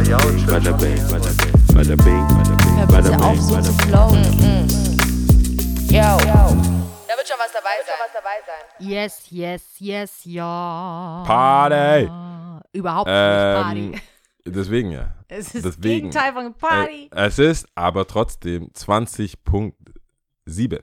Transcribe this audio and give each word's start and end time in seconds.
Bada 0.00 0.72
bing, 0.78 0.96
bada 1.10 1.28
bing, 1.96 2.26
bada 2.88 3.10
bing, 3.10 3.20
auf, 3.20 3.38
so 3.38 3.60
zu 3.60 3.70
flowen. 3.74 4.24
Yo. 5.90 6.00
Da 6.00 6.16
wird 7.16 7.28
schon 7.28 7.36
was 7.38 7.52
dabei 7.52 7.76
sein. 7.84 7.96
Yes, 8.78 9.30
yes, 9.30 9.62
yes, 9.78 10.24
ja. 10.24 11.22
Party. 11.26 12.08
Überhaupt 12.72 13.10
Ähm, 13.12 13.74
nicht 13.74 13.92
Party. 13.92 14.02
deswegen 14.46 14.90
ja. 14.92 15.12
Es 15.28 15.54
ist 15.54 15.66
das 15.66 15.76
deswegen. 15.76 16.08
Gegenteil 16.10 16.32
von 16.32 16.54
Party. 16.54 17.10
Äh, 17.14 17.26
es 17.26 17.38
ist 17.38 17.68
aber 17.74 18.06
trotzdem 18.06 18.68
20.7. 18.70 20.80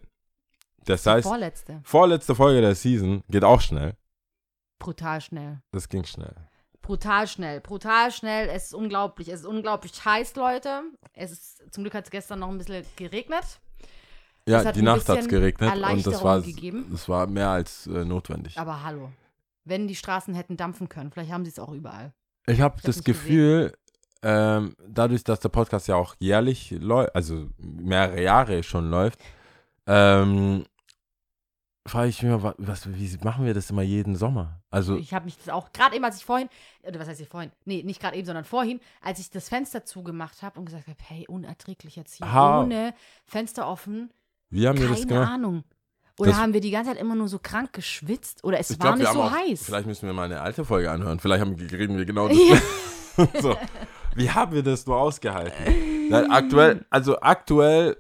Das 0.86 1.07
heißt, 1.07 1.27
Vorletzte. 1.27 1.79
vorletzte 1.84 2.36
Folge 2.36 2.61
der 2.61 2.75
Season 2.75 3.23
geht 3.29 3.43
auch 3.43 3.61
schnell. 3.61 3.95
Brutal 4.77 5.21
schnell. 5.21 5.57
Das 5.71 5.89
ging 5.89 6.04
schnell. 6.05 6.36
Brutal 6.81 7.27
schnell. 7.27 7.59
Brutal 7.61 8.11
schnell. 8.11 8.49
Es 8.49 8.67
ist 8.67 8.73
unglaublich. 8.73 9.27
Es 9.27 9.41
ist 9.41 9.45
unglaublich 9.45 9.93
heiß, 10.04 10.35
Leute. 10.35 10.83
Es 11.13 11.31
ist, 11.31 11.73
zum 11.73 11.83
Glück 11.83 11.93
hat 11.93 12.05
es 12.05 12.11
gestern 12.11 12.39
noch 12.39 12.49
ein 12.49 12.57
bisschen 12.57 12.85
geregnet. 12.95 13.59
Ja, 14.47 14.71
die 14.71 14.82
Nacht 14.82 15.09
hat 15.09 15.19
es 15.19 15.27
geregnet 15.27 15.73
und 15.75 16.07
das 16.07 16.23
war, 16.23 16.41
gegeben. 16.41 16.87
das 16.89 17.09
war 17.09 17.27
mehr 17.27 17.49
als 17.49 17.85
äh, 17.87 18.05
notwendig. 18.05 18.57
Aber 18.57 18.83
hallo. 18.83 19.11
Wenn 19.65 19.89
die 19.89 19.95
Straßen 19.95 20.33
hätten 20.33 20.55
dampfen 20.55 20.87
können, 20.87 21.11
vielleicht 21.11 21.32
haben 21.32 21.43
sie 21.43 21.51
es 21.51 21.59
auch 21.59 21.73
überall. 21.73 22.13
Ich 22.45 22.61
habe 22.61 22.82
das 22.82 23.04
Gefühl, 23.04 23.73
ähm, 24.23 24.75
dadurch, 24.87 25.25
dass 25.25 25.41
der 25.41 25.49
Podcast 25.49 25.89
ja 25.89 25.96
auch 25.96 26.15
jährlich 26.19 26.71
läuft, 26.71 27.13
also 27.13 27.49
mehrere 27.57 28.21
Jahre 28.21 28.63
schon 28.63 28.89
läuft, 28.89 29.19
ähm, 29.85 30.65
frage 31.87 32.09
ich 32.09 32.22
mich 32.22 32.31
mal, 32.31 32.44
wa- 32.44 32.55
was, 32.58 32.88
wie 32.94 33.17
machen 33.23 33.45
wir 33.45 33.53
das 33.53 33.69
immer 33.69 33.81
jeden 33.81 34.16
Sommer? 34.16 34.61
Also, 34.69 34.97
Ich 34.97 35.14
habe 35.14 35.25
mich 35.25 35.38
das 35.38 35.50
auch, 35.50 35.72
gerade 35.72 35.95
eben, 35.95 36.05
als 36.05 36.17
ich 36.17 36.25
vorhin, 36.25 36.50
oder 36.83 37.00
was 37.00 37.08
heißt 37.08 37.22
ich 37.22 37.30
vorhin? 37.30 37.52
Nee, 37.66 37.83
nicht 37.83 38.00
gerade 38.02 38.16
eben, 38.17 38.25
sondern 38.25 38.45
vorhin, 38.45 38.80
als 39.02 39.19
ich 39.19 39.30
das 39.30 39.50
Fenster 39.50 39.86
zugemacht 39.86 40.41
habe 40.43 40.59
und 40.59 40.65
gesagt 40.65 40.88
habe, 40.88 40.97
hey, 41.08 41.25
unerträglich 41.27 41.95
jetzt 41.95 42.15
hier, 42.15 42.33
How? 42.33 42.63
ohne 42.65 42.93
Fenster 43.25 43.67
offen, 43.67 44.11
wie 44.49 44.67
haben 44.67 44.77
wir 44.80 44.88
das 44.89 44.99
keine 44.99 45.08
gemacht? 45.13 45.31
Ahnung. 45.31 45.63
Oder 46.19 46.31
Das- 46.31 46.39
haben 46.39 46.53
wir 46.53 46.61
die 46.61 46.71
ganze 46.71 46.91
Zeit 46.91 46.99
immer 46.99 47.15
nur 47.15 47.27
so 47.27 47.38
krank 47.39 47.73
geschwitzt? 47.73 48.43
Oder 48.43 48.59
es 48.59 48.71
Ich 48.71 48.80
war 48.80 48.95
glaube, 48.95 48.99
wir 48.99 49.03
nicht 49.05 49.13
so 49.13 49.21
auch, 49.21 49.31
heiß? 49.31 49.63
vielleicht 49.65 49.85
müssen 49.88 50.08
wir 50.08 50.13
mal 50.13 50.23
eine 50.25 50.41
alte 50.41 50.65
Folge 50.65 50.89
anhören. 50.89 51.19
Vielleicht 51.19 51.41
haben, 51.41 51.53
reden 51.55 51.97
wir 51.97 52.05
genau 52.05 52.27
das. 53.15 53.41
so. 53.41 53.55
Wie 54.15 54.30
haben 54.31 54.52
wir 54.53 54.63
das 54.63 54.85
nur 54.88 54.97
ausgehalten? 54.97 56.09
Nein, 56.09 56.31
aktuell, 56.31 56.85
also 56.89 57.19
aktuell, 57.19 57.97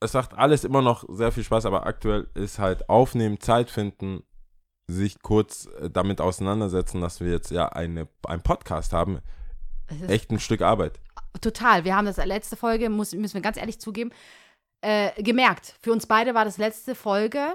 es 0.00 0.12
macht 0.14 0.34
alles 0.34 0.64
immer 0.64 0.82
noch 0.82 1.04
sehr 1.08 1.30
viel 1.32 1.44
Spaß, 1.44 1.66
aber 1.66 1.86
aktuell 1.86 2.28
ist 2.34 2.58
halt 2.58 2.88
aufnehmen, 2.88 3.38
Zeit 3.40 3.70
finden, 3.70 4.22
sich 4.86 5.20
kurz 5.22 5.66
äh, 5.78 5.90
damit 5.90 6.20
auseinandersetzen, 6.20 7.00
dass 7.00 7.20
wir 7.20 7.30
jetzt 7.30 7.50
ja 7.50 7.68
eine, 7.68 8.08
einen 8.26 8.42
Podcast 8.42 8.92
haben. 8.92 9.20
Echt 10.08 10.30
ein 10.30 10.38
Stück 10.38 10.62
Arbeit. 10.62 11.00
Total. 11.40 11.84
Wir 11.84 11.96
haben 11.96 12.06
das 12.06 12.16
letzte 12.16 12.56
Folge, 12.56 12.88
muss, 12.90 13.12
müssen 13.12 13.34
wir 13.34 13.40
ganz 13.40 13.56
ehrlich 13.56 13.80
zugeben, 13.80 14.12
äh, 14.82 15.10
gemerkt. 15.22 15.74
Für 15.82 15.92
uns 15.92 16.06
beide 16.06 16.32
war 16.34 16.44
das 16.44 16.58
letzte 16.58 16.94
Folge 16.94 17.54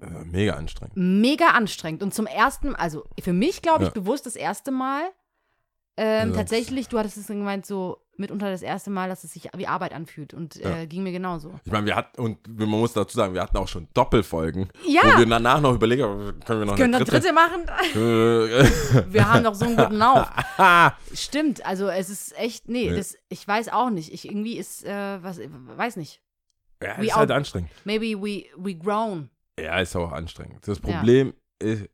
Äh, 0.00 0.24
mega 0.24 0.54
anstrengend. 0.54 0.96
mega 0.96 1.48
anstrengend. 1.50 2.02
Und 2.02 2.12
zum 2.14 2.26
ersten, 2.26 2.74
also 2.74 3.04
für 3.22 3.32
mich, 3.34 3.62
glaube 3.62 3.84
ich, 3.84 3.88
Ja. 3.90 3.94
bewusst 3.94 4.26
das 4.26 4.36
erste 4.36 4.70
Mal. 4.70 5.02
Ähm, 5.98 6.28
Also- 6.28 6.34
tatsächlich, 6.40 6.88
du 6.88 6.98
hattest 6.98 7.16
es 7.18 7.26
gemeint, 7.28 7.64
so 7.66 7.98
mitunter 8.18 8.50
das 8.50 8.62
erste 8.62 8.90
Mal, 8.90 9.08
dass 9.08 9.24
es 9.24 9.32
sich 9.32 9.48
wie 9.56 9.66
Arbeit 9.66 9.92
anfühlt. 9.92 10.34
Und 10.34 10.56
äh, 10.56 10.80
Ja. 10.80 10.84
ging 10.86 11.02
mir 11.02 11.12
genauso. 11.12 11.58
Ich 11.64 11.72
meine, 11.72 11.86
wir 11.86 11.96
hatten, 11.96 12.20
und 12.20 12.46
man 12.58 12.68
muss 12.68 12.92
dazu 12.92 13.16
sagen, 13.16 13.34
wir 13.34 13.42
hatten 13.42 13.56
auch 13.56 13.68
schon 13.68 13.88
Doppelfolgen, 13.94 14.68
Ja, 14.86 15.00
wo 15.04 15.18
wir 15.18 15.26
danach 15.26 15.60
noch 15.60 15.74
überlegen, 15.74 16.02
können 16.44 16.60
wir 16.60 16.66
noch 16.66 16.76
können 16.76 16.92
wir 16.92 16.96
eine 16.96 16.96
eine 16.96 17.04
dritte 17.04 17.32
machen? 17.32 17.66
dritte? 17.66 19.06
Wir 19.12 19.28
haben 19.32 19.42
noch 19.42 19.54
so 19.54 19.64
einen 19.64 19.76
guten 19.76 19.96
Lauf. 19.96 20.28
Stimmt, 21.14 21.64
also 21.64 21.88
es 21.88 22.10
ist 22.10 22.36
echt, 22.38 22.68
nee, 22.68 22.90
Nee. 22.90 22.96
Das, 22.96 23.16
ich 23.28 23.46
weiß 23.46 23.68
auch 23.70 23.90
nicht. 23.90 24.12
Ich 24.12 24.26
irgendwie 24.28 24.56
ist, 24.58 24.84
äh, 24.84 25.22
was, 25.22 25.38
weiß 25.40 25.96
nicht. 25.96 26.20
ja, 26.82 26.96
We 26.98 27.06
ist 27.06 27.16
halt 27.16 27.30
anstrengend. 27.30 27.70
Maybe 27.84 28.20
we, 28.20 28.44
we 28.56 28.74
grown. 28.74 29.30
Ja, 29.58 29.78
ist 29.80 29.96
auch 29.96 30.12
anstrengend. 30.12 30.66
Das 30.68 30.78
Ja. 30.78 30.84
Problem 30.84 31.34
ist, 31.58 31.88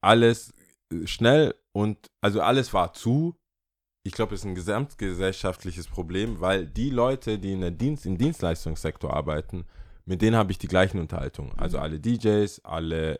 alles 0.00 0.52
äh, 0.92 1.06
schnell 1.06 1.54
und, 1.72 2.10
also 2.20 2.40
alles 2.40 2.72
war 2.72 2.92
zu. 2.92 3.36
Ich 4.06 4.12
glaube, 4.12 4.36
es 4.36 4.42
ist 4.42 4.46
ein 4.46 4.54
gesamtgesellschaftliches 4.54 5.88
Problem, 5.88 6.40
weil 6.40 6.64
die 6.64 6.90
Leute, 6.90 7.40
die 7.40 7.52
in 7.52 7.60
der 7.60 7.72
Dienst, 7.72 8.06
im 8.06 8.16
Dienstleistungssektor 8.16 9.12
arbeiten, 9.12 9.64
mit 10.04 10.22
denen 10.22 10.36
habe 10.36 10.52
ich 10.52 10.58
die 10.58 10.68
gleichen 10.68 11.00
Unterhaltungen. 11.00 11.50
Also 11.58 11.78
Mhm. 11.78 11.82
alle 11.82 11.98
DJs, 11.98 12.64
alle, 12.64 13.18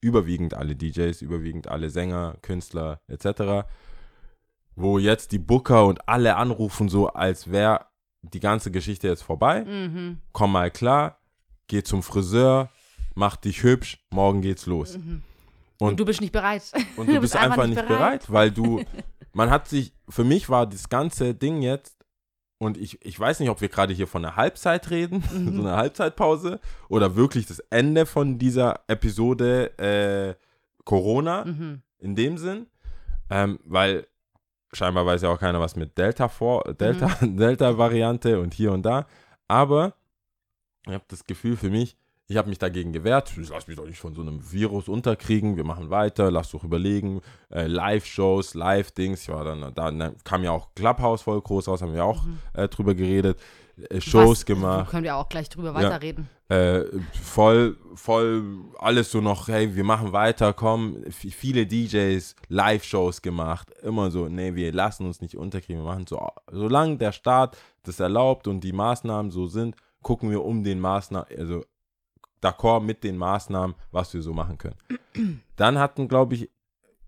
überwiegend 0.00 0.54
alle 0.54 0.74
DJs, 0.74 1.22
überwiegend 1.22 1.68
alle 1.68 1.88
Sänger, 1.88 2.36
Künstler 2.42 3.00
etc. 3.06 3.64
Wo 4.74 4.98
jetzt 4.98 5.30
die 5.30 5.38
Booker 5.38 5.86
und 5.86 6.08
alle 6.08 6.34
anrufen, 6.34 6.88
so 6.88 7.06
als 7.08 7.52
wäre 7.52 7.86
die 8.22 8.40
ganze 8.40 8.72
Geschichte 8.72 9.06
jetzt 9.06 9.22
vorbei 9.22 9.64
Mhm. 9.64 10.18
komm 10.32 10.50
mal 10.50 10.72
klar, 10.72 11.20
geh 11.68 11.84
zum 11.84 12.02
Friseur, 12.02 12.70
mach 13.14 13.36
dich 13.36 13.62
hübsch, 13.62 14.04
morgen 14.10 14.42
geht's 14.42 14.66
los. 14.66 14.98
Mhm. 14.98 15.22
Und- 15.80 15.90
Und, 15.90 16.00
du 16.00 16.04
bist 16.04 16.20
nicht 16.20 16.32
bereit. 16.32 16.62
Und 16.96 17.08
du, 17.08 17.20
bist 17.20 17.36
einfach 17.36 17.66
nicht 17.66 17.86
bereit. 17.86 18.30
weil 18.32 18.50
du, 18.50 18.82
man 19.32 19.50
hat 19.50 19.68
sich, 19.68 19.92
für 20.08 20.24
mich 20.24 20.48
war 20.48 20.66
das 20.66 20.88
ganze 20.88 21.34
Ding 21.34 21.62
jetzt, 21.62 21.94
und 22.60 22.76
ich, 22.76 23.04
ich 23.06 23.18
weiß 23.18 23.38
nicht, 23.38 23.50
ob 23.50 23.60
wir 23.60 23.68
gerade 23.68 23.94
hier 23.94 24.08
von 24.08 24.24
einer 24.24 24.34
Halbzeit 24.34 24.90
reden, 24.90 25.22
Mhm. 25.32 25.54
so 25.56 25.62
einer 25.62 25.76
Halbzeitpause, 25.76 26.58
oder 26.88 27.14
wirklich 27.14 27.46
das 27.46 27.60
Ende 27.70 28.04
von 28.06 28.38
dieser 28.38 28.80
Episode 28.88 29.78
äh, 29.78 30.34
Corona 30.84 31.44
Mhm. 31.44 31.82
in 31.98 32.16
dem 32.16 32.38
Sinn, 32.38 32.66
ähm, 33.30 33.60
weil 33.64 34.06
scheinbar 34.72 35.06
weiß 35.06 35.22
ja 35.22 35.28
auch 35.30 35.38
keiner, 35.38 35.60
was 35.60 35.76
mit 35.76 35.96
Delta 35.96 36.28
vor, 36.28 36.64
Delta, 36.74 37.06
Delta-Variante 37.22 38.40
und 38.40 38.52
hier 38.54 38.72
und 38.72 38.82
da. 38.82 39.06
Aber 39.46 39.94
ich 40.86 40.92
habe 40.94 41.04
das 41.08 41.24
Gefühl 41.24 41.56
für 41.56 41.70
mich, 41.70 41.96
ich 42.30 42.36
habe 42.36 42.48
mich 42.50 42.58
dagegen 42.58 42.92
gewehrt. 42.92 43.32
Ich 43.40 43.48
lass 43.48 43.66
mich 43.66 43.76
doch 43.76 43.86
nicht 43.86 43.98
von 43.98 44.14
so 44.14 44.20
einem 44.20 44.52
Virus 44.52 44.86
unterkriegen. 44.88 45.56
Wir 45.56 45.64
machen 45.64 45.88
weiter, 45.88 46.30
lass 46.30 46.50
doch 46.50 46.62
überlegen. 46.62 47.22
Äh, 47.50 47.66
Live-Shows, 47.66 48.52
Live-Dings. 48.54 49.22
Ich 49.22 49.28
war 49.30 49.44
dann, 49.44 49.72
dann 49.74 50.16
kam 50.24 50.44
ja 50.44 50.50
auch 50.50 50.68
Clubhouse 50.74 51.22
voll 51.22 51.40
groß 51.40 51.68
raus, 51.68 51.80
haben 51.80 51.94
wir 51.94 52.04
auch 52.04 52.22
äh, 52.52 52.68
drüber 52.68 52.94
geredet. 52.94 53.40
Äh, 53.88 54.00
Shows 54.02 54.40
Was- 54.40 54.46
gemacht 54.46 54.90
Können 54.90 55.04
wir 55.04 55.16
auch 55.16 55.28
gleich 55.30 55.48
drüber 55.48 55.68
Ja. 55.68 55.74
weiterreden. 55.74 56.28
äh, 56.50 56.82
voll, 57.22 57.78
voll 57.94 58.42
alles 58.78 59.10
so 59.10 59.22
noch, 59.22 59.48
hey, 59.48 59.74
wir 59.74 59.84
machen 59.84 60.12
weiter, 60.12 60.52
komm, 60.52 61.02
F 61.04 61.16
viele 61.30 61.66
DJs, 61.66 62.34
Live-Shows 62.48 63.22
gemacht, 63.22 63.70
immer 63.82 64.10
so, 64.10 64.28
nee, 64.28 64.54
wir 64.54 64.72
lassen 64.72 65.06
uns 65.06 65.20
nicht 65.20 65.36
unterkriegen, 65.36 65.82
wir 65.82 65.88
machen 65.90 66.06
so, 66.06 66.20
solange 66.50 66.96
der 66.96 67.12
Staat 67.12 67.56
das 67.84 68.00
erlaubt 68.00 68.48
und 68.48 68.60
die 68.64 68.72
Maßnahmen 68.72 69.30
so 69.30 69.46
sind, 69.46 69.76
gucken 70.02 70.30
wir 70.30 70.42
um 70.44 70.64
den 70.64 70.80
Maßnahmen, 70.80 71.28
also 71.38 71.64
d'accord 72.42 72.80
mit 72.80 73.04
den 73.04 73.16
Maßnahmen, 73.16 73.74
was 73.90 74.12
wir 74.14 74.22
so 74.22 74.32
machen 74.32 74.58
können. 74.58 74.76
Dann 75.56 75.78
hatten, 75.78 76.08
glaube 76.08 76.34
ich, 76.34 76.50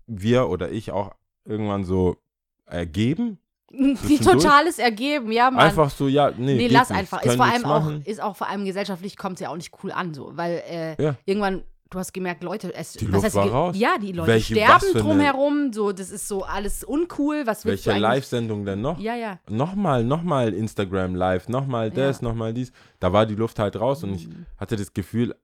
wir 0.07 0.49
oder 0.49 0.71
ich 0.71 0.91
auch 0.91 1.11
irgendwann 1.45 1.83
so 1.83 2.17
ergeben, 2.65 3.37
Zwischendurch? 3.71 4.43
totales 4.43 4.79
Ergeben, 4.79 5.31
ja, 5.31 5.49
Mann. 5.49 5.61
einfach 5.67 5.89
so, 5.89 6.07
ja, 6.09 6.31
nee, 6.31 6.55
nee, 6.55 6.67
lass 6.67 6.89
nicht, 6.89 6.99
einfach. 6.99 7.21
Ist 7.23 7.35
vor 7.35 7.45
allem 7.45 7.63
auch, 7.65 8.05
ist 8.05 8.21
auch 8.21 8.35
vor 8.35 8.49
allem 8.49 8.65
gesellschaftlich 8.65 9.15
kommt 9.15 9.35
es 9.35 9.39
ja 9.41 9.49
auch 9.49 9.55
nicht 9.55 9.71
cool 9.83 9.91
an, 9.93 10.13
so, 10.13 10.35
weil 10.35 10.61
äh, 10.67 11.01
Ja. 11.01 11.15
irgendwann, 11.25 11.63
du 11.91 11.99
hast 11.99 12.13
gemerkt, 12.13 12.41
Leute, 12.43 12.73
es, 12.73 12.93
Die 12.93 13.05
was 13.07 13.13
Luft 13.13 13.25
heißt, 13.25 13.35
war 13.35 13.47
raus. 13.49 13.75
ja, 13.77 13.97
die 14.01 14.11
Leute 14.13 14.31
Welche- 14.31 14.55
sterben 14.55 14.93
drumherum, 14.93 15.71
so, 15.73 15.91
das 15.91 16.09
ist 16.09 16.27
so 16.27 16.43
alles 16.43 16.83
uncool, 16.83 17.43
was 17.45 17.63
willst 17.65 17.85
Welche? 17.85 17.99
Live-Sendung 17.99 18.65
denn 18.65 18.81
noch? 18.81 18.99
Ja, 18.99 19.15
ja. 19.15 19.39
nochmal, 19.49 20.03
nochmal 20.03 20.53
Instagram 20.53 21.13
live, 21.15 21.47
nochmal 21.49 21.91
das, 21.91 22.21
Ja. 22.21 22.27
nochmal 22.29 22.53
dies. 22.53 22.71
Da 22.99 23.13
war 23.13 23.25
die 23.25 23.35
Luft 23.35 23.59
halt 23.59 23.79
raus 23.79 24.03
und 24.03 24.15
ich 24.15 24.27
Mhm. 24.27 24.45
hatte 24.57 24.75
das 24.75 24.93
Gefühl, 24.93 25.35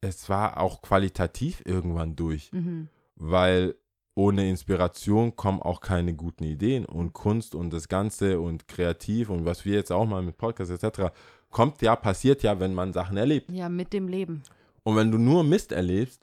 es 0.00 0.28
war 0.28 0.60
auch 0.60 0.80
qualitativ 0.82 1.62
irgendwann 1.64 2.14
durch, 2.14 2.52
Mhm. 2.52 2.88
weil 3.16 3.74
ohne 4.14 4.48
Inspiration 4.48 5.34
kommen 5.36 5.62
auch 5.62 5.80
keine 5.80 6.12
guten 6.14 6.44
Ideen 6.44 6.84
und 6.84 7.12
Kunst 7.12 7.54
und 7.54 7.72
das 7.72 7.88
Ganze 7.88 8.40
und 8.40 8.66
kreativ 8.68 9.30
und 9.30 9.44
was 9.44 9.64
wir 9.64 9.74
jetzt 9.74 9.92
auch 9.92 10.06
mal 10.06 10.22
mit 10.22 10.36
Podcasts 10.38 10.72
etc. 10.72 11.12
kommt 11.50 11.80
ja, 11.82 11.94
passiert 11.96 12.42
ja, 12.42 12.58
wenn 12.60 12.74
man 12.74 12.92
Sachen 12.92 13.16
erlebt. 13.16 13.50
Ja, 13.50 13.68
mit 13.68 13.92
dem 13.92 14.08
Leben. 14.08 14.42
Und 14.84 14.96
wenn 14.96 15.10
du 15.10 15.18
nur 15.18 15.44
Mist 15.44 15.72
erlebst 15.72 16.22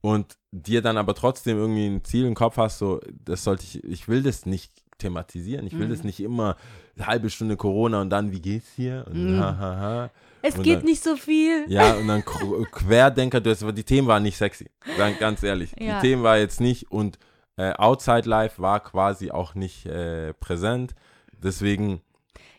und 0.00 0.36
dir 0.50 0.82
dann 0.82 0.96
aber 0.98 1.14
trotzdem 1.14 1.56
irgendwie 1.58 1.86
ein 1.86 2.04
Ziel 2.04 2.26
im 2.26 2.34
Kopf 2.34 2.56
hast, 2.56 2.78
so, 2.78 3.00
das 3.24 3.44
sollte 3.44 3.64
ich, 3.64 3.82
ich 3.84 4.08
will 4.08 4.22
das 4.22 4.46
nicht 4.46 4.72
thematisieren. 4.98 5.66
Ich 5.66 5.78
will 5.78 5.86
Mhm. 5.86 5.90
das 5.90 6.04
nicht 6.04 6.20
immer 6.20 6.56
eine 6.96 7.06
halbe 7.06 7.30
Stunde 7.30 7.56
Corona 7.56 8.00
und 8.02 8.10
dann, 8.10 8.30
wie 8.32 8.40
geht's 8.40 8.68
hier? 8.76 9.04
Und 9.08 9.34
Mhm. 9.36 9.40
hahaha. 9.40 10.10
Es 10.42 10.56
Und 10.56 10.62
geht 10.64 10.78
dann- 10.78 10.84
nicht 10.86 11.02
so 11.02 11.16
viel. 11.16 11.64
Ja, 11.68 11.94
und 11.94 12.08
dann 12.08 12.22
Qu- 12.22 12.64
Querdenker, 12.70 13.40
das, 13.40 13.60
die 13.74 13.84
Themen 13.84 14.08
waren 14.08 14.22
nicht 14.24 14.36
sexy. 14.36 14.68
Sagen 14.98 15.16
ganz 15.18 15.42
ehrlich. 15.42 15.72
Ja. 15.78 16.00
Die 16.00 16.08
Themen 16.08 16.22
war 16.22 16.38
jetzt 16.38 16.60
nicht 16.60 16.90
und 16.90 17.18
äh, 17.56 17.72
Outside 17.74 18.28
Life 18.28 18.60
war 18.60 18.80
quasi 18.80 19.30
auch 19.30 19.54
nicht 19.54 19.86
äh, 19.86 20.32
präsent. 20.34 20.94
Deswegen 21.42 22.00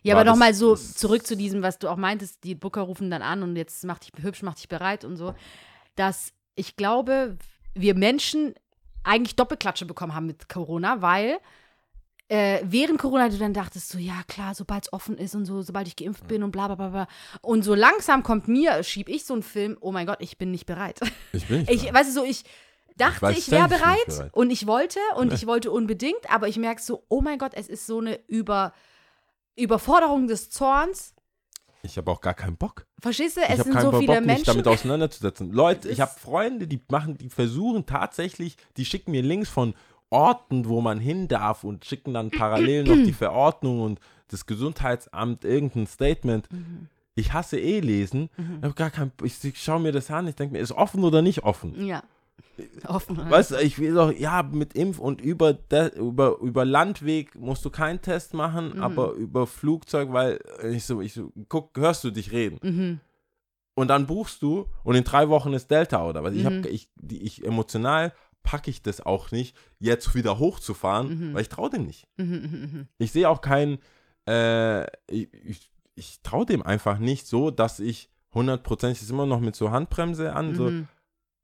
Ja, 0.04 0.14
aber 0.14 0.24
nochmal 0.24 0.52
so 0.54 0.76
zurück 0.76 1.26
zu 1.26 1.36
diesem, 1.36 1.62
was 1.62 1.78
du 1.78 1.88
auch 1.88 1.96
meintest, 1.96 2.44
die 2.44 2.54
Booker 2.54 2.82
rufen 2.82 3.10
dann 3.10 3.22
an 3.22 3.42
und 3.42 3.56
jetzt 3.56 3.84
mach 3.84 3.98
dich 3.98 4.12
hübsch, 4.22 4.42
mach 4.42 4.54
dich 4.54 4.68
bereit 4.68 5.04
und 5.04 5.16
so, 5.16 5.34
dass 5.96 6.32
ich 6.56 6.76
glaube, 6.76 7.38
wir 7.74 7.94
Menschen 7.94 8.54
eigentlich 9.02 9.34
Doppelklatsche 9.36 9.86
bekommen 9.86 10.14
haben 10.14 10.26
mit 10.26 10.48
Corona, 10.48 11.00
weil 11.02 11.38
äh, 12.28 12.60
während 12.64 12.98
Corona 12.98 13.28
du 13.28 13.38
dann 13.38 13.52
dachtest, 13.54 13.88
so, 13.90 13.98
ja 13.98 14.22
klar, 14.28 14.54
sobald 14.54 14.84
es 14.84 14.92
offen 14.92 15.16
ist 15.18 15.34
und 15.34 15.44
so, 15.46 15.62
sobald 15.62 15.88
ich 15.88 15.96
geimpft 15.96 16.26
bin 16.26 16.42
und 16.42 16.52
bla 16.52 16.66
bla 16.68 16.74
bla 16.76 16.88
bla. 16.88 17.08
Und 17.42 17.64
so 17.64 17.74
langsam 17.74 18.22
kommt 18.22 18.48
mir, 18.48 18.82
schieb 18.82 19.08
ich 19.08 19.24
so 19.24 19.34
einen 19.34 19.42
Film, 19.42 19.76
oh 19.80 19.92
mein 19.92 20.06
Gott, 20.06 20.18
ich 20.20 20.38
bin 20.38 20.50
nicht 20.50 20.66
bereit. 20.66 21.00
Ich 21.32 21.46
bin 21.46 21.60
nicht 21.60 21.70
Ich, 21.70 21.80
bereit. 21.82 21.94
weißt 21.94 22.10
du, 22.10 22.20
so, 22.20 22.24
ich 22.24 22.44
dachte, 22.96 23.30
ich 23.32 23.50
wäre 23.50 23.64
ich 23.64 23.70
bin 23.70 23.78
bereit, 23.78 24.06
bereit. 24.06 24.34
und 24.34 24.50
ich 24.50 24.66
wollte 24.66 24.98
und 25.16 25.32
ich 25.32 25.46
wollte 25.46 25.70
unbedingt, 25.70 26.30
aber 26.30 26.48
ich 26.48 26.56
merke 26.56 26.80
so, 26.80 27.04
oh 27.08 27.20
mein 27.20 27.38
Gott, 27.38 27.52
es 27.54 27.68
ist 27.68 27.86
so 27.86 28.00
eine 28.00 28.18
Über, 28.28 28.72
Überforderung 29.56 30.26
des 30.26 30.50
Zorns. 30.50 31.14
Ich 31.82 31.98
habe 31.98 32.10
auch 32.10 32.20
gar 32.20 32.34
keinen 32.34 32.56
Bock. 32.56 32.86
Verstehst 33.00 33.36
du? 33.36 33.40
Ich 33.42 33.50
Es 33.50 33.60
sind 33.64 33.72
keinen 33.74 33.82
so 33.82 33.90
Bock, 33.90 34.00
viele 34.00 34.20
mich 34.20 34.26
Menschen. 34.26 34.46
damit 34.46 34.66
auseinanderzusetzen. 34.66 35.52
Leute, 35.52 35.88
ich 35.90 36.00
habe 36.00 36.12
Freunde, 36.18 36.66
die 36.66 36.80
machen, 36.88 37.18
die 37.18 37.28
versuchen 37.28 37.84
tatsächlich, 37.84 38.56
die 38.78 38.84
schicken 38.86 39.10
mir 39.10 39.22
Links 39.22 39.50
von 39.50 39.74
Orten, 40.08 40.66
wo 40.68 40.80
man 40.80 40.98
hin 40.98 41.28
darf 41.28 41.62
und 41.64 41.84
schicken 41.84 42.14
dann 42.14 42.30
parallel 42.30 42.84
noch 42.84 43.04
die 43.04 43.12
Verordnung 43.24 43.82
und 43.82 44.00
das 44.28 44.46
Gesundheitsamt 44.46 45.44
irgendein 45.44 45.86
Statement. 45.86 46.50
Mhm. 46.50 46.88
Ich 47.16 47.32
hasse 47.32 47.60
eh 47.60 47.80
lesen. 47.80 48.30
Ich 48.58 48.64
habe 48.64 48.74
gar 48.74 48.90
kein, 48.90 49.12
ich, 49.22 49.44
ich 49.44 49.62
schaue 49.62 49.80
mir 49.80 49.92
das 49.92 50.10
an. 50.10 50.26
Ich 50.26 50.34
denke 50.36 50.54
mir, 50.54 50.60
ist 50.60 50.72
offen 50.72 51.04
oder 51.04 51.20
nicht 51.22 51.44
offen? 51.44 51.84
Ja. 51.86 52.02
Offen. 52.86 53.16
Weißt 53.30 53.52
du, 53.52 53.56
ich 53.56 53.78
will 53.78 53.94
doch, 53.94 54.12
ja, 54.12 54.42
mit 54.42 54.74
Impf 54.74 54.98
und 54.98 55.20
über, 55.20 55.52
de, 55.54 55.96
über, 55.98 56.38
über 56.40 56.64
Landweg 56.64 57.34
musst 57.34 57.64
du 57.64 57.70
keinen 57.70 58.00
Test 58.02 58.34
machen, 58.34 58.74
Mhm. 58.76 58.82
aber 58.82 59.12
über 59.12 59.46
Flugzeug, 59.46 60.12
weil 60.12 60.40
ich 60.70 60.84
so, 60.84 61.00
ich 61.00 61.14
so, 61.14 61.32
guck, 61.48 61.76
hörst 61.76 62.04
du 62.04 62.10
dich 62.10 62.32
reden. 62.32 62.58
Mhm. 62.62 63.00
Und 63.76 63.88
dann 63.88 64.06
buchst 64.06 64.40
du 64.42 64.66
und 64.84 64.94
in 64.94 65.02
drei 65.04 65.28
Wochen 65.28 65.52
ist 65.52 65.70
Delta 65.70 66.06
oder 66.06 66.22
was. 66.22 66.34
Ich 66.34 66.42
Mhm. 66.44 66.46
habe, 66.46 66.68
ich, 66.68 66.88
die, 66.96 67.22
ich 67.22 67.44
emotional 67.44 68.12
packe 68.44 68.70
ich 68.70 68.82
das 68.82 69.00
auch 69.00 69.30
nicht, 69.30 69.56
jetzt 69.80 70.14
wieder 70.14 70.38
hochzufahren, 70.38 71.30
Mhm. 71.30 71.34
weil 71.34 71.42
ich 71.42 71.48
traue 71.48 71.70
dem 71.70 71.86
nicht. 71.86 72.06
Mhm, 72.18 72.26
mhm. 72.26 72.88
Ich 72.98 73.10
sehe 73.10 73.28
auch 73.28 73.40
keinen, 73.40 73.78
äh, 74.28 74.84
ich, 75.10 75.28
ich, 75.44 75.72
ich 75.96 76.20
traue 76.22 76.44
dem 76.46 76.62
einfach 76.62 76.98
nicht 76.98 77.26
so, 77.26 77.50
dass 77.50 77.80
ich 77.80 78.10
hundertprozentig 78.34 79.00
ist 79.02 79.10
immer 79.10 79.26
noch 79.26 79.40
mit 79.40 79.56
so 79.56 79.70
Handbremse 79.70 80.34
an, 80.34 80.54
so. 80.54 80.70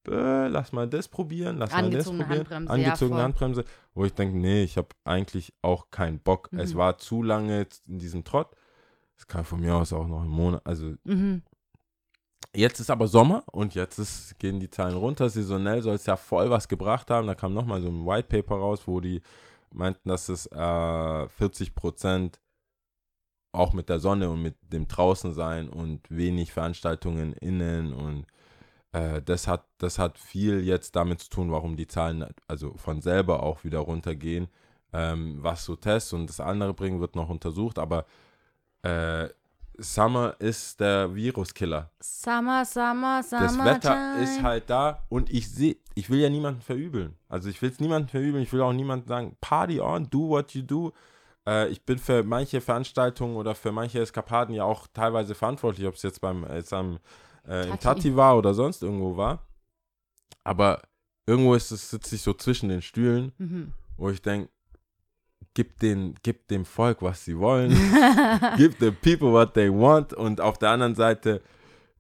Äh, 0.09 0.49
lass 0.49 0.73
mal 0.73 0.89
das 0.89 1.09
probieren, 1.09 1.59
lass 1.59 1.73
mal 1.73 1.91
das 1.91 2.05
probieren. 2.07 2.29
Handbremse, 2.31 2.67
ja, 2.69 2.75
Angezogene 2.89 3.17
voll. 3.17 3.25
Handbremse, 3.25 3.65
wo 3.95 4.05
ich 4.05 4.15
denke, 4.15 4.37
nee, 4.39 4.63
ich 4.63 4.77
habe 4.77 4.89
eigentlich 5.05 5.53
auch 5.63 5.91
keinen 5.91 6.19
Bock. 6.21 6.49
Es 6.53 6.75
Mhm. 6.75 6.79
war 6.79 6.99
zu 6.99 7.23
lange 7.23 7.67
in 7.87 7.99
diesem 7.99 8.25
Trott. 8.25 8.55
Es 9.17 9.27
kann 9.27 9.45
von 9.45 9.61
mir 9.61 9.75
aus 9.75 9.93
auch 9.93 10.07
noch 10.09 10.23
im 10.23 10.31
Monat, 10.31 10.63
also 10.65 10.95
Mhm. 11.05 11.43
jetzt 12.55 12.81
ist 12.81 12.91
aber 12.91 13.07
Sommer 13.07 13.45
und 13.53 13.75
jetzt 13.75 13.99
ist, 13.99 14.39
gehen 14.39 14.59
die 14.61 14.71
Zahlen 14.71 14.97
runter. 14.97 15.29
Saisonell 15.29 15.83
soll 15.83 15.95
es 15.97 16.07
ja 16.07 16.17
voll 16.17 16.49
was 16.51 16.69
gebracht 16.69 17.11
haben. 17.11 17.27
Da 17.27 17.35
kam 17.35 17.53
nochmal 17.53 17.81
so 17.83 17.89
ein 17.89 18.07
White 18.07 18.29
Paper 18.29 18.57
raus, 18.57 18.83
wo 18.87 19.01
die 19.01 19.21
meinten, 19.73 20.09
dass 20.09 20.29
es 20.29 20.47
äh, 20.47 21.29
40 21.29 21.75
Prozent 21.75 22.41
auch 23.53 23.73
mit 23.73 23.89
der 23.89 23.99
Sonne 24.01 24.31
und 24.31 24.43
mit 24.43 24.57
dem 24.73 24.87
Draußensein 24.89 25.69
und 25.69 26.09
wenig 26.11 26.53
Veranstaltungen 26.53 27.33
innen 27.35 27.93
und 27.93 28.27
äh, 28.93 29.23
das 29.23 29.47
hat 29.47 29.65
das 29.79 29.99
hat 29.99 30.19
viel 30.19 30.65
jetzt 30.65 30.97
damit 30.97 31.21
zu 31.21 31.31
tun, 31.31 31.53
warum 31.53 31.77
die 31.77 31.87
Zahlen 31.87 32.27
also 32.49 32.75
von 32.77 33.01
selber 33.01 33.43
auch 33.43 33.65
wieder 33.65 33.81
runtergehen, 33.81 34.49
ähm, 34.93 35.39
was 35.41 35.65
so 35.65 35.77
Tests 35.77 36.13
und 36.13 36.29
das 36.29 36.41
andere 36.41 36.75
bringen 36.75 37.01
wird 37.01 37.17
noch 37.17 37.29
untersucht, 37.29 37.79
aber 37.79 38.07
äh, 38.83 39.29
Summer 39.83 40.35
ist 40.39 40.79
der 40.81 41.15
Viruskiller. 41.15 41.91
Summer, 42.01 42.65
Summer, 42.67 43.23
Summer. 43.23 43.43
Das 43.43 43.59
Wetter 43.65 43.95
time. 43.95 44.23
ist 44.23 44.43
halt 44.43 44.69
da 44.69 45.03
und 45.09 45.31
ich 45.31 45.51
sehe, 45.51 45.77
ich 45.95 46.11
will 46.11 46.21
ja 46.21 46.29
niemanden 46.29 46.61
verübeln. 46.61 47.17
Also 47.29 47.49
ich 47.49 47.63
will 47.63 47.71
es 47.71 47.81
niemanden 47.81 48.09
verübeln, 48.09 48.43
ich 48.43 48.53
will 48.53 48.61
auch 48.61 48.73
niemanden 48.73 49.09
sagen, 49.09 49.37
Party 49.41 49.81
on, 49.81 50.09
do 50.11 50.29
what 50.29 50.53
you 50.53 50.63
do. 50.63 50.93
Äh, 51.47 51.69
ich 51.69 51.83
bin 51.83 51.99
für 51.99 52.23
manche 52.23 52.61
Veranstaltungen 52.61 53.37
oder 53.37 53.55
für 53.55 53.73
manche 53.73 54.01
Eskapaden 54.01 54.55
ja 54.55 54.65
auch 54.65 54.87
teilweise 54.93 55.35
verantwortlich, 55.35 55.87
ob 55.87 55.95
es 55.95 56.03
jetzt 56.03 56.21
beim 56.21 56.47
jetzt 56.53 56.75
am, 56.75 56.99
äh, 57.49 57.65
im 57.65 57.71
Tati. 57.71 57.83
Tati 57.83 58.17
war 58.17 58.37
oder 58.39 58.55
sonst 58.55 58.83
irgendwo 58.83 59.17
war. 59.17 59.47
Aber 60.45 60.83
irgendwo 61.27 61.55
ist 61.55 61.71
es, 61.71 61.91
sitze 61.91 62.15
ich 62.17 62.23
so 62.23 62.33
zwischen 62.35 62.69
den 62.69 62.83
Stühlen, 62.83 63.33
Mhm. 63.39 63.73
wo 63.97 64.11
ich 64.11 64.23
denke, 64.23 64.49
gib, 65.55 65.79
den, 65.81 66.15
gib 66.23 66.49
dem 66.49 66.65
Volk, 66.65 67.03
was 67.03 67.25
sie 67.25 67.39
wollen. 67.39 67.71
Give 68.57 68.75
the 68.81 68.91
people 68.91 69.33
what 69.33 69.55
they 69.55 69.71
want. 69.71 70.13
Und 70.13 70.41
auf 70.41 70.59
der 70.59 70.71
anderen 70.71 70.95
Seite, 70.95 71.43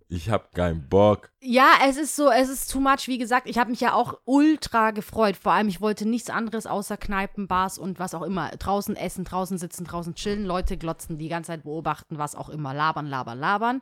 ich 0.08 0.30
habe 0.30 0.44
keinen 0.54 0.88
Bock. 0.88 1.30
Ja, 1.40 1.68
es 1.86 1.96
ist 1.96 2.16
so, 2.16 2.30
es 2.30 2.48
ist 2.48 2.70
too 2.72 2.80
much. 2.80 3.06
Wie 3.06 3.18
gesagt, 3.18 3.48
ich 3.48 3.58
habe 3.58 3.70
mich 3.70 3.80
ja 3.80 3.92
auch 3.92 4.18
ultra 4.24 4.90
gefreut. 4.90 5.36
Vor 5.36 5.52
allem, 5.52 5.68
ich 5.68 5.80
wollte 5.80 6.08
nichts 6.08 6.30
anderes 6.30 6.66
außer 6.66 6.96
Kneipen, 6.96 7.46
Bars 7.46 7.78
und 7.78 7.98
was 8.00 8.14
auch 8.14 8.22
immer. 8.22 8.48
Draußen 8.50 8.96
essen, 8.96 9.24
draußen 9.24 9.58
sitzen, 9.58 9.84
draußen 9.84 10.14
chillen, 10.16 10.44
Leute 10.46 10.76
glotzen, 10.76 11.18
die 11.18 11.28
ganze 11.28 11.48
Zeit 11.48 11.62
beobachten, 11.62 12.18
was 12.18 12.34
auch 12.34 12.48
immer. 12.48 12.74
Labern, 12.74 13.06
labern, 13.06 13.38
labern. 13.38 13.80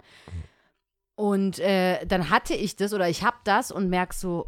Und 1.19 1.59
äh, 1.59 2.07
dann 2.07 2.31
hatte 2.31 2.55
ich 2.55 2.77
das 2.77 2.93
oder 2.93 3.09
ich 3.09 3.25
habe 3.25 3.39
das 3.43 3.73
und 3.73 3.89
merk 3.89 4.15
so, 4.15 4.47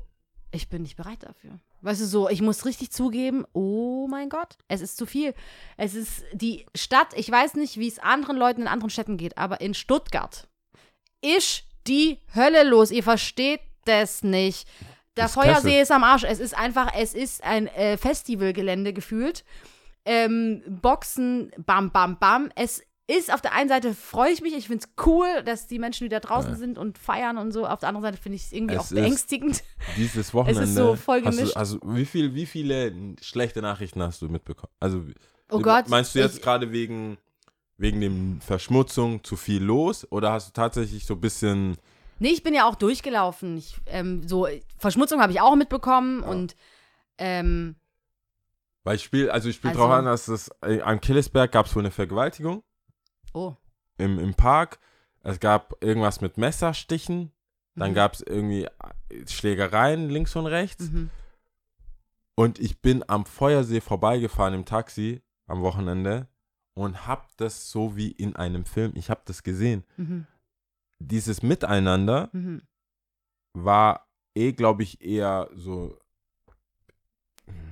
ich 0.53 0.69
bin 0.69 0.83
nicht 0.83 0.97
bereit 0.97 1.25
dafür. 1.25 1.59
Weißt 1.81 2.01
du, 2.01 2.07
so, 2.07 2.29
ich 2.29 2.43
muss 2.43 2.65
richtig 2.65 2.93
zugeben, 2.93 3.45
oh 3.55 4.07
mein 4.09 4.29
Gott, 4.29 4.57
es 4.69 4.81
ist 4.81 4.97
zu 4.97 5.05
viel. 5.05 5.35
Es 5.77 5.97
ist 5.97 6.23
die 6.33 6.67
Stadt, 6.77 7.09
ich 7.17 7.29
weiß 7.29 7.55
nicht, 7.55 7.79
wie 7.79 7.89
es 7.89 7.99
anderen 7.99 8.37
Leuten 8.37 8.61
in 8.61 8.69
anderen 8.69 8.91
Städten 8.91 9.17
geht, 9.17 9.37
aber 9.37 9.61
in 9.61 9.75
Stuttgart 9.75 10.47
ist 11.21 11.65
die 11.89 12.21
Hölle 12.37 12.63
los. 12.63 12.93
Ihr 12.93 13.03
versteht 13.03 13.63
das 13.85 14.23
nicht. 14.23 14.69
Der 15.17 15.25
Das 15.25 15.33
ist 15.33 15.43
Feuersee 15.43 15.81
ist 15.81 15.91
am 15.91 16.05
Arsch. 16.05 16.23
Es 16.23 16.39
ist 16.39 16.57
einfach, 16.57 16.93
es 16.95 17.15
ist 17.15 17.43
ein 17.43 17.67
äh, 17.67 17.97
Festivalgelände 17.97 18.93
gefühlt. 18.93 19.45
Ähm, 20.05 20.63
Boxen, 20.69 21.51
bam, 21.59 21.91
bam, 21.91 22.17
bam. 22.21 22.53
Es 22.55 22.81
ist 23.17 23.33
auf 23.33 23.41
der 23.41 23.53
einen 23.55 23.69
Seite 23.69 23.95
freue 23.95 24.31
ich 24.33 24.41
mich, 24.43 24.55
ich 24.55 24.67
finde 24.69 24.85
es 24.87 25.07
cool, 25.07 25.27
dass 25.45 25.67
die 25.67 25.79
Menschen 25.79 26.05
wieder 26.05 26.21
draußen 26.21 26.53
Ja. 26.53 26.57
sind 26.57 26.79
und 26.79 26.99
feiern 26.99 27.39
und 27.39 27.53
so. 27.53 27.67
Auf 27.67 27.81
der 27.81 27.89
anderen 27.89 28.05
Seite 28.05 28.19
finde 28.23 28.37
ich 28.37 28.45
es 28.45 28.53
irgendwie 28.53 28.75
Es 28.75 28.81
auch 28.81 28.85
ist- 28.85 28.95
beängstigend. 28.95 29.63
Dieses 29.97 30.33
Wochenende. 30.35 30.67
so 30.67 30.97
voll 30.97 31.23
gemischt. 31.23 31.57
also 31.57 31.79
wie, 31.85 32.05
viel, 32.05 32.35
wie 32.35 32.47
viele 32.47 32.93
schlechte 33.23 33.63
Nachrichten 33.63 34.03
hast 34.03 34.23
du 34.23 34.29
mitbekommen? 34.29 34.73
Also, 34.81 35.03
Oh 35.53 35.59
Gott. 35.61 35.89
Meinst 35.89 36.15
du 36.15 36.21
jetzt 36.21 36.43
gerade 36.43 36.71
wegen, 36.73 37.19
wegen 37.77 38.01
dem 38.01 38.41
Verschmutzung 38.41 39.25
zu 39.25 39.37
viel 39.37 39.63
los? 39.63 40.07
Oder 40.13 40.31
hast 40.33 40.49
du 40.49 40.53
tatsächlich 40.53 41.05
so 41.07 41.15
ein 41.15 41.21
bisschen. 41.21 41.77
Nee, 42.21 42.29
ich 42.29 42.43
bin 42.45 42.55
ja 42.55 42.69
auch 42.69 42.75
durchgelaufen. 42.77 43.57
Ich, 43.57 43.77
ähm, 43.87 44.29
so, 44.29 44.47
Verschmutzung 44.79 45.21
habe 45.21 45.33
ich 45.33 45.41
auch 45.41 45.57
mitbekommen 45.57 46.21
und 46.23 46.55
ähm, 47.19 47.75
Weil 48.85 48.97
ich 48.97 49.03
spiele, 49.03 49.33
also 49.33 49.49
ich 49.49 49.57
spiele 49.57 49.71
Also- 49.73 49.83
drauf 49.83 49.91
an, 49.93 50.05
dass 50.05 50.29
es 50.29 50.51
äh, 50.63 50.81
am 50.83 51.01
Killesberg 51.01 51.51
gab 51.51 51.67
es 51.67 51.75
wohl 51.75 51.83
eine 51.83 51.91
Vergewaltigung 51.91 52.63
oh. 53.33 53.55
im, 53.99 54.19
im 54.19 54.35
Park. 54.35 54.79
Es 55.23 55.39
gab 55.41 55.83
irgendwas 55.83 56.21
mit 56.21 56.39
Messerstichen. 56.39 57.33
Dann 57.77 57.91
Mhm. 57.91 57.95
gab 57.95 58.15
es 58.15 58.21
irgendwie 58.23 58.65
äh, 58.65 59.27
Schlägereien 59.29 60.09
links 60.09 60.35
und 60.37 60.47
rechts. 60.47 60.91
Mhm. 60.91 61.11
Und 62.35 62.59
ich 62.59 62.81
bin 62.81 63.05
am 63.09 63.27
Feuersee 63.27 63.81
vorbeigefahren 63.81 64.55
im 64.55 64.65
Taxi 64.65 65.23
am 65.47 65.61
Wochenende 65.63 66.27
und 66.75 67.07
hab 67.07 67.37
das 67.37 67.71
so 67.71 67.97
wie 67.97 68.11
in 68.11 68.35
einem 68.37 68.65
Film, 68.65 68.93
ich 68.95 69.11
hab 69.11 69.27
das 69.27 69.43
gesehen. 69.43 69.85
Mhm. 69.97 70.27
Dieses 70.99 71.43
Miteinander 71.43 72.31
Mhm. 72.33 72.63
war 73.53 74.07
eh, 74.35 74.53
glaube 74.53 74.83
ich, 74.83 75.01
eher 75.03 75.49
so 75.55 75.99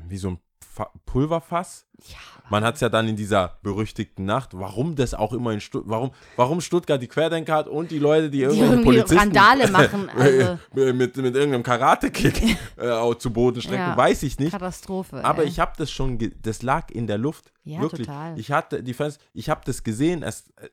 wie 0.08 0.18
so 0.18 0.30
ein 0.30 0.40
Fa 0.62 0.90
Pulverfass. 1.06 1.87
Ja, 2.06 2.16
Man 2.48 2.62
hat 2.64 2.76
es 2.76 2.80
ja 2.80 2.88
dann 2.88 3.08
in 3.08 3.16
dieser 3.16 3.58
berüchtigten 3.62 4.24
Nacht, 4.24 4.50
warum 4.52 4.94
das 4.94 5.14
auch 5.14 5.32
immer 5.32 5.50
in 5.52 5.60
Stuttgart, 5.60 5.90
warum, 5.90 6.10
warum 6.36 6.60
Stuttgart 6.60 7.02
die 7.02 7.08
Querdenker 7.08 7.52
hat 7.54 7.66
und 7.68 7.90
die 7.90 7.98
Leute, 7.98 8.30
die, 8.30 8.42
irgendwelche 8.42 8.72
irgendwie 8.72 8.84
Polizisten 8.84 9.18
Randale 9.18 9.68
machen, 9.72 10.08
also. 10.16 10.58
mit, 10.74 11.16
mit 11.16 11.34
irgendeinem 11.34 11.62
Karate-Kick 11.64 12.56
äh, 12.76 13.16
zu 13.18 13.32
Boden 13.32 13.60
strecken, 13.60 13.78
Ja. 13.80 13.96
weiß 13.96 14.22
ich 14.22 14.38
nicht. 14.38 14.52
Katastrophe. 14.52 15.24
Aber 15.24 15.42
ey. 15.42 15.48
ich 15.48 15.58
habe 15.58 15.72
das 15.76 15.90
schon, 15.90 16.18
das 16.42 16.62
lag 16.62 16.90
in 16.90 17.06
der 17.08 17.18
Luft. 17.18 17.52
Ja, 17.64 17.80
wirklich. 17.80 18.06
total. 18.06 18.38
Ich 18.38 18.50
hatte 18.52 18.82
die 18.82 18.94
Fans, 18.94 19.18
ich 19.34 19.50
habe 19.50 19.60
das 19.66 19.82
gesehen. 19.82 20.22
Es, 20.22 20.44
äh, 20.56 20.68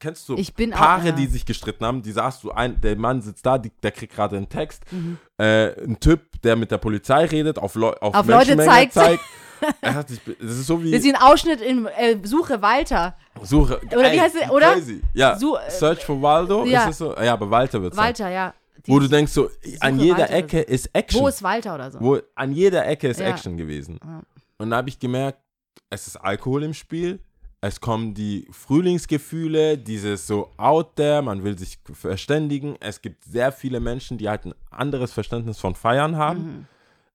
kennst 0.00 0.28
du 0.28 0.36
Ich 0.36 0.54
bin 0.54 0.72
auch- 0.72 0.78
Paare, 0.78 1.08
ja. 1.08 1.12
die 1.12 1.26
sich 1.26 1.44
gestritten 1.46 1.84
haben? 1.84 2.02
Die 2.02 2.10
saßt 2.10 2.42
du 2.42 2.50
ein, 2.50 2.80
der 2.80 2.96
Mann 2.96 3.20
sitzt 3.22 3.46
da, 3.46 3.58
die, 3.58 3.70
der 3.82 3.92
kriegt 3.92 4.14
gerade 4.14 4.38
einen 4.38 4.48
Text. 4.48 4.82
Mhm. 4.90 5.18
Äh, 5.38 5.80
ein 5.84 6.00
Typ, 6.00 6.40
der 6.42 6.56
mit 6.56 6.70
der 6.72 6.78
Polizei 6.78 7.26
redet, 7.26 7.58
auf, 7.58 7.76
Leu 7.76 7.90
auf, 8.00 8.14
Auf 8.14 8.26
Leute 8.26 8.56
Menschenmenge 8.56 8.90
zeigt. 8.90 9.22
Er 9.80 9.94
hat 9.94 10.08
sich, 10.08 10.20
das 10.40 10.50
ist 10.50 10.66
so 10.66 10.82
wie 10.82 10.90
Das 10.90 11.04
ist 11.04 11.14
ein 11.14 11.20
Ausschnitt 11.20 11.60
in 11.60 11.86
äh, 11.86 12.16
Suche 12.22 12.60
Walter. 12.62 13.16
Suche. 13.42 13.80
Oder 13.92 14.12
wie 14.12 14.20
heißt 14.20 14.36
es, 14.42 14.50
oder? 14.50 14.72
Crazy. 14.74 15.00
Ja. 15.14 15.36
Su- 15.38 15.56
äh, 15.56 15.70
Search 15.70 16.04
for 16.04 16.20
Waldo. 16.20 16.64
ja. 16.64 16.84
Ist 16.84 16.90
es 16.90 16.98
so? 16.98 17.14
Ja, 17.16 17.32
aber 17.34 17.50
Walter 17.50 17.82
wird 17.82 17.96
Walter, 17.96 18.28
ja. 18.30 18.54
Die- 18.86 18.90
Wo 18.90 18.98
du 18.98 19.08
denkst 19.08 19.32
so, 19.32 19.48
an 19.80 19.94
Suche 19.94 20.04
jeder 20.06 20.18
Walter 20.18 20.34
Ecke 20.34 20.60
ist 20.60 20.90
Action. 20.92 21.20
Wo 21.22 21.28
ist 21.28 21.42
Walter 21.42 21.74
oder 21.74 21.90
so? 21.90 22.00
Wo, 22.00 22.18
an 22.34 22.52
jeder 22.52 22.86
Ecke 22.86 23.08
ist 23.08 23.20
Ja. 23.20 23.26
Action 23.28 23.56
gewesen. 23.56 23.98
Ja. 24.04 24.22
Und 24.58 24.70
da 24.70 24.76
habe 24.76 24.88
ich 24.88 24.98
gemerkt, 24.98 25.38
es 25.90 26.06
ist 26.06 26.16
Alkohol 26.16 26.64
im 26.64 26.74
Spiel. 26.74 27.20
Es 27.64 27.80
kommen 27.80 28.12
die 28.12 28.48
Frühlingsgefühle, 28.96 29.78
dieses 29.78 30.26
so 30.26 30.50
out 30.56 30.96
there, 30.96 31.22
man 31.22 31.44
will 31.44 31.56
sich 31.56 31.78
verständigen. 31.92 32.76
Es 32.80 33.00
gibt 33.00 33.24
sehr 33.24 33.52
viele 33.52 33.78
Menschen, 33.80 34.18
die 34.18 34.28
halt 34.28 34.44
ein 34.46 34.54
anderes 34.70 35.12
Verständnis 35.12 35.58
von 35.58 35.74
Feiern 35.76 36.16
haben, 36.16 36.40
Mhm. 36.42 36.66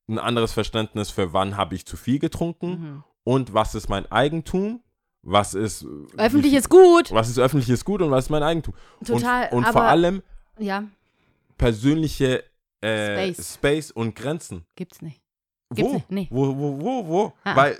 Ein 0.07 0.19
anderes 0.19 0.53
Verständnis 0.53 1.09
für 1.09 1.33
wann 1.33 1.57
habe 1.57 1.75
ich 1.75 1.85
zu 1.85 1.97
viel 1.97 2.19
getrunken 2.19 2.69
Mhm. 2.69 3.03
und 3.23 3.53
was 3.53 3.75
ist 3.75 3.89
mein 3.89 4.09
Eigentum, 4.11 4.81
was 5.21 5.53
ist 5.53 5.85
Öffentliches 6.17 6.69
Gut. 6.69 7.11
was 7.11 7.27
ist 7.29 7.37
öffentliches 7.39 7.83
Gut 7.83 8.01
und 8.01 8.11
was 8.11 8.25
ist 8.25 8.29
mein 8.29 8.43
Eigentum. 8.43 8.73
Total, 9.05 9.49
Und, 9.51 9.57
und 9.57 9.63
vor 9.65 9.81
aber- 9.81 9.89
allem 9.89 10.23
Ja, 10.59 10.83
persönliche 11.57 12.43
äh, 12.81 13.33
Space. 13.33 13.53
Space. 13.55 13.91
und 13.91 14.15
Grenzen. 14.15 14.65
gibt's 14.75 15.01
nicht. 15.01 15.21
Gibt's 15.73 15.91
Wo? 15.91 15.95
nicht, 15.95 16.11
nee. 16.11 16.27
Wo, 16.29 16.55
wo, 16.57 16.79
wo, 16.79 17.07
wo? 17.07 17.33
Ah, 17.43 17.51
ah. 17.51 17.55
Weil 17.55 17.79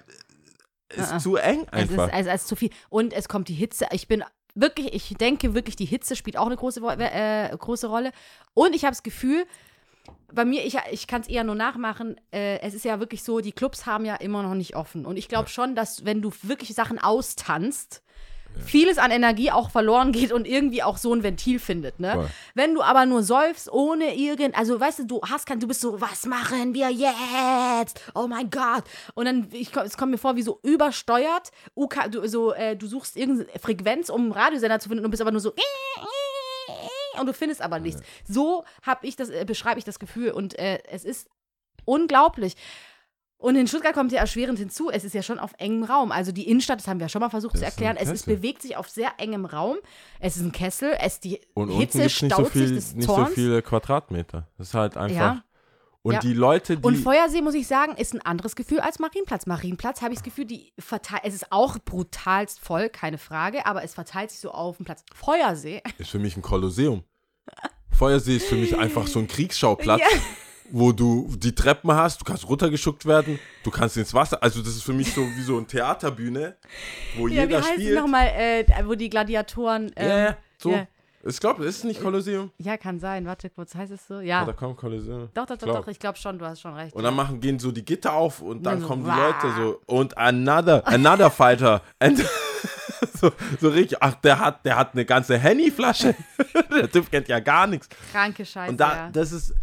es 0.90 0.98
ist 0.98 1.12
Ah, 1.12 1.16
ah. 1.16 1.20
zu 1.20 1.36
eng 1.38 1.66
Es 1.72 1.84
ist, 1.84 1.92
einfach. 1.92 2.12
also, 2.14 2.30
es 2.30 2.42
ist 2.42 2.48
zu 2.48 2.56
viel. 2.56 2.70
Und 2.90 3.14
es 3.14 3.30
kommt 3.30 3.48
die 3.48 3.54
Hitze. 3.54 3.86
Ich 3.92 4.08
bin 4.08 4.24
wirklich, 4.56 4.94
ich 4.94 5.16
denke 5.18 5.54
wirklich, 5.54 5.76
die 5.76 5.86
Hitze 5.86 6.16
spielt 6.16 6.38
auch 6.38 6.48
eine 6.48 6.56
große, 6.58 6.82
äh, 6.82 7.56
große 7.56 7.88
Rolle. 7.88 8.12
Und 8.54 8.76
ich 8.76 8.84
habe 8.84 8.92
das 8.92 9.04
Gefühl, 9.04 9.46
bei 10.32 10.46
mir, 10.46 10.66
ich, 10.66 10.78
ich 10.92 11.08
kann 11.08 11.22
es 11.22 11.28
eher 11.28 11.44
nur 11.44 11.56
nachmachen, 11.56 12.20
äh, 12.32 12.60
es 12.60 12.74
ist 12.74 12.86
ja 12.86 13.00
wirklich 13.00 13.24
so, 13.24 13.40
die 13.40 13.52
Clubs 13.52 13.86
haben 13.86 14.06
ja 14.06 14.16
immer 14.16 14.44
noch 14.44 14.56
nicht 14.56 14.76
offen. 14.76 15.06
Und 15.06 15.18
ich 15.18 15.30
glaube 15.30 15.50
schon, 15.50 15.76
dass 15.76 16.06
wenn 16.06 16.22
du 16.22 16.32
wirklich 16.44 16.74
Sachen 16.74 17.00
austanzt, 17.00 18.02
vieles 18.60 18.98
an 18.98 19.12
Energie 19.12 19.52
auch 19.52 19.70
verloren 19.70 20.12
geht 20.12 20.32
und 20.32 20.48
irgendwie 20.48 20.84
auch 20.84 20.98
so 20.98 21.14
ein 21.14 21.24
Ventil 21.24 21.60
findet, 21.60 22.00
ne? 22.00 22.14
Voll. 22.14 22.30
Wenn 22.56 22.74
du 22.74 22.82
aber 22.82 23.06
nur 23.06 23.24
säufst, 23.24 23.72
ohne 23.72 24.16
irgend, 24.16 24.58
also 24.58 24.80
weißt 24.80 25.00
du, 25.00 25.06
du 25.06 25.22
hast 25.22 25.46
kein, 25.46 25.60
du 25.60 25.68
bist 25.68 25.82
so, 25.82 26.00
was 26.02 26.26
machen 26.26 26.74
wir 26.74 26.90
jetzt? 26.90 28.02
Oh 28.16 28.28
mein 28.28 28.50
Gott. 28.50 28.84
Und 29.14 29.26
dann, 29.26 29.48
ich, 29.52 29.76
es 29.76 29.98
kommt 29.98 30.12
mir 30.12 30.18
vor, 30.18 30.36
wie 30.36 30.42
so 30.42 30.60
übersteuert, 30.64 31.52
UK, 31.76 32.12
du, 32.12 32.28
so, 32.28 32.54
äh, 32.54 32.76
du 32.76 32.88
suchst 32.88 33.16
irgendeine 33.18 33.60
Frequenz, 33.60 34.10
um 34.10 34.24
einen 34.24 34.32
Radiosender 34.32 34.80
zu 34.80 34.90
finden 34.90 35.06
und 35.06 35.12
bist 35.12 35.22
aber 35.22 35.32
nur 35.32 35.42
so, 35.42 35.54
und 37.20 37.28
du 37.28 37.34
findest 37.34 37.62
aber 37.62 37.80
nichts. 37.80 38.02
So 38.28 38.64
habe 38.84 39.06
ich 39.08 39.16
das, 39.16 39.30
äh, 39.30 39.46
beschreibe 39.46 39.80
ich 39.80 39.86
das 39.86 40.00
Gefühl 40.00 40.32
und 40.32 40.58
äh, 40.58 40.80
es 40.90 41.06
ist 41.06 41.28
unglaublich. 41.86 42.56
Und 43.40 43.56
in 43.56 43.68
Stuttgart 43.68 43.94
kommt 43.94 44.12
ja 44.12 44.20
erschwerend 44.20 44.58
hinzu, 44.58 44.90
es 44.90 45.04
ist 45.04 45.14
ja 45.14 45.22
schon 45.22 45.38
auf 45.38 45.52
engem 45.60 45.84
Raum. 45.84 46.12
Also 46.12 46.32
die 46.32 46.50
Innenstadt, 46.50 46.80
das 46.80 46.88
haben 46.88 47.00
wir 47.00 47.06
ja 47.06 47.10
schon 47.10 47.20
mal 47.22 47.30
versucht 47.30 47.54
Das 47.54 47.60
zu 47.60 47.66
erklären, 47.66 47.96
es 47.96 48.10
ist, 48.10 48.26
bewegt 48.26 48.64
sich 48.64 48.76
auf 48.78 48.90
sehr 48.90 49.12
engem 49.20 49.46
Raum. 49.46 49.78
Es 50.20 50.38
ist 50.38 50.42
ein 50.42 50.52
Kessel, 50.52 50.98
es 51.00 51.20
die 51.20 51.40
Und 51.54 51.70
Hitze 51.70 52.00
nicht, 52.00 52.18
so 52.18 52.26
staut 52.26 52.46
sich 52.46 52.54
viel, 52.54 52.74
des 52.76 52.96
nicht 52.96 53.08
so 53.08 53.14
Zorns. 53.14 53.34
viele 53.36 53.62
Quadratmeter. 53.62 54.48
Das 54.58 54.70
ist 54.70 54.74
halt 54.74 54.98
einfach. 54.98 55.16
Ja. 55.16 55.44
Und 56.08 56.14
Ja. 56.14 56.20
die 56.22 56.34
Leute, 56.34 56.78
die. 56.78 56.84
Und 56.84 56.96
Feuersee, 56.96 57.42
muss 57.42 57.54
ich 57.54 57.68
sagen, 57.68 57.96
ist 57.98 58.14
ein 58.14 58.22
anderes 58.22 58.56
Gefühl 58.56 58.80
als 58.80 58.98
Marienplatz. 59.00 59.46
Marienplatz 59.46 60.02
habe 60.02 60.14
ich 60.14 60.20
das 60.20 60.24
Gefühl, 60.24 60.46
die 60.46 60.72
verteilt, 60.80 61.24
es 61.26 61.34
ist 61.34 61.52
auch 61.52 61.78
brutalst 61.84 62.62
voll, 62.62 62.88
keine 62.90 63.18
Frage, 63.18 63.66
aber 63.66 63.84
es 63.84 63.94
verteilt 63.94 64.32
sich 64.32 64.40
so 64.40 64.52
auf 64.52 64.78
dem 64.78 64.86
Platz. 64.86 65.04
Feuersee, 65.14 65.82
ist 65.98 66.10
für 66.10 66.20
mich 66.20 66.38
ein 66.38 66.42
Kolosseum. 66.42 67.04
Feuersee 67.92 68.38
ist 68.38 68.48
für 68.48 68.56
mich 68.56 68.78
einfach 68.78 69.08
so 69.08 69.20
ein 69.20 69.28
Kriegsschauplatz, 69.28 70.00
Ja. 70.02 70.20
wo 70.72 70.92
du 70.92 71.34
die 71.38 71.54
Treppen 71.56 71.92
hast, 71.92 72.22
du 72.22 72.26
kannst 72.26 72.48
runtergeschuckt 72.48 73.06
werden, 73.06 73.40
du 73.64 73.72
kannst 73.72 73.98
ins 73.98 74.14
Wasser. 74.14 74.42
Also 74.42 74.60
das 74.62 74.70
ist 74.76 74.84
für 74.84 74.94
mich 74.94 75.14
so 75.14 75.22
wie 75.36 75.42
so 75.42 75.58
eine 75.58 75.66
Theaterbühne, 75.66 76.56
wo 77.18 77.28
ja, 77.28 77.34
wie 77.34 77.40
jeder 77.48 77.58
heißt 77.58 77.70
es 77.70 77.74
spielt. 77.76 77.96
nochmal, 78.00 78.28
äh, 78.28 78.66
wo 78.86 78.96
die 78.96 79.10
Gladiatoren. 79.10 79.92
Ähm, 79.96 80.08
ja, 80.10 80.38
so. 80.58 80.72
ja. 80.72 80.88
Ich 81.24 81.40
glaube, 81.40 81.66
ist 81.66 81.78
es 81.78 81.84
nicht 81.84 82.02
Kolosseum? 82.02 82.52
ja, 82.58 82.78
kann 82.78 83.00
sein. 83.00 83.26
Warte 83.26 83.50
kurz, 83.50 83.76
heißt 83.76 83.92
es 83.92 84.08
so? 84.08 84.20
Ja. 84.20 84.44
Oder 84.44 84.54
kommt 84.54 84.78
Kolosseum? 84.78 85.30
Doch, 85.34 85.46
doch, 85.46 85.58
doch, 85.58 85.68
doch, 85.68 85.88
ich 85.88 86.00
glaube 86.00 86.18
schon, 86.18 86.38
du 86.38 86.46
hast 86.46 86.62
schon 86.62 86.74
recht. 86.74 86.96
Und 86.96 87.04
dann 87.04 87.16
machen, 87.16 87.40
gehen 87.40 87.60
so 87.60 87.72
die 87.72 87.84
Gitter 87.84 88.14
auf 88.14 88.42
und 88.42 88.64
dann 88.64 88.76
dann 88.76 88.82
so, 88.82 88.88
kommen 88.88 89.04
die 89.04 89.10
wah. 89.10 89.28
Leute 89.28 89.56
so 89.56 89.82
und 89.88 90.18
another, 90.18 90.88
another 90.88 91.30
fighter. 91.32 91.82
And, 92.00 92.20
so, 93.14 93.32
so 93.60 93.70
richtig, 93.70 94.02
ach, 94.02 94.16
der 94.16 94.40
hat, 94.40 94.66
der 94.66 94.78
hat 94.78 94.94
eine 94.94 95.06
ganze 95.06 95.38
Henny-Flasche. 95.38 96.16
der 96.72 96.90
Typ 96.90 97.10
kennt 97.12 97.28
ja 97.28 97.40
gar 97.40 97.68
nichts. 97.68 97.90
Kranke 98.12 98.46
Scheiße. 98.46 98.72
Und 98.72 98.78
da, 98.78 98.96
ja. 98.96 99.10
das 99.12 99.32
ist, 99.32 99.54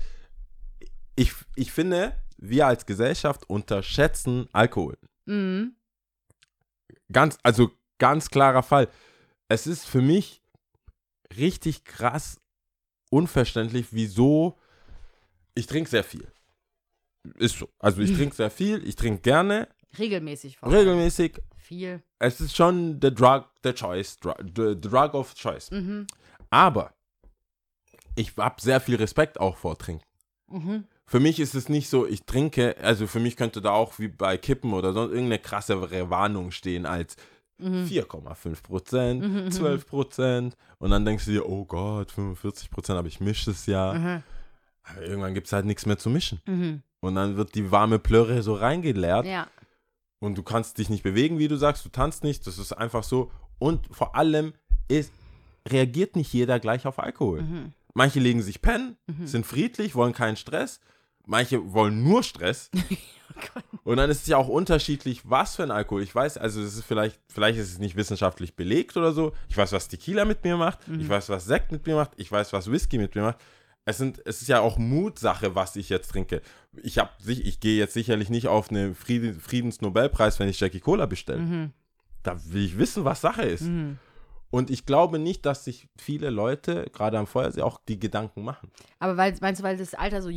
ich, 1.16 1.32
ich 1.56 1.72
finde, 1.72 2.14
wir 2.36 2.66
als 2.66 2.84
Gesellschaft 2.86 3.48
unterschätzen 3.48 4.48
Alkohol. 4.52 4.98
Mhm. 5.26 5.76
Ganz, 7.12 7.38
also 7.42 7.70
ganz 7.98 8.28
klarer 8.28 8.62
Fall. 8.62 8.88
Es 9.48 9.66
ist 9.66 9.86
für 9.86 10.02
mich 10.02 10.42
richtig 11.36 11.84
krass 11.84 12.40
unverständlich, 13.10 13.88
wieso 13.90 14.58
ich 15.54 15.66
trinke 15.66 15.88
sehr 15.90 16.04
viel. 16.04 16.26
Ist 17.36 17.58
so. 17.58 17.68
Also 17.78 18.02
ich 18.02 18.14
trinke 18.14 18.34
sehr 18.34 18.50
viel, 18.50 18.86
ich 18.86 18.96
trinke 18.96 19.22
gerne, 19.22 19.68
Regelmäßig 19.98 20.56
vor 20.58 20.68
allem. 20.68 20.78
regelmäßig. 20.78 21.40
Viel. 21.56 22.02
Es 22.18 22.40
ist 22.40 22.54
schon 22.56 22.98
the 23.00 23.14
drug, 23.14 23.44
the 23.62 23.72
choice, 23.72 24.18
dr- 24.18 24.36
the, 24.42 24.74
the 24.82 24.88
drug 24.88 25.14
of 25.14 25.34
choice. 25.34 25.70
Mhm. 25.70 26.06
Aber 26.50 26.92
ich 28.16 28.36
habe 28.36 28.60
sehr 28.60 28.80
viel 28.80 28.96
Respekt 28.96 29.38
auch 29.40 29.56
vor 29.56 29.78
Trinken. 29.78 30.04
Mhm. 30.48 30.84
Für 31.06 31.20
mich 31.20 31.38
ist 31.40 31.54
es 31.54 31.68
nicht 31.68 31.88
so, 31.88 32.06
ich 32.06 32.24
trinke, 32.24 32.76
also 32.78 33.06
für 33.06 33.20
mich 33.20 33.36
könnte 33.36 33.60
da 33.62 33.70
auch 33.70 33.98
wie 33.98 34.08
bei 34.08 34.36
Kippen 34.36 34.72
oder 34.72 34.92
sonst 34.92 35.12
irgendeine 35.12 35.38
krassere 35.38 36.10
Warnung 36.10 36.50
stehen 36.50 36.86
als 36.86 37.16
Mhm. 37.58 37.84
4,5 37.86 38.62
Prozent, 38.62 39.52
12 39.54 39.86
Prozent 39.86 40.56
und 40.78 40.90
dann 40.90 41.04
denkst 41.04 41.24
du 41.26 41.30
dir, 41.30 41.48
oh 41.48 41.64
Gott, 41.64 42.10
45 42.10 42.70
Prozent, 42.70 42.98
aber 42.98 43.08
ich 43.08 43.20
mische 43.20 43.50
es 43.52 43.66
ja. 43.66 43.94
Mhm. 43.94 44.22
Aber 44.82 45.02
irgendwann 45.02 45.34
gibt 45.34 45.46
es 45.46 45.52
halt 45.52 45.64
nichts 45.64 45.86
mehr 45.86 45.96
zu 45.98 46.10
mischen. 46.10 46.40
Mhm. 46.46 46.82
Und 47.00 47.14
dann 47.14 47.36
wird 47.36 47.54
die 47.54 47.70
warme 47.70 47.98
Plörre 47.98 48.42
so 48.42 48.54
reingeleert 48.54 49.24
Ja. 49.26 49.46
und 50.20 50.36
du 50.36 50.42
kannst 50.42 50.78
dich 50.78 50.88
nicht 50.90 51.02
bewegen, 51.02 51.38
wie 51.38 51.48
du 51.48 51.56
sagst, 51.56 51.84
du 51.84 51.90
tanzt 51.90 52.24
nicht, 52.24 52.46
das 52.46 52.58
ist 52.58 52.72
einfach 52.72 53.04
so. 53.04 53.30
Und 53.58 53.86
vor 53.94 54.16
allem 54.16 54.52
ist, 54.88 55.12
reagiert 55.68 56.16
nicht 56.16 56.32
jeder 56.32 56.58
gleich 56.60 56.86
auf 56.86 56.98
Alkohol. 56.98 57.42
Mhm. 57.42 57.72
Manche 57.94 58.18
legen 58.20 58.42
sich 58.42 58.60
pennen, 58.60 58.96
sind 59.24 59.46
friedlich, 59.46 59.94
wollen 59.94 60.12
keinen 60.12 60.36
Stress. 60.36 60.80
Manche 61.26 61.72
wollen 61.72 62.02
nur 62.02 62.22
Stress. 62.22 62.70
Und 63.84 63.96
dann 63.96 64.10
ist 64.10 64.22
es 64.22 64.26
ja 64.28 64.36
auch 64.36 64.48
unterschiedlich, 64.48 65.22
was 65.24 65.56
für 65.56 65.62
ein 65.64 65.70
Alkohol. 65.70 66.02
Ich 66.02 66.14
weiß, 66.14 66.38
also 66.38 66.62
es 66.62 66.74
ist 66.76 66.84
vielleicht, 66.84 67.18
vielleicht 67.28 67.58
ist 67.58 67.72
es 67.72 67.78
nicht 67.78 67.96
wissenschaftlich 67.96 68.54
belegt 68.56 68.96
oder 68.96 69.12
so. 69.12 69.32
Ich 69.48 69.56
weiß, 69.56 69.72
was 69.72 69.88
Tequila 69.88 70.24
mit 70.24 70.44
mir 70.44 70.56
macht. 70.56 70.78
Ich 71.00 71.08
weiß, 71.08 71.28
was 71.30 71.44
Sekt 71.44 71.72
mit 71.72 71.86
mir 71.86 71.96
macht. 71.96 72.12
Ich 72.16 72.30
weiß, 72.30 72.52
was 72.52 72.70
Whisky 72.70 72.98
mit 72.98 73.14
mir 73.14 73.22
macht. 73.22 73.38
Es, 73.86 73.98
sind, 73.98 74.22
es 74.24 74.40
ist 74.40 74.48
ja 74.48 74.60
auch 74.60 74.78
Mutsache, 74.78 75.54
was 75.54 75.76
ich 75.76 75.88
jetzt 75.90 76.10
trinke. 76.10 76.40
Ich, 76.82 76.98
hab, 76.98 77.20
sich- 77.20 77.44
ich 77.44 77.60
gehe 77.60 77.76
jetzt 77.78 77.92
sicherlich 77.94 78.30
nicht 78.30 78.48
auf 78.48 78.70
einen 78.70 78.94
Frieden, 78.94 79.38
Friedensnobelpreis, 79.40 80.38
wenn 80.38 80.48
ich 80.48 80.60
Jackie 80.60 80.80
Cola 80.80 81.04
bestelle. 81.06 81.40
Mhm. 81.40 81.72
Da 82.22 82.38
will 82.46 82.64
ich 82.64 82.78
wissen, 82.78 83.04
was 83.04 83.20
Sache 83.20 83.42
ist. 83.42 83.62
Mhm. 83.62 83.98
Und 84.54 84.70
ich 84.70 84.86
glaube 84.86 85.18
nicht, 85.18 85.44
dass 85.46 85.64
sich 85.64 85.88
viele 85.96 86.30
Leute, 86.30 86.86
gerade 86.92 87.18
am 87.18 87.26
Feuersee, 87.26 87.60
auch 87.62 87.80
die 87.88 87.98
Gedanken 87.98 88.44
machen. 88.44 88.70
Aber 89.00 89.16
weil, 89.16 89.34
meinst 89.40 89.60
du, 89.60 89.64
weil 89.64 89.76
das 89.76 89.94
Alter 89.94 90.22
so, 90.22 90.30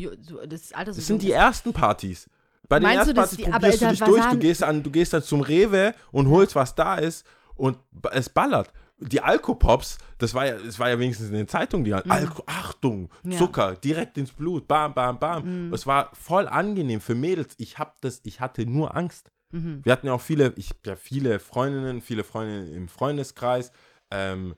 das 0.48 0.74
Alter 0.74 0.92
so 0.94 0.98
Das 0.98 1.06
sind 1.06 1.22
die 1.22 1.28
ist? 1.28 1.36
ersten 1.36 1.72
Partys. 1.72 2.28
Bei 2.68 2.80
den 2.80 2.90
ersten 2.90 3.14
Partys 3.14 3.38
probierst 3.38 3.82
du 3.84 3.88
dich 3.90 4.00
durch, 4.00 4.26
du 4.26 4.40
gehst, 4.40 4.64
an, 4.64 4.82
du 4.82 4.90
gehst 4.90 5.14
dann 5.14 5.22
zum 5.22 5.42
Rewe 5.42 5.94
und 6.12 6.30
holst, 6.30 6.56
was 6.56 6.74
da 6.74 6.96
ist 6.96 7.28
und 7.54 7.78
es 8.12 8.28
ballert. 8.30 8.74
Die 9.00 9.22
Alkopops, 9.22 10.00
das 10.18 10.34
war 10.34 10.48
ja, 10.48 10.58
das 10.58 10.80
war 10.80 10.90
ja 10.90 10.98
wenigstens 10.98 11.28
in 11.30 11.36
den 11.36 11.48
Zeitungen, 11.48 11.86
die 11.86 11.94
hatten, 11.94 12.10
Alko, 12.10 12.42
Achtung, 12.48 13.10
Mhm. 13.22 13.32
Ja. 13.34 13.38
Zucker, 13.38 13.76
direkt 13.76 14.18
ins 14.18 14.32
Blut, 14.32 14.68
bam, 14.68 14.96
bam, 14.96 15.20
bam. 15.20 15.72
Es 15.72 15.86
war 15.86 16.10
voll 16.14 16.48
angenehm 16.48 17.02
für 17.02 17.14
Mädels. 17.14 17.54
Ich 17.60 17.78
hab 17.78 18.02
das, 18.02 18.22
ich 18.24 18.40
hatte 18.42 18.66
nur 18.66 18.96
Angst. 18.98 19.30
Mhm. 19.52 19.82
Wir 19.84 19.92
hatten 19.92 20.08
ja 20.08 20.14
auch 20.14 20.22
viele, 20.22 20.54
ich 20.56 20.72
ja 20.86 20.96
viele 20.96 21.38
Freundinnen, 21.40 22.02
viele 22.02 22.24
Freundinnen 22.24 22.74
im 22.74 22.88
Freundeskreis, 22.90 23.72
ähm, 24.12 24.56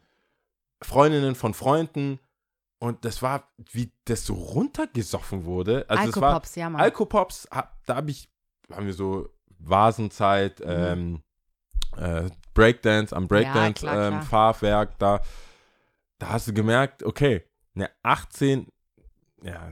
Freundinnen 0.81 1.35
von 1.35 1.53
Freunden. 1.53 2.19
Und 2.81 3.03
das 3.03 3.21
war, 3.21 3.51
wie 3.71 3.91
das 4.05 4.25
so 4.25 4.33
runtergesoffen 4.35 5.43
wurde. 5.43 5.85
Also 5.89 6.09
es 6.11 6.15
war, 6.21 6.29
Alkopops, 6.29 6.55
ja, 6.55 6.69
Mann. 6.69 6.81
Alkopops, 6.81 7.47
da 7.85 7.95
habe 7.95 8.11
ich, 8.11 8.29
haben 8.71 8.85
wir 8.85 8.93
so 8.93 9.29
Vasenzeit, 9.59 10.61
ähm, 10.63 11.21
äh, 11.97 12.29
Breakdance, 12.53 13.13
am 13.15 13.23
Mhm. 13.23 13.27
klar, 13.27 13.73
klar. 13.73 13.95
Breakdance-Fahrwerk, 13.95 14.97
da, 14.99 15.21
da 16.19 16.29
hast 16.29 16.47
du 16.47 16.53
gemerkt, 16.53 17.03
okay, 17.03 17.43
eine 17.75 17.89
18, 18.03 18.67
ja, 19.43 19.69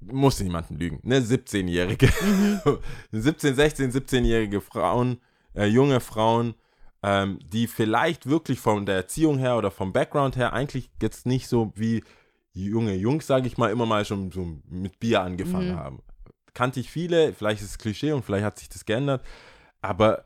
muss 0.00 0.40
niemanden 0.40 0.76
lügen, 0.76 1.00
eine 1.04 1.20
17-Jährige, 1.20 2.08
Mhm. 2.22 2.78
17, 3.12 3.54
16, 3.54 3.92
17-jährige 3.92 4.60
Frauen, 4.60 5.20
äh, 5.54 5.66
junge 5.66 6.00
Frauen, 6.00 6.54
ähm, 7.02 7.38
die 7.44 7.66
vielleicht 7.66 8.26
wirklich 8.28 8.60
von 8.60 8.86
der 8.86 8.96
Erziehung 8.96 9.38
her 9.38 9.56
oder 9.56 9.70
vom 9.70 9.92
Background 9.92 10.36
her 10.36 10.52
eigentlich 10.52 10.90
jetzt 11.00 11.26
nicht 11.26 11.48
so 11.48 11.72
wie 11.74 12.04
junge 12.52 12.94
Jungs, 12.94 13.26
sage 13.26 13.46
ich 13.46 13.56
mal, 13.58 13.70
immer 13.70 13.86
mal 13.86 14.04
schon 14.04 14.30
so 14.30 14.46
mit 14.68 15.00
Bier 15.00 15.22
angefangen 15.22 15.70
Mhm. 15.72 15.76
haben. 15.76 16.02
Kannte 16.54 16.80
ich 16.80 16.90
viele, 16.90 17.32
vielleicht 17.32 17.62
ist 17.62 17.70
es 17.70 17.78
Klischee 17.78 18.12
und 18.12 18.24
vielleicht 18.24 18.44
hat 18.44 18.58
sich 18.58 18.68
das 18.68 18.84
geändert, 18.84 19.22
aber 19.80 20.22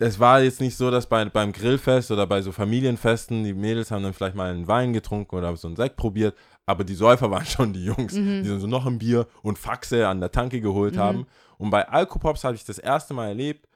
es 0.00 0.20
war 0.20 0.40
jetzt 0.40 0.60
nicht 0.60 0.76
so, 0.76 0.92
dass 0.92 1.08
bei, 1.08 1.24
beim 1.24 1.50
Grillfest 1.52 2.12
oder 2.12 2.26
bei 2.26 2.40
so 2.40 2.52
Familienfesten 2.52 3.42
die 3.42 3.52
Mädels 3.52 3.90
haben 3.90 4.04
dann 4.04 4.12
vielleicht 4.14 4.36
mal 4.36 4.52
einen 4.52 4.68
Wein 4.68 4.92
getrunken 4.92 5.34
oder 5.34 5.56
so 5.56 5.66
einen 5.66 5.76
Sekt 5.76 5.96
probiert, 5.96 6.36
aber 6.66 6.84
die 6.84 6.94
Säufer 6.94 7.30
waren 7.32 7.44
schon 7.46 7.72
die 7.72 7.84
Jungs, 7.84 8.14
Mhm. 8.14 8.42
die 8.44 8.48
dann 8.48 8.60
so 8.60 8.68
noch 8.68 8.86
ein 8.86 8.98
Bier 8.98 9.26
und 9.42 9.58
Faxe 9.58 10.06
an 10.06 10.20
der 10.20 10.30
Tanke 10.30 10.60
geholt 10.60 10.96
Mhm. 10.96 11.00
haben. 11.00 11.26
Und 11.58 11.70
bei 11.70 11.88
Alkopops 11.88 12.44
habe 12.44 12.54
ich 12.54 12.64
das 12.64 12.78
erste 12.78 13.12
Mal 13.12 13.26
erlebt, 13.28 13.66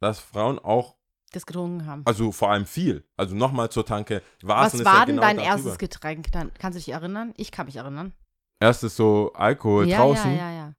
dass 0.00 0.18
Frauen 0.18 0.58
auch, 0.58 0.95
das 1.36 1.46
getrunken 1.46 1.86
haben. 1.86 2.02
also 2.04 2.32
vor 2.32 2.50
allem 2.50 2.66
viel, 2.66 3.04
also 3.16 3.34
nochmal 3.34 3.70
zur 3.70 3.86
Tanke. 3.86 4.22
Was 4.42 4.72
Vasen 4.72 4.80
ist 4.80 4.86
war 4.86 4.94
ja 4.94 5.04
denn 5.04 5.16
genau 5.16 5.26
dein 5.26 5.36
darüber. 5.36 5.52
erstes 5.52 5.78
Getränk? 5.78 6.32
Dann, 6.32 6.50
kannst 6.58 6.76
du 6.76 6.80
dich 6.80 6.88
erinnern? 6.88 7.32
Ich 7.36 7.52
kann 7.52 7.66
mich 7.66 7.76
erinnern. 7.76 8.12
Erstes 8.60 8.96
so 8.96 9.32
Alkohol 9.34 9.88
ja, 9.88 9.98
draußen. 9.98 10.30
ja, 10.30 10.50
ja, 10.50 10.52
ja. 10.52 10.74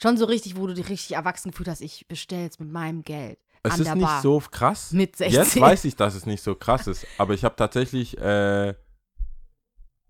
Schon 0.00 0.16
so 0.16 0.24
richtig, 0.24 0.56
wo 0.56 0.66
du 0.66 0.74
dich 0.74 0.88
richtig 0.88 1.16
erwachsen 1.16 1.50
gefühlt 1.50 1.68
hast, 1.68 1.80
ich 1.80 2.06
bestell's 2.08 2.58
mit 2.58 2.70
meinem 2.70 3.02
Geld. 3.02 3.38
Es 3.62 3.78
ist 3.78 3.94
nicht 3.94 4.06
Bar. 4.06 4.22
so 4.22 4.40
krass. 4.50 4.92
Mit 4.92 5.16
16. 5.16 5.40
Jetzt 5.40 5.60
weiß 5.60 5.84
ich, 5.84 5.96
dass 5.96 6.14
es 6.14 6.26
nicht 6.26 6.42
so 6.42 6.54
krass 6.54 6.86
ist. 6.86 7.06
Aber 7.18 7.34
ich 7.34 7.44
habe 7.44 7.56
tatsächlich, 7.56 8.16
äh, 8.18 8.70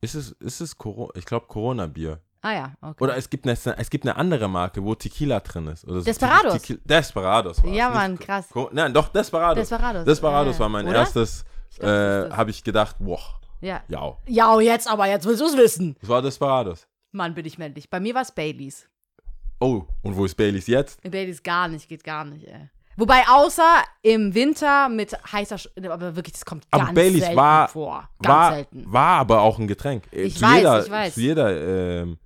ist 0.00 0.14
es, 0.14 0.33
ist 0.33 0.61
es 0.61 0.76
Corona, 0.76 1.12
ich 1.17 1.25
glaube 1.25 1.47
Corona-Bier. 1.47 2.21
Ah 2.40 2.52
ja, 2.52 2.73
okay. 2.80 3.02
Oder 3.04 3.16
es 3.16 3.28
gibt, 3.28 3.47
eine, 3.47 3.54
es 3.78 3.90
gibt 3.90 4.04
eine 4.04 4.14
andere 4.16 4.49
Marke, 4.49 4.83
wo 4.85 4.95
Tequila 4.95 5.40
drin 5.40 5.66
ist. 5.68 5.85
Oder 5.85 6.00
so. 6.00 6.04
Desperados. 6.04 6.52
Tequila, 6.54 6.78
Desperados 6.85 7.62
war 7.64 7.71
Ja, 7.73 7.88
es, 7.88 7.95
Mann, 7.95 8.11
nicht- 8.12 8.23
krass. 8.23 8.47
Nein, 8.73 8.95
doch, 8.95 9.09
Desperados. 9.09 9.68
Desperados. 9.68 10.04
Desperados 10.04 10.54
Ja, 10.57 10.61
war 10.61 10.68
mein 10.68 10.87
oder? 10.87 10.99
erstes, 10.99 11.45
äh, 11.80 11.87
habe 11.87 12.50
ich 12.50 12.62
gedacht, 12.62 12.97
boah, 13.00 13.18
ja. 13.61 13.80
ja. 13.88 14.16
Ja, 14.26 14.61
jetzt 14.61 14.88
aber, 14.88 15.07
jetzt 15.09 15.26
willst 15.26 15.40
du 15.40 15.47
es 15.47 15.57
wissen. 15.57 15.97
Das 16.00 16.09
war 16.09 16.23
Desperados. 16.23 16.87
Mann, 17.11 17.35
bin 17.35 17.45
ich 17.45 17.59
männlich. 17.59 17.90
Bei 17.90 17.99
mir 17.99 18.14
war 18.14 18.23
es 18.23 18.30
Baileys. 18.33 18.87
Oh, 19.61 19.83
und 20.02 20.16
wo 20.16 20.25
ist 20.25 20.37
Baileys 20.37 20.68
jetzt? 20.68 21.00
Baileys 21.02 21.42
gar 21.42 21.66
nicht, 21.66 21.88
geht 21.88 22.04
gar 22.04 22.25
nicht, 22.25 22.47
ey. 22.47 22.71
Wobei, 22.97 23.23
außer 23.28 23.83
im 24.02 24.35
Winter 24.35 24.88
mit 24.88 25.12
heißer, 25.33 25.57
Sch 25.59 25.68
aber 25.88 26.16
wirklich, 26.16 26.33
das 26.35 26.45
kommt 26.45 26.66
Aber 26.71 26.85
ganz 26.87 26.95
Baileys 26.97 27.21
selten 27.21 27.37
war- 27.37 27.68
vor. 27.68 28.09
Ganz 28.23 28.28
War, 28.35 28.52
selten. 28.54 28.92
war 28.92 29.18
aber 29.21 29.40
auch 29.40 29.59
ein 29.59 29.68
Getränk. 29.68 30.04
Äh, 30.12 30.23
Ich 30.23 30.37
zu 30.37 30.42
weiß, 30.42 30.57
jeder, 30.57 30.85
ich 30.85 30.90
weiß. 30.90 31.14
Zu 31.14 31.21
jeder 31.21 32.00
ähm, 32.02 32.18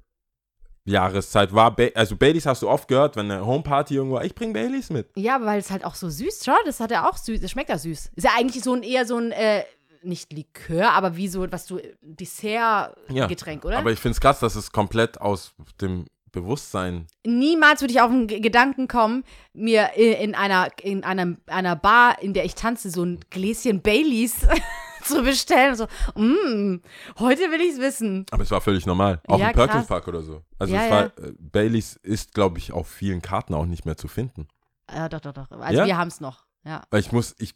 Jahreszeit 0.85 1.55
war, 1.55 1.75
ba 1.75 1.85
also 1.95 2.17
Baileys 2.17 2.47
hast 2.47 2.63
du 2.63 2.69
oft 2.69 2.89
gehört, 2.89 3.17
wenn 3.17 3.31
eine 3.31 3.47
Homeparty 3.47 3.95
irgendwo, 3.95 4.21
ich 4.21 4.35
bring 4.35 4.53
Baileys 4.53 4.91
mit. 4.91 5.09
Ja, 5.17 5.37
aber 5.37 5.47
weil 5.47 5.61
es 5.61 5.71
halt 5.71 5.85
auch 5.85 5.95
so 5.95 6.11
süß, 6.11 6.43
schau, 6.45 6.57
das 6.65 6.81
hat 6.81 6.91
er 6.91 7.09
auch 7.09 7.17
süß, 7.17 7.41
das 7.41 7.51
schmeckt 7.51 7.71
ja 7.71 7.79
süß. 7.79 8.11
Ist 8.15 8.25
ja 8.25 8.31
eigentlich 8.37 8.65
so 8.65 8.75
ein 8.75 8.83
eher 8.83 9.07
so 9.07 9.17
ein, 9.17 9.31
äh, 9.31 9.63
nicht 10.03 10.33
Likör, 10.33 10.93
aber 10.93 11.17
wie 11.17 11.29
so, 11.29 11.47
was 11.51 11.67
du, 11.67 11.81
Dessert-Getränk, 12.01 13.65
oder? 13.65 13.79
Aber 13.79 13.93
ich 13.93 14.01
finde 14.01 14.15
es 14.15 14.21
krass, 14.21 14.41
dass 14.41 14.57
es 14.57 14.73
komplett 14.73 15.21
aus 15.21 15.55
dem 15.81 16.07
Bewusstsein. 16.33 17.07
Niemals 17.25 17.83
würde 17.83 17.93
ich 17.93 18.01
auf 18.01 18.11
den 18.11 18.27
Gedanken 18.27 18.89
kommen, 18.89 19.23
mir 19.53 19.93
in 19.95 20.35
einer, 20.35 20.69
in 20.83 21.05
einem, 21.05 21.39
einer 21.47 21.77
Bar, 21.77 22.21
in 22.23 22.33
der 22.33 22.45
ich 22.45 22.55
tanze, 22.55 22.91
so 22.91 23.05
ein 23.05 23.21
Gläschen 23.31 23.83
Baileys 23.83 24.47
zu 25.09 25.23
bestellen. 25.23 25.75
So, 25.77 25.85
mm, 26.15 26.81
heute 27.19 27.41
will 27.51 27.61
ich 27.61 27.75
es 27.75 27.81
wissen. 27.81 28.27
Aber 28.31 28.43
es 28.43 28.51
war 28.51 28.61
völlig 28.61 28.87
normal. 28.87 29.21
Auch 29.27 29.39
Ja, 29.39 29.49
im 29.49 29.55
Perkins. 29.55 29.87
Park 29.87 30.09
oder 30.09 30.23
so. 30.23 30.43
Also 30.59 30.75
Ja, 30.75 30.85
es 30.85 30.91
war, 30.91 31.05
äh, 31.25 31.33
Baileys 31.39 31.97
ist, 32.03 32.35
glaube 32.35 32.59
ich, 32.59 32.73
auf 32.73 32.89
vielen 32.89 33.23
Karten 33.23 33.55
auch 33.55 33.67
nicht 33.67 33.85
mehr 33.85 33.97
zu 33.97 34.09
finden. 34.09 34.49
Ja, 34.93 35.09
doch, 35.09 35.21
doch, 35.21 35.33
doch. 35.33 35.51
Also 35.53 35.81
Ja? 35.81 35.87
wir 35.87 35.97
haben 35.97 36.09
es 36.09 36.21
noch. 36.21 36.45
Ja. 36.65 36.83
Weil 36.91 37.01
ich 37.01 37.13
muss, 37.13 37.35
ich, 37.39 37.55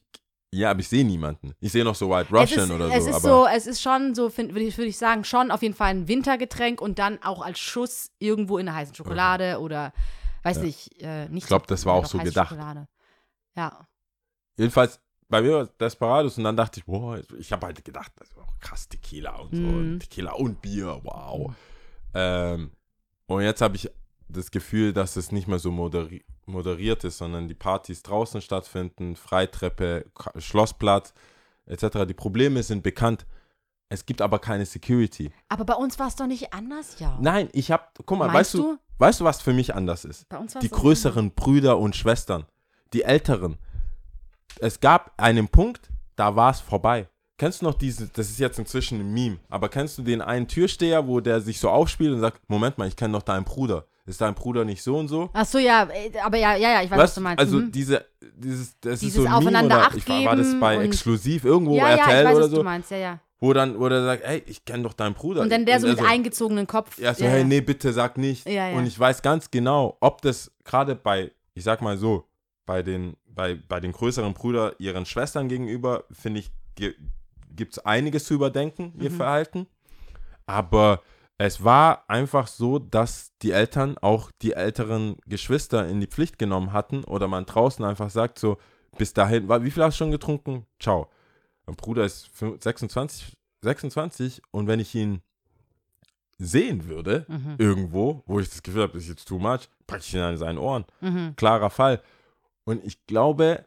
ja, 0.53 0.71
aber 0.71 0.81
ich 0.81 0.89
sehe 0.89 1.05
niemanden. 1.05 1.53
Ich 1.61 1.73
sehe 1.73 1.85
noch 1.85 1.95
so 1.95 2.09
White 2.11 2.29
Es 2.35 2.41
Russian 2.53 2.65
ist, 2.65 2.71
oder 2.71 2.87
es 2.89 3.05
so. 3.05 3.11
ist 3.11 3.17
aber 3.17 3.21
so, 3.21 3.47
es 3.47 3.67
ist 3.67 3.83
schon 3.83 4.15
so, 4.15 4.37
würde 4.37 4.61
ich, 4.63 4.79
würd 4.79 4.89
ich 4.89 4.97
sagen, 4.99 5.25
schon 5.25 5.51
auf 5.51 5.63
jeden 5.63 5.75
Fall 5.75 5.89
ein 5.91 6.09
Wintergetränk 6.09 6.81
und 6.81 6.99
dann 6.99 7.23
auch 7.23 7.43
als 7.43 7.59
Schuss 7.59 8.11
irgendwo 8.19 8.59
in 8.59 8.67
der 8.67 8.75
heißen 8.75 8.95
Schokolade 8.95 9.61
oder 9.61 9.93
weiß 10.45 10.57
Ja. 10.59 10.63
nicht, 10.63 11.03
äh, 11.03 11.29
nicht. 11.29 11.45
Ich 11.45 11.49
glaub, 11.49 11.67
das 11.67 11.85
war 11.85 11.95
ja, 11.95 12.01
auch 12.01 12.07
so 12.07 12.19
gedacht. 12.19 12.49
Schokolade. 12.49 12.89
Ja. 13.57 13.87
jedenfalls, 14.57 15.01
bei 15.29 15.43
mir 15.43 15.55
war 15.55 15.63
es 15.63 15.77
Desperados 15.79 16.39
und 16.39 16.45
dann 16.45 16.57
dachte 16.57 16.81
ich, 16.81 16.87
boah, 16.87 17.21
ich 17.39 17.53
habe 17.53 17.67
halt 17.67 17.85
gedacht, 17.85 18.13
das 18.17 18.29
ist 18.29 18.39
auch 18.39 18.59
krass 18.61 18.89
Tequila 18.89 19.37
und 19.37 19.55
so. 19.55 19.61
Mhm. 19.63 20.01
Tequila 20.01 20.33
und 20.33 20.61
Bier, 20.63 21.01
wow. 21.03 21.53
Ähm, 22.15 22.71
und 23.27 23.43
jetzt 23.43 23.61
habe 23.61 23.77
ich 23.77 23.91
das 24.29 24.51
Gefühl, 24.51 24.93
dass 24.93 25.17
es 25.17 25.33
nicht 25.33 25.49
mehr 25.49 25.59
so 25.59 25.71
moderi 25.71 26.25
moderiert 26.47 27.03
ist, 27.03 27.19
sondern 27.19 27.49
die 27.49 27.55
Partys 27.55 28.03
draußen 28.05 28.41
stattfinden, 28.41 29.17
Freitreppe, 29.17 30.07
Ka- 30.15 30.33
Schlossplatz 30.41 31.13
etc. 31.67 32.07
Die 32.07 32.15
Probleme 32.15 32.63
sind 32.63 32.85
bekannt. 32.85 33.27
Es 33.89 34.07
gibt 34.07 34.21
aber 34.23 34.39
keine 34.39 34.65
Security. 34.65 35.31
Aber 35.49 35.65
bei 35.65 35.75
uns 35.75 35.99
war 35.99 36.07
es 36.09 36.15
doch 36.17 36.27
nicht 36.27 36.53
anders, 36.53 36.99
ja. 37.01 37.19
Nein, 37.21 37.49
ich 37.53 37.71
habe, 37.73 37.83
guck 38.05 38.19
mal, 38.19 38.27
Meinst 38.29 38.35
weißt 38.37 38.55
du, 38.55 38.79
weißt 38.99 39.21
du, 39.21 39.25
was 39.25 39.43
für 39.43 39.53
mich 39.53 39.75
anders 39.75 40.05
ist? 40.05 40.29
Bei 40.29 40.39
uns 40.39 40.55
Die 40.55 40.69
größeren 40.71 41.33
Brüder 41.33 41.79
und 41.79 41.97
Schwestern, 41.97 42.47
die 42.93 43.03
älteren. 43.03 43.59
Es 44.61 44.81
gab 44.81 45.13
einen 45.17 45.49
Punkt, 45.49 45.91
da 46.17 46.35
war 46.37 46.51
es 46.51 46.61
vorbei. 46.61 47.09
Kennst 47.39 47.61
du 47.61 47.67
noch 47.67 47.75
diese, 47.75 48.09
das 48.09 48.31
ist 48.31 48.39
jetzt 48.39 48.59
inzwischen 48.59 48.99
ein 49.01 49.13
Meme, 49.13 49.39
aber 49.51 49.69
kennst 49.69 49.99
du 49.99 50.03
den 50.03 50.23
einen 50.23 50.49
Türsteher, 50.49 51.07
wo 51.07 51.21
der 51.21 51.41
sich 51.43 51.61
so 51.61 51.69
aufspielt 51.69 52.13
und 52.15 52.21
sagt, 52.21 52.41
Moment 52.49 52.79
mal, 52.79 52.89
ich 52.89 52.97
kenne 52.97 53.13
doch 53.13 53.23
deinen 53.23 53.45
Bruder. 53.45 53.87
Ist 54.07 54.21
dein 54.21 54.35
Bruder 54.35 54.65
nicht 54.65 54.83
so 54.83 54.97
und 54.97 55.09
so? 55.09 55.29
Ach 55.33 55.45
so, 55.45 55.59
ja, 55.59 55.83
äh, 55.91 56.17
aber 56.21 56.39
ja, 56.39 56.55
ja, 56.55 56.71
ja, 56.75 56.83
ich 56.83 56.91
weiß, 56.91 56.97
was 56.97 57.03
Weißt 57.03 57.17
du 57.17 57.21
meinst. 57.23 57.41
also 57.41 57.59
Mhm. 57.59 57.73
diese, 57.73 58.07
dieses, 58.37 58.79
das 58.81 59.01
Dieses 59.01 59.17
ist 59.17 59.23
so 59.23 59.27
ein 59.29 59.33
Aufeinander 59.35 59.77
Meme 59.77 59.89
oder 59.89 59.97
ich 59.97 60.27
war, 60.27 60.37
das 60.37 60.61
bei 60.61 60.77
Exklusiv 60.79 61.45
irgendwo, 61.45 61.77
ja, 61.77 61.89
ja, 61.89 61.95
ich 61.97 62.01
RTL 62.03 62.25
weiß, 62.25 62.35
oder 62.37 62.45
was 62.45 62.51
so, 62.51 62.57
du 62.59 62.63
meinst, 62.63 62.91
ja, 62.93 62.97
ja. 62.99 63.21
wo 63.41 63.53
dann, 63.53 63.79
wo 63.79 63.89
der 63.89 64.05
sagt, 64.05 64.23
ey, 64.25 64.43
ich 64.47 64.65
kenne 64.65 64.85
doch 64.85 64.93
deinen 64.95 65.15
Bruder. 65.15 65.43
Und 65.43 65.51
dann 65.51 65.67
der 65.67 65.81
so 65.81 65.89
mit 65.89 66.01
eingezogenen 66.01 66.69
Kopf. 66.69 66.99
Ja, 66.99 67.13
so, 67.15 67.25
ja, 67.25 67.31
hey, 67.31 67.45
nee, 67.45 67.61
bitte 67.61 67.93
sag 67.93 68.17
nicht. 68.17 68.47
Ja, 68.49 68.69
ja. 68.69 68.79
Und 68.79 68.87
ich 68.87 68.99
weiß 68.99 69.21
ganz 69.23 69.51
genau, 69.51 69.97
ob 70.01 70.23
das 70.23 70.53
gerade 70.65 70.95
bei, 70.95 71.33
ich 71.55 71.65
sag 71.65 71.83
mal 71.83 71.99
so, 71.99 72.25
bei 72.67 72.83
den, 72.83 73.17
bei, 73.27 73.55
bei 73.55 73.81
den 73.81 73.93
größeren 73.93 74.35
Brüdern 74.35 74.73
ihren 74.79 75.07
Schwestern 75.07 75.49
gegenüber, 75.49 76.05
finde 76.11 76.41
ich, 76.41 76.51
gibt 76.75 77.73
es 77.73 77.79
einiges 77.85 78.25
zu 78.25 78.35
überdenken, 78.35 78.93
ihr 79.01 79.11
Mhm. 79.11 79.17
Verhalten. 79.17 79.67
Aber 80.47 81.01
es 81.39 81.63
war 81.65 82.05
einfach 82.09 82.47
so, 82.47 82.79
dass 82.79 83.33
die 83.43 83.53
Eltern 83.53 83.97
auch 83.99 84.31
die 84.43 84.53
älteren 84.53 85.17
Geschwister 85.27 85.87
in 85.89 86.01
die 86.01 86.07
Pflicht 86.07 86.39
genommen 86.39 86.73
hatten 86.73 87.05
oder 87.05 87.29
man 87.29 87.47
draußen 87.47 87.85
einfach 87.85 88.11
sagt 88.11 88.39
so, 88.39 88.59
bis 88.99 89.13
dahin, 89.13 89.49
wie 89.49 89.71
viel 89.71 89.83
hast 89.83 89.95
du 89.95 89.99
schon 90.05 90.11
getrunken? 90.11 90.67
Ciao. 90.81 91.09
Mein 91.67 91.77
Bruder 91.77 92.05
ist 92.05 92.29
fün- 92.29 92.63
26, 92.63 93.37
26 93.63 94.41
und 94.51 94.67
wenn 94.67 94.81
ich 94.81 94.95
ihn 94.95 95.21
sehen 96.39 96.87
würde, 96.89 97.25
Mhm. 97.29 97.55
irgendwo, 97.59 98.23
wo 98.27 98.41
ich 98.41 98.49
das 98.49 98.63
Gefühl 98.63 98.83
habe, 98.83 98.93
das 98.95 99.03
ist 99.05 99.09
jetzt 99.09 99.29
too 99.29 99.39
much, 99.39 99.69
packe 99.87 100.03
ich 100.03 100.15
ihn 100.15 100.21
an 100.21 100.37
seinen 100.37 100.59
Ohren. 100.59 100.85
Mhm. 101.01 101.35
Klarer 101.37 101.71
Fall. 101.71 102.03
Und 102.67 102.85
ich 102.85 103.07
glaube, 103.07 103.65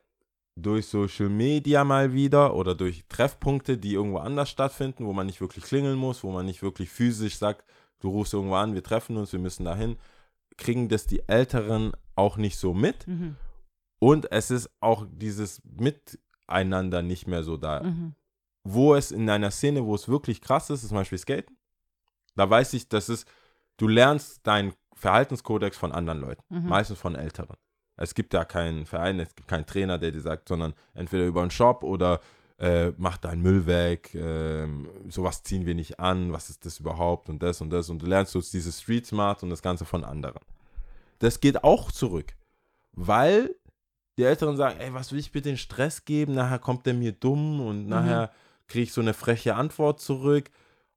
durch 0.55 0.87
Social 0.87 1.29
Media 1.29 1.83
mal 1.83 2.13
wieder 2.13 2.53
oder 2.53 2.75
durch 2.75 3.05
Treffpunkte, 3.07 3.77
die 3.77 3.93
irgendwo 3.93 4.17
anders 4.17 4.49
stattfinden, 4.49 5.05
wo 5.05 5.13
man 5.13 5.25
nicht 5.25 5.39
wirklich 5.39 5.63
klingeln 5.63 5.97
muss, 5.97 6.23
wo 6.23 6.31
man 6.31 6.45
nicht 6.45 6.61
wirklich 6.61 6.89
physisch 6.89 7.37
sagt, 7.37 7.63
du 8.01 8.09
rufst 8.09 8.33
irgendwo 8.33 8.55
an, 8.55 8.73
wir 8.73 8.83
treffen 8.83 9.15
uns, 9.17 9.31
wir 9.31 9.39
müssen 9.39 9.63
dahin, 9.63 9.97
kriegen 10.57 10.89
das 10.89 11.07
die 11.07 11.23
Älteren 11.27 11.93
auch 12.15 12.35
nicht 12.35 12.57
so 12.57 12.73
mit. 12.73 13.07
Mhm. 13.07 13.37
Und 13.99 14.31
es 14.31 14.51
ist 14.51 14.69
auch 14.81 15.05
dieses 15.09 15.61
Miteinander 15.63 17.01
nicht 17.01 17.27
mehr 17.27 17.43
so 17.43 17.57
da 17.57 17.81
Mhm. 17.83 18.15
wo 18.65 18.93
es 18.95 19.11
in 19.11 19.29
einer 19.29 19.51
Szene, 19.51 19.85
wo 19.85 19.95
es 19.95 20.09
wirklich 20.09 20.41
krass 20.41 20.69
ist, 20.69 20.83
ist 20.83 20.89
zum 20.89 20.97
Beispiel 20.97 21.17
Skaten. 21.17 21.57
Da 22.35 22.49
weiß 22.49 22.73
ich, 22.73 22.89
dass 22.89 23.07
es, 23.07 23.25
du 23.77 23.87
lernst 23.87 24.45
deinen 24.45 24.73
Verhaltenskodex 24.93 25.77
von 25.77 25.93
anderen 25.93 26.19
Leuten, 26.19 26.43
Mhm. 26.49 26.67
meistens 26.67 26.99
von 26.99 27.15
Älteren. 27.15 27.55
Es 28.01 28.15
gibt 28.15 28.33
da 28.33 28.45
keinen 28.45 28.85
Verein, 28.85 29.19
es 29.19 29.35
gibt 29.35 29.47
keinen 29.47 29.65
Trainer, 29.65 29.97
der 29.97 30.11
dir 30.11 30.21
sagt, 30.21 30.47
sondern 30.47 30.73
entweder 30.93 31.25
über 31.25 31.41
einen 31.41 31.51
Shop 31.51 31.83
oder 31.83 32.21
äh, 32.57 32.91
mach 32.97 33.17
deinen 33.17 33.41
Müll 33.41 33.65
weg, 33.65 34.13
ähm, 34.15 34.89
sowas 35.09 35.43
ziehen 35.43 35.65
wir 35.65 35.75
nicht 35.75 35.99
an, 35.99 36.33
was 36.33 36.49
ist 36.49 36.65
das 36.65 36.79
überhaupt 36.79 37.29
und 37.29 37.41
das 37.41 37.61
und 37.61 37.69
das 37.69 37.89
und 37.89 38.01
du 38.01 38.05
lernst 38.05 38.33
so 38.33 38.41
dieses 38.41 38.81
Street 38.81 39.05
Smart 39.05 39.43
und 39.43 39.49
das 39.49 39.61
Ganze 39.61 39.85
von 39.85 40.03
anderen. 40.03 40.41
Das 41.19 41.39
geht 41.39 41.63
auch 41.63 41.91
zurück, 41.91 42.33
weil 42.93 43.55
die 44.17 44.23
Älteren 44.23 44.57
sagen, 44.57 44.79
ey, 44.79 44.93
was 44.93 45.11
will 45.11 45.19
ich 45.19 45.31
bitte 45.31 45.49
den 45.49 45.57
Stress 45.57 46.03
geben, 46.03 46.35
nachher 46.35 46.59
kommt 46.59 46.85
der 46.85 46.93
mir 46.93 47.13
dumm 47.13 47.61
und 47.61 47.87
nachher 47.87 48.31
kriege 48.67 48.83
ich 48.83 48.93
so 48.93 49.01
eine 49.01 49.13
freche 49.13 49.55
Antwort 49.55 50.01
zurück. 50.01 50.51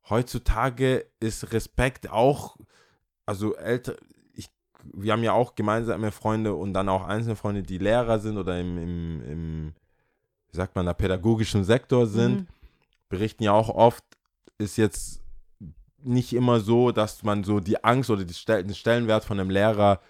Heutzutage 0.08 1.06
ist 1.20 1.52
Respekt 1.52 2.10
auch, 2.10 2.56
also 3.24 3.54
älter, 3.54 3.94
wir 4.92 5.12
haben 5.12 5.23
ja 5.23 5.33
auch 5.33 5.55
gemeinsame 5.55 6.11
Freunde 6.12 6.55
und 6.55 6.75
dann 6.75 6.88
auch 6.88 7.07
einzelne 7.07 7.37
Freunde, 7.37 7.62
die 7.62 7.79
Lehrer 7.79 8.18
sind 8.18 8.37
oder 8.38 8.59
im, 8.61 8.79
im, 8.79 9.23
im 9.31 9.75
wie 10.51 10.57
sagt 10.57 10.75
man, 10.77 10.87
da 10.87 10.92
pädagogischen 10.95 11.64
Sektor 11.64 12.07
sind, 12.07 12.40
Mhm. 12.40 12.47
berichten 13.09 13.42
ja 13.45 13.53
auch 13.53 13.68
oft, 13.68 14.05
ist 14.59 14.77
jetzt 14.77 15.21
nicht 16.03 16.33
immer 16.33 16.61
so, 16.61 16.90
dass 16.92 17.23
man 17.23 17.45
so 17.45 17.61
die 17.61 17.83
Angst 17.85 18.11
oder 18.11 18.25
die 18.25 18.35
Stell 18.35 18.64
den 18.64 18.75
Stellenwert 18.75 19.25
von 19.25 19.38
einem 19.38 19.51
Lehrer 19.51 20.01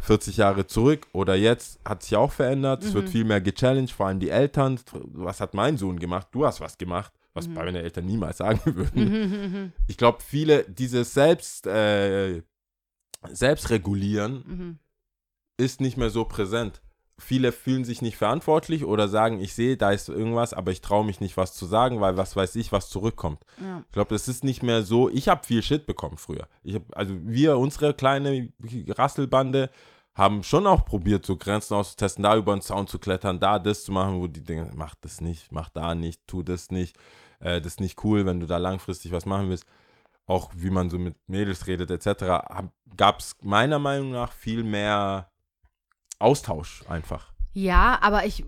40 0.00 0.38
Jahre 0.38 0.66
zurück 0.66 1.06
oder 1.12 1.34
jetzt 1.34 1.78
hat 1.84 2.02
sich 2.02 2.16
auch 2.16 2.32
verändert. 2.32 2.82
Es 2.82 2.94
wird 2.94 3.06
Mhm. 3.06 3.10
viel 3.10 3.24
mehr 3.24 3.40
gechallenged, 3.40 3.92
vor 3.92 4.06
allem 4.06 4.18
die 4.18 4.30
Eltern. 4.30 4.80
Was 5.12 5.40
hat 5.40 5.54
mein 5.54 5.76
Sohn 5.76 5.98
gemacht? 5.98 6.28
Du 6.32 6.46
hast 6.46 6.60
was 6.60 6.78
gemacht, 6.78 7.12
was 7.34 7.46
Mhm. 7.48 7.54
bei 7.54 7.64
meinen 7.64 7.76
Eltern 7.76 8.06
niemals 8.06 8.38
sagen 8.38 8.60
würden. 8.64 9.04
Mhm. 9.04 9.72
Ich 9.88 9.96
glaube, 9.98 10.18
viele, 10.22 10.64
dieses 10.64 11.12
Selbst, 11.14 11.66
äh, 11.66 12.42
Selbstregulieren 13.28 14.44
Mhm. 14.46 14.78
ist 15.56 15.80
nicht 15.80 15.96
mehr 15.96 16.10
so 16.10 16.24
präsent. 16.24 16.80
Viele 17.18 17.52
fühlen 17.52 17.84
sich 17.84 18.00
nicht 18.00 18.16
verantwortlich 18.16 18.84
oder 18.86 19.06
sagen, 19.06 19.40
ich 19.40 19.54
sehe, 19.54 19.76
da 19.76 19.90
ist 19.90 20.08
irgendwas, 20.08 20.54
aber 20.54 20.70
ich 20.72 20.80
traue 20.80 21.04
mich 21.04 21.20
nicht, 21.20 21.36
was 21.36 21.52
zu 21.54 21.66
sagen, 21.66 22.00
weil 22.00 22.16
was 22.16 22.34
weiß 22.34 22.56
ich, 22.56 22.72
was 22.72 22.88
zurückkommt. 22.88 23.44
Ja. 23.60 23.82
Ich 23.86 23.92
glaube, 23.92 24.14
das 24.14 24.26
ist 24.26 24.42
nicht 24.42 24.62
mehr 24.62 24.82
so. 24.82 25.10
Ich 25.10 25.28
habe 25.28 25.44
viel 25.46 25.62
Shit 25.62 25.84
bekommen 25.84 26.16
früher. 26.16 26.48
Hab, 26.72 26.82
also 26.96 27.14
wir, 27.24 27.58
unsere 27.58 27.92
kleine 27.92 28.50
Rasselbande, 28.88 29.68
haben 30.14 30.42
schon 30.42 30.66
auch 30.66 30.84
probiert, 30.84 31.24
so 31.24 31.36
Grenzen 31.36 31.74
auszutesten, 31.74 32.24
da 32.24 32.36
über 32.36 32.54
den 32.54 32.62
Zaun 32.62 32.86
zu 32.86 32.98
klettern, 32.98 33.38
da 33.38 33.58
das 33.58 33.84
zu 33.84 33.92
machen, 33.92 34.20
wo 34.20 34.26
die 34.26 34.42
denken, 34.42 34.72
mach 34.76 34.94
das 34.96 35.20
nicht, 35.20 35.52
mach 35.52 35.68
da 35.68 35.94
nicht, 35.94 36.26
tu 36.26 36.42
das 36.42 36.70
nicht, 36.70 36.96
äh, 37.38 37.60
das 37.60 37.74
ist 37.74 37.80
nicht 37.80 38.02
cool, 38.04 38.26
wenn 38.26 38.40
du 38.40 38.46
da 38.46 38.56
langfristig 38.56 39.12
was 39.12 39.24
machen 39.24 39.48
willst. 39.50 39.66
Auch 40.30 40.50
wie 40.54 40.70
man 40.70 40.88
so 40.88 40.98
mit 40.98 41.16
Mädels 41.26 41.66
redet 41.66 41.90
etc., 41.90 42.24
gab 42.96 43.18
es 43.18 43.36
meiner 43.42 43.78
Meinung 43.78 44.12
nach 44.12 44.32
viel 44.32 44.62
mehr 44.62 45.30
Austausch 46.20 46.84
einfach. 46.88 47.32
Ja, 47.52 47.98
aber 48.00 48.24
ich, 48.26 48.44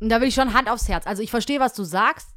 da 0.00 0.20
will 0.20 0.28
ich 0.28 0.34
schon 0.34 0.52
Hand 0.52 0.68
aufs 0.68 0.88
Herz. 0.88 1.06
Also 1.06 1.22
ich 1.22 1.30
verstehe, 1.30 1.60
was 1.60 1.74
du 1.74 1.84
sagst. 1.84 2.33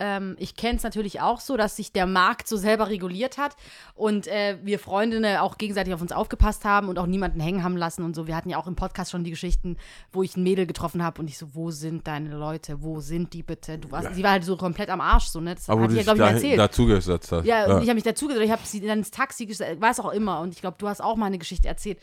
Ähm, 0.00 0.34
ich 0.38 0.56
kenne 0.56 0.76
es 0.78 0.82
natürlich 0.82 1.20
auch 1.20 1.40
so, 1.40 1.56
dass 1.58 1.76
sich 1.76 1.92
der 1.92 2.06
Markt 2.06 2.48
so 2.48 2.56
selber 2.56 2.88
reguliert 2.88 3.36
hat 3.38 3.54
und 3.94 4.26
äh, 4.26 4.58
wir 4.62 4.78
Freundinnen 4.78 5.36
auch 5.36 5.58
gegenseitig 5.58 5.92
auf 5.92 6.00
uns 6.00 6.10
aufgepasst 6.10 6.64
haben 6.64 6.88
und 6.88 6.98
auch 6.98 7.06
niemanden 7.06 7.38
hängen 7.38 7.62
haben 7.62 7.76
lassen 7.76 8.02
und 8.02 8.16
so. 8.16 8.26
Wir 8.26 8.34
hatten 8.34 8.48
ja 8.48 8.56
auch 8.58 8.66
im 8.66 8.76
Podcast 8.76 9.10
schon 9.10 9.24
die 9.24 9.30
Geschichten, 9.30 9.76
wo 10.10 10.22
ich 10.22 10.36
ein 10.36 10.42
Mädel 10.42 10.66
getroffen 10.66 11.04
habe 11.04 11.20
und 11.20 11.28
ich 11.28 11.36
so, 11.38 11.54
wo 11.54 11.70
sind 11.70 12.06
deine 12.06 12.34
Leute? 12.34 12.82
Wo 12.82 13.00
sind 13.00 13.32
die 13.34 13.42
bitte? 13.42 13.78
Du 13.78 13.90
warst, 13.92 14.08
Ja. 14.08 14.14
sie 14.14 14.22
war 14.24 14.30
halt 14.32 14.44
so 14.44 14.56
komplett 14.56 14.88
am 14.88 15.00
Arsch, 15.00 15.26
so, 15.26 15.40
ne? 15.40 15.54
Das 15.54 15.68
Aber 15.68 15.82
hatte 15.82 15.92
du 15.92 15.96
ja, 15.98 16.02
glaube 16.02 16.18
ich, 16.20 16.24
da, 16.26 16.30
erzählt. 16.32 16.58
dazugesetzt 16.58 17.32
hast. 17.32 17.44
Ja, 17.44 17.66
und 17.66 17.82
ich 17.82 17.88
habe 17.88 17.94
mich 17.96 18.04
dazu 18.04 18.26
gesagt, 18.26 18.44
ich 18.44 18.50
habe 18.50 18.62
sie 18.64 18.80
dann 18.80 18.98
ins 19.00 19.10
Taxi 19.10 19.44
gestellt, 19.46 19.80
was 19.80 20.00
auch 20.00 20.12
immer. 20.12 20.40
Und 20.40 20.54
ich 20.54 20.60
glaube, 20.62 20.76
du 20.78 20.88
hast 20.88 21.02
auch 21.02 21.16
mal 21.16 21.26
eine 21.26 21.38
Geschichte 21.38 21.68
erzählt. 21.68 21.98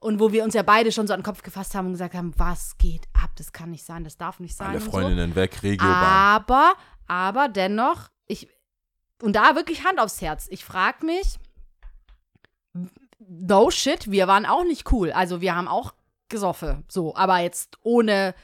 Und 0.00 0.18
wo 0.18 0.32
wir 0.32 0.42
uns 0.42 0.54
ja 0.54 0.62
beide 0.64 0.90
schon 0.90 1.06
so 1.06 1.12
an 1.14 1.20
den 1.20 1.24
Kopf 1.24 1.42
gefasst 1.42 1.74
haben 1.76 1.86
und 1.86 1.92
gesagt 1.92 2.14
haben, 2.14 2.32
was 2.36 2.76
geht 2.78 3.02
ab? 3.12 3.30
Das 3.36 3.52
kann 3.52 3.70
nicht 3.70 3.84
sein, 3.84 4.02
das 4.02 4.16
darf 4.16 4.40
nicht 4.40 4.56
sein. 4.56 4.70
Alle 4.70 4.78
und 4.78 4.84
so. 4.86 4.90
Freundinnen 4.90 5.36
weg, 5.36 5.62
Regiobahn. 5.62 5.88
Aber, 5.94 6.72
aber 7.08 7.48
dennoch, 7.48 8.10
ich, 8.26 8.48
und 9.22 9.34
da 9.34 9.56
wirklich 9.56 9.84
Hand 9.84 9.98
aufs 9.98 10.20
Herz. 10.20 10.46
Ich 10.50 10.64
frage 10.64 11.04
mich, 11.04 11.38
no 13.18 13.70
shit, 13.70 14.10
wir 14.10 14.28
waren 14.28 14.46
auch 14.46 14.64
nicht 14.64 14.92
cool. 14.92 15.10
Also 15.12 15.40
wir 15.40 15.56
haben 15.56 15.68
auch 15.68 15.94
gesoffen, 16.28 16.84
so, 16.88 17.16
aber 17.16 17.38
jetzt 17.38 17.78
ohne 17.82 18.34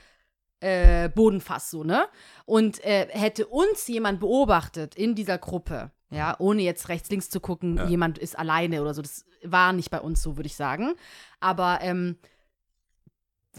äh, 0.60 1.08
Bodenfass, 1.10 1.70
so, 1.70 1.84
ne? 1.84 2.06
Und 2.46 2.82
äh, 2.84 3.08
hätte 3.10 3.46
uns 3.46 3.86
jemand 3.86 4.20
beobachtet 4.20 4.94
in 4.94 5.14
dieser 5.14 5.36
Gruppe, 5.38 5.90
ja, 6.10 6.34
ohne 6.38 6.62
jetzt 6.62 6.88
rechts, 6.88 7.10
links 7.10 7.28
zu 7.28 7.40
gucken, 7.40 7.76
Ja. 7.76 7.86
jemand 7.86 8.18
ist 8.18 8.38
alleine 8.38 8.80
oder 8.80 8.94
so, 8.94 9.02
das 9.02 9.26
war 9.42 9.72
nicht 9.74 9.90
bei 9.90 10.00
uns 10.00 10.22
so, 10.22 10.36
würde 10.36 10.46
ich 10.46 10.56
sagen. 10.56 10.94
Aber, 11.40 11.80
ähm, 11.82 12.16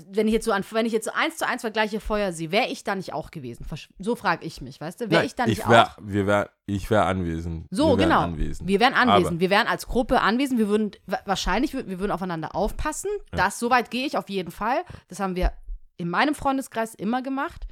wenn 0.09 0.27
ich 0.27 0.33
jetzt 0.33 0.45
so 0.45 0.51
an, 0.51 0.63
wenn 0.71 0.85
ich 0.85 0.93
jetzt 0.93 1.05
so 1.05 1.11
eins 1.13 1.37
zu 1.37 1.47
eins 1.47 1.61
vergleiche 1.61 1.99
Feuer 1.99 2.31
sie, 2.33 2.51
wäre 2.51 2.67
ich 2.67 2.83
da 2.83 2.95
nicht 2.95 3.13
auch 3.13 3.31
gewesen? 3.31 3.65
So 3.99 4.15
frage 4.15 4.45
ich 4.45 4.61
mich, 4.61 4.79
weißt 4.81 5.01
du? 5.01 5.09
Wäre 5.09 5.25
ich 5.25 5.35
da 5.35 5.45
nicht 5.45 5.67
wär, 5.69 5.87
auch? 5.89 5.97
Wir 6.01 6.27
wär, 6.27 6.49
ich 6.65 6.89
wäre 6.89 7.03
anwesend. 7.05 7.67
So, 7.71 7.97
wir 7.97 8.03
genau. 8.05 8.21
Anwesend. 8.21 8.67
Wir 8.67 8.79
wären 8.79 8.93
anwesend. 8.93 9.27
Aber- 9.33 9.39
wir 9.39 9.49
wären 9.49 9.67
als 9.67 9.87
Gruppe 9.87 10.21
anwesend. 10.21 10.59
Wir 10.59 10.67
würden 10.67 10.91
wa- 11.05 11.19
wahrscheinlich, 11.25 11.73
wir 11.73 11.99
würden 11.99 12.11
aufeinander 12.11 12.55
aufpassen. 12.55 13.09
Das, 13.31 13.59
so 13.59 13.69
weit 13.69 13.91
gehe 13.91 14.05
ich 14.05 14.17
auf 14.17 14.29
jeden 14.29 14.51
Fall. 14.51 14.83
Das 15.07 15.19
haben 15.19 15.35
wir 15.35 15.53
in 15.97 16.09
meinem 16.09 16.35
Freundeskreis 16.35 16.93
immer 16.95 17.21
gemacht. 17.21 17.65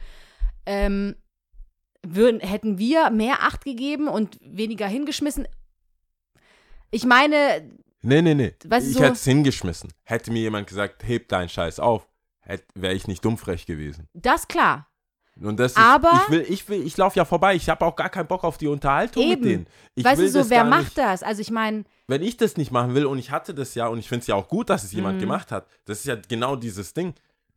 Ähm, 0.65 1.15
würden, 2.05 2.39
hätten 2.41 2.77
wir 2.77 3.09
mehr 3.09 3.43
Acht 3.43 3.65
gegeben 3.65 4.07
und 4.07 4.37
weniger 4.41 4.87
hingeschmissen. 4.87 5.47
Ich 6.91 7.05
meine, 7.05 7.69
Nee, 8.05 8.21
nee, 8.21 8.33
nee. 8.35 8.53
Weißt 8.65 8.85
du, 8.85 8.91
ich 8.91 8.97
so- 8.97 9.03
hätte 9.03 9.13
es 9.13 9.23
hingeschmissen. 9.23 9.93
Hätte 10.03 10.29
mir 10.31 10.41
jemand 10.41 10.67
gesagt, 10.67 11.03
heb 11.07 11.29
deinen 11.29 11.47
Scheiß 11.47 11.79
auf, 11.79 12.09
wäre 12.75 12.93
ich 12.93 13.07
nicht 13.07 13.23
dummfrech 13.25 13.65
gewesen. 13.65 14.07
das 14.13 14.47
klar. 14.47 14.87
Und 15.41 15.59
das 15.59 15.71
ist, 15.71 15.77
Aber- 15.79 16.11
ich 16.25 16.29
will, 16.29 16.45
ich 16.47 16.69
will, 16.69 16.85
ich 16.85 16.95
laufe 16.95 17.17
ja 17.17 17.25
vorbei. 17.25 17.55
Ich 17.55 17.67
habe 17.67 17.83
auch 17.85 17.95
gar 17.95 18.09
keinen 18.09 18.27
Bock 18.27 18.43
auf 18.43 18.59
die 18.59 18.67
Unterhaltung 18.67 19.23
mit 19.27 19.39
Eben. 19.39 19.43
denen. 19.43 19.67
Ich 19.95 20.05
weißt 20.05 20.19
will 20.21 20.31
du 20.31 20.43
so, 20.43 20.49
wer 20.51 20.63
macht 20.63 20.83
nicht, 20.83 20.97
das? 20.99 21.23
Also 21.23 21.41
ich 21.41 21.49
meine, 21.49 21.85
Wenn 22.07 22.21
ich 22.21 22.37
das 22.37 22.55
nicht 22.55 22.69
machen 22.71 22.93
will 22.93 23.07
und 23.07 23.17
ich 23.17 23.31
hatte 23.31 23.55
das 23.55 23.73
ja 23.73 23.87
und 23.87 23.97
ich 23.97 24.07
finde 24.07 24.21
es 24.21 24.27
ja 24.27 24.35
auch 24.35 24.47
gut, 24.47 24.69
dass 24.69 24.83
es 24.83 24.91
jemand 24.91 25.15
Mhm. 25.17 25.21
gemacht 25.21 25.51
hat. 25.51 25.65
Das 25.85 25.97
ist 25.99 26.05
ja 26.05 26.15
genau 26.27 26.55
dieses 26.55 26.93
Ding. 26.93 27.15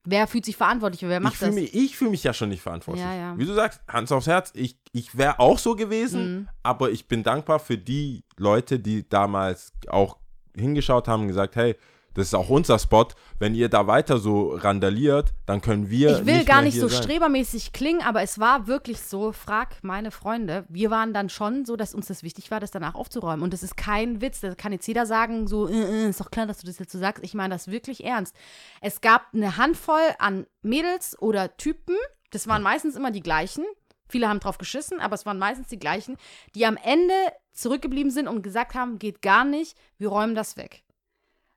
wer 0.09 0.27
fühlt 0.29 0.44
sich 0.46 0.57
verantwortlich? 0.57 1.03
Wer 1.03 1.18
ich 1.18 1.22
macht 1.25 1.35
fühle 1.35 1.51
das? 1.51 1.61
mich, 1.61 1.75
ich 1.75 1.96
fühl 1.96 2.09
mich 2.11 2.22
ja 2.22 2.33
schon 2.33 2.49
nicht 2.49 2.62
verantwortlich. 2.62 3.05
Ja, 3.05 3.12
ja. 3.12 3.37
Wie 3.38 3.44
du 3.44 3.53
sagst, 3.53 3.81
Hans 3.88 4.11
aufs 4.12 4.29
Herz, 4.29 4.53
ich, 4.55 4.79
ich 4.92 5.18
wäre 5.18 5.40
auch 5.40 5.59
so 5.59 5.75
gewesen, 5.75 6.35
Mhm. 6.42 6.49
aber 6.62 6.90
ich 6.92 7.09
bin 7.09 7.25
dankbar 7.25 7.59
für 7.59 7.77
die 7.77 8.22
Leute, 8.38 8.79
die 8.79 9.07
damals 9.09 9.72
auch 9.88 10.16
hingeschaut 10.57 11.09
haben 11.09 11.22
und 11.22 11.29
gesagt, 11.29 11.57
hey, 11.57 11.75
das 12.17 12.29
ist 12.29 12.35
auch 12.35 12.49
unser 12.49 12.79
Spot. 12.79 13.09
Wenn 13.39 13.55
ihr 13.55 13.69
da 13.69 13.87
weiter 13.87 14.17
so 14.19 14.55
randaliert, 14.55 15.35
dann 15.45 15.61
können 15.61 15.91
wir. 15.91 16.19
Ich 16.19 16.27
will 16.27 16.37
nicht 16.37 16.49
gar 16.49 16.63
nicht 16.63 16.81
so 16.81 16.89
sein. 16.89 17.03
strebermäßig 17.03 17.75
klingen, 17.75 18.01
aber 18.01 18.23
es 18.23 18.39
war 18.39 18.67
wirklich 18.67 19.03
so, 19.03 19.33
frag 19.33 19.77
meine 19.83 20.11
Freunde, 20.11 20.65
wir 20.71 20.91
waren 20.91 21.13
dann 21.13 21.29
schon 21.29 21.67
so, 21.67 21.77
dass 21.77 21.95
uns 21.95 22.07
das 22.07 22.23
wichtig 22.23 22.51
war, 22.51 22.59
das 22.59 22.71
danach 22.71 22.95
aufzuräumen. 22.95 23.43
Und 23.43 23.53
das 23.53 23.63
ist 23.63 23.77
kein 23.77 24.23
Witz, 24.23 24.41
da 24.41 24.55
kann 24.55 24.73
jetzt 24.73 24.87
jeder 24.87 25.05
sagen, 25.05 25.47
so, 25.47 25.69
äh, 25.69 26.07
äh, 26.07 26.09
ist 26.09 26.19
doch 26.19 26.31
klar, 26.31 26.47
dass 26.47 26.59
du 26.59 26.67
das 26.67 26.79
jetzt 26.79 26.93
so 26.93 26.99
sagst. 26.99 27.23
Ich 27.23 27.35
meine 27.35 27.55
das 27.55 27.69
wirklich 27.71 28.03
ernst. 28.03 28.35
Es 28.81 29.03
gab 29.03 29.27
eine 29.35 29.59
Handvoll 29.59 30.01
an 30.19 30.47
Mädels 30.63 31.21
oder 31.21 31.55
Typen, 31.59 31.97
das 32.31 32.49
waren 32.49 32.63
meistens 32.63 32.97
immer 32.97 33.11
die 33.11 33.23
gleichen. 33.23 33.65
Viele 34.09 34.29
haben 34.29 34.41
drauf 34.41 34.57
geschissen, 34.57 35.01
aber 35.01 35.17
es 35.17 35.27
waren 35.27 35.39
meistens 35.39 35.69
die 35.69 35.79
gleichen, 35.79 36.17
die 36.55 36.65
am 36.65 36.79
Ende 36.79 37.13
zurückgeblieben 37.53 38.11
sind 38.11 38.27
und 38.27 38.41
gesagt 38.41 38.75
haben, 38.75 38.99
geht 38.99 39.21
gar 39.21 39.45
nicht, 39.45 39.77
wir 39.99 40.09
räumen 40.09 40.35
das 40.35 40.57
weg. 40.57 40.86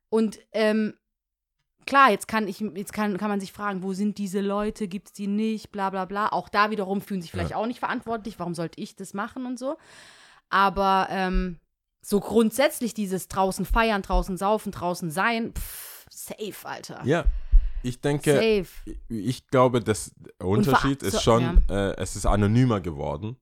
Und 0.10 0.40
ähm, 0.52 0.94
klar, 1.86 2.12
jetzt 2.12 2.28
kann 2.28 2.48
ich, 2.48 2.60
jetzt 2.60 2.94
kann, 2.94 3.18
kann 3.18 3.30
man 3.30 3.40
sich 3.40 3.52
fragen, 3.52 3.84
wo 3.84 3.94
sind 3.94 4.18
diese 4.18 4.42
Leute, 4.42 4.88
gibt 4.88 5.08
es 5.08 5.14
die 5.14 5.28
nicht, 5.28 5.72
bla 5.72 5.90
bla 5.90 6.06
bla. 6.06 6.30
Auch 6.30 6.50
da 6.50 6.72
wiederum 6.72 7.02
fühlen 7.02 7.22
sich 7.22 7.32
vielleicht 7.32 7.54
auch 7.56 7.66
nicht 7.66 7.80
verantwortlich, 7.80 8.40
warum 8.40 8.56
sollte 8.56 8.82
ich 8.82 8.96
das 8.96 9.14
machen 9.14 9.46
und 9.46 9.58
so. 9.60 9.78
Aber 10.50 11.08
ähm, 11.12 11.60
so 12.02 12.20
grundsätzlich 12.20 12.94
dieses 12.94 13.28
draußen 13.28 13.66
feiern, 13.66 14.02
draußen 14.02 14.38
saufen, 14.38 14.72
draußen 14.72 15.12
sein, 15.12 15.54
pff, 15.54 16.06
safe, 16.10 16.68
Alter. 16.68 17.02
Ja. 17.06 17.26
Ich 17.82 18.02
denke, 18.02 18.34
Safe. 18.34 18.98
ich 19.08 19.48
glaube, 19.48 19.80
das 19.80 20.14
Unterschied 20.38 21.00
ver- 21.00 21.08
ist 21.08 21.22
schon, 21.22 21.64
äh, 21.70 21.96
es 21.96 22.18
ist 22.18 22.26
anonymer 22.26 22.82
geworden. 22.82 23.38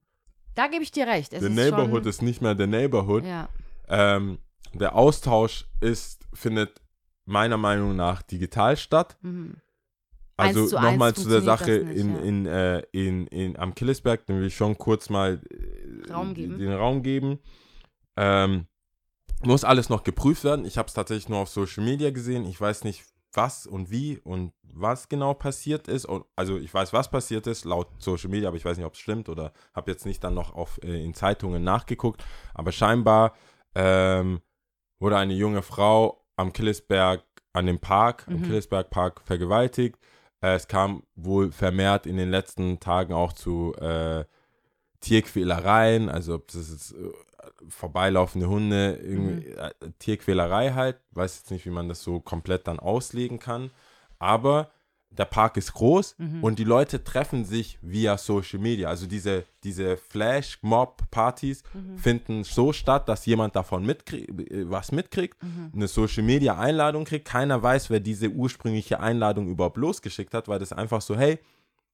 Da 0.54 0.68
gebe 0.68 0.84
ich 0.84 0.92
dir 0.92 1.08
recht. 1.08 1.34
Es 1.34 1.40
the 1.42 1.48
ist 1.48 1.56
Neighborhood 1.56 2.04
schon, 2.04 2.10
ist 2.10 2.22
nicht 2.22 2.42
mehr 2.42 2.54
der 2.54 2.68
Neighborhood. 2.68 3.26
Ja. 3.26 3.50
Ähm, 3.88 4.38
der 4.74 4.96
Austausch 4.96 5.66
ist, 5.82 6.28
findet 6.34 6.82
meiner 7.26 7.58
Meinung 7.58 7.96
nach 7.96 8.22
digital 8.22 8.78
statt. 8.78 9.18
Mhm. 9.22 9.58
Also 10.38 10.80
nochmal 10.80 11.16
zu 11.16 11.28
der 11.28 11.42
Sache 11.42 11.72
in, 11.72 12.16
ja. 12.16 12.22
in, 12.22 12.46
äh, 12.46 12.80
in, 12.92 13.26
in, 13.28 13.58
am 13.58 13.74
Killesberg, 13.74 14.26
den 14.28 14.40
will 14.40 14.48
ich 14.48 14.56
schon 14.56 14.78
kurz 14.78 15.10
mal 15.10 15.42
äh, 15.50 16.12
Raum 16.12 16.36
den 16.36 16.72
Raum 16.72 17.02
geben. 17.02 17.40
Ähm, 18.16 18.68
muss 19.44 19.64
alles 19.64 19.90
noch 19.90 20.04
geprüft 20.04 20.44
werden. 20.44 20.66
Ich 20.66 20.78
habe 20.78 20.88
es 20.88 20.94
tatsächlich 20.94 21.30
nur 21.30 21.40
auf 21.40 21.50
Social 21.50 21.84
Media 21.84 22.12
gesehen. 22.12 22.46
Ich 22.46 22.62
weiß 22.62 22.84
nicht, 22.84 23.04
was 23.34 23.66
und 23.66 23.90
wie 23.90 24.20
und 24.20 24.54
was 24.62 25.10
genau 25.10 25.34
passiert 25.34 25.88
ist. 25.88 26.08
Also 26.36 26.58
ich 26.58 26.74
weiß, 26.74 26.94
was 26.94 27.10
passiert 27.10 27.48
ist, 27.48 27.66
laut 27.66 27.88
Social 27.98 28.30
Media, 28.30 28.48
aber 28.48 28.58
ich 28.58 28.66
weiß 28.66 28.78
nicht, 28.78 28.86
ob 28.86 28.94
es 28.94 29.00
stimmt 29.00 29.30
oder 29.30 29.54
habe 29.74 29.92
jetzt 29.92 30.06
nicht 30.06 30.24
dann 30.24 30.36
noch 30.36 30.54
auf, 30.54 30.80
äh, 30.84 31.04
in 31.04 31.14
Zeitungen 31.14 31.64
nachgeguckt. 31.64 32.24
Aber 32.54 32.72
scheinbar 32.72 33.34
ähm, 33.76 34.42
wurde 35.00 35.18
eine 35.18 35.34
junge 35.34 35.62
Frau 35.62 36.24
am 36.36 36.54
Killesberg, 36.54 37.24
an 37.54 37.66
dem 37.66 37.80
Park, 37.80 38.26
am 38.28 38.36
Mhm. 38.36 38.44
Killesberg 38.44 38.90
Park 38.90 39.22
vergewaltigt. 39.26 39.98
Äh, 40.42 40.56
es 40.56 40.68
kam 40.68 41.04
wohl 41.16 41.52
vermehrt 41.52 42.06
in 42.06 42.18
den 42.18 42.30
letzten 42.30 42.80
Tagen 42.80 43.14
auch 43.14 43.34
zu 43.34 43.74
äh, 43.76 44.26
Tierquälereien, 45.00 46.10
also 46.10 46.36
ob 46.36 46.48
das 46.48 46.70
ist 46.70 46.92
äh, 46.92 47.12
vorbeilaufende 47.70 48.48
Hunde, 48.48 49.00
irgendwie, 49.02 49.48
äh, 49.48 49.72
Tierquälerei 50.00 50.72
halt. 50.74 50.98
Weiß 51.12 51.38
jetzt 51.40 51.52
nicht, 51.52 51.66
wie 51.66 51.72
man 51.72 51.90
das 51.90 52.04
so 52.04 52.20
komplett 52.20 52.68
dann 52.68 52.80
auslegen 52.80 53.40
kann. 53.40 53.72
Aber 54.20 54.72
der 55.10 55.26
Park 55.26 55.58
ist 55.58 55.74
groß 55.74 56.16
Mhm. 56.18 56.44
und 56.44 56.60
die 56.60 56.64
Leute 56.64 57.04
treffen 57.04 57.44
sich 57.46 57.80
via 57.82 58.18
Social 58.18 58.60
Media. 58.60 58.90
Also 58.90 59.08
diese, 59.08 59.46
diese 59.64 59.98
Flash-Mob-Partys 59.98 61.64
Mhm. 61.74 61.98
finden 61.98 62.44
so 62.44 62.74
statt, 62.74 63.08
dass 63.10 63.26
jemand 63.26 63.56
davon 63.56 63.86
mitkrieg, 63.86 64.30
äh, 64.52 64.70
was 64.70 64.92
mitkriegt, 64.92 65.42
Mhm. 65.44 65.72
eine 65.74 65.88
Social-Media-Einladung 65.88 67.06
kriegt. 67.06 67.28
Keiner 67.28 67.62
weiß, 67.62 67.90
wer 67.90 68.00
diese 68.00 68.30
ursprüngliche 68.30 69.00
Einladung 69.00 69.48
überhaupt 69.48 69.78
losgeschickt 69.78 70.34
hat, 70.34 70.48
weil 70.48 70.60
das 70.60 70.74
einfach 70.74 71.02
so, 71.02 71.16
hey, 71.16 71.40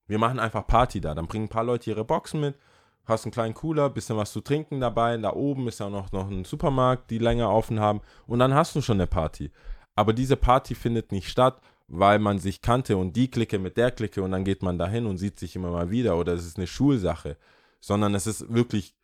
wir 0.08 0.18
machen 0.18 0.40
einfach 0.40 0.68
Party 0.68 1.00
da. 1.00 1.14
Dann 1.16 1.28
bringen 1.28 1.46
ein 1.46 1.50
paar 1.50 1.64
Leute 1.64 1.90
ihre 1.90 2.04
Boxen 2.04 2.42
mit, 2.42 2.58
hast 3.06 3.26
einen 3.26 3.32
kleinen 3.32 3.54
Cooler, 3.54 3.90
bisschen 3.90 4.18
was 4.18 4.32
zu 4.34 4.42
trinken 4.42 4.80
dabei. 4.80 5.16
Da 5.18 5.32
oben 5.34 5.68
ist 5.68 5.80
ja 5.80 5.90
noch, 5.90 6.12
noch 6.12 6.30
ein 6.30 6.44
Supermarkt, 6.46 7.10
die 7.10 7.20
länger 7.20 7.50
offen 7.50 7.80
haben. 7.80 8.02
Und 8.28 8.40
dann 8.40 8.54
hast 8.54 8.76
du 8.76 8.82
schon 8.82 8.98
eine 8.98 9.08
Party. 9.08 9.52
Aber 9.96 10.12
diese 10.14 10.36
Party 10.36 10.74
findet 10.76 11.12
nicht 11.12 11.30
statt, 11.30 11.62
weil 11.88 12.20
man 12.20 12.40
sich 12.40 12.62
kannte 12.62 12.98
und 12.98 13.16
die 13.16 13.30
Clique 13.30 13.60
mit 13.60 13.78
der 13.78 13.92
Clique 13.92 14.22
und 14.24 14.32
dann 14.32 14.44
geht 14.46 14.64
man 14.64 14.78
dahin 14.78 15.06
und 15.06 15.18
sieht 15.18 15.40
sich 15.40 15.56
immer 15.56 15.70
mal 15.72 15.90
wieder 15.92 16.18
oder 16.18 16.34
es 16.34 16.46
ist 16.46 16.58
eine 16.58 16.68
Schulsache. 16.68 17.38
Sondern 17.80 18.16
es 18.16 18.28
ist 18.28 18.54
wirklich, 18.54 18.96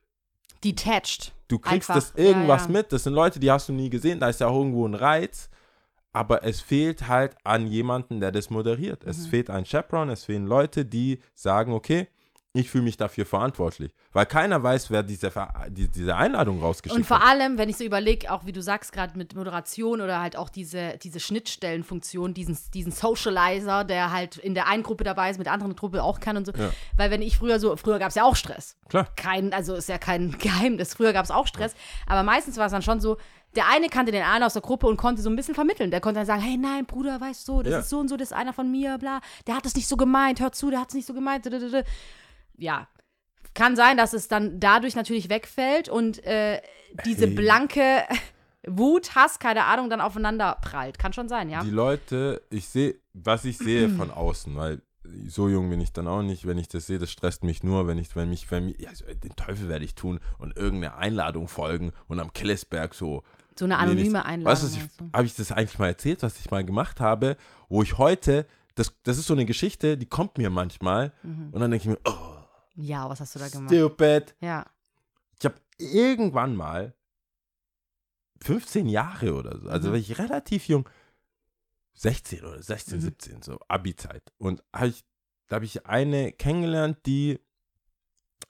Detached. 0.64 1.34
du 1.48 1.60
kriegst 1.60 1.90
Einfach, 1.90 1.96
das 1.96 2.14
irgendwas 2.16 2.64
ja, 2.64 2.68
ja. 2.68 2.74
mit. 2.74 2.92
Das 2.94 3.04
sind 3.04 3.14
Leute, 3.14 3.40
die 3.40 3.52
hast 3.52 3.70
du 3.70 3.74
nie 3.74 3.90
gesehen. 3.90 4.20
Da 4.20 4.30
ist 4.30 4.40
ja 4.42 4.48
auch 4.48 4.58
irgendwo 4.58 4.88
ein 4.88 4.94
Reiz. 4.96 5.50
Aber 6.12 6.44
es 6.44 6.60
fehlt 6.60 7.08
halt 7.08 7.36
an 7.44 7.68
jemanden, 7.68 8.20
der 8.20 8.32
das 8.32 8.50
moderiert. 8.50 9.04
Es 9.04 9.20
Mhm. 9.20 9.30
fehlt 9.30 9.50
ein 9.52 9.64
Chaperone, 9.66 10.14
es 10.14 10.26
fehlen 10.26 10.48
Leute, 10.48 10.84
die 10.86 11.20
sagen, 11.36 11.72
okay, 11.72 12.08
ich 12.54 12.70
fühle 12.72 12.84
mich 12.84 12.98
dafür 12.98 13.26
verantwortlich. 13.28 13.94
Weil 14.12 14.26
keiner 14.26 14.62
weiß, 14.64 14.90
wer 14.90 15.04
diese, 15.04 15.30
Ver- 15.30 15.54
die, 15.70 15.88
diese 15.88 16.16
Einladung 16.16 16.60
rausgeschickt 16.62 16.98
Und 16.98 17.06
vor 17.06 17.20
hat. 17.20 17.28
allem, 17.28 17.58
wenn 17.60 17.70
ich 17.70 17.78
so 17.78 17.84
überlege, 17.84 18.32
auch 18.32 18.46
wie 18.46 18.52
du 18.52 18.62
sagst, 18.62 18.92
gerade 18.92 19.16
mit 19.18 19.36
Moderation 19.36 20.02
oder 20.02 20.20
halt 20.20 20.36
auch 20.36 20.50
diese, 20.50 20.98
diese 20.98 21.20
Schnittstellenfunktion, 21.20 22.34
diesen, 22.34 22.58
diesen 22.74 22.92
Socializer, 22.92 23.84
der 23.84 24.12
halt 24.12 24.38
in 24.38 24.56
der 24.56 24.68
einen 24.68 24.82
Gruppe 24.84 25.04
dabei 25.04 25.30
ist, 25.30 25.38
mit 25.38 25.46
der 25.46 25.54
anderen 25.54 25.76
Gruppe 25.76 26.02
auch 26.04 26.20
kann 26.20 26.38
und 26.38 26.46
so. 26.46 26.52
Ja. 26.54 26.72
Weil 26.98 27.12
wenn 27.12 27.22
ich 27.22 27.38
früher 27.38 27.60
so, 27.60 27.76
früher 27.76 28.00
gab 28.00 28.10
es 28.10 28.16
ja 28.16 28.24
auch 28.24 28.36
Stress. 28.36 28.78
Klar. 28.90 29.08
Kein, 29.16 29.54
also 29.54 29.76
ist 29.76 29.90
ja 29.90 29.98
kein 30.00 30.32
Geheimnis, 30.40 30.96
früher 30.96 31.14
gab 31.14 31.26
es 31.26 31.32
auch 31.32 31.46
Stress. 31.48 31.76
Aber 32.08 32.24
meistens 32.24 32.58
war 32.58 32.66
es 32.66 32.72
dann 32.72 32.82
schon 32.82 33.00
so, 33.00 33.18
der 33.56 33.68
eine 33.68 33.90
kannte 33.90 34.12
den 34.12 34.24
einen 34.24 34.44
aus 34.44 34.54
der 34.54 34.62
Gruppe 34.62 34.88
und 34.88 34.98
konnte 34.98 35.22
so 35.22 35.30
ein 35.30 35.36
bisschen 35.36 35.56
vermitteln. 35.56 35.92
Der 35.92 36.02
konnte 36.02 36.20
dann 36.20 36.28
sagen, 36.28 36.42
hey, 36.42 36.58
nein, 36.58 36.86
Bruder, 36.86 37.20
weißt 37.22 37.48
du, 37.48 37.62
das 37.64 37.72
Ja. 37.74 37.80
ist 37.80 37.90
so 37.90 38.00
und 38.00 38.08
so, 38.08 38.18
das 38.18 38.30
ist 38.30 38.38
einer 38.38 38.54
von 38.54 38.70
mir, 38.72 38.98
bla. 38.98 39.22
Der 39.48 39.56
hat 39.56 39.66
es 39.66 39.76
nicht 39.76 39.88
so 39.88 39.98
gemeint, 39.98 40.40
hör 40.40 40.52
zu, 40.52 40.70
der 40.70 40.80
hat 40.82 40.90
es 40.90 40.96
nicht 40.96 41.08
so 41.08 41.14
gemeint. 41.14 41.46
Ja, 42.60 42.88
kann 43.56 43.76
sein, 43.76 43.98
dass 43.98 44.14
es 44.14 44.28
dann 44.28 44.60
dadurch 44.60 44.96
natürlich 44.96 45.30
wegfällt 45.30 45.90
und 45.90 46.24
äh, 46.26 46.62
diese 47.06 47.26
Hey. 47.28 47.36
blanke 47.36 48.04
Wut, 48.68 49.16
Hass, 49.16 49.40
keine 49.40 49.66
Ahnung, 49.66 49.90
dann 49.90 50.02
aufeinander 50.02 50.58
prallt. 50.62 51.00
Kann 51.00 51.14
schon 51.14 51.30
sein, 51.30 51.50
ja. 51.50 51.64
Die 51.64 51.70
Leute, 51.70 52.42
ich 52.50 52.68
sehe, 52.68 52.96
was 53.14 53.46
ich 53.46 53.58
sehe 53.58 53.90
von 53.90 54.12
außen, 54.12 54.56
weil 54.56 54.82
so 55.28 55.48
jung 55.50 55.70
bin 55.70 55.80
ich 55.82 55.94
dann 55.94 56.08
auch 56.08 56.22
nicht, 56.22 56.46
wenn 56.46 56.58
ich 56.58 56.68
das 56.68 56.86
sehe, 56.86 57.00
das 57.00 57.10
stresst 57.10 57.44
mich 57.44 57.64
nur, 57.64 57.88
wenn 57.88 57.98
ich, 57.98 58.16
wenn 58.16 58.30
mich, 58.30 58.52
wenn 58.52 58.66
mich, 58.66 58.80
ja, 58.80 58.90
den 59.24 59.36
Teufel 59.36 59.70
werde 59.70 59.86
ich 59.86 59.96
tun 59.96 60.20
und 60.38 60.56
irgendeine 60.58 60.96
Einladung 60.98 61.48
folgen 61.48 61.94
und 62.08 62.20
am 62.20 62.32
Killesberg 62.34 62.94
so. 62.94 63.24
So 63.58 63.66
eine 63.66 63.76
Nee, 63.76 63.82
anonyme 63.84 64.10
nicht- 64.10 64.26
Einladung. 64.26 64.46
Weißt 64.62 64.76
du, 64.76 64.80
du? 65.06 65.10
habe 65.14 65.26
ich 65.26 65.36
das 65.36 65.52
eigentlich 65.52 65.80
mal 65.80 65.88
erzählt, 65.88 66.22
was 66.22 66.40
ich 66.40 66.52
mal 66.52 66.64
gemacht 66.64 67.00
habe, 67.00 67.38
wo 67.70 67.82
ich 67.82 67.98
heute, 67.98 68.46
das, 68.76 68.94
das 69.04 69.18
ist 69.18 69.28
so 69.28 69.34
eine 69.34 69.46
Geschichte, 69.46 69.98
die 69.98 70.06
kommt 70.06 70.38
mir 70.38 70.50
manchmal 70.50 71.14
Mhm. 71.24 71.50
und 71.54 71.60
dann 71.62 71.72
denke 71.72 71.84
ich 71.84 71.90
mir, 71.90 72.00
oh, 72.06 72.36
Ja, 72.82 73.10
was 73.10 73.20
hast 73.20 73.36
du 73.36 73.40
da 73.40 73.50
gemacht? 73.50 73.74
stupid. 73.74 74.36
Ja. 74.40 74.66
Ich 75.40 75.46
habe 75.46 75.56
irgendwann 75.78 76.56
mal 76.56 76.94
15 78.42 78.88
Jahre 78.88 79.34
oder 79.34 79.58
so, 79.60 79.70
also 79.70 79.88
Mhm. 79.90 79.92
war 79.94 80.00
ich 80.00 80.18
relativ 80.18 80.68
jung, 80.68 80.88
16 81.94 82.44
oder 82.46 82.62
16, 82.62 82.98
Mhm. 82.98 83.02
17, 83.02 83.42
so 83.42 83.60
Abi-Zeit. 83.68 84.32
Und 84.38 84.64
hab 84.74 84.86
ich, 84.88 85.04
da 85.48 85.56
habe 85.58 85.66
ich 85.66 85.86
eine 85.86 86.32
kennengelernt, 86.32 86.98
die 87.06 87.40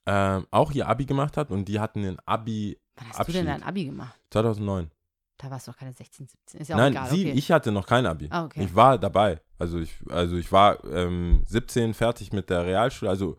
ähm, 0.05 0.45
auch 0.51 0.71
ihr 0.71 0.87
Abi 0.87 1.05
gemacht 1.05 1.37
hat 1.37 1.49
und 1.51 1.65
die 1.65 1.79
hatten 1.79 2.05
ein 2.05 2.19
Abi 2.25 2.79
Wann 2.95 3.09
hast 3.09 3.27
du 3.27 3.31
denn 3.31 3.47
Abschied. 3.47 3.61
dein 3.63 3.67
Abi 3.67 3.85
gemacht? 3.85 4.19
2009. 4.31 4.91
Da 5.37 5.49
warst 5.49 5.67
du 5.67 5.71
doch 5.71 5.77
keine 5.79 5.93
16, 5.93 6.27
17. 6.27 6.61
Ist 6.61 6.67
ja 6.67 6.75
auch 6.75 6.79
Nein, 6.79 6.93
egal. 6.93 7.09
sie, 7.09 7.25
okay. 7.29 7.37
ich 7.37 7.51
hatte 7.51 7.71
noch 7.71 7.87
kein 7.87 8.05
Abi. 8.05 8.27
Ah, 8.29 8.45
okay. 8.45 8.63
Ich 8.63 8.75
war 8.75 8.97
dabei. 8.99 9.41
Also 9.57 9.79
ich, 9.79 9.95
also 10.09 10.35
ich 10.35 10.51
war 10.51 10.83
ähm, 10.85 11.43
17 11.47 11.93
fertig 11.93 12.33
mit 12.33 12.49
der 12.49 12.65
Realschule, 12.65 13.09
also 13.09 13.37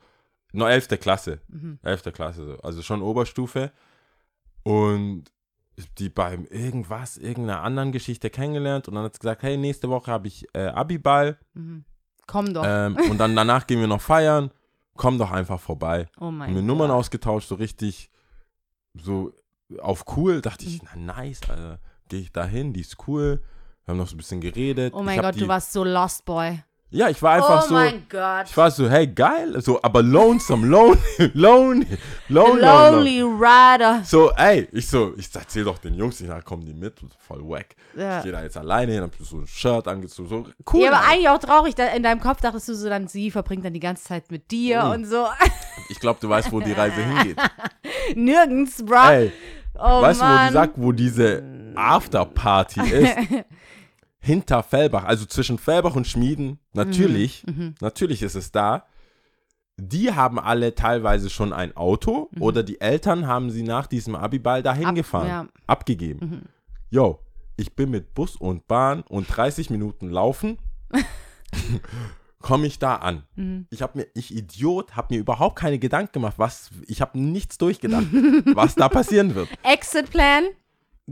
nur 0.53 0.69
11. 0.71 0.89
Klasse. 1.01 1.41
Mhm. 1.49 1.79
11. 1.83 2.13
Klasse, 2.13 2.45
so. 2.47 2.63
also 2.63 2.83
schon 2.83 3.03
Oberstufe. 3.03 3.73
Und 4.63 5.25
die 5.99 6.11
beim 6.11 6.45
irgendwas, 6.47 7.17
irgendeiner 7.17 7.63
anderen 7.63 7.93
Geschichte 7.93 8.29
kennengelernt 8.29 8.87
und 8.89 8.95
dann 8.95 9.05
hat 9.05 9.15
sie 9.15 9.21
gesagt, 9.21 9.43
hey, 9.43 9.57
nächste 9.57 9.89
Woche 9.89 10.11
habe 10.11 10.27
ich 10.29 10.47
äh, 10.55 10.67
Abiball 10.67 11.39
Mhm. 11.55 11.85
Komm 12.27 12.53
doch. 12.55 12.63
ähm, 12.67 12.97
und 13.11 13.19
dann 13.19 13.35
danach 13.35 13.67
gehen 13.67 13.81
wir 13.81 13.87
noch 13.89 14.01
feiern. 14.03 14.51
Komm 14.97 15.19
doch 15.19 15.31
einfach 15.33 15.59
vorbei. 15.59 16.07
oh 16.21 16.31
mein 16.31 16.49
Haben 16.49 16.55
wir 16.57 16.61
Gott. 16.63 16.67
Nummern 16.67 16.91
ausgetauscht, 16.91 17.49
so 17.49 17.55
richtig 17.55 18.11
so 18.95 19.33
auf 19.81 20.05
cool. 20.17 20.41
Dachte 20.43 20.67
ich, 20.67 20.83
Mhm. 20.83 20.89
na 21.07 21.15
nice, 21.17 21.41
Alter. 21.49 21.81
Gehe 22.09 22.21
ich 22.21 22.33
da 22.33 22.45
hin, 22.45 22.73
die 22.73 22.81
ist 22.83 22.97
cool. 23.09 23.43
Wir 23.85 23.93
haben 23.93 23.99
noch 23.99 24.07
so 24.09 24.15
ein 24.15 24.19
bisschen 24.19 24.41
geredet. 24.41 24.93
Oh 24.95 25.03
mein 25.03 25.21
Gott, 25.21 25.35
die, 25.37 25.41
du 25.41 25.49
warst 25.49 25.73
so 25.73 25.83
Lost 25.83 26.25
Boy. 26.27 26.63
Ja, 26.93 27.09
ich 27.09 27.23
war 27.23 27.35
einfach 27.35 27.63
oh 27.65 27.69
so. 27.69 27.75
mein 27.75 28.05
Gott. 28.09 28.47
Ich 28.47 28.57
war 28.57 28.69
so, 28.71 28.91
hey, 28.91 29.07
geil, 29.07 29.61
so, 29.61 29.81
aber 29.81 30.03
lonesome, 30.03 30.67
lonely, 30.67 30.99
lonely, 31.35 31.87
lonely, 32.29 32.61
lonely. 32.61 33.23
Rider. 33.23 34.01
So, 34.05 34.33
ey, 34.33 34.69
ich 34.73 34.89
so, 34.89 35.15
ich 35.17 35.29
erzähl 35.33 35.63
doch 35.63 35.79
den 35.79 35.95
Jungs, 35.95 36.21
ich 36.21 36.27
na, 36.27 36.41
kommen 36.41 36.65
die 36.67 36.75
mit, 36.75 36.95
voll 37.19 37.43
wack. 37.49 37.77
Ja. 37.97 38.19
Ich 38.19 38.25
gehe 38.25 38.33
da 38.33 38.43
jetzt 38.43 38.57
alleine 38.57 38.93
hin, 38.93 39.03
hab 39.03 39.13
so 39.21 39.37
ein 39.39 39.47
Shirt 39.47 39.87
angezogen, 39.87 40.29
so 40.29 40.47
cool. 40.73 40.83
Ja, 40.83 40.91
aber 40.93 41.07
eigentlich 41.09 41.29
auch 41.29 41.39
traurig. 41.39 41.77
Da 41.77 41.87
in 41.87 42.03
deinem 42.03 42.21
Kopf 42.21 42.41
dachtest 42.41 42.69
du 42.69 42.75
so 42.75 42.89
dann, 42.89 43.07
sie 43.07 43.31
verbringt 43.31 43.65
dann 43.65 43.73
die 43.73 43.81
ganze 43.81 44.03
Zeit 44.05 44.29
mit 44.33 44.51
dir 44.51 44.83
Mhm. 44.85 44.91
und 44.91 45.05
so. 45.05 45.27
Ich 45.91 46.01
glaube, 46.01 46.19
du 46.21 46.29
weißt, 46.29 46.51
wo 46.51 46.59
die 46.61 46.73
Reise 46.73 46.97
hingeht. 47.03 47.37
Nirgends, 48.17 48.85
bro. 48.85 49.09
Ey, 49.11 49.33
oh 49.79 50.03
weißt 50.03 50.21
du, 50.21 50.25
wo 50.25 50.47
die 50.49 50.53
sagt, 50.53 50.73
wo 50.77 50.93
diese 50.93 51.43
Afterparty 51.77 52.81
ist? 52.81 53.17
Hinter 54.23 54.63
Fellbach, 54.63 55.05
also 55.05 55.25
zwischen 55.27 55.59
Fellbach 55.59 55.97
und 55.97 56.07
Schmieden, 56.07 56.59
natürlich, 56.75 57.45
Mhm. 57.47 57.75
natürlich 57.81 58.23
ist 58.23 58.35
es 58.35 58.53
da. 58.53 58.85
Die 59.79 60.13
haben 60.13 60.39
alle 60.39 60.75
teilweise 60.75 61.31
schon 61.31 61.55
ein 61.55 61.75
Auto 61.75 62.29
oder 62.39 62.63
die 62.63 62.83
Eltern 62.83 63.27
haben 63.27 63.51
sie 63.51 63.63
nach 63.63 63.87
diesem 63.87 64.15
Abiball 64.15 64.63
dahin 64.63 64.83
Mhm. 64.83 64.89
Ab- 64.89 64.95
gefahren, 64.95 65.27
ja. 65.29 65.47
abgegeben. 65.67 66.29
Mhm. 66.31 66.43
Yo, 66.91 67.21
ich 67.57 67.75
bin 67.75 67.91
mit 67.91 68.13
Bus 68.15 68.37
und 68.37 68.67
Bahn 68.69 69.01
und 69.09 69.27
30 69.35 69.71
Minuten 69.71 70.11
laufen, 70.11 70.59
komme 72.41 72.67
ich 72.67 72.79
da 72.79 72.97
an. 72.97 73.23
Mhm. 73.37 73.67
Ich 73.71 73.83
habe 73.83 73.99
mir, 73.99 74.07
ich 74.15 74.35
Idiot, 74.35 74.97
habe 74.97 75.15
mir 75.15 75.21
überhaupt 75.21 75.57
keine 75.57 75.79
Gedanken 75.79 76.13
gemacht, 76.13 76.35
was, 76.37 76.71
ich 76.87 77.01
habe 77.01 77.19
nichts 77.19 77.59
durchgedacht, 77.59 78.07
was 78.55 78.75
da 78.75 78.89
passieren 78.91 79.35
wird. 79.35 79.49
Exit-Plan? 79.63 80.45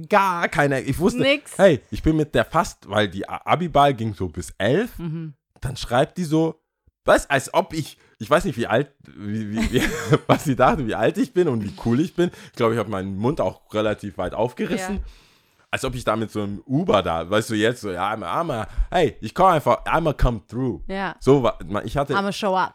Gar 0.08 0.48
keine, 0.48 0.80
ich 0.80 0.98
wusste, 0.98 1.20
Nix. 1.20 1.56
hey, 1.58 1.80
ich 1.90 2.02
bin 2.02 2.16
mit 2.16 2.34
der 2.34 2.44
fast, 2.44 2.88
weil 2.88 3.08
die 3.08 3.28
A- 3.28 3.40
Abiball 3.44 3.94
ging 3.94 4.14
so 4.14 4.28
bis 4.28 4.50
elf, 4.58 4.98
Mhm. 4.98 5.34
dann 5.60 5.76
schreibt 5.76 6.18
die 6.18 6.24
so, 6.24 6.60
was, 7.04 7.28
als 7.30 7.52
ob 7.54 7.72
ich, 7.72 7.96
ich 8.18 8.28
weiß 8.28 8.44
nicht, 8.44 8.58
wie 8.58 8.66
alt, 8.66 8.92
wie, 9.16 9.50
wie, 9.52 9.72
wie, 9.72 9.82
was 10.26 10.44
sie 10.44 10.56
dachte, 10.56 10.86
wie 10.86 10.94
alt 10.94 11.16
ich 11.18 11.32
bin 11.32 11.48
und 11.48 11.64
wie 11.64 11.72
cool 11.86 12.00
ich 12.00 12.14
bin. 12.14 12.30
Ich 12.46 12.52
glaube, 12.52 12.74
ich 12.74 12.78
habe 12.78 12.90
meinen 12.90 13.16
Mund 13.16 13.40
auch 13.40 13.72
relativ 13.72 14.18
weit 14.18 14.34
aufgerissen. 14.34 14.96
Ja. 14.96 15.02
Als 15.70 15.84
ob 15.84 15.94
ich 15.94 16.04
da 16.04 16.16
mit 16.16 16.30
so 16.30 16.42
einem 16.42 16.62
Uber 16.66 17.02
da, 17.02 17.28
weißt 17.28 17.50
du, 17.50 17.54
jetzt 17.54 17.80
so, 17.82 17.90
ja, 17.90 18.10
einmal, 18.10 18.38
einmal, 18.40 18.66
hey, 18.90 19.16
ich 19.20 19.34
komme 19.34 19.50
einfach, 19.50 19.84
einmal 19.86 20.14
come 20.14 20.40
through. 20.46 20.82
Ja. 20.86 21.14
So, 21.20 21.50
ich 21.84 21.96
hatte, 21.96 22.14
I'm 22.14 22.26
a 22.26 22.32
show 22.32 22.56
up. 22.56 22.74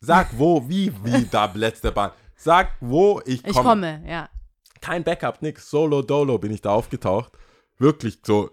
sag 0.00 0.28
wo, 0.38 0.66
wie, 0.68 0.92
wie 1.04 1.26
da 1.30 1.50
letzte 1.54 1.92
Bahn. 1.92 2.10
Sag 2.34 2.72
wo 2.80 3.20
ich 3.24 3.42
komme. 3.42 3.50
Ich 3.54 3.62
komme, 3.62 4.02
ja. 4.06 4.28
Kein 4.80 5.04
Backup, 5.04 5.42
nix. 5.42 5.70
Solo 5.70 6.02
Dolo 6.02 6.38
bin 6.38 6.52
ich 6.52 6.62
da 6.62 6.70
aufgetaucht. 6.70 7.32
Wirklich 7.78 8.18
so, 8.24 8.50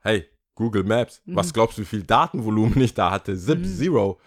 hey, 0.00 0.26
Google 0.54 0.84
Maps, 0.84 1.22
Mhm. 1.24 1.36
was 1.36 1.52
glaubst 1.52 1.78
du, 1.78 1.82
wie 1.82 1.86
viel 1.86 2.02
Datenvolumen 2.02 2.80
ich 2.80 2.94
da 2.94 3.10
hatte? 3.10 3.36
Zip 3.36 3.64
Zero. 3.64 4.18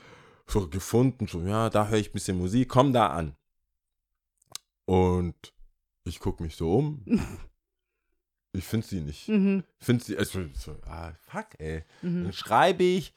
So 0.48 0.68
gefunden, 0.68 1.28
so, 1.28 1.42
ja, 1.42 1.70
da 1.70 1.88
höre 1.88 2.00
ich 2.00 2.10
ein 2.10 2.14
bisschen 2.14 2.38
Musik, 2.38 2.70
komm 2.70 2.92
da 2.94 3.08
an. 3.08 3.36
Und 4.86 5.36
ich 6.04 6.20
gucke 6.20 6.44
mich 6.44 6.56
so 6.56 6.74
um. 6.78 7.06
ich 8.54 8.64
finde 8.66 8.86
sie 8.88 9.02
nicht. 9.02 9.28
Mhm. 9.30 9.64
Finde 9.80 10.04
sie, 10.04 10.18
also, 10.18 10.44
so, 10.54 10.76
ah, 10.86 11.14
fuck, 11.20 11.48
ey. 11.60 11.84
Mhm. 12.02 12.24
Dann 12.26 12.34
schreibe 12.34 12.84
ich, 12.84 13.14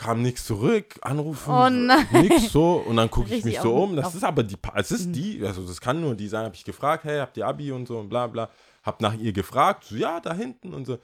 kam 0.00 0.22
nichts 0.22 0.44
zurück, 0.46 0.98
anrufen, 1.02 1.50
Oh 1.52 1.68
nein. 1.70 2.06
nix 2.12 2.50
so. 2.52 2.74
Und 2.86 2.96
dann 2.96 3.10
gucke 3.10 3.34
ich 3.34 3.44
mich 3.44 3.60
so 3.60 3.74
um. 3.76 3.94
Das 3.96 4.14
ist 4.14 4.24
aber 4.24 4.42
die, 4.42 4.56
es 4.74 4.90
ist 4.90 5.06
Mhm. 5.08 5.12
die, 5.12 5.44
also 5.46 5.66
das 5.66 5.80
kann 5.80 6.00
nur 6.00 6.14
die 6.14 6.26
sein. 6.28 6.44
Habe 6.44 6.54
ich 6.56 6.64
gefragt, 6.64 7.04
hey, 7.04 7.18
habt 7.20 7.36
ihr 7.36 7.46
Abi 7.46 7.70
und 7.70 7.86
so 7.86 7.98
und 7.98 8.08
bla 8.08 8.26
bla. 8.26 8.48
Hab 8.82 9.00
nach 9.02 9.14
ihr 9.14 9.32
gefragt, 9.32 9.84
so, 9.84 9.94
ja, 9.96 10.20
da 10.20 10.32
hinten 10.34 10.72
und 10.74 10.86
so. 10.86 10.98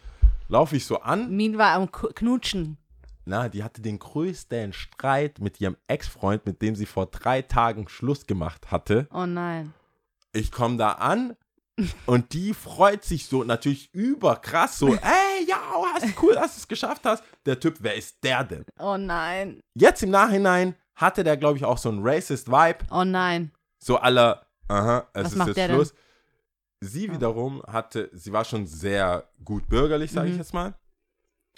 Laufe 0.49 0.77
ich 0.77 0.87
so 0.87 1.01
an. 1.01 1.31
Min 1.37 1.59
war 1.59 1.75
am 1.75 1.91
Knutschen. 1.93 2.79
Na, 3.27 3.49
die 3.49 3.65
hatte 3.65 3.83
den 3.83 3.99
größten 3.99 4.73
Streit 4.73 5.41
mit 5.41 5.61
ihrem 5.61 5.77
Ex-Freund, 5.89 6.47
mit 6.47 6.63
dem 6.63 6.77
sie 6.77 6.87
vor 6.87 7.07
drei 7.07 7.43
Tagen 7.43 7.89
Schluss 7.89 8.27
gemacht 8.27 8.71
hatte. 8.71 9.09
Oh 9.13 9.27
nein. 9.27 9.75
Ich 10.33 10.53
komme 10.53 10.77
da 10.77 10.93
an 10.93 11.37
und 12.07 12.33
die 12.33 12.55
freut 12.55 13.05
sich 13.05 13.27
so 13.27 13.43
natürlich 13.45 13.93
überkrass 13.93 14.79
so, 14.79 14.89
ey, 14.95 14.99
ja, 15.47 15.59
oh, 15.75 15.85
hast 15.87 16.07
cool, 16.23 16.35
dass 16.35 16.55
du 16.55 16.59
es 16.61 16.69
geschafft 16.69 17.05
hast. 17.05 17.23
Der 17.45 17.59
Typ, 17.59 17.77
wer 17.81 17.95
ist 17.95 18.23
der 18.23 18.45
denn? 18.45 18.65
Oh 18.79 18.97
nein. 18.97 19.61
Jetzt 19.75 20.03
im 20.03 20.11
Nachhinein 20.11 20.75
hatte 20.95 21.25
der, 21.25 21.37
glaube 21.37 21.59
ich, 21.59 21.65
auch 21.65 21.79
so 21.79 21.89
einen 21.91 22.01
racist 22.07 22.49
Vibe, 22.49 22.79
Oh 22.91 23.05
nein. 23.05 23.53
so 23.79 23.97
aller, 23.99 24.47
aha, 24.69 25.07
es 25.13 25.25
Was 25.25 25.33
ist 25.33 25.39
macht 25.39 25.49
jetzt 25.49 25.57
der 25.57 25.69
denn? 25.69 25.77
Schluss. 25.77 25.95
Sie 26.81 27.11
wiederum 27.11 27.63
hatte, 27.67 28.11
sie 28.13 28.33
war 28.33 28.45
schon 28.45 28.67
sehr 28.67 29.29
gut 29.45 29.69
bürgerlich, 29.69 30.13
sage 30.13 30.29
ich 30.29 30.35
Mhm. 30.35 30.39
jetzt 30.41 30.55
mal. 30.55 30.75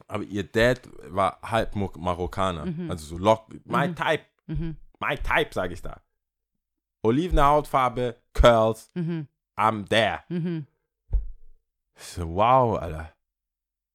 Aber 0.06 0.22
ihr 0.22 0.44
Dad 0.44 0.80
war 1.08 1.38
halb 1.42 1.74
Marokkaner. 1.74 2.66
Mhm. 2.66 2.90
Also 2.90 3.04
so 3.06 3.18
lock, 3.18 3.48
my 3.64 3.88
Mhm. 3.88 3.96
type, 3.96 4.24
Mhm. 4.46 4.76
my 5.00 5.16
type, 5.16 5.52
sage 5.52 5.74
ich 5.74 5.82
da. 5.82 6.00
Olivene 7.02 7.44
Hautfarbe, 7.44 8.16
Curls, 8.32 8.90
Mhm. 8.94 9.26
I'm 9.56 9.88
there. 9.88 10.20
Mhm. 10.28 10.66
Ich 11.96 12.04
so, 12.04 12.28
wow, 12.34 12.78
Alter. 12.78 13.12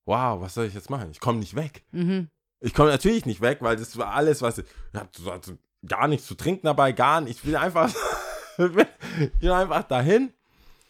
Wow, 0.05 0.41
was 0.41 0.53
soll 0.53 0.65
ich 0.65 0.73
jetzt 0.73 0.89
machen? 0.89 1.09
Ich 1.11 1.19
komme 1.19 1.39
nicht 1.39 1.55
weg. 1.55 1.83
Mhm. 1.91 2.29
Ich 2.59 2.73
komme 2.73 2.89
natürlich 2.89 3.25
nicht 3.25 3.41
weg, 3.41 3.57
weil 3.61 3.75
das 3.75 3.97
war 3.97 4.13
alles, 4.13 4.41
was 4.41 4.59
ich. 4.59 4.65
Ich 4.93 5.27
also 5.29 5.57
gar 5.85 6.07
nichts 6.07 6.27
zu 6.27 6.35
trinken 6.35 6.65
dabei, 6.65 6.91
gar 6.91 7.21
nicht. 7.21 7.39
Ich 7.39 7.45
will 7.45 7.55
einfach. 7.55 7.89
ich 8.57 9.41
will 9.41 9.51
einfach 9.51 9.83
dahin. 9.83 10.33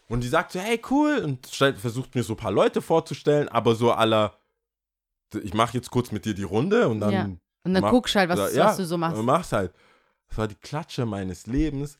Und 0.08 0.22
die 0.24 0.28
sagt 0.28 0.52
so, 0.52 0.60
hey, 0.60 0.80
cool. 0.92 1.18
Und 1.20 1.48
versucht 1.48 2.14
mir 2.14 2.24
so 2.24 2.34
ein 2.34 2.38
paar 2.38 2.52
Leute 2.52 2.82
vorzustellen, 2.82 3.50
aber 3.50 3.76
so 3.76 3.92
aller. 3.92 4.38
Ich 5.42 5.54
mache 5.54 5.76
jetzt 5.78 5.90
kurz 5.90 6.12
mit 6.12 6.26
dir 6.26 6.34
die 6.36 6.44
Runde 6.44 6.88
und 6.88 7.00
dann. 7.00 7.12
Ja. 7.12 7.24
Und 7.66 7.74
dann 7.74 7.82
mach- 7.82 7.92
guckst 7.92 8.16
halt, 8.16 8.30
was, 8.30 8.40
oder- 8.40 8.54
ja, 8.54 8.66
was 8.66 8.78
du 8.78 8.86
so 8.86 8.98
machst. 8.98 9.18
Und 9.18 9.26
machst 9.26 9.54
halt. 9.54 9.74
Das 10.30 10.38
war 10.38 10.48
die 10.48 10.56
Klatsche 10.56 11.06
meines 11.06 11.48
Lebens. 11.48 11.98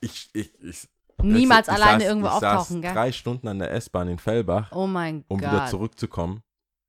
Ich, 0.00 0.30
ich, 0.32 0.52
ich. 0.62 0.88
Niemals 1.22 1.68
ich 1.68 1.74
alleine 1.74 2.00
saß, 2.00 2.08
irgendwo 2.08 2.26
ich 2.28 2.32
auftauchen, 2.34 2.76
saß 2.76 2.80
gell? 2.82 2.92
drei 2.92 3.12
Stunden 3.12 3.48
an 3.48 3.58
der 3.58 3.70
S-Bahn 3.72 4.08
in 4.08 4.18
Fellbach, 4.18 4.70
Oh 4.72 4.86
mein 4.86 5.24
um 5.28 5.38
Gott. 5.40 5.50
wieder 5.50 5.66
zurückzukommen. 5.66 6.42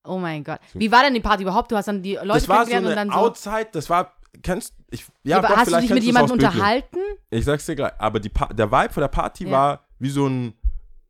Oh 0.03 0.17
mein 0.17 0.43
Gott. 0.43 0.59
Wie 0.73 0.91
war 0.91 1.03
denn 1.03 1.13
die 1.13 1.19
Party 1.19 1.43
überhaupt? 1.43 1.71
Du 1.71 1.75
hast 1.75 1.87
dann 1.87 2.01
die 2.01 2.13
Leute 2.15 2.27
das 2.29 2.49
war 2.49 2.65
so 2.65 2.71
kennengelernt 2.71 3.11
eine 3.11 3.11
und 3.11 3.15
dann 3.15 3.43
so. 3.43 3.51
Outside, 3.53 3.69
das 3.71 3.89
war, 3.89 4.13
kennst, 4.41 4.73
ich, 4.89 5.05
ja, 5.23 5.37
aber 5.37 5.49
doch, 5.49 5.57
hast 5.57 5.67
du 5.67 5.71
vielleicht 5.75 5.89
dich 5.89 5.93
mit 5.95 6.03
kennst 6.03 6.17
du's 6.19 6.23
aus 6.23 6.29
jemandem 6.31 6.37
Bildung. 6.37 6.53
unterhalten? 6.55 6.97
Ich 7.29 7.45
sag's 7.45 7.65
dir 7.67 7.75
gleich, 7.75 7.93
aber 7.99 8.19
die 8.19 8.29
pa 8.29 8.47
der 8.47 8.71
Vibe 8.71 8.93
von 8.93 9.01
der 9.01 9.07
Party 9.09 9.45
Ja. 9.45 9.51
war 9.51 9.79
wie 9.99 10.09
so 10.09 10.25
ein, 10.27 10.53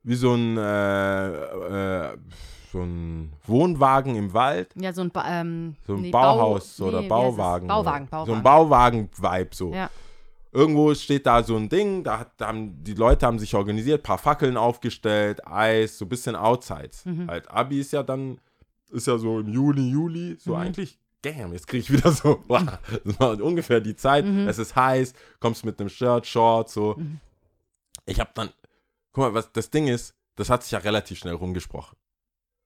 wie 0.04 0.16
so 0.16 0.34
ein, 0.34 0.58
äh, 0.58 1.30
äh, 2.12 2.18
so 2.74 2.82
ein 2.82 3.32
Wohnwagen 3.48 4.16
im 4.16 4.34
Wald, 4.34 4.74
Ja, 4.76 4.92
so 4.94 5.02
ein, 5.02 5.10
ba 5.12 5.24
ähm, 5.28 5.76
so 5.88 5.94
ein 5.96 6.02
nee, 6.02 6.12
Bauhaus 6.12 6.78
Bau- 6.78 6.86
oder 6.88 7.02
nee, 7.02 7.10
wie 7.10 7.14
heißt? 7.14 7.38
Bauwagen. 7.38 7.68
Bauwagen, 7.68 8.08
Bauwagen. 8.08 8.26
So 8.32 8.34
ein 8.36 8.44
Bauwagen-Vibe 8.44 9.50
so. 9.56 9.74
Ja. 9.74 9.90
Irgendwo 10.54 10.94
steht 10.96 11.26
da 11.26 11.44
so 11.44 11.56
ein 11.56 11.70
Ding, 11.70 12.04
da, 12.04 12.20
hat, 12.20 12.34
da 12.38 12.48
haben 12.48 12.84
die 12.84 12.94
Leute 12.94 13.26
haben 13.26 13.40
sich 13.40 13.56
organisiert, 13.56 14.04
paar 14.04 14.18
Fackeln 14.18 14.58
aufgestellt, 14.58 15.48
Eis, 15.48 15.98
so 15.98 16.06
ein 16.06 16.10
bisschen 16.10 16.36
Outsides. 16.36 17.06
Mhm. 17.06 17.28
Halt, 17.30 17.50
Abi 17.50 17.80
ist 17.80 17.94
ja 17.94 18.04
dann, 18.04 18.40
ist 18.90 19.08
ja 19.08 19.18
so 19.18 19.40
im 19.40 19.48
Juni, 19.48 19.90
Juli, 19.90 20.36
so 20.40 20.52
Mhm. 20.52 20.58
eigentlich, 20.62 21.00
damn, 21.22 21.54
jetzt 21.54 21.68
kriege 21.68 21.82
ich 21.82 21.92
wieder 21.92 22.12
so, 22.12 22.44
wow, 22.50 22.64
das 23.06 23.20
war 23.20 23.40
ungefähr 23.42 23.80
die 23.80 23.96
Zeit, 23.96 24.26
Mhm. 24.26 24.48
es 24.50 24.58
ist 24.58 24.76
heiß, 24.76 25.14
kommst 25.40 25.64
mit 25.64 25.80
einem 25.80 25.88
Shirt, 25.90 26.28
Shorts, 26.28 26.74
so. 26.74 27.00
Ich 28.06 28.20
habe 28.20 28.32
dann, 28.34 28.50
guck 29.14 29.24
mal, 29.26 29.34
was 29.34 29.54
das 29.54 29.70
Ding 29.70 29.88
ist, 29.88 30.14
das 30.36 30.50
hat 30.50 30.64
sich 30.64 30.72
ja 30.74 30.80
relativ 30.80 31.20
schnell 31.20 31.36
rumgesprochen. 31.36 31.98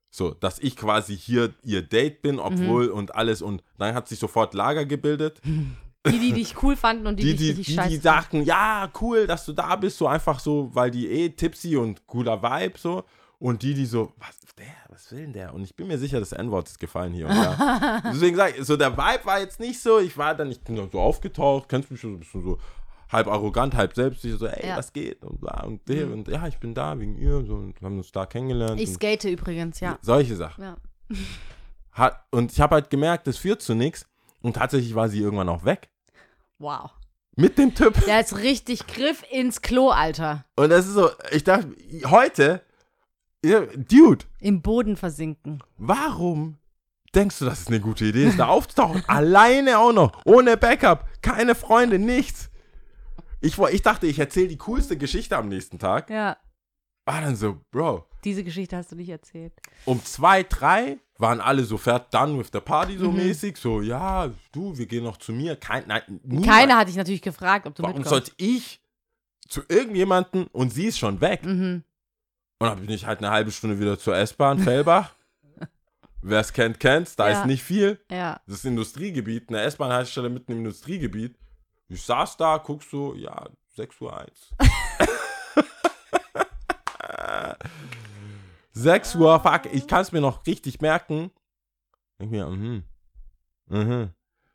So, 0.10 0.32
dass 0.32 0.60
ich 0.60 0.76
quasi 0.78 1.16
hier 1.18 1.54
ihr 1.62 1.82
Date 1.82 2.22
bin, 2.22 2.40
obwohl 2.40 2.88
und 2.88 3.14
alles 3.16 3.42
und 3.42 3.64
dann 3.78 3.94
hat 3.94 4.08
sich 4.08 4.18
sofort 4.18 4.54
Lager 4.56 4.86
gebildet. 4.86 5.40
Die, 6.06 6.20
die 6.20 6.34
dich 6.34 6.62
cool 6.64 6.76
fanden 6.76 7.08
und 7.08 7.18
die, 7.18 7.24
Die, 7.24 7.36
die, 7.36 7.54
die, 7.56 7.64
die 7.64 7.76
fanden. 7.76 8.02
sagten, 8.02 8.44
ja, 8.44 8.90
cool, 9.02 9.28
dass 9.28 9.46
du 9.46 9.54
da 9.54 9.76
bist, 9.76 9.98
so 9.98 10.08
einfach 10.08 10.40
so, 10.40 10.70
weil 10.74 10.92
die 10.92 11.08
eh 11.10 11.30
tipsy 11.30 11.76
und 11.78 12.06
cooler 12.08 12.42
Vibe 12.42 12.78
so. 12.78 13.04
Und 13.40 13.62
die, 13.64 13.74
die 13.74 13.86
so, 13.86 14.14
was, 14.18 14.40
der, 14.58 14.66
was 14.90 15.12
will 15.12 15.20
denn 15.24 15.34
der? 15.34 15.54
Und 15.54 15.64
ich 15.64 15.76
bin 15.76 15.88
mir 15.88 15.98
sicher, 15.98 16.20
das 16.20 16.32
N-Wort 16.32 16.68
ist 16.70 16.80
gefallen 16.80 17.14
hier 17.14 17.28
und 17.28 17.36
da. 17.36 18.02
Deswegen 18.12 18.36
sage 18.38 18.56
ich, 18.58 18.66
so 18.66 18.78
der 18.78 18.94
Vibe 18.98 19.26
war 19.26 19.40
jetzt 19.40 19.60
nicht 19.60 19.80
so, 19.82 20.00
ich 20.00 20.18
war 20.18 20.34
dann, 20.36 20.50
ich 20.52 20.62
bin 20.62 20.76
dann 20.78 20.90
so 20.90 21.00
aufgetaucht, 21.02 21.68
kennst 21.68 21.92
mich 21.92 22.00
schon 22.00 22.12
so 22.12 22.16
ein 22.18 22.20
bisschen 22.20 22.42
so 22.44 22.58
halb 23.12 23.28
arrogant, 23.28 23.76
halb 23.76 23.94
selbstsicher, 23.94 24.38
so, 24.38 24.48
ey, 24.48 24.68
Ja. 24.70 24.78
was 24.78 24.94
geht? 24.94 25.24
Und 25.24 25.44
und 25.44 25.88
der 25.90 26.12
und 26.12 26.28
ja, 26.28 26.48
ich 26.48 26.58
bin 26.58 26.74
da 26.74 26.98
wegen 27.00 27.18
ihr, 27.18 27.44
so, 27.46 27.56
und 27.56 27.80
haben 27.82 27.98
uns 27.98 28.12
da 28.12 28.26
kennengelernt. 28.26 28.80
Ich 28.80 28.90
und 28.90 28.96
skate 28.96 29.26
übrigens, 29.26 29.80
ja. 29.80 30.00
solche 30.02 30.36
Sachen. 30.36 30.64
ja. 30.64 30.78
Hat, 31.92 32.26
und 32.32 32.52
ich 32.52 32.60
habe 32.60 32.76
halt 32.76 32.90
gemerkt, 32.90 33.28
das 33.28 33.38
führt 33.38 33.62
zu 33.62 33.74
nichts. 33.76 34.06
Und 34.42 34.54
tatsächlich 34.58 34.96
war 34.96 35.10
sie 35.10 35.20
irgendwann 35.20 35.50
auch 35.50 35.64
weg. 35.66 35.90
Wow. 36.60 36.92
Mit 37.36 37.58
dem 37.58 37.76
Typ. 37.76 38.04
Der 38.06 38.22
ist 38.22 38.38
richtig 38.38 38.88
Griff 38.88 39.24
ins 39.30 39.62
Klo, 39.62 39.90
Alter. 39.90 40.46
Und 40.56 40.70
das 40.70 40.88
ist 40.88 40.94
so, 40.94 41.10
ich 41.32 41.44
dachte, 41.44 41.76
heute, 42.06 42.62
Dude, 43.44 44.26
Im 44.40 44.62
Boden 44.62 44.96
versinken. 44.98 45.62
warum 45.78 46.58
denkst 47.14 47.40
du, 47.40 47.46
dass 47.46 47.62
es 47.62 47.68
eine 47.68 47.80
gute 47.80 48.06
Idee 48.06 48.26
ist, 48.26 48.40
da 48.40 48.48
aufzutauchen? 48.48 49.04
Alleine 49.08 49.78
auch 49.78 49.92
noch, 49.94 50.22
ohne 50.26 50.58
Backup, 50.58 51.06
keine 51.22 51.54
Freunde, 51.56 52.00
nichts. 52.00 52.50
Ich, 53.42 53.60
ich 53.60 53.82
dachte, 53.84 54.08
ich 54.08 54.18
erzähle 54.18 54.48
die 54.48 54.58
coolste 54.58 54.98
Geschichte 54.98 55.38
am 55.38 55.48
nächsten 55.50 55.78
Tag. 55.78 56.10
Ja. 56.10 56.38
War 57.06 57.22
dann 57.22 57.36
so, 57.36 57.60
Bro, 57.70 58.08
Diese 58.24 58.44
Geschichte 58.44 58.76
hast 58.78 58.92
du 58.92 58.96
nicht 58.96 59.10
erzählt. 59.10 59.54
um 59.86 60.04
zwei, 60.04 60.42
drei 60.42 60.98
waren 61.18 61.40
alle 61.42 61.64
so 61.64 61.78
fährt 61.78 62.14
done 62.14 62.38
with 62.38 62.50
the 62.54 62.60
party 62.60 62.98
so 62.98 63.10
Mhm. 63.12 63.18
mäßig. 63.18 63.58
So, 63.58 63.82
ja, 63.82 64.30
du, 64.52 64.78
wir 64.78 64.86
gehen 64.86 65.04
noch 65.04 65.18
zu 65.18 65.32
mir. 65.32 65.56
Kein, 65.56 65.86
nein. 65.88 66.02
Keiner 66.46 66.78
hat 66.78 66.88
dich 66.90 66.96
natürlich 66.98 67.22
gefragt, 67.22 67.66
ob 67.68 67.76
du 67.76 67.84
Warum 67.84 67.98
mitkommst. 68.00 68.10
sollte 68.28 68.32
ich 68.38 68.82
zu 69.48 69.62
irgendjemanden 69.70 70.48
und 70.48 70.72
sie 70.74 70.86
ist 70.88 70.98
schon 71.00 71.22
weg? 71.22 71.46
Mhm. 71.46 71.84
Und 72.60 72.68
dann 72.68 72.80
bin 72.80 72.90
ich 72.90 73.06
halt 73.06 73.20
eine 73.20 73.32
halbe 73.32 73.52
Stunde 73.52 73.80
wieder 73.80 73.98
zur 74.00 74.16
S-Bahn, 74.18 74.60
Fellbach. 74.60 75.14
Wer 76.22 76.40
es 76.40 76.52
kennt, 76.54 76.80
kennt's. 76.80 77.16
Da 77.16 77.30
Ja. 77.30 77.40
ist 77.42 77.46
nicht 77.46 77.64
viel. 77.64 78.00
Ja. 78.10 78.42
Das 78.48 78.58
ist 78.58 78.66
Industriegebiet, 78.66 79.50
eine 79.50 79.62
S-Bahn-Haltestelle 79.62 80.30
mitten 80.30 80.52
im 80.54 80.58
Industriegebiet. 80.60 81.38
Ich 81.88 82.02
saß 82.02 82.38
da, 82.38 82.58
guckst 82.58 82.90
so, 82.90 83.14
ja, 83.14 83.48
6 83.76 84.02
Uhr 84.02 84.18
1. 84.18 84.50
6 88.76 89.16
Uhr, 89.16 89.40
fuck, 89.40 89.66
ich 89.72 89.88
kann 89.88 90.02
es 90.02 90.12
mir 90.12 90.22
noch 90.22 90.46
richtig 90.46 90.82
merken. 90.82 91.32
Denk 92.20 92.32
mir, 92.32 92.46
mhm. 92.48 92.84
Mhm. 93.70 94.10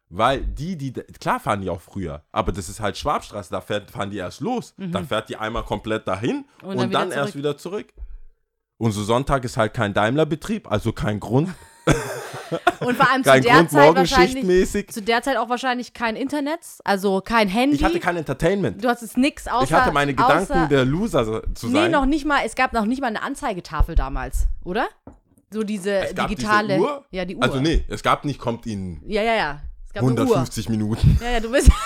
Weil 0.08 0.42
die, 0.44 0.76
die, 0.76 0.92
klar 0.92 1.38
fahren 1.40 1.62
die 1.62 1.70
auch 1.70 1.80
früher, 1.80 2.24
aber 2.32 2.52
das 2.52 2.68
ist 2.68 2.80
halt 2.80 2.96
Schwabstraße, 2.98 3.50
da 3.50 3.60
fährt, 3.60 3.90
fahren 3.90 4.10
die 4.10 4.18
erst 4.18 4.40
los. 4.40 4.74
Dann 4.76 5.06
fährt 5.06 5.28
die 5.28 5.36
einmal 5.36 5.62
komplett 5.64 6.06
dahin 6.08 6.44
und, 6.62 6.74
Mhm. 6.74 6.78
Und 6.78 6.78
dann 6.78 6.90
dann, 6.90 7.08
wieder 7.10 7.16
erst 7.16 7.32
zurück. 7.32 7.38
wieder 7.44 7.56
zurück. 7.56 7.92
Und 8.76 8.92
so 8.92 9.02
Sonntag 9.04 9.44
ist 9.44 9.56
halt 9.56 9.72
kein 9.74 9.94
Daimler-Betrieb, 9.94 10.70
also 10.70 10.92
kein 10.92 11.20
Grund, 11.20 11.48
Und 12.80 12.96
vor 12.96 13.08
allem 13.10 13.22
zu 13.22 13.30
kein 13.30 13.42
der 13.42 13.54
Grund 13.54 13.70
Zeit 13.70 13.94
wahrscheinlich. 13.94 14.88
Zu 14.90 15.02
der 15.02 15.22
Zeit 15.22 15.36
auch 15.36 15.48
wahrscheinlich 15.48 15.92
kein 15.94 16.16
Internet, 16.16 16.60
also 16.84 17.20
kein 17.20 17.48
Handy. 17.48 17.76
Ich 17.76 17.84
hatte 17.84 18.00
kein 18.00 18.16
Entertainment. 18.16 18.82
du 18.82 18.88
hattest 18.88 19.16
nix 19.16 19.46
außer. 19.46 19.64
Ich 19.64 19.72
hatte 19.72 19.92
meine 19.92 20.14
Gedanken 20.14 20.52
außer, 20.52 20.66
der 20.66 20.84
Loser 20.84 21.42
zu 21.54 21.68
Nee, 21.68 21.74
sein. 21.82 21.90
noch 21.92 22.06
nicht 22.06 22.24
mal. 22.24 22.40
Es 22.44 22.54
gab 22.56 22.72
noch 22.72 22.86
nicht 22.86 23.00
mal 23.00 23.06
eine 23.08 23.22
Anzeigetafel 23.22 23.94
damals, 23.94 24.46
oder? 24.64 24.88
So 25.52 25.62
diese 25.62 26.06
digitale. 26.12 26.68
diese 26.74 26.80
Uhr. 26.80 27.04
Ja, 27.10 27.24
die 27.24 27.36
Uhr. 27.36 27.42
Also 27.42 27.60
nee, 27.60 27.84
es 27.88 28.02
gab 28.02 28.24
nicht, 28.24 28.38
kommt 28.40 28.66
in 28.66 29.00
Ja, 29.06 29.22
ja, 29.22 29.34
ja. 29.34 29.60
Es 29.86 29.92
gab 29.92 30.02
eine 30.04 30.12
Uhr. 30.12 30.20
150 30.20 30.68
Minuten. 30.68 31.18
Ja, 31.22 31.30
ja, 31.32 31.40
du 31.40 31.50
bist. 31.50 31.70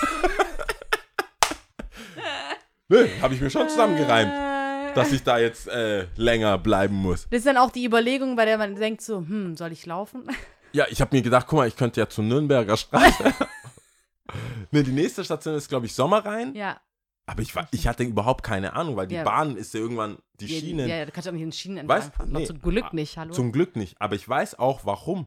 Nö, 2.88 3.08
habe 3.22 3.34
ich 3.34 3.40
mir 3.40 3.48
schon 3.50 3.68
zusammengereimt, 3.68 4.30
dass 4.94 5.12
ich 5.12 5.22
da 5.22 5.38
jetzt 5.38 5.68
äh, 5.68 6.06
länger 6.16 6.58
bleiben 6.58 6.94
muss. 6.94 7.28
Das 7.30 7.38
ist 7.38 7.46
dann 7.46 7.56
auch 7.56 7.70
die 7.70 7.84
Überlegung, 7.84 8.36
bei 8.36 8.44
der 8.44 8.58
man 8.58 8.74
denkt 8.76 9.02
so, 9.02 9.18
hm, 9.18 9.56
soll 9.56 9.72
ich 9.72 9.86
laufen? 9.86 10.28
Ja, 10.72 10.86
ich 10.90 11.00
habe 11.00 11.14
mir 11.16 11.22
gedacht, 11.22 11.46
guck 11.48 11.58
mal, 11.58 11.68
ich 11.68 11.76
könnte 11.76 12.00
ja 12.00 12.08
zur 12.08 12.24
Nürnberger 12.24 12.76
Straße. 12.76 13.24
ne, 14.70 14.82
die 14.82 14.92
nächste 14.92 15.24
Station 15.24 15.54
ist, 15.54 15.68
glaube 15.68 15.86
ich, 15.86 15.94
Sommerrhein. 15.94 16.54
Ja. 16.54 16.80
Aber 17.26 17.40
ich, 17.42 17.54
war, 17.56 17.66
ich 17.70 17.86
hatte 17.86 18.02
überhaupt 18.02 18.42
keine 18.42 18.74
Ahnung, 18.74 18.96
weil 18.96 19.06
die 19.06 19.14
Ja. 19.14 19.24
Bahn 19.24 19.56
ist 19.56 19.72
ja 19.72 19.80
irgendwann, 19.80 20.18
die 20.40 20.46
Ja, 20.46 20.60
Schienen. 20.60 20.88
Ja, 20.88 21.04
da 21.04 21.10
kannst 21.10 21.26
du 21.26 21.30
auch 21.30 21.34
nicht 21.34 21.42
in 21.42 21.52
Schienen 21.52 21.78
entlang 21.78 22.12
fahren. 22.12 22.32
Nee. 22.32 22.44
zum 22.44 22.60
Glück 22.60 22.92
nicht, 22.92 23.16
hallo? 23.16 23.32
Zum 23.32 23.52
Glück 23.52 23.76
nicht. 23.76 24.00
Aber 24.00 24.14
ich 24.14 24.28
weiß 24.28 24.58
auch, 24.58 24.84
warum. 24.84 25.26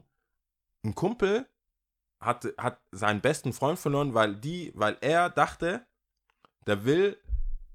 Ein 0.84 0.94
Kumpel 0.94 1.48
hat, 2.20 2.48
hat 2.58 2.80
seinen 2.92 3.22
besten 3.22 3.52
Freund 3.52 3.80
verloren, 3.80 4.14
weil 4.14 4.36
die, 4.36 4.72
weil 4.76 4.98
er 5.02 5.30
dachte, 5.30 5.86
der 6.68 6.86
will 6.86 7.18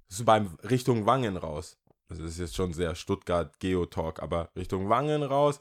so 0.09 0.25
beim 0.25 0.57
Richtung 0.69 1.07
Wangen 1.07 1.37
raus. 1.37 1.79
Das 2.19 2.31
ist 2.33 2.39
jetzt 2.39 2.55
schon 2.57 2.73
sehr 2.73 2.95
Stuttgart 2.95 3.59
Geotalk, 3.61 4.23
aber 4.23 4.51
Richtung 4.57 4.89
Wangen 4.89 5.23
raus. 5.23 5.61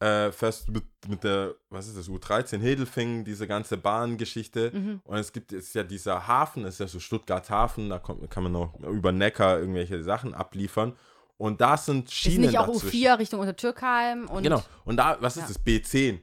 Äh, 0.00 0.30
fährst 0.30 0.70
mit, 0.70 0.84
mit 1.08 1.24
der, 1.24 1.54
was 1.70 1.88
ist 1.88 1.98
das, 1.98 2.08
U13 2.08 2.60
Hedelfingen, 2.60 3.24
diese 3.24 3.48
ganze 3.48 3.76
Bahngeschichte. 3.76 4.70
Mhm. 4.72 5.00
Und 5.02 5.16
es 5.16 5.32
gibt 5.32 5.50
jetzt 5.50 5.74
ja 5.74 5.82
dieser 5.82 6.28
Hafen, 6.28 6.62
das 6.62 6.74
ist 6.74 6.80
ja 6.80 6.86
so 6.86 7.00
Stuttgart 7.00 7.50
Hafen, 7.50 7.90
da 7.90 7.98
kommt, 7.98 8.30
kann 8.30 8.44
man 8.44 8.52
noch 8.52 8.78
über 8.78 9.10
Neckar 9.10 9.58
irgendwelche 9.58 10.00
Sachen 10.04 10.34
abliefern. 10.34 10.94
Und 11.36 11.60
da 11.60 11.76
sind 11.76 12.04
ist 12.08 12.14
Schienen 12.14 12.42
nicht 12.42 12.58
auch 12.58 12.66
dazwischen. 12.68 12.96
U4 12.96 13.18
Richtung 13.18 13.40
Untertürkheim 13.40 14.28
und. 14.28 14.44
Genau. 14.44 14.62
Und 14.84 14.98
da, 14.98 15.16
was 15.20 15.36
ist 15.36 15.42
Ja. 15.42 15.48
das? 15.48 15.60
B10. 15.66 16.20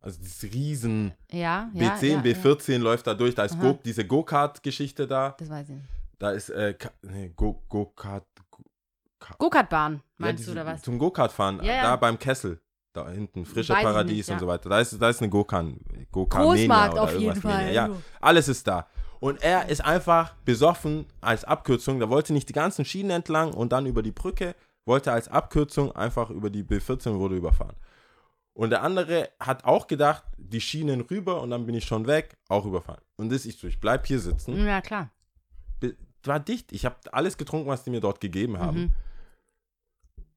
Also 0.00 0.18
dieses 0.20 0.42
riesen 0.52 1.12
Ja, 1.30 1.70
ja. 1.74 1.94
B10, 1.96 2.06
ja, 2.08 2.20
B14 2.22 2.78
läuft 2.78 3.06
da 3.06 3.14
durch. 3.14 3.36
Da 3.36 3.44
ist 3.44 3.54
Aha. 3.54 3.60
Go, 3.70 3.78
diese 3.84 4.04
Go-Kart-Geschichte 4.04 5.06
da. 5.06 5.36
Das 5.38 5.48
weiß 5.48 5.68
ich 5.68 5.76
nicht. 5.76 5.88
Da 6.18 6.32
ist 6.32 6.48
äh, 6.50 6.74
nee, 7.02 7.32
Go- 7.36 7.62
Go-Kart. 7.68 8.24
Go-Kart-Bahn, 9.38 9.94
ja, 9.94 10.00
meinst 10.18 10.40
diese- 10.40 10.54
du, 10.54 10.60
oder 10.60 10.72
was? 10.72 10.82
Zum 10.82 10.98
Go-Kart 10.98 11.32
fahren. 11.32 11.60
Ja, 11.62 11.74
ja. 11.74 11.82
Da 11.82 11.96
beim 11.96 12.18
Kessel. 12.18 12.60
Da 12.92 13.08
hinten. 13.08 13.46
Frische 13.46 13.72
Weiß 13.72 13.82
Paradies 13.84 14.16
nicht, 14.16 14.28
ja. 14.28 14.34
und 14.34 14.40
so 14.40 14.46
weiter. 14.46 14.68
Da 14.68 14.80
ist, 14.80 15.00
da 15.00 15.08
ist 15.08 15.20
eine 15.22 15.30
Go-Kart. 15.30 15.66
Go 16.10 16.26
Großmarkt 16.26 16.98
auf 16.98 17.18
jeden 17.18 17.40
Fall. 17.40 17.64
Mania. 17.64 17.72
Ja, 17.72 17.90
alles 18.20 18.48
ist 18.48 18.66
da. 18.66 18.86
Und 19.18 19.42
er 19.42 19.68
ist 19.68 19.82
einfach 19.82 20.34
besoffen 20.44 21.06
als 21.20 21.44
Abkürzung. 21.44 22.00
Der 22.00 22.10
wollte 22.10 22.32
nicht 22.32 22.48
die 22.48 22.52
ganzen 22.52 22.84
Schienen 22.84 23.10
entlang 23.10 23.54
und 23.54 23.72
dann 23.72 23.86
über 23.86 24.02
die 24.02 24.10
Brücke. 24.12 24.54
Wollte 24.84 25.12
als 25.12 25.28
Abkürzung 25.28 25.92
einfach 25.94 26.28
über 26.30 26.50
die 26.50 26.64
B14 26.64 27.10
und 27.10 27.18
wurde 27.20 27.36
überfahren. 27.36 27.76
Und 28.52 28.70
der 28.70 28.82
andere 28.82 29.30
hat 29.40 29.64
auch 29.64 29.86
gedacht, 29.86 30.24
die 30.36 30.60
Schienen 30.60 31.00
rüber 31.02 31.40
und 31.40 31.50
dann 31.50 31.64
bin 31.64 31.74
ich 31.74 31.84
schon 31.84 32.06
weg, 32.06 32.36
auch 32.48 32.66
überfahren. 32.66 33.00
Und 33.16 33.32
das 33.32 33.46
ich 33.46 33.56
so, 33.58 33.66
ich 33.68 33.80
bleib 33.80 34.06
hier 34.06 34.18
sitzen. 34.18 34.66
Ja, 34.66 34.80
klar. 34.82 35.08
War 36.24 36.38
dicht. 36.40 36.70
Ich 36.72 36.84
habe 36.84 36.96
alles 37.10 37.36
getrunken, 37.36 37.68
was 37.68 37.82
die 37.84 37.90
mir 37.90 38.00
dort 38.00 38.20
gegeben 38.20 38.58
haben. 38.58 38.78
Mhm. 38.80 38.92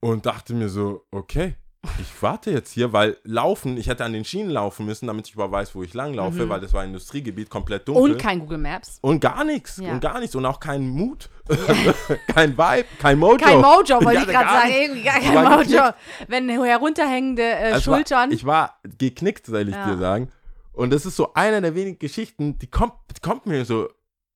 Und 0.00 0.26
dachte 0.26 0.54
mir 0.54 0.68
so, 0.68 1.04
okay, 1.10 1.54
ich 2.00 2.20
warte 2.20 2.50
jetzt 2.50 2.72
hier, 2.72 2.92
weil 2.92 3.16
laufen, 3.22 3.76
ich 3.76 3.86
hätte 3.88 4.04
an 4.04 4.12
den 4.12 4.24
Schienen 4.24 4.50
laufen 4.50 4.86
müssen, 4.86 5.06
damit 5.06 5.28
ich 5.28 5.34
überhaupt 5.34 5.52
weiß, 5.54 5.74
wo 5.76 5.82
ich 5.84 5.94
langlaufe, 5.94 6.44
Mhm. 6.44 6.48
weil 6.48 6.60
das 6.60 6.72
war 6.72 6.84
Industriegebiet, 6.84 7.48
komplett 7.48 7.86
dunkel. 7.86 8.12
Und 8.14 8.18
kein 8.18 8.40
Google 8.40 8.58
Maps. 8.58 8.98
Und 9.02 9.20
gar 9.20 9.44
nichts. 9.44 9.76
Ja. 9.76 9.92
Und 9.92 10.00
gar 10.00 10.18
nichts. 10.18 10.34
Und 10.34 10.44
auch 10.46 10.58
kein 10.58 10.88
Mut. 10.88 11.28
kein 12.34 12.58
Vibe, 12.58 12.84
kein 12.98 13.18
Mojo. 13.18 13.36
Kein 13.36 13.60
Mojo, 13.60 14.04
wollte 14.04 14.20
Ich 14.22 14.26
gerade 14.26 14.48
sagen. 14.48 14.70
Irgendwie 14.72 15.02
gar 15.02 15.20
kein 15.20 15.34
war 15.34 15.56
Mojo. 15.56 15.82
Wenn 16.28 16.48
herunterhängende 16.48 17.42
äh, 17.42 17.72
war- 17.74 17.80
Schultern. 17.80 18.32
ich 18.32 18.44
war 18.44 18.78
geknickt, 18.98 19.46
soll 19.46 19.68
ich 19.68 19.74
Ja. 19.74 19.86
dir 19.90 19.98
sagen. 19.98 20.28
Und 20.72 20.92
das 20.92 21.06
ist 21.06 21.16
so 21.16 21.32
eine 21.34 21.62
der 21.62 21.74
wenigen 21.74 21.98
Geschichten, 21.98 22.58
die 22.58 22.66
kommt, 22.66 22.92
die 23.16 23.20
kommt 23.20 23.46
mir 23.46 23.64
so, 23.64 23.88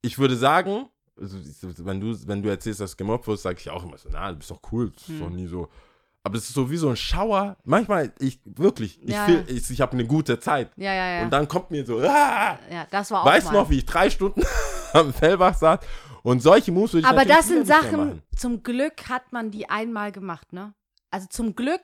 ich 0.02 0.18
würde 0.18 0.36
sagen, 0.36 0.88
also, 1.20 1.36
wenn, 1.84 2.00
du, 2.00 2.16
wenn 2.26 2.42
du 2.42 2.48
erzählst, 2.48 2.80
dass 2.80 2.92
du 2.92 2.96
gemobbt 2.96 3.26
wirst, 3.26 3.42
sage 3.42 3.58
ich 3.60 3.70
auch 3.70 3.84
immer 3.84 3.98
so, 3.98 4.08
na, 4.10 4.30
du 4.30 4.38
bist 4.38 4.50
doch 4.50 4.60
cool, 4.72 4.90
das 4.90 5.08
ist 5.08 5.20
doch 5.20 5.30
nie 5.30 5.46
so. 5.46 5.68
Aber 6.22 6.36
es 6.36 6.44
ist 6.44 6.54
so 6.54 6.70
wie 6.70 6.76
so 6.76 6.90
ein 6.90 6.96
Schauer. 6.96 7.56
Manchmal, 7.64 8.12
ich 8.18 8.40
wirklich, 8.44 9.02
ich, 9.02 9.10
Ja, 9.10 9.26
ja. 9.26 9.42
ich, 9.46 9.70
ich 9.70 9.80
habe 9.80 9.92
eine 9.92 10.06
gute 10.06 10.38
Zeit. 10.38 10.70
Ja, 10.76 10.92
ja, 10.92 11.16
ja. 11.16 11.22
Und 11.22 11.30
dann 11.30 11.48
kommt 11.48 11.70
mir 11.70 11.84
so, 11.86 11.98
ah, 12.00 12.58
ja, 12.70 12.86
das 12.90 13.10
war 13.10 13.22
auch 13.22 13.26
weißt 13.26 13.48
du 13.48 13.52
mal. 13.52 13.58
noch, 13.60 13.70
wie 13.70 13.78
ich 13.78 13.86
drei 13.86 14.10
Stunden 14.10 14.42
am 14.92 15.14
Fellbach 15.14 15.54
saß? 15.54 15.80
Und 16.22 16.42
solche 16.42 16.72
Moves 16.72 16.92
würde 16.92 17.06
ich 17.06 17.10
Aber 17.10 17.24
das 17.24 17.48
sind 17.48 17.66
Sachen, 17.66 18.22
zum 18.36 18.62
Glück 18.62 19.08
hat 19.08 19.32
man 19.32 19.50
die 19.50 19.70
einmal 19.70 20.12
gemacht, 20.12 20.52
ne? 20.52 20.74
Also 21.10 21.26
zum 21.28 21.56
Glück. 21.56 21.80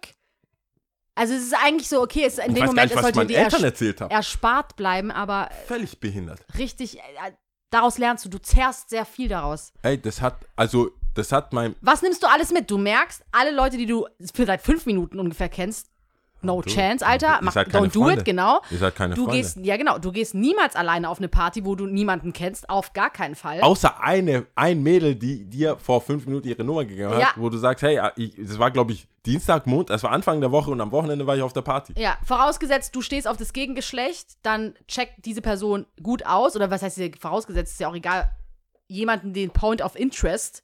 Also 1.14 1.32
es 1.32 1.44
ist 1.44 1.54
eigentlich 1.64 1.88
so, 1.88 2.02
okay, 2.02 2.24
es, 2.26 2.36
in 2.36 2.50
Ich 2.50 2.54
dem 2.56 2.66
Moment 2.66 2.90
nicht, 2.90 2.96
es 2.96 3.02
sollte 3.02 3.26
dir 3.26 3.38
erzählt 3.38 4.00
erspart 4.02 4.76
bleiben, 4.76 5.10
aber 5.10 5.48
Völlig 5.66 5.98
behindert. 5.98 6.44
richtig, 6.58 6.98
äh, 6.98 7.32
daraus 7.76 7.98
lernst 7.98 8.24
du, 8.24 8.28
du 8.28 8.38
zehrst 8.38 8.90
sehr 8.90 9.04
viel 9.04 9.28
daraus. 9.28 9.72
Ey, 9.82 10.00
das 10.00 10.20
hat, 10.20 10.36
also, 10.56 10.90
das 11.14 11.32
hat 11.32 11.52
mein, 11.52 11.74
Was 11.80 12.02
nimmst 12.02 12.22
du 12.22 12.26
alles 12.26 12.50
mit? 12.52 12.70
Du 12.70 12.78
merkst, 12.78 13.22
alle 13.32 13.50
Leute, 13.50 13.76
die 13.76 13.86
du 13.86 14.06
für 14.34 14.46
seit 14.46 14.62
fünf 14.62 14.86
Minuten 14.86 15.20
ungefähr 15.20 15.48
kennst, 15.48 15.90
no 16.46 16.62
Du- 16.62 16.70
chance, 16.70 17.04
Alter. 17.06 17.40
Mach, 17.42 17.52
keine 17.52 17.68
don't 17.68 17.92
do 17.92 18.00
Freunde. 18.04 18.20
it, 18.20 18.24
genau. 18.24 18.60
ihr 18.70 18.78
seid 18.78 18.94
keine 18.96 19.14
Du 19.14 19.24
Freunde. 19.24 19.36
gehst, 19.42 19.58
ja 19.58 19.76
genau, 19.76 19.98
du 19.98 20.10
gehst 20.12 20.34
niemals 20.34 20.74
alleine 20.76 21.10
auf 21.10 21.18
eine 21.18 21.28
Party, 21.28 21.64
wo 21.66 21.74
du 21.74 21.86
niemanden 21.86 22.32
kennst, 22.32 22.70
auf 22.70 22.92
gar 22.94 23.10
keinen 23.10 23.34
Fall. 23.34 23.60
Außer 23.60 24.00
eine, 24.02 24.46
ein 24.54 24.82
Mädel, 24.82 25.14
die 25.14 25.44
dir 25.44 25.76
vor 25.76 26.00
fünf 26.00 26.24
Minuten 26.26 26.48
ihre 26.48 26.64
Nummer 26.64 26.84
gegeben 26.84 27.10
hat, 27.10 27.20
Ja. 27.20 27.28
wo 27.36 27.50
du 27.50 27.58
sagst, 27.58 27.82
hey, 27.82 28.00
ich, 28.16 28.34
das 28.36 28.58
war, 28.58 28.70
glaube 28.70 28.92
ich, 28.92 29.06
Dienstag, 29.26 29.66
Mond, 29.66 29.90
das 29.90 30.02
war 30.04 30.12
Anfang 30.12 30.40
der 30.40 30.52
Woche 30.52 30.70
und 30.70 30.80
am 30.80 30.92
Wochenende 30.92 31.26
war 31.26 31.36
ich 31.36 31.42
auf 31.42 31.52
der 31.52 31.62
Party. 31.62 31.92
Ja, 31.98 32.16
vorausgesetzt, 32.24 32.94
du 32.94 33.02
stehst 33.02 33.26
auf 33.26 33.36
das 33.36 33.52
Gegengeschlecht, 33.52 34.36
dann 34.42 34.74
checkt 34.86 35.24
diese 35.26 35.42
Person 35.42 35.84
gut 36.02 36.24
aus, 36.24 36.54
oder 36.54 36.70
was 36.70 36.82
heißt 36.82 37.00
vorausgesetzt, 37.20 37.72
ist 37.72 37.80
ja 37.80 37.88
auch 37.88 37.94
egal, 37.96 38.30
jemanden 38.88 39.32
den 39.32 39.50
Point 39.50 39.82
of 39.82 39.96
Interest, 39.96 40.62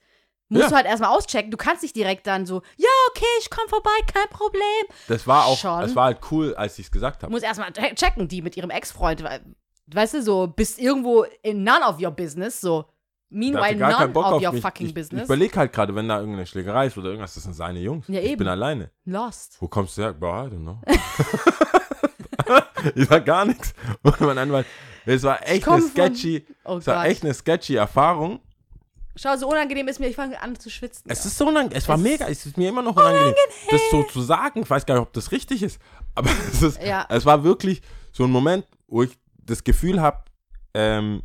musst 0.53 0.64
Ja. 0.64 0.68
du 0.70 0.76
halt 0.76 0.86
erstmal 0.86 1.11
auschecken. 1.16 1.50
Du 1.50 1.57
kannst 1.57 1.82
nicht 1.82 1.96
direkt 1.96 2.26
dann 2.26 2.46
so, 2.46 2.62
ja, 2.76 2.88
okay, 3.11 3.24
ich 3.40 3.50
komm 3.50 3.68
vorbei, 3.68 3.90
kein 4.12 4.28
Problem. 4.30 4.62
Das 5.09 5.26
war 5.26 5.46
auch, 5.46 5.59
Schon. 5.59 5.80
das 5.80 5.96
war 5.96 6.05
halt 6.07 6.18
cool, 6.30 6.55
als 6.55 6.78
ich 6.78 6.86
es 6.86 6.92
gesagt 6.92 7.22
Du 7.22 7.24
habe. 7.24 7.32
musst 7.32 7.44
erstmal 7.44 7.72
checken, 7.72 8.28
die 8.28 8.42
mit 8.42 8.57
ihrem 8.57 8.70
Ex-Freund, 8.70 9.22
weil- 9.24 9.40
weißt 9.88 10.14
du, 10.14 10.22
so, 10.22 10.46
bist 10.46 10.78
irgendwo 10.78 11.24
in 11.42 11.64
none 11.64 11.84
of 11.84 12.00
your 12.00 12.11
business, 12.11 12.61
so, 12.61 12.84
meanwhile 13.30 13.76
none 13.76 14.12
of 14.14 14.42
your 14.42 14.53
mich. 14.53 14.62
fucking 14.62 14.86
ich, 14.88 14.94
business. 14.94 15.22
Ich 15.22 15.26
überlege 15.26 15.57
halt 15.59 15.72
gerade, 15.72 15.94
wenn 15.94 16.09
da 16.09 16.18
irgendeine 16.18 16.46
Schlägerei 16.46 16.86
ist 16.86 16.96
oder 16.98 17.09
irgendwas, 17.09 17.34
das 17.34 17.42
sind 17.44 17.55
seine 17.55 17.80
Jungs. 17.80 18.07
Ja, 18.09 18.20
ich 18.20 18.26
eben. 18.30 18.38
bin 18.38 18.48
alleine. 18.48 18.90
Lost. 19.07 19.57
Wo 19.61 19.68
kommst 19.68 19.96
du 19.98 20.03
her? 20.03 20.12
Boah, 20.12 20.46
I 20.46 20.55
don't 20.55 20.61
know. 20.62 20.78
ich 22.94 23.09
sag 23.09 23.24
gar 23.24 23.44
nichts. 23.44 23.74
Und 24.03 24.20
mein 24.20 24.38
Anwalt, 24.38 24.66
es 25.07 25.22
war 25.22 25.46
echt 25.48 25.66
eine 25.68 25.82
sketchy, 25.82 26.46
Oh 26.64 26.76
es 26.78 26.86
war 26.86 27.07
echt 27.07 27.24
eine 27.24 27.34
sketchy 27.34 27.76
Erfahrung. 27.76 28.40
Schau, 29.16 29.36
so 29.36 29.48
unangenehm 29.48 29.88
ist 29.88 30.00
mir, 30.00 30.08
ich 30.08 30.16
fange 30.16 30.40
an 30.40 30.58
zu 30.58 30.70
schwitzen. 30.70 31.04
Es 31.10 31.24
ist 31.26 31.36
so 31.36 31.46
unangenehm, 31.46 31.76
es 31.76 31.86
war 31.88 31.96
Es 31.96 32.02
mega, 32.02 32.26
es 32.28 32.46
ist 32.46 32.56
mir 32.56 32.68
immer 32.70 32.82
noch 32.82 32.96
unangenehm, 32.96 33.34
das 33.70 33.80
so 33.90 34.02
zu 34.04 34.20
sagen. 34.22 34.62
Ich 34.62 34.70
weiß 34.70 34.86
gar 34.86 34.94
nicht, 34.94 35.02
ob 35.02 35.12
das 35.12 35.32
richtig 35.32 35.62
ist, 35.62 35.78
aber 36.14 36.30
es, 36.52 36.62
ist, 36.62 36.82
Ja. 36.82 37.06
es 37.10 37.24
war 37.26 37.44
wirklich 37.44 37.82
so 38.12 38.24
ein 38.24 38.30
Moment, 38.30 38.66
wo 38.88 39.02
ich 39.02 39.18
das 39.44 39.64
Gefühl 39.64 40.00
habe, 40.00 40.22
ähm, 40.74 41.22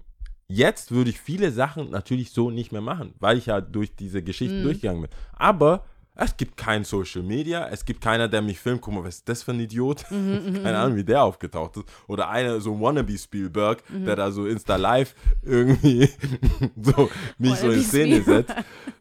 jetzt 0.49 0.91
würde 0.91 1.09
ich 1.09 1.19
viele 1.19 1.51
Sachen 1.51 1.89
natürlich 1.91 2.31
so 2.31 2.49
nicht 2.51 2.71
mehr 2.71 2.81
machen, 2.81 3.13
weil 3.19 3.37
ich 3.37 3.45
ja 3.47 3.61
durch 3.61 3.95
diese 3.95 4.19
Mhm. 4.19 4.25
Geschichten 4.25 4.63
durchgegangen 4.63 5.01
bin. 5.03 5.11
Aber 5.33 5.85
es 6.25 6.35
gibt 6.37 6.57
kein 6.57 6.83
Social 6.83 7.21
Media, 7.23 7.67
es 7.69 7.85
gibt 7.85 8.01
keiner, 8.01 8.27
der 8.27 8.41
mich 8.41 8.59
filmt. 8.59 8.81
Guck 8.81 8.93
mal, 8.93 9.03
was 9.03 9.15
ist 9.17 9.29
das 9.29 9.43
für 9.43 9.51
ein 9.51 9.59
Idiot? 9.59 10.05
Mhm, 10.09 10.59
Keine 10.63 10.77
Ahnung, 10.77 10.95
wie 10.97 11.03
der 11.03 11.23
aufgetaucht 11.23 11.77
ist. 11.77 11.85
Oder 12.07 12.29
einer, 12.29 12.59
so 12.59 12.73
ein 12.73 12.81
Wannabe 12.81 13.17
Spielberg, 13.17 13.83
Mhm. 13.89 14.05
der 14.05 14.15
da 14.15 14.31
so 14.31 14.45
Insta-Live 14.47 15.13
irgendwie 15.43 16.09
so 16.81 17.09
mich 17.37 17.55
so 17.55 17.69
in 17.69 17.71
Wannabe 17.77 17.83
Szene 17.83 18.21
setzt. 18.23 18.55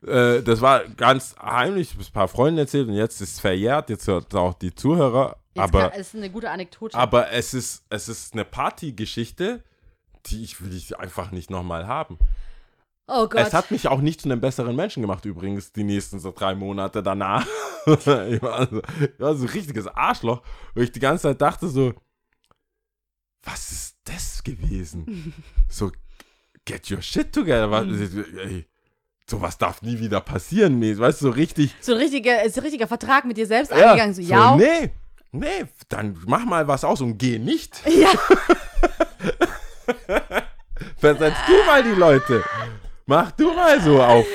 Äh, 0.07 0.43
das 0.43 0.61
war 0.61 0.85
ganz 0.97 1.35
heimlich, 1.43 1.97
es 1.99 2.09
ein 2.09 2.13
paar 2.13 2.29
Freunden 2.29 2.59
erzählt 2.59 2.89
und 2.89 2.95
jetzt 2.95 3.21
ist 3.21 3.35
es 3.35 3.41
verjährt, 3.41 3.91
jetzt 3.91 4.07
hört 4.07 4.35
auch 4.35 4.55
die 4.55 4.75
Zuhörer. 4.75 5.37
Jetzt 5.55 5.63
aber 5.63 5.89
kann, 5.91 6.01
ist 6.01 6.15
eine 6.15 6.29
gute 6.31 6.51
Anekdote. 6.51 6.97
aber 6.99 7.33
es 7.33 7.55
ist, 7.55 7.85
es 7.89 8.09
ist 8.09 8.35
eine 8.35 8.45
Partygeschichte, 8.45 9.63
die 10.27 10.43
ich 10.45 10.61
will 10.63 10.75
ich 10.77 10.99
einfach 10.99 11.31
nicht 11.31 11.51
nochmal 11.51 11.87
haben. 11.87 12.19
Oh 13.09 13.29
Gott. 13.29 13.47
Es 13.47 13.53
hat 13.55 13.71
mich 13.71 13.89
auch 13.89 14.01
nicht 14.01 14.21
zu 14.21 14.29
einem 14.29 14.41
besseren 14.41 14.77
Menschen 14.77 15.03
gemacht, 15.03 15.25
übrigens, 15.25 15.73
die 15.73 15.85
nächsten 15.85 16.19
so 16.19 16.33
drei 16.33 16.55
Monate 16.55 17.03
danach. 17.03 17.47
ich, 17.87 18.43
war 18.43 18.67
so, 18.69 18.83
ich 19.01 19.21
war 19.21 19.35
so 19.35 19.45
ein 19.45 19.51
richtiges 19.51 19.87
Arschloch, 19.87 20.43
wo 20.75 20.81
ich 20.81 20.93
die 20.93 21.01
ganze 21.01 21.23
Zeit 21.25 21.41
dachte 21.41 21.69
so, 21.69 21.95
was 23.43 23.71
ist 23.71 23.97
das 24.05 24.43
gewesen? 24.43 25.33
so, 25.69 25.93
get 26.65 26.91
your 26.91 27.01
shit 27.01 27.33
together. 27.33 27.71
Was, 27.71 27.87
ey, 27.87 28.67
sowas 29.29 29.59
darf 29.59 29.83
nie 29.83 29.99
wieder 29.99 30.21
passieren, 30.21 30.79
nee, 30.79 30.97
weißt 30.97 31.21
du, 31.21 31.27
so 31.27 31.31
richtig. 31.31 31.75
so 31.81 31.93
ein 31.93 31.99
richtiger, 31.99 32.45
ist 32.45 32.57
ein 32.59 32.63
richtiger 32.65 32.87
Vertrag 32.87 33.25
mit 33.25 33.37
dir 33.37 33.47
selbst 33.47 33.71
Ja, 33.71 33.91
eingegangen. 33.93 34.15
So, 34.15 34.23
ja, 34.23 34.57
nee, 34.57 34.91
nee, 35.33 35.65
dann 35.89 36.19
mach 36.27 36.45
mal 36.45 36.67
was 36.69 36.85
aus 36.85 37.01
und 37.01 37.19
geh 37.19 37.39
nicht. 37.39 37.81
ja. 37.87 38.11
Versetz 40.99 41.37
du 41.47 41.65
mal 41.67 41.83
die 41.83 41.99
Leute. 41.99 42.43
Mach 43.07 43.31
du 43.33 43.53
mal 43.53 43.81
so 43.81 44.03
auf 44.03 44.27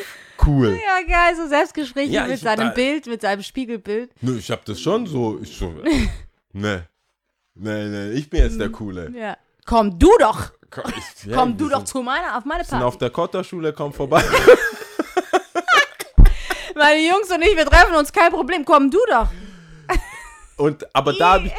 cool. 0.46 0.70
ja, 0.86 1.02
geil, 1.08 1.36
so 1.36 1.48
Selbstgespräche 1.48 2.12
Ja, 2.14 2.26
mit 2.26 2.40
seinem 2.40 2.68
da- 2.70 2.74
Bild, 2.74 3.06
mit 3.08 3.22
seinem 3.22 3.44
Spiegelbild. 3.44 4.12
Nö, 4.22 4.38
ich 4.38 4.50
hab 4.50 4.64
das 4.66 4.80
schon 4.80 5.06
so. 5.06 5.40
Ich 5.42 5.58
so. 5.58 5.74
ne. 6.54 6.88
Ne, 7.54 7.90
ne, 7.90 8.12
ich 8.14 8.30
bin 8.30 8.40
jetzt 8.42 8.60
der 8.60 8.70
Coole. 8.70 9.12
Ja. 9.14 9.38
Komm 9.66 10.00
du 10.00 10.10
doch, 10.20 10.52
Komm, 10.72 10.86
ich, 10.98 11.26
ja, 11.26 11.36
komm 11.36 11.58
du 11.58 11.68
doch 11.68 11.80
sind, 11.80 11.88
zu 11.90 12.02
meiner, 12.02 12.38
auf 12.38 12.46
meine 12.46 12.64
Party. 12.64 12.84
auf 12.84 12.98
der 12.98 13.10
Kotterschule, 13.10 13.74
komm 13.74 13.92
vorbei. 13.94 14.24
Meine 16.76 17.02
Jungs 17.08 17.30
und 17.30 17.42
ich, 17.42 17.56
wir 17.56 17.66
treffen 17.66 17.94
uns, 17.96 18.12
kein 18.12 18.32
Problem, 18.32 18.64
komm 18.66 18.90
du 18.90 18.98
doch. 19.10 19.28
Und, 20.58 20.84
aber 20.96 21.14
da 21.14 21.34
hab 21.34 21.46
ich. 21.46 21.52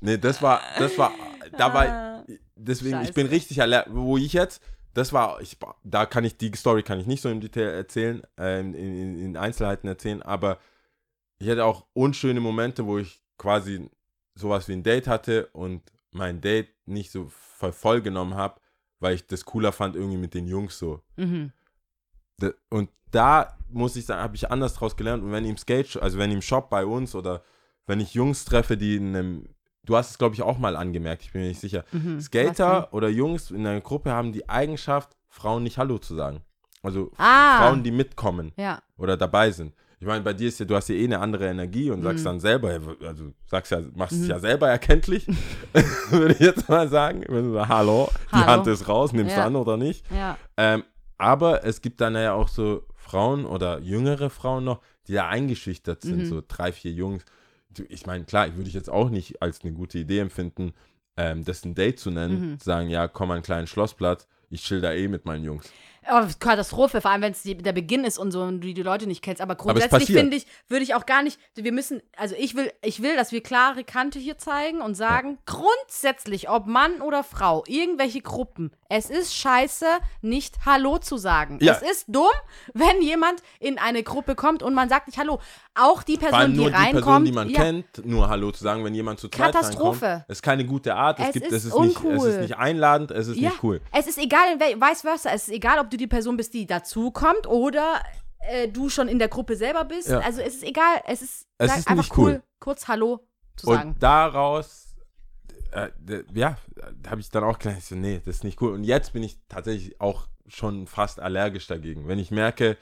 Ne, 0.00 0.18
das 0.18 0.42
war, 0.42 0.60
das 0.78 0.98
war, 0.98 1.12
da 1.56 1.68
Ah, 1.68 1.74
war, 1.74 2.24
deswegen, 2.56 3.00
ich 3.02 3.12
bin 3.14 3.26
scheiße. 3.28 3.34
richtig 3.36 3.58
wo 3.90 4.16
ich 4.18 4.32
jetzt, 4.32 4.60
das 4.96 5.12
war, 5.12 5.40
ich, 5.40 5.56
da 5.84 6.06
kann 6.06 6.24
ich, 6.24 6.36
die 6.38 6.52
Story 6.56 6.82
kann 6.82 6.98
ich 7.00 7.06
nicht 7.06 7.20
so 7.22 7.28
im 7.28 7.40
Detail 7.40 7.70
erzählen, 7.74 8.22
äh, 8.38 8.60
in, 8.60 8.74
in, 8.74 9.18
in 9.20 9.36
Einzelheiten 9.36 9.88
erzählen, 9.88 10.22
aber 10.22 10.58
ich 11.38 11.48
hatte 11.48 11.64
auch 11.64 11.86
unschöne 11.92 12.40
Momente, 12.40 12.86
wo 12.86 12.98
ich 12.98 13.20
quasi 13.38 13.90
sowas 14.34 14.68
wie 14.68 14.72
ein 14.72 14.82
Date 14.82 15.06
hatte 15.06 15.46
und 15.52 15.82
mein 16.10 16.40
Date 16.40 16.68
nicht 16.86 17.10
so 17.10 17.26
voll, 17.28 17.72
voll 17.72 18.00
genommen 18.00 18.34
habe, 18.34 18.60
weil 19.00 19.14
ich 19.14 19.26
das 19.26 19.44
cooler 19.44 19.72
fand 19.72 19.96
irgendwie 19.96 20.16
mit 20.16 20.32
den 20.34 20.46
Jungs 20.46 20.78
so. 20.78 21.02
Mhm. 21.16 21.52
Da- 22.38 22.52
Und 22.70 22.88
da 23.10 23.56
muss 23.68 23.96
ich 23.96 24.06
sagen, 24.06 24.22
habe 24.22 24.36
ich 24.36 24.50
anders 24.50 24.74
draus 24.74 24.96
gelernt. 24.96 25.22
Und 25.22 25.32
wenn 25.32 25.44
ich 25.44 25.50
im 25.50 25.56
Skate, 25.58 25.96
also 25.96 26.18
wenn 26.18 26.30
ich 26.30 26.36
im 26.36 26.42
Shop 26.42 26.70
bei 26.70 26.84
uns 26.86 27.14
oder 27.14 27.42
wenn 27.86 28.00
ich 28.00 28.14
Jungs 28.14 28.44
treffe, 28.44 28.76
die 28.76 28.96
in 28.96 29.14
einem, 29.14 29.48
du 29.86 29.96
hast 29.96 30.10
es 30.10 30.18
glaube 30.18 30.34
ich 30.34 30.42
auch 30.42 30.58
mal 30.58 30.76
angemerkt, 30.76 31.22
ich 31.22 31.32
bin 31.32 31.42
mir 31.42 31.48
nicht 31.48 31.60
sicher. 31.60 31.84
Mhm. 31.92 32.20
Skater 32.20 32.92
oder 32.92 33.08
Jungs 33.08 33.50
in 33.50 33.66
einer 33.66 33.80
Gruppe 33.80 34.12
haben 34.12 34.32
die 34.32 34.48
Eigenschaft, 34.48 35.16
Frauen 35.30 35.62
nicht 35.62 35.78
Hallo 35.78 35.98
zu 35.98 36.14
sagen. 36.14 36.42
Also 36.82 37.10
Ah. 37.16 37.58
Frauen, 37.58 37.82
die 37.82 37.90
mitkommen? 37.90 38.52
Ja. 38.56 38.82
oder 38.98 39.16
dabei 39.16 39.50
sind. 39.50 39.72
Ich 39.98 40.06
meine, 40.06 40.22
bei 40.22 40.34
dir 40.34 40.48
ist 40.48 40.60
ja, 40.60 40.66
du 40.66 40.74
hast 40.76 40.88
ja 40.88 40.94
eh 40.94 41.04
eine 41.04 41.18
andere 41.20 41.46
Energie 41.48 41.90
und 41.90 42.00
Mhm. 42.00 42.04
sagst 42.04 42.26
dann 42.26 42.38
selber, 42.38 42.78
also 43.02 43.32
sagst 43.46 43.72
ja, 43.72 43.80
machst 43.94 44.12
es 44.20 44.28
ja 44.28 44.38
selber 44.38 44.68
erkenntlich, 44.68 45.26
würde 46.10 46.34
ich 46.34 46.40
jetzt 46.40 46.68
mal 46.68 46.86
sagen. 46.88 47.24
Wenn 47.28 47.44
du 47.44 47.52
sagst, 47.54 47.68
hallo, 47.70 48.10
die 48.30 48.36
Hallo. 48.36 48.46
Hand 48.46 48.66
ist 48.66 48.88
raus, 48.88 49.12
nimmst 49.14 49.34
Ja. 49.34 49.42
du 49.42 49.46
an 49.46 49.56
oder 49.56 49.76
nicht. 49.78 50.04
Ja. 50.14 50.36
Ähm, 50.58 50.84
aber 51.18 51.64
es 51.64 51.80
gibt 51.80 52.00
dann 52.02 52.14
ja 52.14 52.34
auch 52.34 52.48
so 52.48 52.82
Frauen 52.94 53.46
oder 53.46 53.78
jüngere 53.80 54.28
Frauen 54.28 54.64
noch, 54.64 54.80
die 55.08 55.14
da 55.14 55.28
eingeschüchtert 55.28 56.02
sind, 56.02 56.18
Mhm. 56.18 56.26
so 56.26 56.42
drei, 56.46 56.72
vier 56.72 56.92
Jungs. 56.92 57.24
Ich 57.88 58.06
meine, 58.06 58.24
klar, 58.24 58.54
würde 58.56 58.68
ich 58.68 58.74
jetzt 58.74 58.90
auch 58.90 59.10
nicht 59.10 59.42
als 59.42 59.62
eine 59.62 59.72
gute 59.72 59.98
Idee 59.98 60.20
empfinden, 60.20 60.72
ähm, 61.16 61.44
das 61.44 61.64
ein 61.64 61.74
Date 61.74 61.98
zu 61.98 62.10
nennen, 62.10 62.52
Mhm. 62.52 62.58
zu 62.58 62.64
sagen, 62.64 62.88
ja, 62.90 63.08
komm 63.08 63.30
an 63.30 63.36
einen 63.36 63.42
kleinen 63.42 63.66
Schlossplatz, 63.66 64.26
ich 64.50 64.62
chill 64.62 64.80
da 64.80 64.92
eh 64.92 65.08
mit 65.08 65.24
meinen 65.24 65.44
Jungs. 65.44 65.70
Katastrophe, 66.38 67.00
vor 67.00 67.10
allem 67.10 67.22
wenn 67.22 67.32
es 67.32 67.42
die- 67.42 67.56
der 67.56 67.72
Beginn 67.72 68.04
ist 68.04 68.18
und 68.18 68.30
so 68.32 68.42
und 68.42 68.60
du 68.60 68.72
die 68.72 68.82
Leute 68.82 69.06
nicht 69.06 69.22
kennst. 69.22 69.40
Aber 69.40 69.54
grundsätzlich 69.56 70.06
finde 70.06 70.36
ich, 70.36 70.46
würde 70.68 70.82
ich 70.84 70.94
auch 70.94 71.06
gar 71.06 71.22
nicht, 71.22 71.38
wir 71.54 71.72
müssen, 71.72 72.00
also 72.16 72.34
ich 72.38 72.54
will, 72.56 72.70
ich 72.82 73.02
will, 73.02 73.16
dass 73.16 73.32
wir 73.32 73.42
klare 73.42 73.84
Kante 73.84 74.18
hier 74.18 74.38
zeigen 74.38 74.80
und 74.80 74.94
sagen, 74.94 75.38
grundsätzlich, 75.46 76.48
ob 76.48 76.66
Mann 76.66 77.00
oder 77.00 77.22
Frau, 77.24 77.64
irgendwelche 77.66 78.20
Gruppen, 78.20 78.70
es 78.88 79.10
ist 79.10 79.34
scheiße, 79.36 79.86
nicht 80.22 80.54
Hallo 80.64 80.98
zu 80.98 81.16
sagen. 81.16 81.58
Ja. 81.60 81.72
Es 81.74 81.82
ist 81.82 82.04
dumm, 82.08 82.26
wenn 82.74 83.02
jemand 83.02 83.42
in 83.58 83.78
eine 83.78 84.02
Gruppe 84.02 84.34
kommt 84.34 84.62
und 84.62 84.74
man 84.74 84.88
sagt 84.88 85.08
nicht 85.08 85.18
Hallo. 85.18 85.40
Auch 85.78 86.02
die 86.02 86.16
Person, 86.16 86.34
allem 86.38 86.52
die 86.52 86.56
nur 86.58 86.70
die 86.70 86.74
reinkommt. 86.76 87.04
Person, 87.04 87.24
die 87.26 87.32
man 87.32 87.50
ja, 87.50 87.60
kennt, 87.60 88.06
nur 88.06 88.28
Hallo 88.28 88.50
zu 88.52 88.62
sagen, 88.64 88.82
wenn 88.84 88.94
jemand 88.94 89.20
zu 89.20 89.28
zweit 89.28 89.52
Katastrophe. 89.52 90.06
reinkommt. 90.06 90.30
Ist 90.30 90.42
keine 90.42 90.64
gute 90.64 90.94
Art, 90.94 91.18
es, 91.18 91.26
Es 91.26 91.32
gibt, 91.34 91.46
ist 91.46 91.52
es, 91.52 91.64
ist 91.66 91.78
nicht, 91.78 92.02
es 92.04 92.24
ist 92.24 92.40
nicht 92.40 92.56
einladend, 92.56 93.10
es 93.10 93.28
ist 93.28 93.36
Ja, 93.38 93.50
nicht 93.50 93.62
cool. 93.62 93.80
es 93.92 94.06
ist 94.06 94.18
egal, 94.18 94.52
in 94.54 94.60
vice 94.80 95.00
versa. 95.02 95.30
Es 95.32 95.48
ist 95.48 95.54
egal, 95.54 95.78
ob 95.78 95.90
du 95.90 95.95
die 95.96 96.06
Person 96.06 96.36
bist, 96.36 96.54
die 96.54 96.66
dazukommt 96.66 97.46
oder 97.46 98.02
äh, 98.40 98.68
du 98.68 98.88
schon 98.88 99.08
in 99.08 99.18
der 99.18 99.28
Gruppe 99.28 99.56
selber 99.56 99.84
bist. 99.84 100.08
Ja. 100.08 100.20
Also 100.20 100.40
es 100.40 100.56
ist 100.56 100.64
egal. 100.64 101.02
Es 101.06 101.22
ist, 101.22 101.46
Es 101.58 101.70
sag 101.70 101.78
ist 101.78 101.88
einfach 101.88 102.02
nicht 102.04 102.16
cool. 102.18 102.42
kurz 102.60 102.88
Hallo 102.88 103.20
zu 103.56 103.66
sagen. 103.66 103.90
Und 103.90 104.02
daraus 104.02 104.94
äh, 105.72 105.88
ja, 106.34 106.56
habe 107.08 107.20
ich 107.20 107.30
dann 107.30 107.44
auch 107.44 107.58
gedacht, 107.58 107.82
so, 107.82 107.94
nee, 107.94 108.20
das 108.24 108.36
ist 108.36 108.44
nicht 108.44 108.60
cool. 108.62 108.72
Und 108.72 108.84
jetzt 108.84 109.12
bin 109.12 109.22
ich 109.22 109.38
tatsächlich 109.48 110.00
auch 110.00 110.28
schon 110.46 110.86
fast 110.86 111.20
allergisch 111.20 111.66
dagegen. 111.66 112.06
Wenn 112.08 112.18
ich 112.18 112.30
merke, 112.30 112.76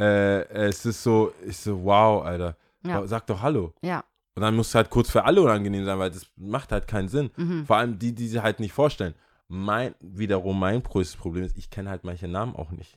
äh, 0.00 0.44
es 0.48 0.86
ist 0.86 1.02
so, 1.02 1.32
ich 1.46 1.56
so, 1.58 1.84
wow, 1.84 2.24
Alter, 2.24 2.56
Ja. 2.84 3.06
sag 3.06 3.26
doch 3.26 3.42
Hallo. 3.42 3.74
Ja. 3.82 4.02
Und 4.34 4.40
dann 4.42 4.56
muss 4.56 4.68
es 4.68 4.74
halt 4.74 4.88
kurz 4.88 5.10
für 5.10 5.24
alle 5.24 5.42
unangenehm 5.42 5.84
sein, 5.84 5.98
weil 5.98 6.10
das 6.10 6.26
macht 6.36 6.72
halt 6.72 6.88
keinen 6.88 7.08
Sinn. 7.08 7.30
Mhm. 7.36 7.66
Vor 7.66 7.76
allem 7.76 7.98
die, 7.98 8.14
die 8.14 8.28
sie 8.28 8.40
halt 8.42 8.60
nicht 8.60 8.72
vorstellen. 8.72 9.14
Mein, 9.54 9.94
wiederum 10.00 10.58
mein 10.58 10.82
größtes 10.82 11.16
Problem 11.16 11.44
ist, 11.44 11.58
ich 11.58 11.68
kenne 11.68 11.90
halt 11.90 12.04
manche 12.04 12.26
Namen 12.26 12.56
auch 12.56 12.70
nicht. 12.70 12.94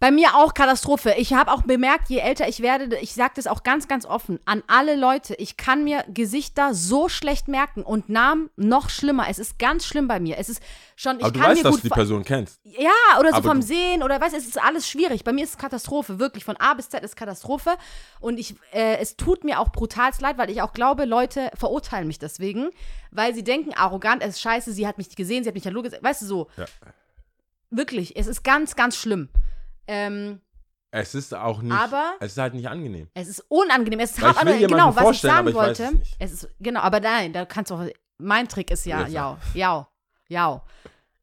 Bei 0.00 0.10
mir 0.10 0.36
auch 0.36 0.54
Katastrophe. 0.54 1.14
Ich 1.18 1.32
habe 1.32 1.52
auch 1.52 1.62
bemerkt, 1.62 2.08
je 2.08 2.18
älter 2.18 2.48
ich 2.48 2.60
werde, 2.60 2.96
ich 2.98 3.14
sage 3.14 3.32
das 3.36 3.46
auch 3.46 3.62
ganz, 3.62 3.88
ganz 3.88 4.04
offen 4.06 4.40
an 4.44 4.62
alle 4.66 4.96
Leute, 4.96 5.34
ich 5.34 5.56
kann 5.56 5.84
mir 5.84 6.04
Gesichter 6.08 6.74
so 6.74 7.08
schlecht 7.08 7.48
merken 7.48 7.82
und 7.82 8.08
Namen 8.08 8.50
noch 8.56 8.90
schlimmer. 8.90 9.26
Es 9.28 9.38
ist 9.38 9.58
ganz 9.58 9.86
schlimm 9.86 10.08
bei 10.08 10.20
mir. 10.20 10.38
Es 10.38 10.48
ist 10.48 10.62
schon, 10.96 11.18
ich 11.18 11.24
Aber 11.24 11.32
du 11.32 11.40
kann 11.40 11.50
weißt, 11.50 11.58
mir 11.58 11.62
dass 11.64 11.74
gut 11.74 11.84
du 11.84 11.88
die 11.88 11.94
Person 11.94 12.24
kennst. 12.24 12.60
Ja, 12.64 12.90
oder 13.18 13.30
so 13.30 13.36
Aber 13.36 13.48
vom 13.50 13.62
Sehen 13.62 14.02
oder 14.02 14.20
weißt, 14.20 14.34
es 14.34 14.46
ist 14.46 14.62
alles 14.62 14.88
schwierig. 14.88 15.24
Bei 15.24 15.32
mir 15.32 15.44
ist 15.44 15.50
es 15.50 15.58
Katastrophe, 15.58 16.18
wirklich. 16.18 16.44
Von 16.44 16.56
A 16.56 16.74
bis 16.74 16.88
Z 16.88 17.02
ist 17.02 17.16
Katastrophe. 17.16 17.74
Und 18.20 18.38
ich, 18.38 18.54
äh, 18.72 18.96
es 18.98 19.16
tut 19.16 19.44
mir 19.44 19.60
auch 19.60 19.70
brutal 19.70 20.10
leid, 20.20 20.38
weil 20.38 20.50
ich 20.50 20.60
auch 20.62 20.72
glaube, 20.72 21.04
Leute 21.04 21.50
verurteilen 21.54 22.06
mich 22.06 22.18
deswegen, 22.18 22.70
weil 23.10 23.34
sie 23.34 23.42
denken, 23.42 23.72
arrogant, 23.74 24.22
es 24.22 24.36
ist 24.36 24.40
scheiße, 24.42 24.72
sie 24.72 24.86
hat 24.86 24.98
mich 24.98 25.14
gesehen, 25.16 25.44
sie 25.44 25.48
hat 25.48 25.54
mich 25.54 25.66
Hallo 25.66 25.82
gesagt. 25.82 26.02
Weißt 26.02 26.22
du 26.22 26.26
so? 26.26 26.48
Ja. 26.56 26.66
Wirklich, 27.70 28.16
es 28.16 28.26
ist 28.26 28.44
ganz, 28.44 28.76
ganz 28.76 28.96
schlimm. 28.96 29.28
Ähm, 29.86 30.40
Es 30.90 31.14
ist 31.14 31.34
auch 31.34 31.60
nicht, 31.62 31.72
Aber- 31.72 32.14
es 32.20 32.32
ist 32.32 32.38
halt 32.38 32.54
nicht 32.54 32.68
angenehm. 32.68 33.08
es 33.14 33.28
ist 33.28 33.44
unangenehm, 33.48 34.00
es 34.00 34.12
ist 34.12 34.22
hart, 34.22 34.38
aber 34.40 34.56
genau, 34.56 34.94
was 34.94 35.10
ich 35.16 35.20
sagen 35.20 35.52
wollte. 35.54 35.90
es. 36.02 36.08
Es 36.18 36.32
ist, 36.44 36.48
genau, 36.60 36.80
aber 36.80 37.00
nein, 37.00 37.32
da 37.32 37.44
kannst 37.44 37.70
du 37.70 37.74
auch, 37.74 37.86
mein 38.18 38.48
Trick 38.48 38.70
ist 38.70 38.86
ja, 38.86 39.06
Ja, 39.08 39.38
ja, 39.54 39.88
ja. 40.28 40.64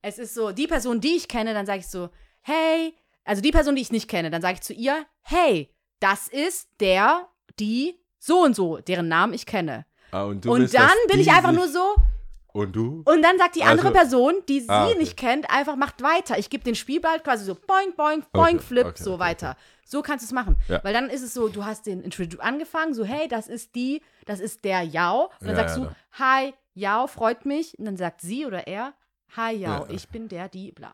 Es 0.02 0.18
ist 0.20 0.34
so, 0.34 0.52
die 0.52 0.68
Person, 0.68 1.00
die 1.00 1.16
ich 1.16 1.28
kenne, 1.28 1.54
dann 1.54 1.66
sage 1.66 1.80
ich 1.80 1.88
so, 1.88 2.10
hey, 2.42 2.96
also 3.24 3.42
die 3.42 3.52
Person, 3.52 3.76
die 3.76 3.82
ich 3.82 3.92
nicht 3.92 4.08
kenne, 4.10 4.30
dann 4.30 4.42
sage 4.42 4.56
ich 4.56 4.62
zu 4.62 4.74
ihr, 4.74 5.06
hey, 5.22 5.74
das 6.00 6.28
ist 6.28 6.70
der, 6.80 7.28
die 7.60 7.98
so 8.20 8.42
und 8.44 8.56
so, 8.56 8.78
deren 8.80 9.08
Namen 9.08 9.34
ich 9.34 9.46
kenne. 9.46 9.86
Ah, 10.12 10.24
und 10.24 10.46
und 10.46 10.74
dann 10.74 10.90
bin 11.08 11.20
ich 11.20 11.32
einfach 11.32 11.52
nur 11.54 11.68
so, 11.70 11.96
Und 12.54 12.76
du? 12.76 13.02
und 13.06 13.22
dann 13.22 13.38
sagt 13.38 13.56
die 13.56 13.64
andere 13.64 13.88
Also- 13.88 13.98
Person, 14.00 14.34
die 14.50 14.62
sie 14.62 14.70
Ah, 14.70 14.88
okay. 14.88 14.98
nicht 14.98 15.18
kennt, 15.18 15.50
einfach 15.50 15.76
macht 15.76 16.02
weiter. 16.04 16.38
Ich 16.38 16.50
gebe 16.50 16.64
den 16.64 16.76
Spielball 16.76 17.20
quasi 17.20 17.46
so 17.46 17.56
boing, 17.56 17.96
boing, 17.96 18.24
boing, 18.34 18.56
Okay, 18.58 18.60
flip, 18.66 18.86
okay, 18.88 19.04
so 19.04 19.20
weiter. 19.20 19.56
So 19.86 20.02
kannst 20.02 20.24
du 20.24 20.28
es 20.28 20.32
machen. 20.32 20.56
Ja. 20.68 20.84
Weil 20.84 20.94
dann 20.94 21.10
ist 21.10 21.22
es 21.22 21.34
so, 21.34 21.50
du 21.50 21.66
hast 21.66 21.86
den 21.86 22.02
Introdu 22.02 22.40
angefangen, 22.40 22.94
so, 22.94 23.04
hey, 23.04 23.28
das 23.28 23.48
ist 23.48 23.76
die, 23.76 24.02
das 24.26 24.40
ist 24.40 24.64
der 24.64 24.82
Yao. 24.84 25.32
Und 25.40 25.48
dann 25.48 25.50
Ja, 25.50 25.56
sagst 25.56 25.78
ja, 25.78 25.84
du, 25.86 25.92
hi, 26.20 26.54
Yao, 26.74 27.08
freut 27.08 27.46
mich. 27.46 27.78
Und 27.80 27.86
dann 27.86 27.98
sagt 27.98 28.22
sie 28.22 28.46
oder 28.46 28.68
er, 28.68 28.94
hi, 29.36 29.54
Yao, 29.56 29.86
ich 29.90 30.08
bin 30.10 30.28
der, 30.30 30.48
die, 30.50 30.72
bla. 30.72 30.94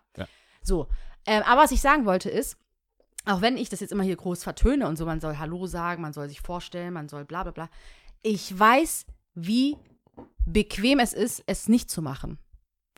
So. 0.63 0.87
Ähm, 1.25 1.43
aber 1.45 1.61
was 1.63 1.71
ich 1.71 1.81
sagen 1.81 2.05
wollte 2.05 2.29
ist, 2.29 2.57
auch 3.25 3.41
wenn 3.41 3.57
ich 3.57 3.67
das 3.69 3.81
jetzt 3.81 3.91
immer 3.91 4.03
hier 4.03 4.15
groß 4.15 4.43
vertöne 4.43 4.87
und 4.87 4.95
so, 4.95 5.05
man 5.05 5.19
soll 5.19 5.37
Hallo 5.37 5.65
sagen, 5.67 6.01
man 6.01 6.13
soll 6.13 6.29
sich 6.29 6.39
vorstellen, 6.41 6.93
man 6.93 7.09
soll 7.09 7.25
bla 7.25 7.43
bla 7.43 7.51
bla. 7.51 7.69
Ich 8.21 8.57
weiß, 8.57 9.05
wie 9.35 9.77
bequem 10.45 10.99
es 10.99 11.13
ist, 11.13 11.43
es 11.47 11.67
nicht 11.67 11.89
zu 11.89 12.01
machen. 12.01 12.37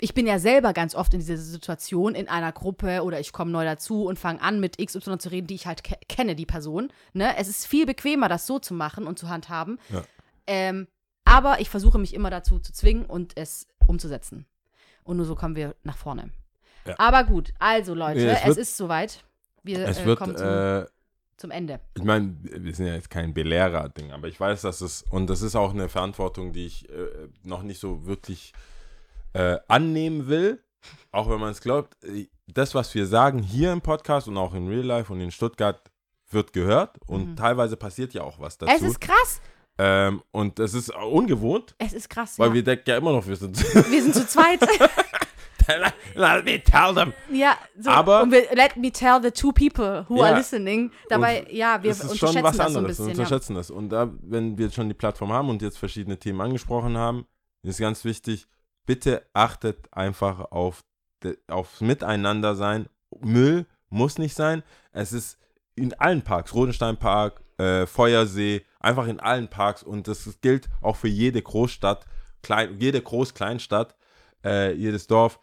Ich 0.02 0.14
bin 0.14 0.26
ja 0.26 0.40
selber 0.40 0.72
ganz 0.72 0.96
oft 0.96 1.14
in 1.14 1.20
dieser 1.20 1.36
Situation 1.38 2.16
in 2.16 2.30
einer 2.30 2.54
Gruppe 2.54 3.04
oder 3.04 3.20
ich 3.20 3.34
komme 3.34 3.52
neu 3.52 3.66
dazu 3.66 4.06
und 4.06 4.18
fange 4.18 4.42
an 4.42 4.62
mit 4.62 4.78
XY 4.78 5.18
zu 5.18 5.30
reden, 5.30 5.48
die 5.48 5.56
ich 5.56 5.68
halt 5.68 5.84
ke 5.84 5.96
kenne, 6.08 6.36
die 6.36 6.46
Person. 6.46 6.90
Ne? 7.12 7.36
Es 7.38 7.50
ist 7.50 7.68
viel 7.68 7.86
bequemer, 7.86 8.30
das 8.30 8.48
so 8.48 8.60
zu 8.60 8.74
machen 8.74 9.06
und 9.08 9.20
zu 9.20 9.28
handhaben. 9.28 9.78
Ja. 9.90 10.04
Ähm, 10.48 10.88
aber 11.26 11.60
ich 11.60 11.70
versuche 11.70 12.00
mich 12.00 12.14
immer 12.14 12.30
dazu 12.30 12.60
zu 12.60 12.72
zwingen 12.72 13.06
und 13.06 13.36
es 13.36 13.68
umzusetzen. 13.88 14.46
Und 15.04 15.18
nur 15.18 15.26
so 15.26 15.36
kommen 15.36 15.56
wir 15.58 15.76
nach 15.84 15.98
vorne. 15.98 16.32
Ja. 16.88 16.96
Aber 16.98 17.26
gut, 17.26 17.52
also 17.60 17.94
Leute, 17.94 18.22
Ja, 18.22 18.32
es 18.34 18.40
es, 18.42 18.46
wird- 18.48 18.58
ist 18.60 18.78
soweit. 18.78 19.24
Wir 19.64 19.86
Es 19.86 19.98
äh, 20.00 20.06
wird, 20.06 20.18
kommen 20.20 20.38
zum, 20.38 20.48
äh, 20.48 20.86
zum 21.40 21.52
Ende. 21.52 21.80
ich 21.96 22.04
meine, 22.04 22.36
wir 22.44 22.74
sind 22.76 22.86
ja 22.88 22.94
jetzt 22.94 23.10
kein 23.10 23.34
Belehrer-Ding, 23.34 24.12
aber 24.12 24.28
ich 24.28 24.40
weiß, 24.40 24.62
dass 24.62 24.82
es, 24.82 25.04
und 25.10 25.28
das 25.30 25.42
ist 25.42 25.56
auch 25.56 25.74
eine 25.74 25.90
Verantwortung, 25.90 26.54
die 26.54 26.66
ich 26.66 26.90
äh, 26.90 27.08
noch 27.44 27.64
nicht 27.64 27.80
so 27.80 28.06
wirklich 28.06 28.54
äh, 29.34 29.58
annehmen 29.68 30.28
will, 30.28 30.62
auch 31.12 31.30
wenn 31.30 31.40
man 31.40 31.52
es 31.52 31.62
glaubt. 31.62 31.96
Äh, 32.04 32.28
Das, 32.52 32.74
was 32.74 32.94
wir 32.96 33.06
sagen 33.06 33.40
hier 33.44 33.72
im 33.72 33.82
Podcast 33.82 34.28
und 34.28 34.38
auch 34.38 34.54
in 34.56 34.68
Real 34.68 34.84
Life 34.86 35.14
und 35.14 35.22
in 35.22 35.30
Stuttgart, 35.32 35.80
wird 36.32 36.52
gehört 36.54 36.98
und 37.08 37.32
Mhm. 37.32 37.36
teilweise 37.36 37.76
passiert 37.78 38.14
ja 38.14 38.22
auch 38.24 38.40
was 38.40 38.58
dazu. 38.58 38.72
Es 38.76 38.82
ist 38.82 39.00
krass. 39.02 39.42
ähm, 39.80 40.22
und 40.32 40.60
das 40.60 40.74
ist 40.74 40.94
ungewohnt, 40.96 41.74
Es 41.80 41.94
ist 41.94 42.10
krass. 42.10 42.38
weil 42.38 42.50
ja. 42.50 42.54
wir 42.56 42.64
denken 42.64 42.90
ja 42.90 42.98
immer 42.98 43.12
noch, 43.14 43.26
wir 43.28 43.36
sind. 43.36 43.58
wir 43.92 44.04
sind 44.04 44.14
zu 44.14 44.28
zweit. 44.28 44.60
Let 46.16 46.46
me 46.46 46.62
tell 46.64 46.94
them. 46.94 47.14
ja, 47.32 47.58
so. 47.78 47.90
Aber- 47.90 48.24
und 48.24 48.32
wir, 48.32 48.44
let 48.56 48.76
me 48.78 48.92
tell 48.92 49.20
the 49.22 49.32
two 49.32 49.52
people 49.52 50.06
who 50.10 50.18
Ja. 50.18 50.26
are 50.26 50.38
listening. 50.38 50.92
Dabei, 51.10 51.46
ja, 51.50 51.82
wir 51.84 51.92
unterschätzen 51.92 52.18
schon 52.18 52.44
was 52.44 52.58
das 52.58 52.58
so 52.58 52.62
ein 52.62 52.68
anderes. 52.78 52.84
wir 52.84 52.88
bisschen. 52.88 53.06
Ja. 53.08 53.12
unterschätzen 53.24 53.56
das. 53.56 53.72
Und 53.72 53.90
da, 53.90 54.12
wenn 54.22 54.58
wir 54.58 54.72
schon 54.72 54.88
die 54.88 54.94
Plattform 54.96 55.32
haben 55.32 55.50
und 55.50 55.62
jetzt 55.62 55.78
verschiedene 55.78 56.18
Themen 56.18 56.42
angesprochen 56.42 56.98
haben, 56.98 57.26
ist 57.64 57.80
ganz 57.80 58.04
wichtig, 58.06 58.48
bitte 58.86 59.26
achtet 59.34 59.88
einfach 59.92 60.52
auf 60.52 60.84
aufs 61.50 61.82
Miteinander 61.82 62.56
sein. 62.56 62.88
Müll 63.20 63.66
muss 63.90 64.18
nicht 64.18 64.36
sein. 64.36 64.64
Es 64.94 65.12
ist 65.12 65.38
in 65.76 65.94
allen 65.96 66.22
Parks, 66.22 66.54
Rodensteinpark, 66.54 67.42
äh, 67.58 67.86
Feuersee, 67.86 68.66
einfach 68.80 69.06
in 69.08 69.20
allen 69.20 69.50
Parks 69.50 69.84
und 69.84 70.08
das 70.08 70.30
gilt 70.42 70.70
auch 70.82 70.96
für 70.96 71.10
jede 71.10 71.42
Großstadt, 71.42 72.06
klein, 72.42 72.78
jede 72.80 73.02
Groß-Kleinstadt, 73.02 73.96
äh, 74.46 74.72
jedes 74.74 75.08
Dorf. 75.08 75.42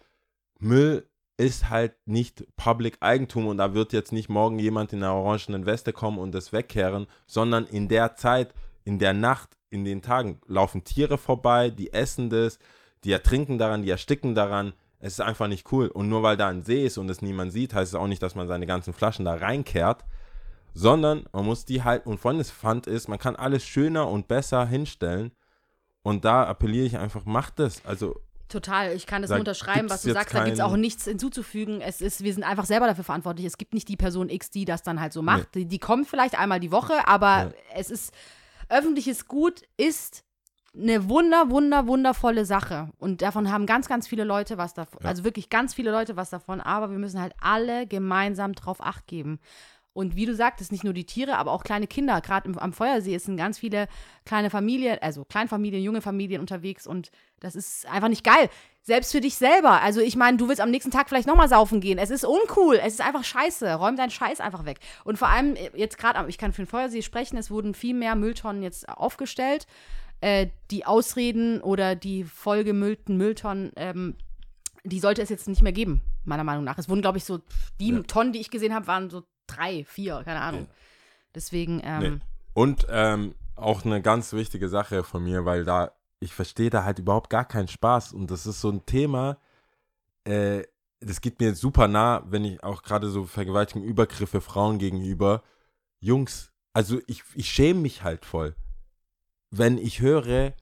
Müll 0.58 1.08
ist 1.36 1.68
halt 1.68 1.94
nicht 2.06 2.46
Public 2.56 2.96
Eigentum 3.00 3.46
und 3.46 3.58
da 3.58 3.74
wird 3.74 3.92
jetzt 3.92 4.12
nicht 4.12 4.28
morgen 4.28 4.58
jemand 4.58 4.92
in 4.92 5.02
einer 5.02 5.14
orangenen 5.14 5.66
Weste 5.66 5.92
kommen 5.92 6.18
und 6.18 6.32
das 6.32 6.52
wegkehren, 6.52 7.06
sondern 7.26 7.66
in 7.66 7.88
der 7.88 8.16
Zeit, 8.16 8.54
in 8.84 8.98
der 8.98 9.12
Nacht, 9.12 9.56
in 9.68 9.84
den 9.84 10.00
Tagen 10.00 10.40
laufen 10.46 10.84
Tiere 10.84 11.18
vorbei, 11.18 11.70
die 11.70 11.92
essen 11.92 12.30
das, 12.30 12.58
die 13.04 13.12
ertrinken 13.12 13.58
daran, 13.58 13.82
die 13.82 13.90
ersticken 13.90 14.34
daran. 14.34 14.72
Es 14.98 15.14
ist 15.14 15.20
einfach 15.20 15.46
nicht 15.46 15.70
cool. 15.72 15.88
Und 15.88 16.08
nur 16.08 16.22
weil 16.22 16.38
da 16.38 16.48
ein 16.48 16.62
See 16.62 16.86
ist 16.86 16.96
und 16.96 17.10
es 17.10 17.20
niemand 17.20 17.52
sieht, 17.52 17.74
heißt 17.74 17.92
es 17.92 17.98
auch 17.98 18.06
nicht, 18.06 18.22
dass 18.22 18.34
man 18.34 18.48
seine 18.48 18.66
ganzen 18.66 18.94
Flaschen 18.94 19.26
da 19.26 19.34
reinkehrt, 19.34 20.04
sondern 20.72 21.24
man 21.32 21.44
muss 21.44 21.66
die 21.66 21.84
halt, 21.84 22.06
und 22.06 22.18
Freundes 22.18 22.50
Pfand 22.50 22.86
ist, 22.86 23.08
man 23.08 23.18
kann 23.18 23.36
alles 23.36 23.64
schöner 23.64 24.08
und 24.08 24.28
besser 24.28 24.66
hinstellen. 24.66 25.32
Und 26.02 26.24
da 26.24 26.44
appelliere 26.44 26.86
ich 26.86 26.98
einfach, 26.98 27.24
macht 27.24 27.58
das. 27.58 27.84
Also 27.84 28.20
Total, 28.48 28.92
ich 28.92 29.06
kann 29.06 29.22
das 29.22 29.30
Da 29.30 29.34
nur 29.36 29.40
unterschreiben, 29.40 29.90
was 29.90 30.02
du 30.02 30.12
sagst. 30.12 30.34
Da 30.34 30.44
gibt 30.44 30.54
es 30.56 30.60
auch 30.62 30.76
nichts 30.76 31.04
hinzuzufügen. 31.04 31.80
Es 31.80 32.00
ist, 32.00 32.22
wir 32.22 32.32
sind 32.32 32.44
einfach 32.44 32.64
selber 32.64 32.86
dafür 32.86 33.02
verantwortlich. 33.04 33.44
Es 33.46 33.58
gibt 33.58 33.74
nicht 33.74 33.88
die 33.88 33.96
Person 33.96 34.28
X, 34.28 34.50
die 34.50 34.64
das 34.64 34.82
dann 34.82 35.00
halt 35.00 35.12
so 35.12 35.22
macht. 35.22 35.54
Die, 35.54 35.66
die 35.66 35.78
kommt 35.78 36.06
vielleicht 36.08 36.38
einmal 36.38 36.60
die 36.60 36.70
Woche, 36.70 37.08
aber 37.08 37.26
Ja. 37.26 37.50
es 37.74 37.90
ist, 37.90 38.12
öffentliches 38.68 39.26
Gut 39.26 39.62
ist 39.76 40.22
eine 40.78 41.08
wunder, 41.08 41.50
wunder, 41.50 41.86
wundervolle 41.86 42.44
Sache. 42.44 42.90
Und 42.98 43.22
davon 43.22 43.50
haben 43.50 43.64
ganz, 43.66 43.88
ganz 43.88 44.06
viele 44.06 44.24
Leute 44.24 44.58
was 44.58 44.74
davon. 44.74 45.00
Ja. 45.02 45.08
Also 45.08 45.24
wirklich 45.24 45.48
ganz 45.48 45.72
viele 45.74 45.90
Leute 45.90 46.16
was 46.16 46.30
davon. 46.30 46.60
Aber 46.60 46.90
wir 46.90 46.98
müssen 46.98 47.20
halt 47.20 47.32
alle 47.40 47.86
gemeinsam 47.86 48.52
drauf 48.52 48.80
Acht 48.80 49.06
geben. 49.06 49.40
Und 49.96 50.14
wie 50.14 50.26
du 50.26 50.34
sagtest, 50.34 50.72
nicht 50.72 50.84
nur 50.84 50.92
die 50.92 51.06
Tiere, 51.06 51.38
aber 51.38 51.52
auch 51.52 51.64
kleine 51.64 51.86
Kinder. 51.86 52.20
Gerade 52.20 52.52
am 52.60 52.74
Feuersee 52.74 53.16
sind 53.16 53.38
ganz 53.38 53.58
viele 53.58 53.88
kleine 54.26 54.50
Familien, 54.50 54.98
also 55.00 55.24
Kleinfamilien, 55.24 55.82
junge 55.82 56.02
Familien 56.02 56.42
unterwegs. 56.42 56.86
Und 56.86 57.10
das 57.40 57.56
ist 57.56 57.86
einfach 57.86 58.08
nicht 58.10 58.22
geil. 58.22 58.50
Selbst 58.82 59.10
für 59.12 59.22
dich 59.22 59.36
selber. 59.36 59.80
Also 59.80 60.02
ich 60.02 60.14
meine, 60.14 60.36
du 60.36 60.48
willst 60.48 60.60
am 60.60 60.70
nächsten 60.70 60.90
Tag 60.90 61.08
vielleicht 61.08 61.26
nochmal 61.26 61.48
saufen 61.48 61.80
gehen. 61.80 61.96
Es 61.96 62.10
ist 62.10 62.26
uncool. 62.26 62.76
Es 62.76 62.92
ist 62.92 63.00
einfach 63.00 63.24
scheiße. 63.24 63.74
Räum 63.74 63.96
deinen 63.96 64.10
Scheiß 64.10 64.40
einfach 64.40 64.66
weg. 64.66 64.80
Und 65.04 65.16
vor 65.16 65.28
allem 65.28 65.56
äh, 65.56 65.70
jetzt 65.74 65.96
gerade, 65.96 66.28
ich 66.28 66.36
kann 66.36 66.52
für 66.52 66.62
den 66.62 66.68
Feuersee 66.68 67.00
sprechen, 67.00 67.38
es 67.38 67.50
wurden 67.50 67.72
viel 67.72 67.94
mehr 67.94 68.16
Mülltonnen 68.16 68.62
jetzt 68.62 68.90
aufgestellt. 68.90 69.66
Äh, 70.20 70.48
die 70.70 70.84
Ausreden 70.84 71.62
oder 71.62 71.94
die 71.96 72.24
vollgemüllten 72.24 73.16
Mülltonnen, 73.16 73.72
ähm, 73.76 74.14
die 74.84 75.00
sollte 75.00 75.22
es 75.22 75.30
jetzt 75.30 75.48
nicht 75.48 75.62
mehr 75.62 75.72
geben, 75.72 76.02
meiner 76.26 76.44
Meinung 76.44 76.64
nach. 76.64 76.76
Es 76.76 76.90
wurden, 76.90 77.00
glaube 77.00 77.16
ich, 77.16 77.24
so, 77.24 77.40
die 77.80 77.92
Ja. 77.92 78.02
Tonnen, 78.02 78.34
die 78.34 78.40
ich 78.40 78.50
gesehen 78.50 78.74
habe, 78.74 78.86
waren 78.86 79.08
so 79.08 79.22
drei, 79.46 79.84
vier, 79.84 80.22
keine 80.24 80.40
Ahnung. 80.40 80.62
Ja. 80.62 80.74
Deswegen, 81.34 81.80
ähm, 81.84 82.00
Nee. 82.00 82.20
Und 82.54 82.86
ähm, 82.88 83.34
auch 83.54 83.84
eine 83.84 84.00
ganz 84.00 84.32
wichtige 84.32 84.68
Sache 84.68 85.04
von 85.04 85.22
mir, 85.22 85.44
weil 85.44 85.64
da, 85.64 85.92
ich 86.20 86.32
verstehe 86.32 86.70
da 86.70 86.84
halt 86.84 86.98
überhaupt 86.98 87.28
gar 87.28 87.44
keinen 87.44 87.68
Spaß. 87.68 88.12
Und 88.14 88.30
das 88.30 88.46
ist 88.46 88.60
so 88.60 88.70
ein 88.70 88.86
Thema, 88.86 89.38
äh, 90.24 90.62
das 91.00 91.20
geht 91.20 91.40
mir 91.40 91.54
super 91.54 91.88
nah, 91.88 92.24
wenn 92.28 92.44
ich 92.44 92.62
auch 92.64 92.82
gerade 92.82 93.10
so 93.10 93.24
Vergewaltigung, 93.24 93.84
Übergriffe 93.84 94.40
Frauen 94.40 94.78
gegenüber, 94.78 95.42
Jungs, 96.00 96.50
also 96.72 97.00
ich, 97.06 97.22
ich 97.34 97.50
schäme 97.50 97.80
mich 97.80 98.02
halt 98.02 98.24
voll. 98.24 98.56
Wenn 99.50 99.76
ich 99.78 100.00
höre, 100.00 100.54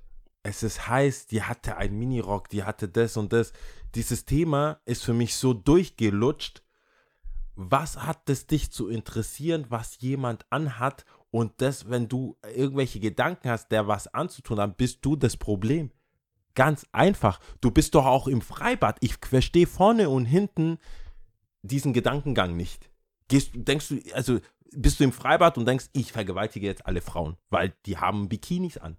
es 0.43 0.63
ist 0.63 0.89
heiß, 0.89 1.27
die 1.27 1.43
hatte 1.43 1.77
einen 1.77 1.99
Minirock, 1.99 2.49
die 2.49 2.65
hatte 2.65 2.89
das 2.89 3.17
und 3.17 3.33
das. 3.33 3.53
Dieses 3.95 4.25
Thema 4.25 4.81
ist 4.85 5.05
für 5.05 5.15
mich 5.15 5.37
so 5.37 5.55
durchgelutscht. 5.55 6.63
Was 7.57 7.99
hat 7.99 8.29
es 8.29 8.47
dich 8.47 8.71
zu 8.71 8.89
interessieren, 8.89 9.67
was 9.69 10.01
jemand 10.01 10.45
anhat? 10.51 11.05
Und 11.31 11.53
das, 11.59 11.89
wenn 11.89 12.09
du 12.09 12.37
irgendwelche 12.55 13.01
Gedanken 13.01 13.51
hast, 13.51 13.69
der 13.69 13.89
was 13.89 14.07
anzutun, 14.13 14.57
dann 14.57 14.75
bist 14.75 15.05
du 15.05 15.17
das 15.17 15.37
Problem. 15.37 15.91
ganz 16.55 16.87
einfach. 16.93 17.41
Du 17.61 17.71
bist 17.71 17.95
doch 17.95 18.07
auch 18.07 18.29
im 18.29 18.41
Freibad. 18.41 18.97
Ich 19.01 19.17
verstehe 19.17 19.67
vorne 19.67 20.09
und 20.09 20.25
hinten 20.25 20.79
diesen 21.63 21.93
Gedankengang 21.93 22.57
nicht. 22.57 22.91
Gehst, 23.29 23.51
denkst 23.55 23.89
du, 23.89 24.01
also 24.13 24.39
bist 24.73 25.01
du 25.01 25.05
im 25.05 25.13
Freibad 25.13 25.59
und 25.59 25.67
denkst, 25.67 25.87
ich 25.93 26.13
vergewaltige 26.13 26.67
jetzt 26.67 26.87
alle 26.87 27.01
Frauen, 27.01 27.37
weil 27.51 27.75
die 27.87 27.99
haben 27.99 28.29
Bikinis 28.29 28.79
an. 28.79 28.97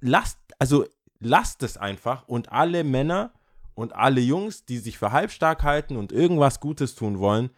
Lasst, 0.00 0.38
also 0.58 0.86
lasst 1.20 1.62
es 1.62 1.76
einfach 1.76 2.26
und 2.26 2.50
alle 2.50 2.84
Männer 2.84 3.32
und 3.74 3.94
alle 3.94 4.20
Jungs, 4.20 4.64
die 4.64 4.78
sich 4.78 4.98
für 4.98 5.12
halbstark 5.12 5.62
halten 5.62 5.96
und 5.96 6.12
irgendwas 6.12 6.60
Gutes 6.60 6.94
tun 6.94 7.18
wollen, 7.18 7.50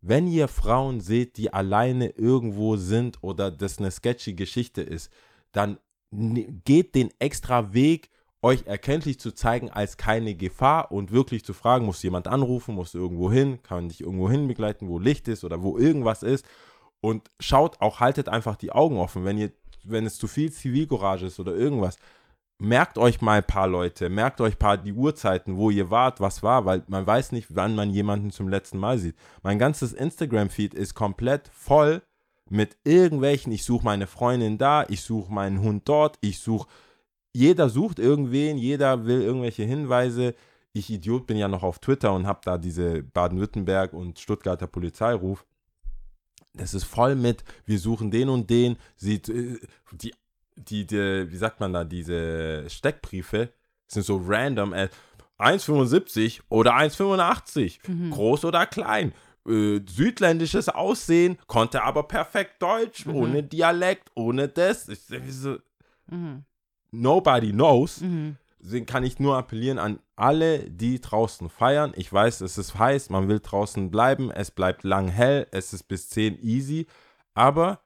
wenn 0.00 0.26
ihr 0.26 0.48
Frauen 0.48 1.00
seht, 1.00 1.36
die 1.36 1.52
alleine 1.52 2.08
irgendwo 2.08 2.76
sind 2.76 3.22
oder 3.22 3.50
das 3.50 3.78
eine 3.78 3.90
sketchy 3.90 4.34
Geschichte 4.34 4.82
ist, 4.82 5.10
dann 5.52 5.78
geht 6.10 6.94
den 6.94 7.10
extra 7.20 7.72
Weg, 7.72 8.10
euch 8.42 8.66
erkenntlich 8.66 9.20
zu 9.20 9.32
zeigen 9.32 9.70
als 9.70 9.96
keine 9.96 10.34
Gefahr 10.34 10.90
und 10.90 11.12
wirklich 11.12 11.44
zu 11.44 11.54
fragen, 11.54 11.86
muss 11.86 12.02
jemand 12.02 12.26
anrufen, 12.26 12.74
muss 12.74 12.94
irgendwo 12.94 13.30
hin, 13.30 13.62
kann 13.62 13.88
dich 13.88 14.00
irgendwo 14.00 14.28
hin 14.28 14.48
begleiten, 14.48 14.88
wo 14.88 14.98
Licht 14.98 15.28
ist 15.28 15.44
oder 15.44 15.62
wo 15.62 15.78
irgendwas 15.78 16.24
ist. 16.24 16.44
Und 17.00 17.30
schaut 17.38 17.80
auch, 17.80 18.00
haltet 18.00 18.28
einfach 18.28 18.56
die 18.56 18.72
Augen 18.72 18.98
offen, 18.98 19.24
wenn 19.24 19.38
ihr, 19.38 19.52
wenn 19.84 20.06
es 20.06 20.18
zu 20.18 20.26
viel 20.26 20.52
Zivilcourage 20.52 21.26
ist 21.26 21.38
oder 21.38 21.54
irgendwas. 21.54 21.96
Merkt 22.62 22.96
euch 22.96 23.20
mal 23.20 23.38
ein 23.38 23.44
paar 23.44 23.66
Leute, 23.66 24.08
merkt 24.08 24.40
euch 24.40 24.54
ein 24.54 24.58
paar 24.58 24.78
die 24.78 24.92
Uhrzeiten, 24.92 25.56
wo 25.56 25.70
ihr 25.70 25.90
wart, 25.90 26.20
was 26.20 26.44
war, 26.44 26.64
weil 26.64 26.84
man 26.86 27.04
weiß 27.04 27.32
nicht, 27.32 27.56
wann 27.56 27.74
man 27.74 27.90
jemanden 27.90 28.30
zum 28.30 28.46
letzten 28.48 28.78
Mal 28.78 28.98
sieht. 28.98 29.16
Mein 29.42 29.58
ganzes 29.58 29.92
Instagram-Feed 29.92 30.72
ist 30.72 30.94
komplett 30.94 31.48
voll 31.48 32.02
mit 32.48 32.76
irgendwelchen, 32.84 33.50
ich 33.50 33.64
suche 33.64 33.84
meine 33.84 34.06
Freundin 34.06 34.58
da, 34.58 34.86
ich 34.88 35.02
suche 35.02 35.32
meinen 35.32 35.60
Hund 35.60 35.88
dort, 35.88 36.18
ich 36.20 36.38
suche 36.38 36.68
jeder 37.32 37.68
sucht 37.68 37.98
irgendwen, 37.98 38.58
jeder 38.58 39.06
will 39.06 39.22
irgendwelche 39.22 39.64
Hinweise. 39.64 40.36
Ich 40.72 40.88
Idiot 40.88 41.26
bin 41.26 41.38
ja 41.38 41.48
noch 41.48 41.64
auf 41.64 41.80
Twitter 41.80 42.12
und 42.14 42.28
habe 42.28 42.42
da 42.44 42.58
diese 42.58 43.02
Baden-Württemberg 43.02 43.92
und 43.92 44.20
Stuttgarter 44.20 44.68
Polizeiruf. 44.68 45.44
Das 46.54 46.74
ist 46.74 46.84
voll 46.84 47.16
mit, 47.16 47.42
wir 47.64 47.80
suchen 47.80 48.12
den 48.12 48.28
und 48.28 48.50
den. 48.50 48.76
Sie, 48.96 49.14
äh, 49.16 49.58
die, 49.92 50.12
die, 50.56 50.86
die, 50.86 51.30
wie 51.30 51.36
sagt 51.36 51.60
man 51.60 51.72
da, 51.72 51.84
diese 51.84 52.68
Steckbriefe 52.68 53.50
sind 53.86 54.04
so 54.04 54.20
random. 54.24 54.74
1,75 55.38 56.40
oder 56.48 56.74
1,85, 56.76 57.88
mhm. 57.88 58.10
groß 58.10 58.44
oder 58.44 58.66
klein. 58.66 59.12
Äh, 59.48 59.80
südländisches 59.86 60.68
Aussehen, 60.68 61.36
konnte 61.48 61.82
aber 61.82 62.04
perfekt 62.04 62.62
Deutsch, 62.62 63.06
mhm. 63.06 63.14
ohne 63.16 63.42
Dialekt, 63.42 64.10
ohne 64.14 64.48
das. 64.48 64.88
Ich, 64.88 65.00
so, 65.00 65.56
mhm 66.06 66.44
nobody 66.92 67.50
knows, 67.50 68.00
mhm. 68.00 68.36
deswegen 68.62 68.86
kann 68.86 69.02
ich 69.02 69.18
nur 69.18 69.36
appellieren 69.36 69.78
an 69.78 69.98
alle, 70.14 70.70
die 70.70 71.00
draußen 71.00 71.48
feiern. 71.48 71.92
Ich 71.96 72.12
weiß, 72.12 72.42
es 72.42 72.58
ist 72.58 72.78
heiß, 72.78 73.10
man 73.10 73.28
will 73.28 73.40
draußen 73.40 73.90
bleiben, 73.90 74.30
es 74.30 74.50
bleibt 74.50 74.84
lang 74.84 75.08
hell, 75.08 75.48
es 75.50 75.72
ist 75.72 75.84
bis 75.84 76.08
10 76.10 76.38
easy, 76.42 76.86
aber 77.34 77.80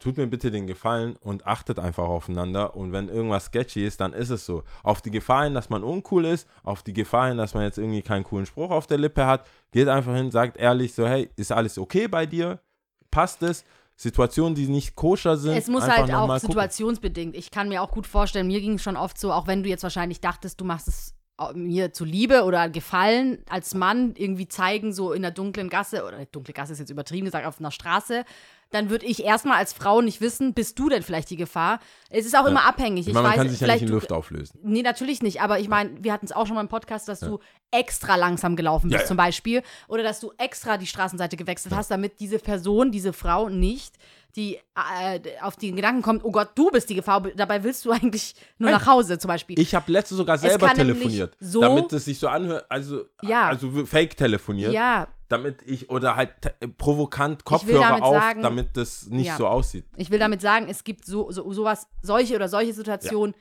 tut 0.00 0.16
mir 0.16 0.26
bitte 0.26 0.50
den 0.50 0.66
Gefallen 0.66 1.16
und 1.20 1.46
achtet 1.46 1.78
einfach 1.78 2.08
aufeinander. 2.08 2.74
Und 2.74 2.92
wenn 2.92 3.08
irgendwas 3.08 3.46
sketchy 3.46 3.86
ist, 3.86 4.00
dann 4.00 4.12
ist 4.12 4.30
es 4.30 4.44
so. 4.44 4.64
Auf 4.82 5.02
die 5.02 5.10
Gefahr 5.10 5.44
hin, 5.44 5.54
dass 5.54 5.70
man 5.70 5.84
uncool 5.84 6.24
ist, 6.24 6.48
auf 6.64 6.82
die 6.82 6.94
Gefahr 6.94 7.28
hin, 7.28 7.36
dass 7.36 7.54
man 7.54 7.62
jetzt 7.62 7.78
irgendwie 7.78 8.02
keinen 8.02 8.24
coolen 8.24 8.46
Spruch 8.46 8.70
auf 8.70 8.86
der 8.86 8.98
Lippe 8.98 9.26
hat, 9.26 9.46
geht 9.70 9.88
einfach 9.88 10.14
hin, 10.14 10.30
sagt 10.30 10.56
ehrlich 10.56 10.94
so, 10.94 11.06
hey, 11.06 11.30
ist 11.36 11.52
alles 11.52 11.78
okay 11.78 12.08
bei 12.08 12.26
dir? 12.26 12.58
Passt 13.10 13.42
es? 13.42 13.64
Situationen, 13.94 14.54
die 14.54 14.66
nicht 14.66 14.96
koscher 14.96 15.36
sind. 15.36 15.54
Es 15.56 15.68
muss 15.68 15.86
halt 15.86 16.12
auch 16.12 16.38
situationsbedingt. 16.38 17.36
Ich 17.36 17.50
kann 17.50 17.68
mir 17.68 17.82
auch 17.82 17.90
gut 17.90 18.06
vorstellen, 18.06 18.46
mir 18.46 18.60
ging 18.62 18.74
es 18.74 18.82
schon 18.82 18.96
oft 18.96 19.18
so, 19.18 19.30
auch 19.30 19.46
wenn 19.46 19.62
du 19.62 19.68
jetzt 19.68 19.82
wahrscheinlich 19.82 20.22
dachtest, 20.22 20.58
du 20.60 20.64
machst 20.64 20.88
es 20.88 21.14
mir 21.54 21.92
zuliebe 21.92 22.44
oder 22.44 22.68
gefallen 22.68 23.38
als 23.48 23.74
Mann 23.74 24.14
irgendwie 24.16 24.48
zeigen, 24.48 24.92
so 24.92 25.12
in 25.12 25.22
der 25.22 25.30
dunklen 25.30 25.68
Gasse, 25.68 26.04
oder 26.04 26.24
dunkle 26.26 26.52
Gasse 26.52 26.72
ist 26.72 26.78
jetzt 26.78 26.90
übertrieben 26.90 27.24
gesagt, 27.24 27.46
auf 27.46 27.58
einer 27.60 27.70
Straße, 27.70 28.24
dann 28.70 28.90
würde 28.90 29.06
ich 29.06 29.24
erstmal 29.24 29.58
als 29.58 29.72
Frau 29.72 30.00
nicht 30.00 30.20
wissen, 30.20 30.54
bist 30.54 30.78
du 30.78 30.88
denn 30.88 31.02
vielleicht 31.02 31.30
die 31.30 31.36
Gefahr? 31.36 31.80
Es 32.08 32.24
ist 32.24 32.36
auch 32.36 32.44
ja. 32.44 32.50
immer 32.50 32.64
abhängig. 32.64 33.08
Ich, 33.08 33.14
meine, 33.14 33.22
man 33.22 33.32
weiß, 33.32 33.38
kann 33.38 33.48
sich 33.48 33.60
ja 33.60 33.66
nicht 33.66 33.82
in 33.82 33.88
Luft 33.88 34.12
auflösen. 34.12 34.58
Nee, 34.62 34.82
natürlich 34.82 35.22
nicht. 35.22 35.42
Aber 35.42 35.58
ich 35.58 35.68
meine, 35.68 35.90
wir 36.02 36.12
hatten 36.12 36.26
es 36.26 36.32
auch 36.32 36.46
schon 36.46 36.54
mal 36.54 36.62
im 36.62 36.68
Podcast, 36.68 37.08
dass 37.08 37.20
ja. 37.20 37.28
du 37.28 37.40
extra 37.70 38.16
langsam 38.16 38.56
gelaufen 38.56 38.90
bist, 38.90 39.02
ja, 39.02 39.06
zum 39.06 39.16
Beispiel. 39.16 39.62
Oder 39.88 40.02
dass 40.02 40.20
du 40.20 40.32
extra 40.38 40.76
die 40.76 40.86
Straßenseite 40.86 41.36
gewechselt 41.36 41.74
hast, 41.74 41.90
damit 41.90 42.20
diese 42.20 42.38
Person, 42.38 42.92
diese 42.92 43.12
Frau 43.12 43.48
nicht 43.48 43.94
die 44.36 44.56
äh, 44.56 45.20
auf 45.42 45.56
den 45.56 45.76
Gedanken 45.76 46.02
kommt, 46.02 46.24
oh 46.24 46.30
Gott, 46.30 46.50
du 46.54 46.70
bist 46.70 46.88
die 46.88 46.94
Gefahr, 46.94 47.20
dabei 47.34 47.64
willst 47.64 47.84
du 47.84 47.90
eigentlich 47.90 48.34
nur 48.58 48.70
nach 48.70 48.86
Hause 48.86 49.18
zum 49.18 49.28
Beispiel. 49.28 49.58
Ich 49.58 49.74
habe 49.74 49.90
letzte 49.90 50.14
sogar 50.14 50.38
selber 50.38 50.72
telefoniert, 50.72 51.36
so, 51.40 51.60
damit 51.60 51.92
es 51.92 52.04
sich 52.04 52.18
so 52.18 52.28
anhört, 52.28 52.64
also, 52.68 53.04
ja. 53.22 53.48
also 53.48 53.84
fake 53.86 54.16
telefoniert. 54.16 54.72
Ja. 54.72 55.08
Damit 55.30 55.62
ich, 55.64 55.88
oder 55.90 56.16
halt 56.16 56.32
provokant 56.76 57.44
Kopfhörer 57.44 58.02
auf, 58.02 58.16
sagen, 58.16 58.42
damit 58.42 58.76
das 58.76 59.06
nicht 59.06 59.28
ja. 59.28 59.36
so 59.36 59.46
aussieht. 59.46 59.86
Ich 59.96 60.10
will 60.10 60.18
damit 60.18 60.40
sagen, 60.40 60.66
es 60.68 60.82
gibt 60.82 61.06
so, 61.06 61.30
so 61.30 61.50
sowas, 61.52 61.86
solche 62.02 62.34
oder 62.34 62.48
solche 62.48 62.74
Situationen, 62.74 63.34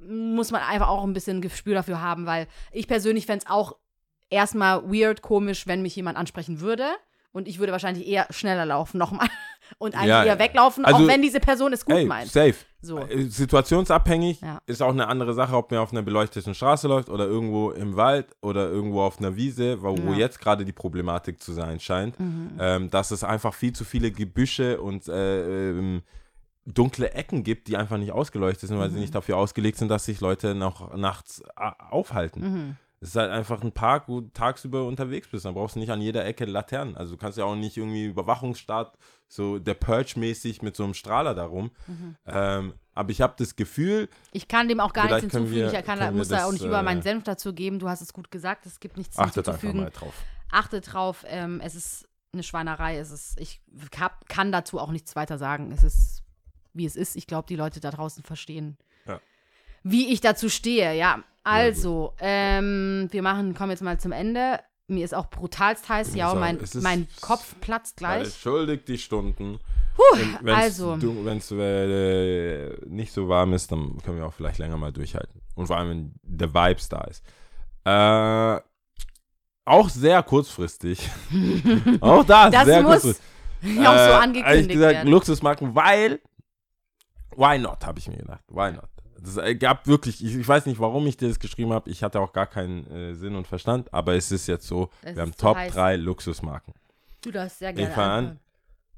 ja. 0.00 0.06
muss 0.12 0.50
man 0.50 0.60
einfach 0.60 0.88
auch 0.88 1.04
ein 1.04 1.12
bisschen 1.12 1.40
Gespür 1.40 1.74
dafür 1.74 2.02
haben, 2.02 2.26
weil 2.26 2.48
ich 2.72 2.88
persönlich 2.88 3.26
fände 3.26 3.44
es 3.44 3.50
auch 3.50 3.76
erstmal 4.28 4.82
weird, 4.92 5.22
komisch, 5.22 5.68
wenn 5.68 5.82
mich 5.82 5.94
jemand 5.94 6.18
ansprechen 6.18 6.60
würde. 6.60 6.88
Und 7.32 7.46
ich 7.46 7.60
würde 7.60 7.70
wahrscheinlich 7.70 8.08
eher 8.08 8.26
schneller 8.30 8.66
laufen, 8.66 8.98
nochmal. 8.98 9.28
Und 9.78 9.94
eigentlich 9.94 10.08
ja, 10.08 10.24
eher 10.24 10.38
weglaufen, 10.38 10.84
also, 10.84 11.04
auch 11.04 11.08
wenn 11.08 11.22
diese 11.22 11.40
Person 11.40 11.72
es 11.72 11.84
gut 11.84 11.96
ey, 11.96 12.06
meint. 12.06 12.30
Safe. 12.30 12.54
So. 12.82 12.98
Äh, 12.98 13.24
situationsabhängig 13.24 14.40
ja. 14.40 14.58
ist 14.66 14.82
auch 14.82 14.90
eine 14.90 15.08
andere 15.08 15.34
Sache, 15.34 15.54
ob 15.54 15.70
man 15.70 15.80
auf 15.80 15.92
einer 15.92 16.02
beleuchteten 16.02 16.54
Straße 16.54 16.88
läuft 16.88 17.10
oder 17.10 17.26
irgendwo 17.26 17.70
im 17.72 17.96
Wald 17.96 18.26
oder 18.40 18.70
irgendwo 18.70 19.02
auf 19.02 19.18
einer 19.18 19.36
Wiese, 19.36 19.82
wo, 19.82 19.94
ja. 19.94 20.12
jetzt 20.12 20.40
gerade 20.40 20.64
die 20.64 20.72
Problematik 20.72 21.42
zu 21.42 21.52
sein 21.52 21.78
scheint. 21.80 22.18
Mhm. 22.18 22.52
Ähm, 22.58 22.90
dass 22.90 23.10
es 23.10 23.22
einfach 23.22 23.54
viel 23.54 23.72
zu 23.72 23.84
viele 23.84 24.10
Gebüsche 24.10 24.80
und 24.80 25.08
äh, 25.08 25.70
ähm, 25.70 26.02
dunkle 26.64 27.12
Ecken 27.12 27.42
gibt, 27.42 27.68
die 27.68 27.76
einfach 27.76 27.98
nicht 27.98 28.12
ausgeleuchtet 28.12 28.68
sind, 28.68 28.78
weil 28.78 28.88
mhm. 28.88 28.94
sie 28.94 29.00
nicht 29.00 29.14
dafür 29.14 29.36
ausgelegt 29.36 29.78
sind, 29.78 29.88
dass 29.88 30.04
sich 30.04 30.20
Leute 30.20 30.54
noch 30.54 30.96
nachts 30.96 31.42
äh, 31.56 31.70
aufhalten. 31.90 32.40
Mhm. 32.40 32.76
Es 33.02 33.10
ist 33.10 33.16
halt 33.16 33.30
einfach 33.30 33.62
ein 33.62 33.72
Park, 33.72 34.08
wo 34.08 34.20
du 34.20 34.28
tagsüber 34.28 34.86
unterwegs 34.86 35.28
bist. 35.28 35.46
Dann 35.46 35.54
brauchst 35.54 35.74
du 35.74 35.80
nicht 35.80 35.90
an 35.90 36.02
jeder 36.02 36.24
Ecke 36.26 36.44
Laternen. 36.44 36.96
Also 36.96 37.14
du 37.14 37.18
kannst 37.18 37.38
ja 37.38 37.44
auch 37.44 37.56
nicht 37.56 37.78
irgendwie 37.78 38.04
Überwachungsstaat, 38.04 38.98
so 39.26 39.58
der 39.58 39.72
Purge-mäßig 39.72 40.60
mit 40.60 40.76
so 40.76 40.84
einem 40.84 40.92
Strahler 40.92 41.34
darum. 41.34 41.70
Mhm. 41.86 42.16
Ähm, 42.26 42.74
aber 42.94 43.10
ich 43.10 43.22
habe 43.22 43.34
das 43.38 43.56
Gefühl. 43.56 44.10
Ich 44.32 44.48
kann 44.48 44.68
dem 44.68 44.80
auch 44.80 44.92
gar 44.92 45.06
nichts 45.06 45.20
hinzufügen. 45.20 45.50
Wir, 45.50 45.72
ich 45.72 45.84
kann, 45.84 46.14
muss 46.14 46.28
da 46.28 46.44
auch 46.44 46.52
nicht 46.52 46.62
äh, 46.62 46.66
über 46.66 46.82
meinen 46.82 47.00
Senf 47.00 47.24
dazu 47.24 47.54
geben. 47.54 47.78
Du 47.78 47.88
hast 47.88 48.02
es 48.02 48.12
gut 48.12 48.30
gesagt. 48.30 48.66
Es 48.66 48.80
gibt 48.80 48.98
nichts 48.98 49.16
achtet 49.16 49.46
hinzuzufügen. 49.46 49.80
Achtet 49.80 49.86
einfach 49.86 50.02
mal 50.02 50.06
drauf. 50.06 50.14
Achtet 50.50 50.92
drauf. 50.92 51.24
Ähm, 51.26 51.62
es 51.64 51.74
ist 51.74 52.06
eine 52.34 52.42
Schweinerei. 52.42 52.98
Es 52.98 53.10
ist, 53.10 53.40
ich 53.40 53.62
hab, 53.98 54.28
kann 54.28 54.52
dazu 54.52 54.78
auch 54.78 54.90
nichts 54.90 55.16
weiter 55.16 55.38
sagen. 55.38 55.72
Es 55.72 55.84
ist, 55.84 56.22
wie 56.74 56.84
es 56.84 56.96
ist. 56.96 57.16
Ich 57.16 57.26
glaube, 57.26 57.46
die 57.48 57.56
Leute 57.56 57.80
da 57.80 57.90
draußen 57.90 58.22
verstehen, 58.24 58.76
ja. 59.06 59.20
wie 59.82 60.12
ich 60.12 60.20
dazu 60.20 60.50
stehe. 60.50 60.94
Ja, 60.94 61.24
also, 61.42 62.14
ähm, 62.20 63.08
wir 63.10 63.22
machen, 63.22 63.54
kommen 63.54 63.70
jetzt 63.70 63.82
mal 63.82 63.98
zum 63.98 64.12
Ende. 64.12 64.60
Mir 64.88 65.04
ist 65.04 65.14
auch 65.14 65.30
brutalst 65.30 65.88
heiß, 65.88 66.14
ja, 66.14 66.34
mein, 66.34 66.58
mein 66.82 67.06
Kopf 67.20 67.54
platzt 67.60 67.96
gleich. 67.96 68.24
Entschuldigt 68.24 68.88
die 68.88 68.98
Stunden. 68.98 69.60
Puh, 69.94 70.18
wenn's 70.40 70.58
also. 70.58 70.98
Wenn 71.00 71.38
es 71.38 71.50
äh, 71.52 72.86
nicht 72.86 73.12
so 73.12 73.28
warm 73.28 73.52
ist, 73.52 73.70
dann 73.70 73.98
können 74.04 74.18
wir 74.18 74.26
auch 74.26 74.34
vielleicht 74.34 74.58
länger 74.58 74.76
mal 74.76 74.92
durchhalten. 74.92 75.40
Und 75.54 75.66
vor 75.68 75.76
allem, 75.76 75.90
wenn 75.90 76.12
der 76.22 76.52
Vibes 76.52 76.88
da 76.88 77.02
ist. 77.02 77.24
Äh, 77.84 78.60
auch 79.64 79.88
sehr 79.88 80.22
kurzfristig. 80.22 81.08
auch 82.00 82.24
da, 82.24 82.50
das 82.50 82.64
sehr 82.64 82.82
muss 82.82 83.02
kurzfristig. 83.02 83.24
Auch 83.86 83.96
so 83.96 84.12
angekündigt 84.14 84.46
äh, 84.46 84.60
ich 84.60 84.68
gesagt, 84.68 84.94
werden. 84.94 85.10
Luxusmarken, 85.10 85.74
weil, 85.74 86.20
why 87.36 87.58
not, 87.58 87.84
habe 87.86 87.98
ich 87.98 88.08
mir 88.08 88.16
gedacht. 88.16 88.42
Why 88.48 88.72
not? 88.72 88.88
Das 89.22 89.38
gab 89.58 89.86
wirklich, 89.86 90.24
ich, 90.24 90.36
ich, 90.36 90.48
weiß 90.48 90.66
nicht, 90.66 90.80
warum 90.80 91.06
ich 91.06 91.16
dir 91.16 91.28
das 91.28 91.38
geschrieben 91.38 91.72
habe. 91.72 91.90
Ich 91.90 92.02
hatte 92.02 92.20
auch 92.20 92.32
gar 92.32 92.46
keinen 92.46 92.86
äh, 92.90 93.14
Sinn 93.14 93.34
und 93.34 93.46
Verstand, 93.46 93.92
aber 93.92 94.14
es 94.14 94.32
ist 94.32 94.46
jetzt 94.46 94.66
so, 94.66 94.90
es 95.02 95.14
wir 95.14 95.22
haben 95.22 95.34
Top 95.36 95.56
3 95.56 95.96
Luxusmarken. 95.96 96.74
Du 97.20 97.30
darfst 97.30 97.58
sehr 97.58 97.72
gerne. 97.72 97.90
Ich 97.90 97.96
an. 97.96 98.40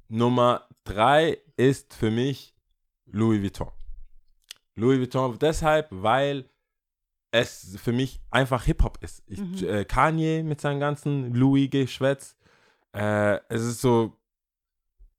Nummer 0.08 0.68
3 0.84 1.38
ist 1.56 1.94
für 1.94 2.10
mich 2.10 2.54
Louis 3.06 3.42
Vuitton. 3.42 3.70
Louis 4.76 5.00
Vuitton 5.00 5.38
deshalb, 5.38 5.88
weil 5.90 6.48
es 7.30 7.76
für 7.82 7.92
mich 7.92 8.20
einfach 8.30 8.64
Hip-Hop 8.64 8.98
ist. 9.02 9.22
Ich, 9.26 9.40
mhm. 9.40 9.66
äh, 9.66 9.84
Kanye 9.84 10.42
mit 10.42 10.60
seinem 10.60 10.80
ganzen 10.80 11.34
Louis-Geschwätz. 11.34 12.36
Äh, 12.92 13.38
es 13.48 13.62
ist 13.62 13.80
so, 13.80 14.16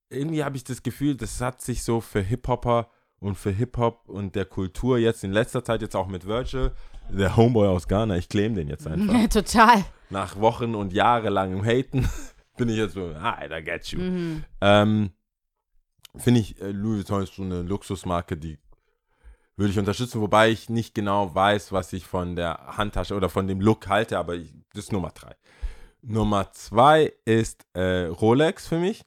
irgendwie 0.09 0.43
habe 0.43 0.55
ich 0.55 0.63
das 0.63 0.83
Gefühl, 0.83 1.15
das 1.15 1.41
hat 1.41 1.61
sich 1.61 1.83
so 1.83 1.99
für 1.99 2.21
Hip-Hopper 2.21 2.89
und 3.23 3.35
für 3.35 3.51
Hip-Hop 3.51 4.09
und 4.09 4.35
der 4.35 4.45
Kultur 4.45 4.97
jetzt 4.97 5.23
in 5.23 5.31
letzter 5.31 5.63
Zeit 5.63 5.81
jetzt 5.81 5.95
auch 5.95 6.07
mit 6.07 6.27
Virgil, 6.27 6.71
der 7.09 7.35
Homeboy 7.37 7.67
aus 7.67 7.87
Ghana, 7.87 8.17
ich 8.17 8.27
claim 8.27 8.53
den 8.53 8.67
jetzt 8.67 8.85
einfach. 8.85 9.13
Ja, 9.13 9.27
total. 9.29 9.85
Nach 10.09 10.39
Wochen 10.39 10.75
und 10.75 10.93
jahrelangem 10.93 11.63
Haten 11.63 12.09
bin 12.57 12.69
ich 12.69 12.77
jetzt 12.77 12.93
so, 12.93 13.13
ah, 13.15 13.39
I 13.43 13.63
get 13.63 13.87
you. 13.87 13.99
Mhm. 13.99 14.43
Ähm, 14.61 15.11
Finde 16.15 16.41
ich, 16.41 16.61
äh, 16.61 16.69
Louis 16.69 16.97
Vuitton 16.97 17.23
ist 17.23 17.35
so 17.35 17.43
eine 17.43 17.63
Luxusmarke, 17.63 18.37
die 18.37 18.59
würde 19.55 19.71
ich 19.71 19.79
unterstützen, 19.79 20.21
wobei 20.21 20.49
ich 20.49 20.69
nicht 20.69 20.93
genau 20.93 21.33
weiß, 21.33 21.71
was 21.71 21.93
ich 21.93 22.05
von 22.05 22.35
der 22.35 22.77
Handtasche 22.77 23.15
oder 23.15 23.29
von 23.29 23.47
dem 23.47 23.61
Look 23.61 23.87
halte, 23.87 24.17
aber 24.17 24.35
ich, 24.35 24.53
das 24.73 24.85
ist 24.85 24.91
Nummer 24.91 25.11
drei. 25.11 25.35
Nummer 26.01 26.51
zwei 26.51 27.13
ist 27.23 27.65
äh, 27.73 28.05
Rolex 28.05 28.67
für 28.67 28.79
mich, 28.79 29.03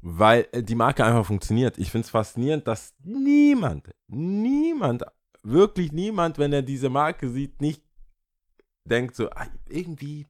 weil 0.00 0.46
äh, 0.52 0.62
die 0.62 0.74
Marke 0.74 1.04
einfach 1.04 1.26
funktioniert. 1.26 1.78
Ich 1.78 1.90
finde 1.90 2.04
es 2.04 2.10
faszinierend, 2.10 2.66
dass 2.66 2.94
niemand, 3.02 3.90
niemand, 4.06 5.04
wirklich 5.42 5.92
niemand, 5.92 6.38
wenn 6.38 6.52
er 6.52 6.62
diese 6.62 6.88
Marke 6.88 7.28
sieht, 7.28 7.60
nicht 7.60 7.82
denkt 8.84 9.16
so, 9.16 9.30
ah, 9.30 9.46
irgendwie 9.68 10.26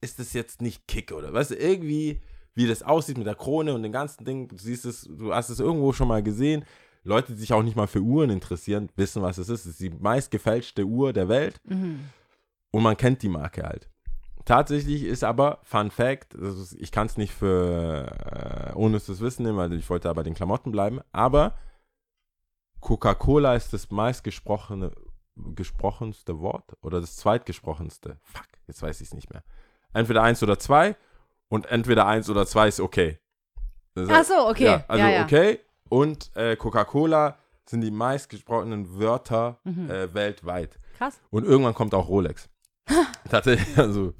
ist 0.00 0.18
das 0.18 0.32
jetzt 0.32 0.62
nicht 0.62 0.86
Kick 0.86 1.12
oder 1.12 1.32
weißt 1.32 1.52
du, 1.52 1.54
irgendwie, 1.56 2.20
wie 2.54 2.66
das 2.66 2.82
aussieht 2.82 3.18
mit 3.18 3.26
der 3.26 3.34
Krone 3.34 3.74
und 3.74 3.82
dem 3.82 3.92
ganzen 3.92 4.24
Ding, 4.24 4.48
du 4.48 4.56
siehst 4.56 4.84
es, 4.84 5.02
du 5.02 5.32
hast 5.34 5.50
es 5.50 5.60
irgendwo 5.60 5.92
schon 5.92 6.08
mal 6.08 6.22
gesehen. 6.22 6.64
Leute, 7.02 7.32
die 7.32 7.38
sich 7.38 7.52
auch 7.52 7.62
nicht 7.62 7.76
mal 7.76 7.86
für 7.86 8.00
Uhren 8.00 8.30
interessieren, 8.30 8.88
wissen, 8.96 9.22
was 9.22 9.38
es 9.38 9.48
ist. 9.48 9.60
Es 9.60 9.72
ist 9.72 9.80
die 9.80 9.90
meistgefälschte 9.90 10.84
Uhr 10.84 11.12
der 11.12 11.28
Welt 11.28 11.60
Mhm. 11.64 12.00
und 12.72 12.82
man 12.82 12.96
kennt 12.96 13.22
die 13.22 13.28
Marke 13.28 13.62
halt. 13.62 13.88
Tatsächlich 14.46 15.02
ist 15.02 15.24
aber, 15.24 15.58
Fun 15.64 15.90
Fact, 15.90 16.32
ist, 16.34 16.72
ich 16.78 16.90
kann 16.92 17.06
es 17.08 17.16
nicht 17.18 17.34
für 17.34 18.06
äh, 18.72 18.74
ohne 18.74 18.94
das 18.98 19.20
Wissen 19.20 19.44
nehmen, 19.44 19.58
weil 19.58 19.72
ich 19.74 19.90
wollte 19.90 20.08
aber 20.08 20.20
bei 20.20 20.22
den 20.22 20.34
Klamotten 20.34 20.72
bleiben, 20.72 21.00
aber 21.12 21.54
Coca-Cola 22.80 23.54
ist 23.54 23.72
das 23.72 23.90
meistgesprochene 23.90 24.92
gesprochenste 25.54 26.40
Wort 26.40 26.76
oder 26.80 27.00
das 27.00 27.16
zweitgesprochenste. 27.16 28.16
Fuck, 28.22 28.46
jetzt 28.68 28.80
weiß 28.82 29.00
ich 29.02 29.08
es 29.08 29.14
nicht 29.14 29.30
mehr. 29.32 29.42
Entweder 29.92 30.22
eins 30.22 30.42
oder 30.42 30.58
zwei 30.58 30.96
und 31.48 31.66
entweder 31.66 32.06
eins 32.06 32.30
oder 32.30 32.46
zwei 32.46 32.68
ist 32.68 32.80
okay. 32.80 33.18
Das 33.94 34.08
Ach 34.10 34.24
so, 34.24 34.48
okay. 34.48 34.64
Ja, 34.64 34.84
also 34.88 35.04
Ja, 35.04 35.10
ja. 35.10 35.24
okay. 35.24 35.60
Und 35.88 36.34
äh, 36.36 36.56
Coca-Cola 36.56 37.36
sind 37.66 37.80
die 37.82 37.90
meistgesprochenen 37.90 38.98
Wörter 38.98 39.58
Mhm. 39.64 39.90
äh, 39.90 40.14
weltweit. 40.14 40.78
Krass. 40.96 41.20
Und 41.30 41.44
irgendwann 41.44 41.74
kommt 41.74 41.94
auch 41.94 42.08
Rolex. 42.08 42.48
Tatsächlich, 43.30 43.76
also. 43.78 44.14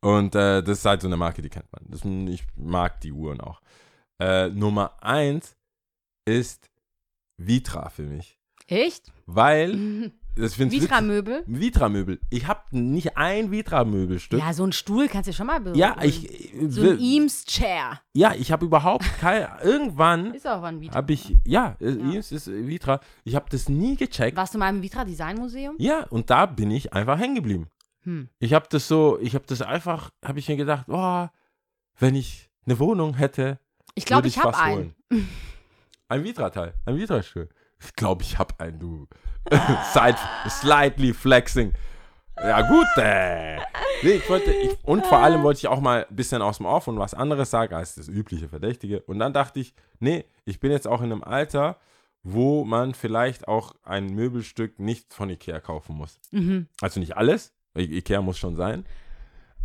Und 0.00 0.34
äh, 0.34 0.62
das 0.62 0.78
ist 0.78 0.84
halt 0.84 1.00
so 1.02 1.08
eine 1.08 1.16
Marke, 1.16 1.42
die 1.42 1.48
kennt 1.48 1.66
man. 1.72 1.84
Das, 1.88 2.04
ich 2.04 2.44
mag 2.56 3.00
die 3.00 3.12
Uhren 3.12 3.40
auch. 3.40 3.60
Äh, 4.20 4.48
Nummer 4.50 5.02
eins 5.02 5.56
ist 6.24 6.70
Vitra 7.36 7.88
für 7.88 8.02
mich. 8.04 8.38
Echt? 8.68 9.12
Weil, 9.26 10.12
das 10.36 10.54
finde 10.54 10.76
ich 10.76 10.82
Vitra-Möbel? 10.82 11.42
Vitra-Möbel. 11.46 12.20
Ich 12.30 12.46
habe 12.46 12.60
nicht 12.70 13.16
ein 13.16 13.50
Vitra-Möbelstück. 13.50 14.38
Ja, 14.40 14.52
so 14.52 14.64
ein 14.64 14.72
Stuhl 14.72 15.08
kannst 15.08 15.28
du 15.28 15.32
schon 15.32 15.46
mal 15.46 15.54
Ja, 15.76 15.94
berühren. 15.94 16.08
ich, 16.08 16.52
So 16.68 16.82
ein 16.82 16.98
Eames-Chair. 17.00 18.00
ja, 18.14 18.34
ich 18.34 18.52
habe 18.52 18.66
überhaupt 18.66 19.04
kein, 19.20 19.48
irgendwann 19.64 20.34
Ist 20.34 20.46
auch 20.46 20.62
ein 20.62 20.80
Vitra. 20.80 20.94
habe 20.96 21.12
ich, 21.12 21.36
ja, 21.44 21.76
äh, 21.80 21.90
Ja. 21.90 21.96
Eames 22.10 22.30
ist 22.30 22.46
äh, 22.48 22.66
Vitra. 22.68 23.00
Ich 23.24 23.34
habe 23.34 23.46
das 23.50 23.68
nie 23.68 23.96
gecheckt. 23.96 24.36
Warst 24.36 24.54
du 24.54 24.58
mal 24.58 24.68
im 24.68 24.82
Vitra 24.82 25.04
Design 25.04 25.38
Museum? 25.38 25.74
Ja, 25.78 26.04
und 26.10 26.30
da 26.30 26.46
bin 26.46 26.70
ich 26.70 26.92
einfach 26.92 27.18
hängen 27.18 27.34
geblieben. 27.36 27.66
Hm. 28.08 28.30
Ich 28.38 28.54
habe 28.54 28.66
das 28.70 28.88
so, 28.88 29.18
ich 29.20 29.34
habe 29.34 29.44
das 29.46 29.60
einfach, 29.60 30.10
habe 30.24 30.38
ich 30.38 30.48
mir 30.48 30.56
gedacht, 30.56 30.86
oh, 30.88 31.26
wenn 31.98 32.14
ich 32.14 32.48
eine 32.64 32.78
Wohnung 32.78 33.12
hätte, 33.14 33.58
Ich 33.94 34.06
glaube, 34.06 34.20
würde 34.20 34.28
ich 34.28 34.38
habe 34.38 34.56
einen. 34.56 34.94
holen. 35.10 35.28
Ein 36.08 36.24
Vitra-Teil, 36.24 36.72
ein 36.86 36.96
Vitra-Stuhl. 36.96 37.50
Ich 37.80 37.92
glaube, 37.92 38.22
ich 38.22 38.38
habe 38.38 38.54
einen, 38.58 38.78
du. 38.78 39.06
Side, 39.92 40.16
slightly 40.48 41.12
flexing. 41.12 41.74
Ja, 42.36 42.62
gut, 42.62 42.86
äh. 42.96 43.56
Nee, 44.02 44.12
ich 44.12 44.30
wollte, 44.30 44.52
ich, 44.52 44.82
und 44.84 45.04
vor 45.06 45.18
allem 45.18 45.42
wollte 45.42 45.58
ich 45.58 45.68
auch 45.68 45.80
mal 45.80 46.06
ein 46.08 46.16
bisschen 46.16 46.40
aus 46.40 46.58
dem 46.58 46.66
Off 46.66 46.88
und 46.88 46.98
was 46.98 47.12
anderes 47.12 47.50
sagen 47.50 47.74
als 47.74 47.96
das 47.96 48.08
übliche 48.08 48.48
Verdächtige. 48.48 49.02
Und 49.02 49.18
dann 49.18 49.34
dachte 49.34 49.60
ich, 49.60 49.74
nee, 49.98 50.24
ich 50.46 50.60
bin 50.60 50.70
jetzt 50.70 50.86
auch 50.88 51.02
in 51.02 51.12
einem 51.12 51.24
Alter, 51.24 51.78
wo 52.22 52.64
man 52.64 52.94
vielleicht 52.94 53.48
auch 53.48 53.74
ein 53.82 54.06
Möbelstück 54.14 54.78
nicht 54.78 55.12
von 55.12 55.28
Ikea 55.28 55.60
kaufen 55.60 55.96
muss. 55.96 56.20
Mhm. 56.30 56.68
Also 56.80 57.00
nicht 57.00 57.16
alles, 57.16 57.52
Ikea 57.82 58.20
muss 58.22 58.38
schon 58.38 58.56
sein. 58.56 58.80
Ist 58.80 58.86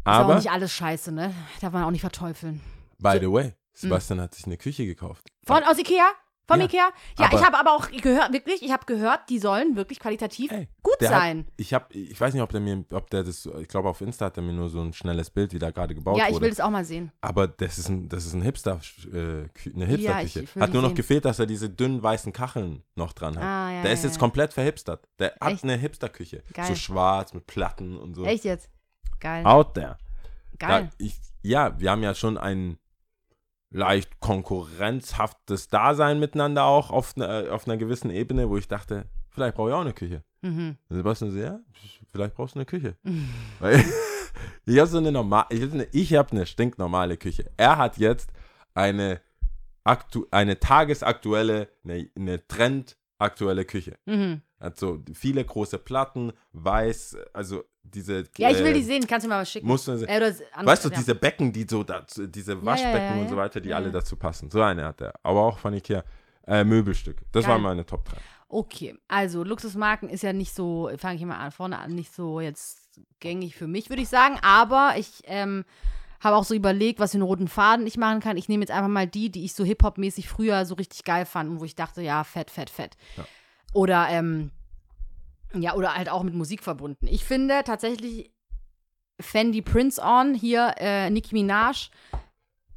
auch 0.06 0.12
Aber, 0.12 0.36
nicht 0.36 0.52
alles 0.52 0.72
scheiße, 0.74 1.12
ne? 1.12 1.34
Darf 1.62 1.74
man 1.74 1.84
auch 1.84 1.92
nicht 1.92 2.02
verteufeln. 2.02 2.62
by 3.00 3.18
the 3.20 3.32
way, 3.32 3.54
Sebastian 3.74 4.20
hat 4.22 4.36
sich 4.36 4.46
eine 4.46 4.58
Küche 4.58 4.86
gekauft. 4.86 5.28
Von 5.46 5.64
aus 5.64 5.78
Ikea? 5.78 6.06
Vom 6.54 6.60
Ja, 6.62 6.66
Ikea? 6.66 6.90
Ja, 7.20 7.30
ich 7.34 7.44
habe 7.46 7.58
aber 7.58 7.72
auch 7.76 7.90
gehört, 7.92 8.32
wirklich, 8.34 8.62
ich 8.64 8.72
habe 8.72 8.86
gehört, 8.86 9.30
die 9.30 9.40
sollen 9.40 9.76
wirklich 9.76 10.00
qualitativ 10.00 10.52
Ey, 10.52 10.68
gut 10.82 10.96
sein. 11.00 11.40
Hat, 11.40 11.46
ich 11.58 11.74
habe, 11.74 11.94
ich 11.94 12.20
weiß 12.20 12.34
nicht, 12.34 12.44
ob 12.44 12.50
der 12.52 12.62
mir, 12.62 12.86
ob 12.92 13.10
der 13.10 13.24
das, 13.24 13.48
ich 13.60 13.68
glaube 13.68 13.90
auf 13.90 14.02
Insta 14.02 14.26
hat 14.26 14.38
er 14.38 14.44
mir 14.44 14.54
nur 14.54 14.70
so 14.70 14.82
ein 14.82 14.94
schnelles 14.94 15.30
Bild, 15.30 15.54
wie 15.54 15.60
da 15.60 15.72
gerade 15.72 15.94
gebaut 15.96 16.18
ja, 16.18 16.26
ich 16.28 16.34
wurde. 16.34 16.44
will 16.44 16.50
das 16.50 16.60
auch 16.60 16.70
mal 16.70 16.86
sehen. 16.86 17.12
Aber 17.22 17.48
das 17.48 17.78
ist 17.78 17.90
ein, 17.90 18.10
das 18.10 18.26
ist 18.26 18.34
ein 18.34 18.42
Hipster, 18.42 18.80
äh, 19.12 19.18
eine 19.18 19.50
Ja, 20.00 20.18
Hipster-Küche. 20.20 20.48
will 20.56 20.62
hat 20.64 20.74
nur 20.74 20.82
noch 20.82 20.90
sehen. 20.90 20.96
gefehlt, 20.96 21.26
dass 21.26 21.40
er 21.40 21.46
diese 21.46 21.70
dünnen 21.70 22.02
weißen 22.04 22.32
Kacheln 22.34 22.84
noch 22.96 23.14
dran 23.14 23.36
hat. 23.38 23.44
Ah, 23.44 23.72
ja, 23.72 23.82
der 23.82 23.92
ja, 23.92 23.94
ist 23.98 24.04
jetzt 24.04 24.16
ja. 24.16 24.20
komplett 24.20 24.54
verhipstert. 24.54 25.08
Der 25.20 25.34
hat 25.42 25.54
Echt? 25.54 25.64
eine 25.64 25.76
Hipster-Küche. 25.78 26.44
Geil. 26.54 26.66
So 26.68 26.76
schwarz 26.76 27.34
mit 27.34 27.48
Platten 27.48 27.98
und 27.98 28.14
so. 28.16 28.24
Echt 28.26 28.44
jetzt? 28.46 28.70
Geil. 29.20 29.46
Out 29.46 29.74
there. 29.76 29.98
Geil. 30.60 30.90
Da, 30.92 30.92
ich, 30.98 31.16
ja, 31.42 31.80
wir 31.80 31.92
haben 31.92 32.04
ja 32.04 32.14
schon 32.16 32.38
ein 32.38 32.78
leicht 33.74 34.20
konkurrenzhaftes 34.20 35.68
Dasein 35.68 36.20
miteinander 36.20 36.64
auch 36.66 36.92
auf, 36.92 37.16
ne, 37.18 37.48
auf 37.52 37.68
einer 37.68 37.76
gewissen 37.76 38.12
Ebene, 38.12 38.48
wo 38.50 38.56
ich 38.58 38.68
dachte, 38.68 39.06
vielleicht 39.30 39.56
brauche 39.56 39.70
ich 39.70 39.76
auch 39.76 39.82
eine 39.82 39.94
Küche. 39.94 40.24
Mhm. 40.42 40.78
Sebastian 40.90 41.32
so, 41.32 41.40
ja, 41.40 41.60
vielleicht 42.12 42.36
brauchst 42.36 42.56
du 42.56 42.60
eine 42.60 42.66
Küche. 42.66 42.96
Weil 43.60 43.84
ich 44.66 44.78
habe 44.78 44.88
so 44.88 45.00
eine 45.00 45.12
normal, 45.12 45.46
ich 45.50 45.62
habe 45.64 45.74
eine, 45.74 45.88
ich 45.92 46.14
hab 46.14 46.32
eine 46.32 46.46
stinknormale 46.46 47.18
Küche. 47.18 47.50
Er 47.58 47.78
hat 47.78 47.98
jetzt 47.98 48.32
eine, 48.76 49.22
aktu 49.84 50.28
eine 50.30 50.60
tagesaktuelle, 50.60 51.70
eine, 51.84 52.10
eine 52.16 52.48
trendaktuelle 53.30 53.66
Küche. 53.66 53.98
Mhm. 54.06 54.42
Hat 54.60 54.78
so 54.78 55.00
viele 55.14 55.44
große 55.44 55.78
Platten, 55.78 56.32
weiß, 56.54 57.18
also 57.34 57.64
diese. 57.84 58.24
Ja, 58.38 58.50
ich 58.50 58.60
will 58.60 58.68
äh, 58.68 58.74
die 58.74 58.84
sehen. 58.84 59.06
Kannst 59.08 59.26
du 59.26 59.30
mir 59.30 59.36
mal 59.36 59.46
schicken? 59.46 59.68
Musst 59.68 59.88
du, 59.88 59.92
Äh, 59.92 60.18
oder 60.18 60.28
s- 60.28 60.42
an- 60.54 60.66
weißt 60.66 60.86
du, 60.86 60.90
ja. 60.90 60.96
diese 60.96 61.16
Becken, 61.16 61.52
die 61.52 61.66
so 61.70 61.84
dazu, 61.84 62.28
diese 62.28 62.54
ja, 62.54 62.66
Waschbecken 62.66 63.16
ja, 63.18 63.22
und 63.22 63.30
so 63.30 63.36
ja. 63.36 63.42
weiter, 63.42 63.60
die 63.62 63.70
Ja, 63.70 63.76
alle 63.78 63.88
ja. 63.88 63.92
dazu 63.94 64.16
passen. 64.16 64.50
So 64.50 64.62
eine 64.62 64.86
hat 64.86 65.02
er. 65.02 65.14
Aber 65.24 65.42
auch 65.42 65.58
von 65.58 65.74
Ikea. 65.74 66.04
Äh, 66.46 66.64
Möbelstück. 66.66 67.22
Das 67.32 67.44
Geil. 67.46 67.54
waren 67.54 67.62
meine 67.62 67.86
Top 67.86 68.04
3. 68.06 68.18
Okay, 68.50 68.96
also 69.08 69.44
Luxusmarken 69.44 70.10
ist 70.10 70.24
ja 70.24 70.34
nicht 70.34 70.54
so, 70.54 70.92
fange 70.98 71.16
ich 71.16 71.26
mal 71.26 71.38
an, 71.38 71.52
vorne 71.52 71.80
an, 71.80 71.96
nicht 71.96 72.14
so 72.14 72.40
jetzt 72.42 72.90
gängig 73.22 73.56
für 73.56 73.66
mich, 73.68 73.90
würde 73.90 74.02
ich 74.02 74.10
sagen. 74.10 74.38
Aber 74.42 74.94
ich 74.98 75.22
ähm, 75.26 75.64
habe 76.24 76.36
auch 76.38 76.44
so 76.44 76.54
überlegt, 76.54 77.00
was 77.00 77.12
für 77.12 77.18
einen 77.18 77.24
roten 77.24 77.48
Faden 77.48 77.86
ich 77.86 77.98
machen 77.98 78.22
kann. 78.22 78.38
Ich 78.38 78.48
nehme 78.48 78.62
jetzt 78.62 78.72
einfach 78.72 78.88
mal 78.88 79.08
die, 79.08 79.30
die 79.30 79.44
ich 79.44 79.54
so 79.54 79.66
Hip-Hop-mäßig 79.66 80.30
früher 80.30 80.66
so 80.66 80.76
richtig 80.76 81.04
geil 81.04 81.26
fand 81.26 81.50
und 81.50 81.60
wo 81.60 81.66
ich 81.66 81.76
dachte, 81.76 82.02
ja, 82.02 82.24
fett, 82.24 82.50
fett, 82.50 82.70
fett. 82.70 82.96
Ja. 83.18 83.26
Oder, 83.74 84.08
ähm, 84.10 84.52
ja, 85.54 85.76
oder 85.76 85.96
halt 85.96 86.10
auch 86.10 86.24
mit 86.24 86.34
Musik 86.34 86.64
verbunden. 86.64 87.08
Ich 87.08 87.26
finde 87.26 87.64
tatsächlich 87.64 88.32
Fendi 89.20 89.62
Prince 89.62 90.02
On, 90.02 90.34
hier 90.34 90.76
äh, 90.78 91.10
Nicki 91.10 91.36
Minaj, 91.36 91.90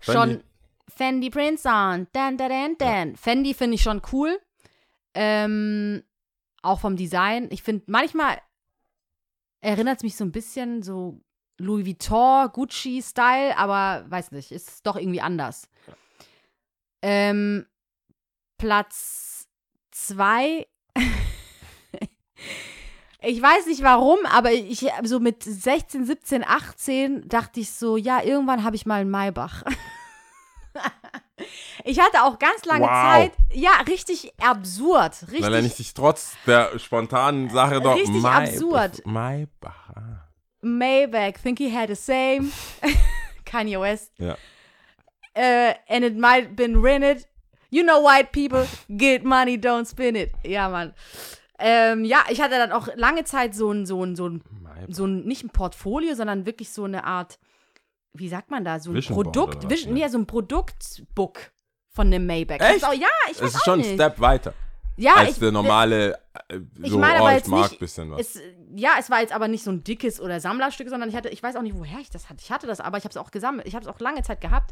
schon 0.00 0.28
Fendi. 0.28 0.44
Fendi 0.88 1.30
Prince 1.30 1.68
On, 1.68 2.06
dan, 2.12 2.36
dan, 2.36 2.48
dan, 2.48 2.76
dan. 2.78 3.16
Fendi 3.16 3.54
finde 3.54 3.76
ich 3.76 3.82
schon 3.82 4.02
cool. 4.12 4.38
Ähm, 5.14 6.02
auch 6.62 6.80
vom 6.80 6.96
Design. 6.96 7.48
Ich 7.50 7.62
finde, 7.62 7.84
manchmal 7.86 8.38
erinnert 9.60 9.98
es 9.98 10.02
mich 10.02 10.16
so 10.16 10.24
ein 10.24 10.32
bisschen 10.32 10.82
so 10.82 11.20
Louis 11.58 11.86
Vuitton, 11.86 12.48
Gucci-Style, 12.52 13.56
aber 13.56 14.04
weiß 14.08 14.32
nicht, 14.32 14.52
ist 14.52 14.86
doch 14.86 14.96
irgendwie 14.96 15.20
anders. 15.20 15.68
Ähm, 17.02 17.66
Platz 18.58 19.46
zwei. 19.90 20.66
ich 23.22 23.40
weiß 23.40 23.66
nicht 23.66 23.82
warum, 23.82 24.18
aber 24.26 24.52
ich 24.52 24.86
so 25.04 25.20
mit 25.20 25.42
16, 25.42 26.04
17, 26.04 26.44
18 26.44 27.28
dachte 27.28 27.60
ich 27.60 27.70
so, 27.72 27.96
ja, 27.96 28.22
irgendwann 28.22 28.62
habe 28.64 28.76
ich 28.76 28.86
mal 28.86 29.00
einen 29.00 29.10
Maybach. 29.10 29.62
ich 31.84 32.00
hatte 32.00 32.22
auch 32.24 32.38
ganz 32.38 32.64
lange 32.64 32.84
Wow. 32.86 32.90
Zeit, 33.14 33.32
ja, 33.52 33.70
richtig 33.88 34.32
absurd, 34.42 35.22
richtig 35.22 35.42
Weil 35.42 35.54
er 35.54 35.62
nicht 35.62 35.76
sich 35.76 35.94
trotz 35.94 36.32
der 36.46 36.78
spontanen 36.78 37.48
Sache 37.50 37.80
doch 37.80 37.94
Richtig 37.96 38.20
Mai- 38.22 38.50
absurd. 38.50 39.06
Maybach. 39.06 40.25
Maybach, 40.66 41.38
think 41.38 41.58
he 41.58 41.70
had 41.70 41.88
the 41.88 41.96
same. 41.96 42.50
Kanye 43.46 43.78
West. 43.78 44.10
Ja. 44.18 44.36
Uh, 45.36 45.74
and 45.88 46.04
it 46.04 46.16
might 46.16 46.56
been 46.56 46.82
rented. 46.82 47.26
You 47.70 47.82
know 47.82 48.00
white 48.00 48.32
people, 48.32 48.66
get 48.96 49.24
money, 49.24 49.58
don't 49.58 49.86
spin 49.86 50.16
it. 50.16 50.30
Ja, 50.44 50.68
Mann. 50.68 50.94
Ähm, 51.58 52.04
ja, 52.04 52.24
ich 52.28 52.40
hatte 52.40 52.56
dann 52.56 52.72
auch 52.72 52.88
lange 52.96 53.24
Zeit 53.24 53.54
so 53.54 53.70
ein, 53.70 53.86
so 53.86 54.04
ein, 54.04 54.14
so 54.14 54.28
ein, 54.28 54.42
so 54.88 55.04
ein, 55.06 55.24
nicht 55.24 55.42
ein 55.42 55.50
Portfolio, 55.50 56.14
sondern 56.14 56.46
wirklich 56.46 56.70
so 56.70 56.84
eine 56.84 57.04
Art, 57.04 57.38
wie 58.12 58.28
sagt 58.28 58.50
man 58.50 58.64
da, 58.64 58.78
so 58.78 58.90
ein 58.90 58.96
Vision 58.96 59.14
Produkt, 59.14 59.68
Vision, 59.68 59.94
ne? 59.94 60.00
nee, 60.00 60.08
so 60.08 60.18
ein 60.18 60.26
Produktbook 60.26 61.50
von 61.88 62.06
einem 62.06 62.26
Maybach. 62.26 62.60
Echt? 62.60 62.82
Das 62.82 62.84
Auch, 62.84 62.92
ja, 62.92 63.08
ich 63.30 63.40
weiß 63.40 63.48
Es 63.48 63.54
ist 63.54 63.56
auch 63.56 63.64
schon 63.64 63.78
nicht. 63.78 63.90
ein 63.90 63.94
Step 63.94 64.20
weiter 64.20 64.54
ja, 64.96 65.14
als 65.14 65.32
ich, 65.32 65.38
der 65.38 65.52
normale, 65.52 66.18
äh, 66.48 66.58
ich 66.82 66.90
so, 66.90 66.98
meine 66.98 67.22
oh, 67.22 67.28
ich 67.28 67.46
mag 67.46 67.70
nicht- 67.70 67.80
bisschen 67.80 68.10
was. 68.10 68.20
Es, 68.20 68.40
ja, 68.74 68.90
es 68.98 69.10
war 69.10 69.20
jetzt 69.20 69.32
aber 69.32 69.48
nicht 69.48 69.62
so 69.64 69.70
ein 69.70 69.84
dickes 69.84 70.20
oder 70.20 70.40
Sammlerstück, 70.40 70.88
sondern 70.88 71.08
ich 71.08 71.16
hatte, 71.16 71.28
ich 71.28 71.42
weiß 71.42 71.56
auch 71.56 71.62
nicht, 71.62 71.76
woher 71.76 71.98
ich 72.00 72.10
das 72.10 72.28
hatte. 72.28 72.40
Ich 72.42 72.50
hatte 72.50 72.66
das, 72.66 72.80
aber 72.80 72.98
ich 72.98 73.04
habe 73.04 73.10
es 73.10 73.16
auch 73.16 73.30
gesammelt. 73.30 73.66
Ich 73.66 73.74
habe 73.74 73.84
es 73.84 73.90
auch 73.94 74.00
lange 74.00 74.22
Zeit 74.22 74.40
gehabt 74.40 74.70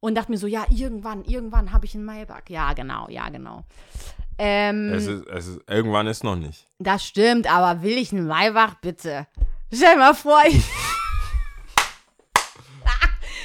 und 0.00 0.14
dachte 0.14 0.30
mir 0.32 0.38
so, 0.38 0.46
ja, 0.46 0.64
irgendwann, 0.70 1.24
irgendwann 1.24 1.72
habe 1.72 1.84
ich 1.86 1.94
einen 1.94 2.04
Maybach. 2.04 2.42
Ja, 2.48 2.72
genau, 2.72 3.06
ja, 3.10 3.28
genau. 3.28 3.64
Ähm, 4.38 4.92
Es 4.94 5.06
ist, 5.06 5.26
es 5.26 5.46
ist, 5.48 5.60
irgendwann 5.68 6.06
ist 6.06 6.24
noch 6.24 6.36
nicht. 6.36 6.66
das 6.78 7.04
stimmt, 7.04 7.52
aber 7.52 7.82
will 7.82 7.98
ich 7.98 8.12
einen 8.12 8.26
Maybach, 8.26 8.76
bitte? 8.76 9.26
Stell 9.72 9.92
dir 9.94 9.98
mal 9.98 10.14
vor, 10.14 10.40
ich, 10.48 10.64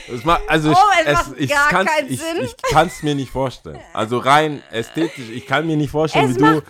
Es 0.08 0.24
ma, 0.24 0.40
also 0.48 0.72
Oh, 0.72 0.76
ich, 1.02 1.08
es 1.08 1.14
macht 1.14 1.34
ich 1.40 1.50
gar 1.50 1.70
kann's, 1.70 1.92
keinen 1.92 2.10
ich, 2.12 2.20
Sinn. 2.22 2.38
Ich 2.44 2.56
kann 2.72 2.88
es 2.88 3.04
mir 3.04 3.16
nicht 3.16 3.32
vorstellen. 3.32 3.80
Also 3.94 4.18
rein 4.20 4.62
ästhetisch, 4.72 5.30
ich 5.30 5.46
kann 5.46 5.66
mir 5.68 5.76
nicht 5.78 5.90
vorstellen, 5.92 6.30
es 6.32 6.36
wie 6.36 6.40
du. 6.40 6.46
macht 6.46 6.64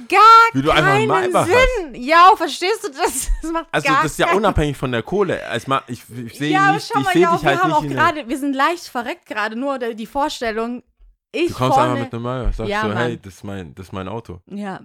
wie 0.53 0.61
du 0.61 0.71
einfach 0.71 0.91
einen 0.91 1.09
keinen 1.09 1.31
Maybach 1.31 1.45
Sinn. 1.47 1.95
Ja, 1.95 2.31
verstehst 2.36 2.83
du 2.83 2.89
das? 2.89 3.29
Das 3.41 3.51
macht 3.51 3.67
Also 3.71 3.88
das 3.89 4.05
ist 4.05 4.19
ja 4.19 4.31
unabhängig 4.33 4.77
von 4.77 4.91
der 4.91 5.03
Kohle. 5.03 5.41
Es 5.53 5.67
ma, 5.67 5.83
ich 5.88 6.03
ich 6.09 6.38
sehe 6.38 6.51
Ja, 6.51 6.71
nicht, 6.73 6.88
schau 6.91 6.99
ich 6.99 7.05
mal, 7.05 7.13
sehe 7.13 7.21
ja, 7.23 7.33
dich 7.33 7.41
wir 7.43 7.49
halt 7.49 7.59
haben 7.61 7.69
nicht 7.69 7.77
auch 7.77 7.88
gerade, 7.88 8.27
wir 8.27 8.38
sind 8.39 8.53
leicht 8.53 8.88
verreckt 8.88 9.25
gerade, 9.25 9.55
nur 9.55 9.77
die 9.79 10.05
Vorstellung, 10.05 10.83
ich 11.31 11.47
Du 11.49 11.53
kommst 11.55 11.75
vorne, 11.77 11.91
einfach 11.91 12.03
mit 12.05 12.13
einem 12.13 12.23
Maybach, 12.23 12.53
sagst 12.53 12.69
Ja, 12.71 12.81
so, 12.83 12.88
Mann. 12.88 12.97
hey, 12.97 13.19
das 13.21 13.33
ist 13.36 13.43
mein, 13.43 13.75
das 13.75 13.88
ist 13.88 13.91
mein 13.93 14.07
Auto. 14.07 14.39
ja, 14.49 14.79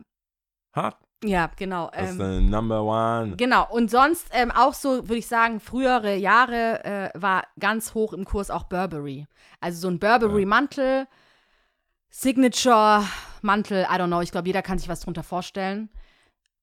Hart. 0.75 0.97
Ja, 1.25 1.51
genau. 1.57 1.91
Das 1.93 2.13
ist 2.13 2.21
Ähm, 2.21 2.49
Number 2.51 2.83
One. 2.83 3.37
Genau, 3.37 3.67
und 3.71 3.91
sonst 3.91 4.29
ähm, 4.33 4.51
auch 4.51 4.75
so, 4.75 5.09
würde 5.09 5.17
ich 5.19 5.27
sagen, 5.27 5.61
frühere 5.61 6.17
Jahre 6.17 6.85
äh, 6.85 7.11
war 7.15 7.45
ganz 7.59 7.95
hoch 7.95 8.13
im 8.13 8.25
Kurs 8.25 8.51
auch 8.51 8.65
Burberry. 8.65 9.27
Also 9.61 9.81
so 9.81 9.89
ein 9.89 9.99
Burberry-Mantel, 9.99 11.07
Signature-Mantel, 12.09 13.83
I 13.83 13.95
don't 13.95 14.07
know, 14.07 14.21
ich 14.21 14.33
glaube, 14.33 14.49
jeder 14.49 14.63
kann 14.63 14.79
sich 14.79 14.89
was 14.89 15.01
drunter 15.01 15.23
vorstellen. 15.23 15.91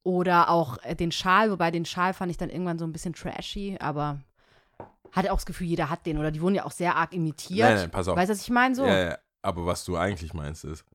Oder 0.03 0.49
auch 0.49 0.78
äh, 0.84 0.95
den 0.95 1.12
Schal, 1.12 1.51
wobei 1.51 1.70
den 1.70 1.86
Schal 1.86 2.14
fand 2.14 2.32
ich 2.32 2.38
dann 2.38 2.49
irgendwann 2.49 2.80
so 2.80 2.86
ein 2.86 2.93
bisschen 2.93 3.14
trashy, 3.14 3.78
aber 3.80 4.22
hatte 5.12 5.32
auch 5.32 5.38
das 5.38 5.45
Gefühl, 5.45 5.68
jeder 5.68 5.89
hat 5.89 6.05
den. 6.05 6.18
Oder 6.18 6.32
die 6.32 6.41
wurden 6.41 6.55
ja 6.55 6.66
auch 6.66 6.72
sehr 6.72 6.95
arg 6.95 7.14
imitiert. 7.14 7.68
Nein, 7.68 7.76
nein, 7.76 7.91
pass 7.91 8.08
auf. 8.08 8.16
Weißt 8.16 8.30
du, 8.30 8.34
was 8.34 8.41
ich 8.41 8.49
meine? 8.49 8.76
So? 8.76 8.86
Ja, 8.86 9.10
ja, 9.10 9.18
aber 9.41 9.66
was 9.66 9.84
du 9.86 9.97
eigentlich 9.97 10.34
meinst 10.34 10.64
ist, 10.64 10.86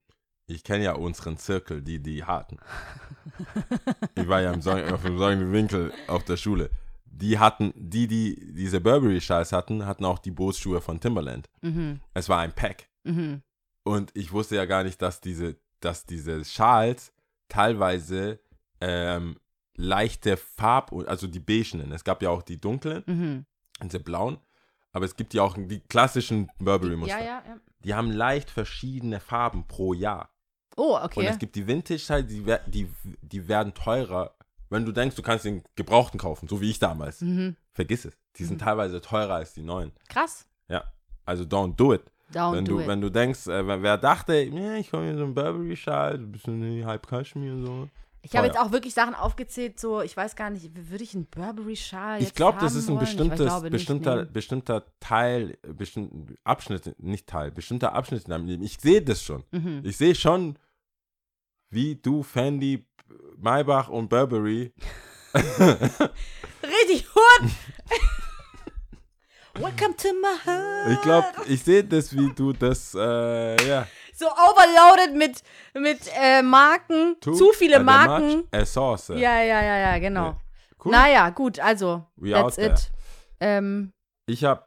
ich 0.53 0.65
kenne 0.65 0.85
ja 0.85 0.93
unseren 0.95 1.37
Zirkel, 1.37 1.83
die 1.83 2.01
die 2.01 2.25
hatten. 2.25 2.59
ich 4.15 4.29
war 4.29 4.41
ja 4.41 4.53
im 4.53 4.63
Song, 4.63 4.83
auf 4.93 5.03
dem 5.03 5.19
Song 5.19 5.53
Winkel 5.53 5.93
auf 6.09 6.25
der 6.25 6.37
Schule. 6.37 6.71
Die 7.05 7.39
hatten, 7.39 7.73
die, 7.77 8.07
die 8.07 8.53
diese 8.55 8.81
Burberry-Schals 8.81 9.53
hatten, 9.53 9.85
hatten 9.87 10.05
auch 10.05 10.19
die 10.19 10.31
Bootschuhe 10.31 10.81
von 10.81 10.99
Timberland. 11.01 11.49
Mhm, 11.61 12.01
Es 12.15 12.29
war 12.29 12.41
ein 12.41 12.53
Pack. 12.53 12.89
mhm. 13.05 13.43
Und 13.85 14.13
ich 14.15 14.33
wusste 14.33 14.55
ja 14.57 14.65
gar 14.65 14.85
nicht, 14.85 15.03
dass 15.03 15.21
diese, 15.21 15.57
dass 15.81 16.07
diese 16.07 16.45
Schals 16.45 17.13
teilweise 17.49 18.39
ähm, 18.81 19.37
leichte 19.77 20.37
Farb, 20.37 20.93
also 21.09 21.27
die 21.27 21.41
beigen. 21.41 21.91
Es 21.93 22.05
gab 22.05 22.23
ja 22.23 22.31
auch 22.31 22.43
die 22.43 22.61
dunklen, 22.61 23.03
Mhm. 23.07 23.47
diese 23.83 23.99
blauen. 24.01 24.39
Aber 24.93 25.05
es 25.05 25.17
gibt 25.17 25.35
ja 25.35 25.43
auch 25.43 25.57
die 25.59 25.81
klassischen 25.81 26.49
Burberry-Muster. 26.59 27.19
Ja, 27.19 27.25
ja, 27.25 27.43
ja. 27.47 27.57
Die 27.85 27.95
haben 27.95 28.11
leicht 28.13 28.51
verschiedene 28.51 29.19
Farben 29.21 29.67
pro 29.67 29.95
Jahr. 29.95 30.31
Oh, 30.77 30.97
Und 30.97 31.05
okay. 31.05 31.27
es 31.27 31.39
gibt 31.39 31.55
die 31.57 31.67
Vintage-Teile, 31.67 32.25
die, 32.25 32.45
die, 32.67 32.89
die 33.21 33.49
werden 33.49 33.75
teurer. 33.75 34.35
Wenn 34.71 34.85
du 34.87 34.93
denkst, 34.93 35.17
du 35.17 35.23
kannst 35.23 35.45
den 35.45 35.63
Gebrauchten 35.77 36.19
kaufen, 36.19 36.49
so 36.49 36.61
wie 36.61 36.71
ich 36.71 36.79
damals. 36.79 37.21
Mhm. 37.21 37.57
Vergiss 37.73 38.05
es. 38.05 38.17
Die 38.37 38.45
sind 38.45 38.61
teilweise 38.61 39.01
teurer 39.01 39.35
als 39.35 39.53
die 39.53 39.63
neuen. 39.63 39.93
Krass. 40.09 40.47
Ja. 40.69 40.85
Also 41.27 41.45
don't 41.45 41.77
do 41.77 41.93
it. 41.93 42.03
Don't 42.33 42.55
wenn 42.55 42.65
do 42.65 42.77
du, 42.77 42.81
it. 42.81 42.87
wenn 42.87 43.01
du 43.01 43.11
denkst, 43.11 43.47
äh, 43.47 43.83
wer, 43.83 43.99
dachte, 43.99 44.35
ich 44.37 44.91
komme 44.91 45.05
hier 45.05 45.17
so 45.19 45.25
ein 45.25 45.35
Burberry-Schal, 45.35 46.15
ein 46.15 46.33
bisschen 46.33 46.87
halb 46.87 47.07
Kaschmir 47.07 47.53
und 47.53 47.67
so. 47.67 47.89
Ich 48.25 48.37
habe 48.37 48.47
jetzt 48.47 48.59
auch 48.59 48.71
wirklich 48.71 48.95
Sachen 48.95 49.15
aufgezählt, 49.15 49.81
so, 49.81 50.01
ich 50.01 50.17
weiß 50.17 50.37
gar 50.37 50.51
nicht, 50.51 50.71
würde 50.91 51.03
ich 51.03 51.15
einen 51.15 51.27
Burberry-Schal 51.27 52.23
Ich 52.23 52.35
glaube, 52.35 52.59
das 52.61 52.77
ist 52.77 52.89
ein 52.89 52.99
bestimmtes, 52.99 53.41
glaube 53.41 53.65
nicht, 53.65 53.73
bestimmter, 53.73 54.25
nee. 54.25 54.31
bestimmter 54.31 54.87
Teil, 55.01 55.59
bestimmter 55.63 56.35
Abschnitt, 56.45 56.95
nicht 56.99 57.27
Teil, 57.27 57.51
bestimmter 57.51 57.93
Abschnitt 57.95 58.25
in 58.25 58.31
deinem 58.31 58.47
Leben. 58.47 58.63
Ich 58.63 58.79
sehe 58.81 59.03
das 59.03 59.23
schon. 59.25 59.43
Mhm. 59.51 59.83
Ich 59.85 59.97
sehe 59.97 60.15
schon, 60.15 60.57
wie 61.71 61.97
du 61.97 62.23
Fendi, 62.23 62.87
Maybach 63.39 63.89
und 63.89 64.09
Burberry 64.09 64.73
Richtig 65.35 67.07
gut. 67.07 67.51
Welcome 69.55 69.97
to 69.97 70.09
my 70.13 70.37
heart. 70.45 70.93
Ich 70.93 71.03
glaube, 71.03 71.27
ich 71.49 71.63
sehe 71.63 71.85
das, 71.85 72.15
wie 72.15 72.31
du 72.35 72.53
das, 72.53 72.95
äh, 72.95 73.69
ja. 73.69 73.87
So 74.15 74.27
overloaded 74.27 75.17
mit, 75.17 75.43
mit 75.75 76.01
äh, 76.17 76.43
Marken, 76.43 77.17
Tu- 77.21 77.35
zu 77.35 77.53
viele 77.53 77.77
der 77.77 77.83
Marken. 77.83 78.37
Match, 78.37 78.47
äh, 78.53 78.67
Sauce. 78.67 79.09
Ja, 79.09 79.43
ja, 79.43 79.63
ja, 79.63 79.79
ja, 79.79 79.99
genau. 79.99 80.25
Ja. 80.27 80.41
Cool. 80.85 80.93
Naja, 80.93 81.31
gut, 81.31 81.59
also, 81.61 82.05
We 82.17 82.31
that's 82.33 82.59
it. 82.59 82.91
Ähm, 83.41 83.93
Ich 84.27 84.45
habe 84.45 84.65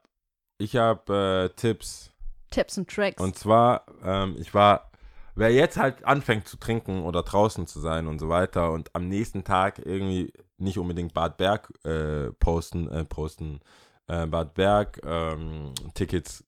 ich 0.57 0.75
hab, 0.77 1.09
äh, 1.09 1.49
Tipps. 1.49 2.11
Tipps 2.51 2.77
und 2.77 2.89
Tricks. 2.89 3.21
Und 3.21 3.37
zwar, 3.37 3.85
ähm, 4.03 4.35
ich 4.39 4.53
war, 4.53 4.91
wer 5.35 5.51
jetzt 5.51 5.77
halt 5.77 6.05
anfängt 6.05 6.47
zu 6.47 6.57
trinken 6.57 7.03
oder 7.03 7.21
draußen 7.23 7.67
zu 7.67 7.79
sein 7.81 8.07
und 8.07 8.19
so 8.19 8.29
weiter 8.29 8.71
und 8.71 8.89
am 8.95 9.07
nächsten 9.09 9.43
Tag 9.43 9.79
irgendwie 9.85 10.31
nicht 10.57 10.77
unbedingt 10.77 11.13
Bad 11.13 11.35
Berg 11.37 11.69
äh, 11.83 12.31
posten, 12.39 12.89
äh, 12.89 13.03
posten, 13.03 13.59
äh, 14.07 14.25
Bad 14.25 14.53
Berg 14.53 15.01
ähm, 15.05 15.73
Tickets 15.93 16.45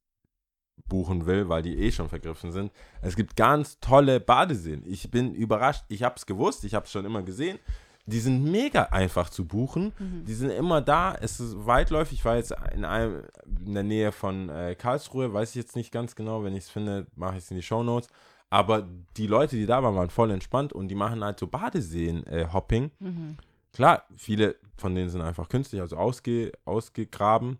buchen 0.87 1.25
will, 1.25 1.49
weil 1.49 1.61
die 1.61 1.77
eh 1.77 1.91
schon 1.91 2.09
vergriffen 2.09 2.51
sind. 2.51 2.71
Es 3.01 3.15
gibt 3.15 3.35
ganz 3.35 3.79
tolle 3.79 4.19
Badeseen. 4.19 4.83
Ich 4.85 5.11
bin 5.11 5.33
überrascht. 5.33 5.83
Ich 5.89 6.03
habe 6.03 6.15
es 6.15 6.25
gewusst, 6.25 6.63
ich 6.63 6.73
habe 6.73 6.85
es 6.85 6.91
schon 6.91 7.05
immer 7.05 7.23
gesehen. 7.23 7.59
Die 8.05 8.19
sind 8.19 8.49
mega 8.49 8.83
einfach 8.83 9.29
zu 9.29 9.45
buchen. 9.45 9.91
Die 10.25 10.33
sind 10.33 10.49
immer 10.49 10.81
da. 10.81 11.13
Es 11.13 11.41
ist 11.41 11.65
weitläufig. 11.65 12.19
Ich 12.19 12.25
war 12.25 12.37
jetzt 12.37 12.53
in 12.73 12.85
einem 12.85 13.23
in 13.65 13.73
der 13.73 13.83
Nähe 13.83 14.13
von 14.13 14.47
äh, 14.47 14.75
Karlsruhe, 14.75 15.33
weiß 15.33 15.49
ich 15.49 15.55
jetzt 15.55 15.75
nicht 15.75 15.91
ganz 15.91 16.15
genau. 16.15 16.41
Wenn 16.43 16.55
ich 16.55 16.63
es 16.65 16.69
finde, 16.69 17.07
mache 17.15 17.33
ich 17.33 17.43
es 17.43 17.51
in 17.51 17.57
die 17.57 17.63
Show 17.63 17.83
Notes. 17.83 18.07
Aber 18.49 18.87
die 19.17 19.27
Leute, 19.27 19.57
die 19.57 19.65
da 19.65 19.83
waren, 19.83 19.95
waren 19.95 20.09
voll 20.09 20.31
entspannt 20.31 20.71
und 20.71 20.87
die 20.87 20.95
machen 20.95 21.21
halt 21.21 21.37
so 21.37 21.47
Badeseen-Hopping. 21.47 22.91
Mhm. 22.99 23.37
Klar, 23.73 24.03
viele 24.15 24.55
von 24.77 24.95
denen 24.95 25.09
sind 25.09 25.21
einfach 25.21 25.49
künstlich, 25.49 25.81
also 25.81 25.97
ausge, 25.97 26.53
ausgegraben, 26.65 27.59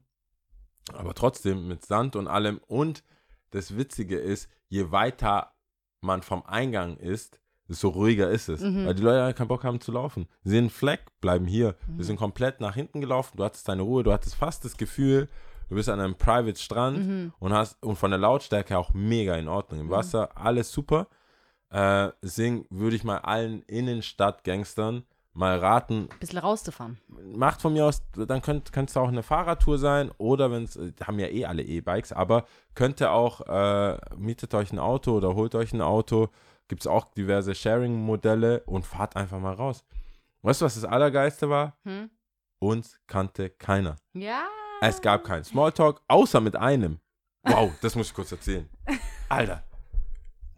aber 0.93 1.13
trotzdem 1.13 1.67
mit 1.67 1.85
Sand 1.85 2.15
und 2.15 2.27
allem. 2.27 2.59
Und 2.67 3.03
das 3.51 3.77
Witzige 3.77 4.17
ist, 4.17 4.49
je 4.69 4.91
weiter 4.91 5.53
man 6.01 6.21
vom 6.21 6.43
Eingang 6.45 6.97
ist, 6.97 7.39
desto 7.69 7.89
ruhiger 7.89 8.29
ist 8.29 8.47
es. 8.49 8.61
Mhm. 8.61 8.85
Weil 8.85 8.95
die 8.95 9.03
Leute 9.03 9.33
keinen 9.33 9.47
Bock 9.47 9.63
haben 9.63 9.81
zu 9.81 9.91
laufen. 9.91 10.27
Sie 10.43 10.51
sehen 10.51 10.59
einen 10.65 10.69
Fleck, 10.69 11.05
bleiben 11.21 11.45
hier. 11.45 11.75
Wir 11.87 12.05
sind 12.05 12.17
komplett 12.17 12.61
nach 12.61 12.75
hinten 12.75 13.01
gelaufen, 13.01 13.35
du 13.37 13.43
hattest 13.43 13.67
deine 13.67 13.81
Ruhe, 13.81 14.03
du 14.03 14.13
hattest 14.13 14.35
fast 14.35 14.63
das 14.63 14.77
Gefühl, 14.77 15.27
du 15.69 15.75
bist 15.75 15.89
an 15.89 15.99
einem 15.99 16.15
Private 16.15 16.59
Strand 16.59 16.99
Mhm. 16.99 17.33
und 17.39 17.53
hast 17.53 17.81
und 17.83 17.97
von 17.97 18.11
der 18.11 18.19
Lautstärke 18.19 18.77
auch 18.77 18.93
mega 18.93 19.35
in 19.35 19.47
Ordnung. 19.49 19.81
Im 19.81 19.89
Wasser 19.89 20.37
alles 20.37 20.71
super. 20.71 21.07
Äh, 21.69 22.09
deswegen 22.23 22.65
würde 22.69 22.95
ich 22.95 23.03
mal 23.03 23.17
allen 23.17 23.63
Innenstadtgangstern 23.63 25.03
mal 25.37 25.59
raten, 25.59 26.09
Bisschen 26.19 26.39
rauszufahren. 26.39 26.97
macht 27.07 27.61
von 27.61 27.73
mir 27.73 27.85
aus, 27.85 28.01
dann 28.13 28.41
könnt 28.41 28.71
es 28.75 28.97
auch 28.97 29.07
eine 29.07 29.23
Fahrradtour 29.23 29.77
sein 29.77 30.11
oder 30.17 30.51
wenn 30.51 30.63
es, 30.63 30.77
haben 31.05 31.19
ja 31.19 31.27
eh 31.27 31.45
alle 31.45 31.63
E-Bikes, 31.63 32.11
aber 32.11 32.45
könnte 32.73 33.11
auch, 33.11 33.41
äh, 33.41 33.97
mietet 34.17 34.53
euch 34.55 34.73
ein 34.73 34.79
Auto 34.79 35.15
oder 35.15 35.35
holt 35.35 35.53
euch 35.55 35.73
ein 35.73 35.81
Auto, 35.81 36.29
gibt 36.67 36.81
es 36.81 36.87
auch 36.87 37.05
diverse 37.13 37.53
Sharing-Modelle 37.53 38.63
und 38.65 38.85
fahrt 38.85 39.15
einfach 39.15 39.39
mal 39.39 39.53
raus. 39.53 39.85
Weißt 40.41 40.61
du, 40.61 40.65
was 40.65 40.75
das 40.75 40.85
Allergeiste 40.85 41.49
war? 41.49 41.77
Hm? 41.83 42.09
Uns 42.59 42.99
kannte 43.05 43.51
keiner. 43.51 43.97
Ja. 44.13 44.47
Es 44.81 45.01
gab 45.01 45.23
keinen 45.23 45.43
Smalltalk, 45.43 46.01
außer 46.07 46.41
mit 46.41 46.55
einem. 46.55 46.99
Wow, 47.43 47.71
das 47.81 47.95
muss 47.95 48.07
ich 48.07 48.13
kurz 48.13 48.31
erzählen. 48.31 48.67
Alter, 49.29 49.63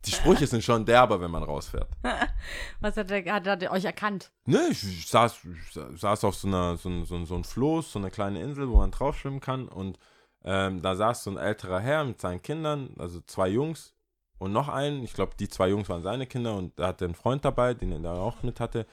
die 0.06 0.12
Sprüche 0.12 0.48
sind 0.48 0.64
schon 0.64 0.86
derber, 0.86 1.20
wenn 1.22 1.32
man 1.32 1.44
rausfährt. 1.44 1.90
Was 2.80 2.96
hat 2.98 3.12
er, 3.12 3.34
hat 3.34 3.64
er 3.64 3.72
euch 3.72 3.86
erkannt? 3.86 4.32
Ne, 4.46 4.68
ich, 4.72 4.84
ich, 4.84 5.08
saß, 5.08 5.40
ich 5.44 5.74
sa- 5.74 5.92
saß 5.96 6.24
auf 6.24 6.36
so 6.36 6.48
einer 6.48 6.78
so, 6.78 7.04
so, 7.06 7.26
so 7.26 7.36
ein 7.36 7.44
Floß, 7.44 7.92
so 7.92 8.00
eine 8.00 8.10
kleine 8.12 8.42
Insel, 8.42 8.70
wo 8.70 8.78
man 8.78 8.92
drauf 8.92 9.18
schwimmen 9.18 9.40
kann. 9.42 9.68
Und 9.68 10.00
ähm, 10.44 10.82
da 10.82 10.96
saß 10.96 11.24
so 11.26 11.32
ein 11.32 11.38
älterer 11.38 11.80
Herr 11.80 12.06
mit 12.06 12.22
seinen 12.22 12.42
Kindern, 12.42 12.96
also 12.98 13.20
zwei 13.22 13.50
Jungs 13.50 13.94
und 14.38 14.54
noch 14.54 14.70
einen. 14.70 15.04
Ich 15.04 15.14
glaube, 15.14 15.34
die 15.38 15.50
zwei 15.50 15.70
Jungs 15.70 15.90
waren 15.90 16.02
seine 16.02 16.26
Kinder 16.28 16.56
und 16.56 16.80
er 16.80 16.88
hatte 16.88 17.06
einen 17.06 17.16
Freund 17.16 17.44
dabei, 17.44 17.74
den 17.74 17.92
er 17.92 18.00
da 18.00 18.14
auch 18.14 18.42
mit 18.42 18.60
hatte. 18.60 18.86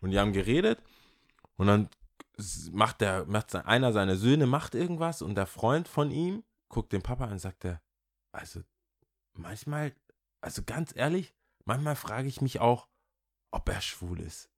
Und 0.00 0.10
die 0.12 0.18
haben 0.18 0.32
geredet. 0.32 0.78
Und 1.56 1.66
dann 1.66 1.88
macht 2.72 3.00
der, 3.00 3.26
macht 3.26 3.54
einer 3.54 3.92
seiner 3.92 4.16
Söhne 4.16 4.46
macht 4.46 4.74
irgendwas 4.74 5.22
und 5.22 5.34
der 5.36 5.46
Freund 5.46 5.86
von 5.88 6.10
ihm 6.10 6.42
guckt 6.68 6.92
den 6.92 7.02
Papa 7.02 7.24
an 7.26 7.32
und 7.32 7.38
sagt 7.38 7.64
er, 7.64 7.80
also 8.32 8.60
manchmal, 9.34 9.92
also 10.44 10.62
ganz 10.64 10.92
ehrlich, 10.94 11.34
manchmal 11.64 11.96
frage 11.96 12.28
ich 12.28 12.40
mich 12.40 12.60
auch, 12.60 12.86
ob 13.50 13.68
er 13.68 13.80
schwul 13.80 14.20
ist. 14.20 14.50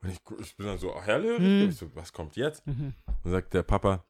Und 0.00 0.10
ich, 0.10 0.20
ich 0.40 0.56
bin 0.56 0.66
dann 0.66 0.78
so 0.78 1.00
hellhörig. 1.00 1.40
Hm. 1.40 1.68
Ich 1.68 1.76
so, 1.76 1.94
was 1.94 2.12
kommt 2.12 2.36
jetzt? 2.36 2.66
Mhm. 2.66 2.94
Und 3.22 3.30
sagt 3.30 3.52
der 3.52 3.64
Papa, 3.64 4.04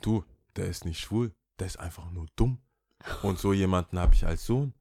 du, 0.00 0.24
der 0.56 0.66
ist 0.66 0.84
nicht 0.84 1.00
schwul, 1.00 1.32
der 1.58 1.68
ist 1.68 1.78
einfach 1.78 2.10
nur 2.10 2.26
dumm. 2.36 2.58
Und 3.22 3.38
so 3.38 3.52
jemanden 3.52 3.98
habe 3.98 4.14
ich 4.14 4.26
als 4.26 4.44
Sohn. 4.44 4.74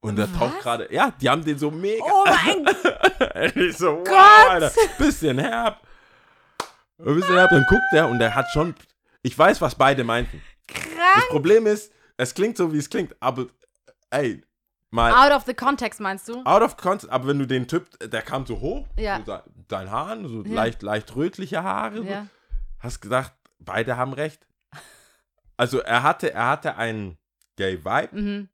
Und 0.00 0.16
der 0.16 0.30
taucht 0.32 0.60
gerade, 0.60 0.92
ja, 0.92 1.10
die 1.12 1.30
haben 1.30 1.44
den 1.44 1.58
so 1.58 1.70
mega. 1.70 2.04
Oh 2.04 2.24
mein 2.26 2.64
Gott. 2.64 3.56
ich 3.56 3.76
so, 3.76 3.98
wow, 3.98 4.04
Gott. 4.04 4.50
Alter, 4.50 4.72
bisschen 4.98 5.38
herb. 5.38 5.86
Ein 6.98 7.14
bisschen 7.14 7.34
herb. 7.36 7.50
Dann 7.50 7.64
guckt 7.68 7.92
er 7.92 8.08
und 8.08 8.18
der 8.18 8.34
hat 8.34 8.50
schon, 8.50 8.74
ich 9.22 9.38
weiß, 9.38 9.60
was 9.60 9.74
beide 9.74 10.04
meinten. 10.04 10.42
Das 10.66 10.82
Krank. 10.82 11.28
Problem 11.30 11.66
ist, 11.66 11.92
es 12.16 12.34
klingt 12.34 12.56
so, 12.56 12.72
wie 12.72 12.78
es 12.78 12.90
klingt, 12.90 13.14
aber 13.20 13.46
ey, 14.14 14.42
mal 14.90 15.12
Out 15.12 15.32
of 15.36 15.44
the 15.46 15.54
context, 15.54 16.00
meinst 16.00 16.28
du? 16.28 16.42
out 16.44 16.62
of 16.62 16.76
context, 16.76 17.10
aber 17.10 17.26
wenn 17.28 17.38
du 17.38 17.46
den 17.46 17.66
Typ, 17.68 17.88
der 18.00 18.22
kam 18.22 18.46
so 18.46 18.60
hoch, 18.60 18.86
Ja. 18.98 19.18
so 19.18 19.24
de- 19.32 19.42
dein 19.68 19.90
Haaren, 19.90 20.26
so 20.28 20.42
Ja. 20.44 20.54
leicht, 20.54 20.82
leicht 20.82 21.14
rötliche 21.16 21.62
Haare, 21.62 21.98
so, 21.98 22.04
Ja. 22.04 22.26
hast 22.78 23.00
gedacht, 23.00 23.32
beide 23.58 23.96
haben 23.96 24.12
recht. 24.12 24.46
Also 25.56 25.78
er 25.80 26.02
hatte, 26.02 26.32
er 26.32 26.48
hatte 26.48 26.76
einen 26.76 27.16
Gay 27.56 27.84
Vibe, 27.84 28.20
Mhm. 28.20 28.48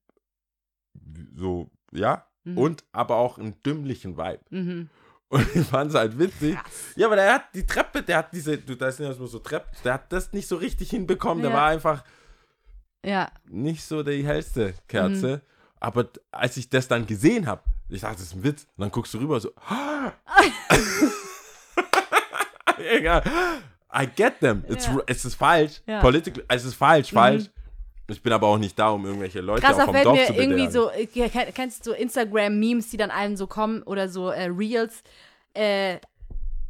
so, 1.35 1.71
ja, 1.93 2.27
Mhm. 2.45 2.59
und 2.59 2.85
aber 2.93 3.17
auch 3.17 3.39
einen 3.39 3.61
dümmlichen 3.63 4.17
Vibe. 4.17 4.41
Mhm. 4.51 4.89
Und 5.29 5.55
ich 5.55 5.67
fand 5.67 5.91
es 5.91 5.97
halt 5.97 6.19
witzig. 6.19 6.57
Krass. 6.57 6.93
Ja, 6.97 7.07
aber 7.07 7.17
der 7.17 7.35
hat 7.35 7.55
die 7.55 7.65
Treppe, 7.65 8.03
der 8.03 8.19
hat 8.19 8.33
diese, 8.33 8.59
du, 8.59 8.75
da 8.77 8.91
sind 8.91 9.07
ja 9.07 9.13
so 9.13 9.39
Treppen, 9.39 9.71
der 9.85 9.95
hat 9.95 10.13
das 10.13 10.33
nicht 10.33 10.49
so 10.49 10.57
richtig 10.57 10.91
hinbekommen. 10.91 11.43
Der 11.43 11.53
Ja. 11.53 11.57
war 11.59 11.67
einfach 11.69 12.03
Ja. 13.05 13.31
nicht 13.49 13.83
so 13.85 14.03
die 14.03 14.25
hellste 14.27 14.75
Kerze. 14.89 15.37
Mhm. 15.37 15.41
Aber 15.81 16.09
als 16.31 16.57
ich 16.57 16.69
das 16.69 16.87
dann 16.89 17.07
gesehen 17.07 17.47
habe, 17.47 17.63
ich 17.89 18.03
dachte, 18.03 18.17
das 18.17 18.25
ist 18.27 18.35
ein 18.35 18.45
Witz. 18.45 18.65
Und 18.77 18.83
dann 18.83 18.91
guckst 18.91 19.15
du 19.15 19.19
rüber 19.19 19.41
so. 19.41 19.51
Egal. 22.79 23.23
I 23.93 24.07
get 24.07 24.39
them. 24.41 24.65
It's, 24.69 24.87
Ja. 24.87 24.99
Es 25.07 25.25
ist 25.25 25.35
falsch. 25.35 25.81
Ja. 25.87 26.01
Political, 26.01 26.45
es 26.49 26.65
ist 26.65 26.75
falsch, 26.75 27.13
Mhm. 27.13 27.17
falsch. 27.17 27.45
Ich 28.09 28.21
bin 28.23 28.33
aber 28.33 28.49
auch 28.49 28.59
nicht 28.59 28.77
da, 28.79 28.89
um 28.91 29.05
irgendwelche 29.07 29.41
Leute 29.41 29.63
Krass, 29.63 29.79
auch 29.79 29.85
vom 29.85 29.95
fällt 29.95 30.07
Dorf 30.07 30.19
mir 30.19 30.27
zu 30.27 30.33
irgendwie 30.35 30.69
so, 30.71 30.91
äh, 30.91 31.05
kenn- 31.07 31.53
kennst 31.53 31.87
du 31.87 31.91
so 31.91 31.97
Instagram-Memes, 31.97 32.91
die 32.91 32.97
dann 32.97 33.11
einem 33.13 33.37
so 33.37 33.47
kommen 33.47 33.83
oder 33.85 34.09
so 34.09 34.31
äh, 34.31 34.47
Reels. 34.47 35.03
Äh, 35.55 35.99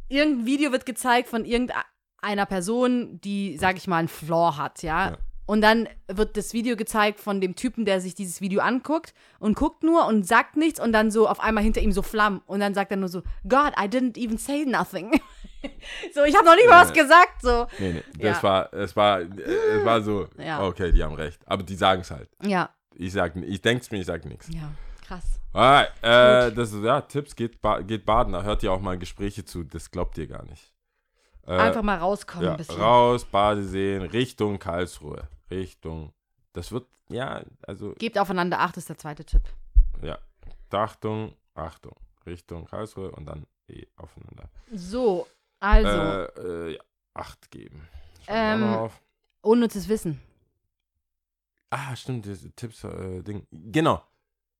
irgendein 0.07 0.45
Video 0.45 0.71
wird 0.71 0.85
gezeigt 0.85 1.29
von 1.29 1.43
irgendeiner 1.45 2.45
Person, 2.47 3.19
die, 3.21 3.57
sag 3.57 3.77
ich 3.77 3.87
mal, 3.87 3.97
einen 3.97 4.07
Flaw 4.07 4.55
hat, 4.57 4.83
ja? 4.83 5.11
Ja. 5.11 5.17
Und 5.45 5.61
dann 5.61 5.89
wird 6.07 6.37
das 6.37 6.53
Video 6.53 6.75
gezeigt 6.77 7.19
von 7.19 7.41
dem 7.41 7.55
Typen, 7.55 7.83
der 7.83 7.99
sich 7.99 8.15
dieses 8.15 8.39
Video 8.41 8.61
anguckt 8.61 9.13
und 9.39 9.55
guckt 9.55 9.83
nur 9.83 10.05
und 10.05 10.25
sagt 10.25 10.55
nichts 10.55 10.79
und 10.79 10.93
dann 10.93 11.11
so 11.11 11.27
auf 11.27 11.39
einmal 11.41 11.63
hinter 11.63 11.81
ihm 11.81 11.91
so 11.91 12.01
Flammen. 12.01 12.41
Und 12.45 12.59
dann 12.61 12.73
sagt 12.73 12.91
er 12.91 12.97
nur 12.97 13.09
so, 13.09 13.21
God, 13.47 13.73
I 13.77 13.85
didn't 13.87 14.17
even 14.17 14.37
say 14.37 14.63
nothing. 14.65 15.19
so, 16.13 16.23
ich 16.23 16.35
habe 16.35 16.45
noch 16.45 16.55
nicht 16.55 16.69
mal 16.69 16.75
Ja. 16.75 16.81
was 16.81 16.93
gesagt, 16.93 17.41
so. 17.41 17.67
Nee, 17.79 17.93
nee. 17.93 18.03
Das 18.19 18.37
Ja. 18.37 18.43
war, 18.43 18.73
es 18.73 18.95
war, 18.95 19.19
äh, 19.21 19.25
es 19.25 19.85
war 19.85 20.01
so, 20.01 20.27
Ja. 20.37 20.63
okay, 20.63 20.91
die 20.91 21.03
haben 21.03 21.15
recht. 21.15 21.39
Aber 21.45 21.63
die 21.63 21.75
sagen 21.75 22.01
es 22.01 22.11
halt. 22.11 22.29
Ja, 22.43 22.69
Ich 22.95 23.11
sag, 23.13 23.35
ich 23.35 23.61
denk's 23.61 23.89
mir, 23.91 23.99
ich 23.99 24.05
sag 24.05 24.23
nichts. 24.25 24.47
ja, 24.53 24.71
krass. 25.05 25.39
Alright, 25.53 25.89
äh, 26.01 26.53
das 26.55 26.71
ist, 26.71 26.81
ja, 26.83 27.01
Tipps, 27.01 27.35
geht, 27.35 27.61
ba 27.61 27.81
geht 27.81 28.05
baden, 28.05 28.31
da 28.33 28.43
hört 28.43 28.63
ihr 28.63 28.71
auch 28.71 28.79
mal 28.79 28.97
Gespräche 28.97 29.43
zu, 29.43 29.63
das 29.63 29.91
glaubt 29.91 30.17
ihr 30.17 30.27
gar 30.27 30.45
nicht. 30.45 30.70
Äh, 31.47 31.57
Einfach 31.57 31.81
mal 31.81 31.97
rauskommen 31.97 32.45
ja, 32.45 32.51
ein 32.51 32.57
bisschen. 32.57 32.79
raus, 32.79 33.25
Badeseen, 33.25 34.03
Richtung 34.03 34.59
Karlsruhe, 34.59 35.27
Richtung, 35.49 36.13
das 36.53 36.71
wird, 36.71 36.85
ja, 37.09 37.41
also, 37.65 37.93
Gebt 37.97 38.17
aufeinander 38.19 38.59
Acht, 38.59 38.77
ist 38.77 38.89
der 38.89 38.97
zweite 38.97 39.25
Tipp. 39.25 39.41
ja, 40.01 40.17
Achtung, 40.71 41.33
Achtung, 41.55 41.95
Richtung 42.25 42.65
Karlsruhe 42.65 43.11
und 43.11 43.25
dann 43.25 43.45
eh 43.67 43.85
aufeinander. 43.97 44.49
So, 44.73 45.27
also, 45.59 45.87
Äh, 45.89 46.23
äh, 46.69 46.73
ja, 46.75 46.79
Acht 47.13 47.51
geben. 47.51 47.87
Ähm, 48.27 48.89
unnützes 49.41 49.89
Wissen. 49.89 50.21
Ah, 51.69 51.95
stimmt, 51.95 52.25
diese 52.25 52.51
Tipps, 52.51 52.83
äh, 52.83 53.21
Ding. 53.23 53.47
Genau. 53.51 54.01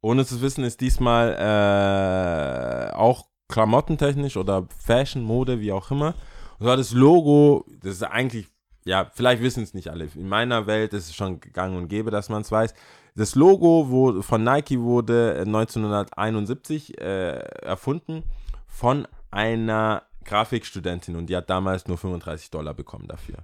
Ohne 0.02 0.26
zu 0.26 0.42
wissen 0.42 0.64
ist 0.64 0.82
diesmal 0.82 1.34
äh, 1.38 2.96
auch 2.96 3.28
klamottentechnisch 3.50 4.36
oder 4.38 4.66
Fashion, 4.80 5.22
Mode, 5.24 5.60
wie 5.60 5.72
auch 5.72 5.92
immer. 5.92 6.16
Und 6.62 6.68
zwar 6.68 6.78
das 6.78 6.92
Logo, 6.92 7.66
das 7.82 7.94
ist 7.94 8.04
eigentlich, 8.04 8.48
ja, 8.86 9.10
vielleicht 9.16 9.42
wissen 9.42 9.64
es 9.64 9.74
nicht 9.74 9.90
alle. 9.90 10.08
In 10.14 10.30
meiner 10.30 10.68
Welt 10.68 10.94
ist 10.94 11.10
es 11.10 11.16
schon 11.16 11.40
gang 11.40 11.76
und 11.76 11.88
gäbe, 11.88 12.12
dass 12.12 12.30
man 12.30 12.44
es 12.44 12.52
weiß. 12.52 12.76
Das 13.16 13.34
Logo 13.34 13.90
wo, 13.90 14.22
von 14.22 14.44
Nike 14.44 14.80
wurde 14.80 15.40
1971 15.40 17.02
äh, 17.02 17.40
erfunden 17.64 18.22
von 18.68 19.08
einer 19.32 20.04
Grafikstudentin 20.24 21.16
und 21.16 21.32
die 21.32 21.36
hat 21.36 21.50
damals 21.50 21.88
nur 21.88 21.98
35 21.98 22.52
Dollar 22.52 22.76
bekommen 22.76 23.08
dafür. 23.08 23.38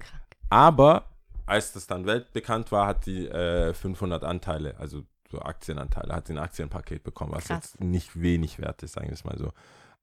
Krank. 0.00 0.22
Aber 0.50 1.04
als 1.46 1.72
das 1.72 1.86
dann 1.86 2.04
weltbekannt 2.04 2.72
war, 2.72 2.88
hat 2.88 3.06
die 3.06 3.28
äh, 3.28 3.74
500 3.74 4.24
Anteile, 4.24 4.74
also 4.80 5.04
so 5.30 5.40
Aktienanteile, 5.40 6.12
hat 6.12 6.26
sie 6.26 6.32
ein 6.32 6.40
Aktienpaket 6.40 7.04
bekommen, 7.04 7.30
was 7.30 7.44
Krass. 7.44 7.74
jetzt 7.74 7.80
nicht 7.80 8.20
wenig 8.20 8.58
wert 8.58 8.82
ist, 8.82 8.94
sagen 8.94 9.06
wir 9.06 9.14
es 9.14 9.22
mal 9.22 9.38
so. 9.38 9.52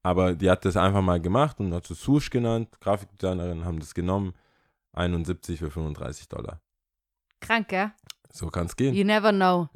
Aber 0.04 0.34
die 0.34 0.50
hat 0.50 0.64
das 0.66 0.76
einfach 0.76 1.00
mal 1.00 1.18
gemacht 1.18 1.58
und 1.60 1.72
hat 1.72 1.86
so 1.86 1.94
Swoosh 1.94 2.28
genannt, 2.28 2.78
Grafikdesignerin 2.80 3.64
haben 3.64 3.80
das 3.80 3.94
genommen, 3.94 4.34
71 4.92 5.58
für 5.58 5.70
35 5.70 6.28
Dollar. 6.28 6.60
Krank, 7.40 7.68
gell? 7.68 7.90
So 8.30 8.48
kann 8.48 8.66
es 8.66 8.76
gehen. 8.76 8.94
You 8.94 9.04
never 9.04 9.32
know. 9.32 9.68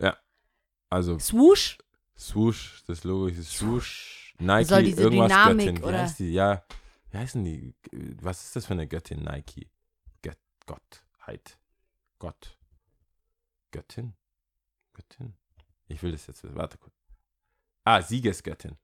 Also 0.91 1.19
Swoosh? 1.19 1.79
Swoosh, 2.17 2.85
das 2.87 3.05
Logo 3.05 3.29
ist 3.29 3.51
Swoosh. 3.51 4.35
Nike, 4.39 4.69
Soll 4.69 4.83
diese 4.83 5.03
irgendwas 5.03 5.29
Dynamik, 5.29 5.67
Göttin. 5.67 5.83
Wie 5.83 5.89
oder? 5.89 5.99
heißt 5.99 6.19
die? 6.19 6.33
Ja, 6.33 6.65
wie 7.11 7.19
heißen 7.19 7.45
die? 7.45 7.75
Was 8.21 8.45
ist 8.45 8.57
das 8.57 8.67
für 8.67 8.75
eine 8.75 8.87
Göttin? 8.87 9.23
Nike. 9.23 9.71
Gött, 10.21 10.39
Gottheit. 10.67 11.59
Gott. 12.19 12.59
Göttin? 13.71 14.15
Göttin? 14.93 15.35
Ich 15.87 16.03
will 16.03 16.13
das 16.13 16.27
jetzt. 16.27 16.45
Warte 16.55 16.77
kurz. 16.77 16.95
Ah, 17.85 18.03
Siegesgöttin. 18.03 18.77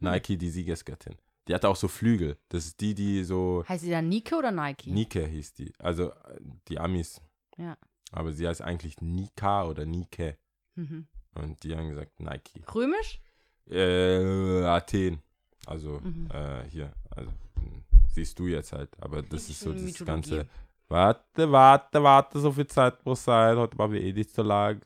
Nike, 0.00 0.36
die 0.36 0.50
Siegesgöttin. 0.50 1.16
Die 1.48 1.54
hatte 1.54 1.68
auch 1.68 1.76
so 1.76 1.88
Flügel. 1.88 2.36
Das 2.48 2.66
ist 2.66 2.80
die, 2.80 2.94
die 2.94 3.24
so. 3.24 3.64
Heißt 3.68 3.82
sie 3.84 3.90
dann 3.90 4.08
Nike 4.08 4.34
oder 4.34 4.50
Nike? 4.52 4.90
Nike 4.90 5.26
hieß 5.26 5.54
die. 5.54 5.72
Also 5.78 6.10
äh, 6.10 6.40
die 6.68 6.78
Amis. 6.78 7.20
Ja. 7.56 7.76
Aber 8.12 8.32
sie 8.32 8.46
heißt 8.48 8.62
eigentlich 8.62 9.00
Nika 9.00 9.64
oder 9.64 9.84
Nike. 9.86 10.36
Mhm. 10.74 11.06
Und 11.34 11.62
die 11.62 11.76
haben 11.76 11.88
gesagt 11.90 12.18
Nike. 12.20 12.62
Römisch? 12.74 13.20
Äh, 13.68 14.62
Athen. 14.64 15.22
Also 15.66 16.00
Mhm. 16.00 16.28
äh, 16.32 16.64
hier. 16.70 16.92
Also 17.10 17.30
hm, 17.54 17.84
siehst 18.12 18.38
du 18.38 18.46
jetzt 18.46 18.72
halt. 18.72 18.90
Aber 19.00 19.22
das 19.22 19.48
ist 19.48 19.60
so 19.60 19.72
das 19.72 19.82
Mythologie. 19.82 20.30
ganze. 20.30 20.48
Warte, 20.88 21.50
warte, 21.52 22.02
warte, 22.02 22.40
so 22.40 22.50
viel 22.52 22.66
Zeit 22.66 23.04
muss 23.06 23.22
sein. 23.24 23.56
Heute 23.56 23.76
machen 23.76 23.92
wir 23.92 24.00
eh 24.02 24.12
nicht 24.12 24.30
so 24.34 24.42
lang. 24.42 24.84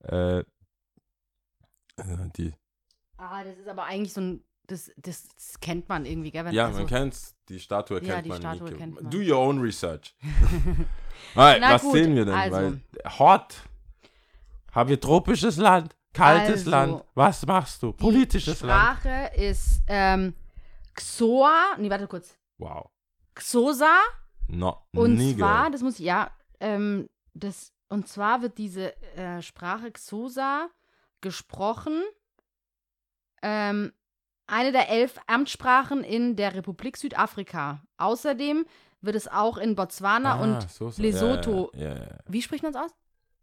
Äh, 0.00 0.40
äh, 0.40 0.44
die. 2.36 2.52
Ah, 3.16 3.44
das 3.44 3.56
ist 3.58 3.68
aber 3.68 3.84
eigentlich 3.84 4.12
so 4.12 4.20
ein. 4.20 4.44
Das, 4.66 4.90
das, 4.96 5.28
kennt 5.60 5.88
man 5.88 6.06
irgendwie, 6.06 6.30
gell? 6.30 6.44
Wenn, 6.46 6.54
Ja, 6.54 6.66
also, 6.66 6.78
man 6.78 6.86
kennt's. 6.88 7.36
Die 7.48 7.60
Statue 7.60 8.02
Ja, 8.02 8.14
kennt 8.14 8.24
die 8.24 8.28
man. 8.30 8.38
Statue 8.38 8.72
kennt 8.72 8.94
man. 8.94 9.10
Do 9.10 9.18
your 9.18 9.38
own 9.38 9.60
research. 9.60 10.16
Alright, 11.34 11.60
was 11.60 11.82
gut, 11.82 11.92
sehen 11.92 12.14
wir 12.14 12.24
denn? 12.24 12.34
also. 12.34 12.56
Weil, 12.56 12.80
hot. 13.18 13.62
Haben 14.72 14.88
wir 14.88 15.00
tropisches 15.00 15.56
Land, 15.58 15.94
kaltes 16.12 16.60
Also, 16.60 16.70
Land. 16.70 17.04
Was 17.14 17.46
machst 17.46 17.82
du? 17.82 17.92
die 17.92 17.96
Politisches 17.98 18.62
Land. 18.62 18.98
Sprache 19.00 19.30
ist 19.36 19.82
ähm, 19.86 20.34
Xoa. 20.94 21.76
Nee, 21.78 21.90
warte 21.90 22.06
kurz. 22.08 22.36
Wow. 22.58 22.90
Xosa. 23.34 23.98
No, 24.48 24.76
Und 24.92 25.16
nie 25.16 25.36
zwar, 25.36 25.56
gehört. 25.58 25.74
das 25.74 25.82
muss 25.82 25.98
ich, 25.98 26.04
ja, 26.06 26.30
ähm, 26.60 27.08
das, 27.34 27.72
und 27.88 28.08
zwar 28.08 28.42
wird 28.42 28.58
diese 28.58 28.94
äh, 29.16 29.40
Sprache 29.42 29.90
Xosa 29.92 30.68
gesprochen. 31.20 32.02
Ähm, 33.42 33.92
eine 34.46 34.72
der 34.72 34.88
elf 34.90 35.18
Amtssprachen 35.26 36.04
in 36.04 36.36
der 36.36 36.54
Republik 36.54 36.96
Südafrika. 36.96 37.82
Außerdem 37.96 38.66
wird 39.00 39.16
es 39.16 39.28
auch 39.28 39.56
in 39.58 39.74
Botswana 39.74 40.34
Ah, 40.36 40.42
und 40.42 40.70
Sosa. 40.70 41.02
Lesotho- 41.02 41.70
Ja, 41.76 41.88
ja, 41.88 41.94
ja, 41.94 42.18
wie 42.26 42.42
spricht 42.42 42.62
man 42.62 42.72
es 42.72 42.78
aus? 42.78 42.90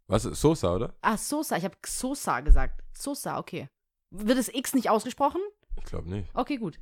Was? 0.08 0.22
Sosa, 0.24 0.74
oder? 0.74 0.94
Ah, 1.00 1.16
Sosa. 1.16 1.56
Ich 1.56 1.64
habe 1.64 1.76
Xosa 1.82 2.40
gesagt. 2.40 2.82
Sosa, 2.92 3.38
okay. 3.38 3.68
Wird 4.10 4.38
das 4.38 4.48
X 4.48 4.74
nicht 4.74 4.90
ausgesprochen? 4.90 5.40
Ich 5.78 5.84
glaube 5.84 6.08
nicht. 6.10 6.28
Okay, 6.34 6.56
gut. 6.58 6.78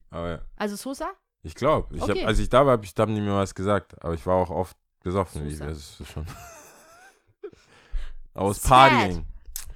Also 0.57 0.77
Sosa? 0.77 1.11
Ich 1.43 1.55
glaube. 1.55 1.95
Ich 1.95 2.03
Okay. 2.03 2.25
als 2.25 2.39
ich 2.39 2.49
da 2.49 2.65
war, 2.67 2.73
habe 2.73 2.85
ich 2.85 2.95
da 2.95 3.07
nie 3.07 3.21
mehr 3.21 3.35
was 3.37 3.55
gesagt. 3.55 4.03
Aber 4.03 4.15
ich 4.15 4.25
war 4.27 4.35
auch 4.37 4.51
oft 4.51 4.77
besoffen. 5.03 5.49
Sosa. 5.49 5.67
das 5.67 6.01
ist 6.01 6.09
schon. 6.09 6.27
Aus 8.35 8.63
Sad. 8.63 8.91
Partying. 8.91 9.27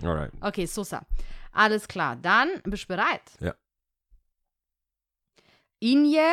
Alright. 0.03 0.33
Okay, 0.41 0.67
Sosa. 0.67 1.03
Alles 1.53 1.87
klar. 1.87 2.17
Dann 2.17 2.49
bist 2.65 2.85
du 2.85 2.89
bereit? 2.89 3.23
Ja. 3.41 3.55
Inje, 5.85 6.33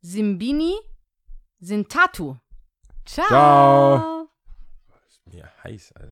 Simbini, 0.00 0.78
Sintatu. 1.60 2.36
Ciao. 3.04 3.26
Ciao. 3.26 4.28
Ist 5.08 5.26
mir 5.26 5.50
heiß, 5.64 5.90
Alter. 5.96 6.09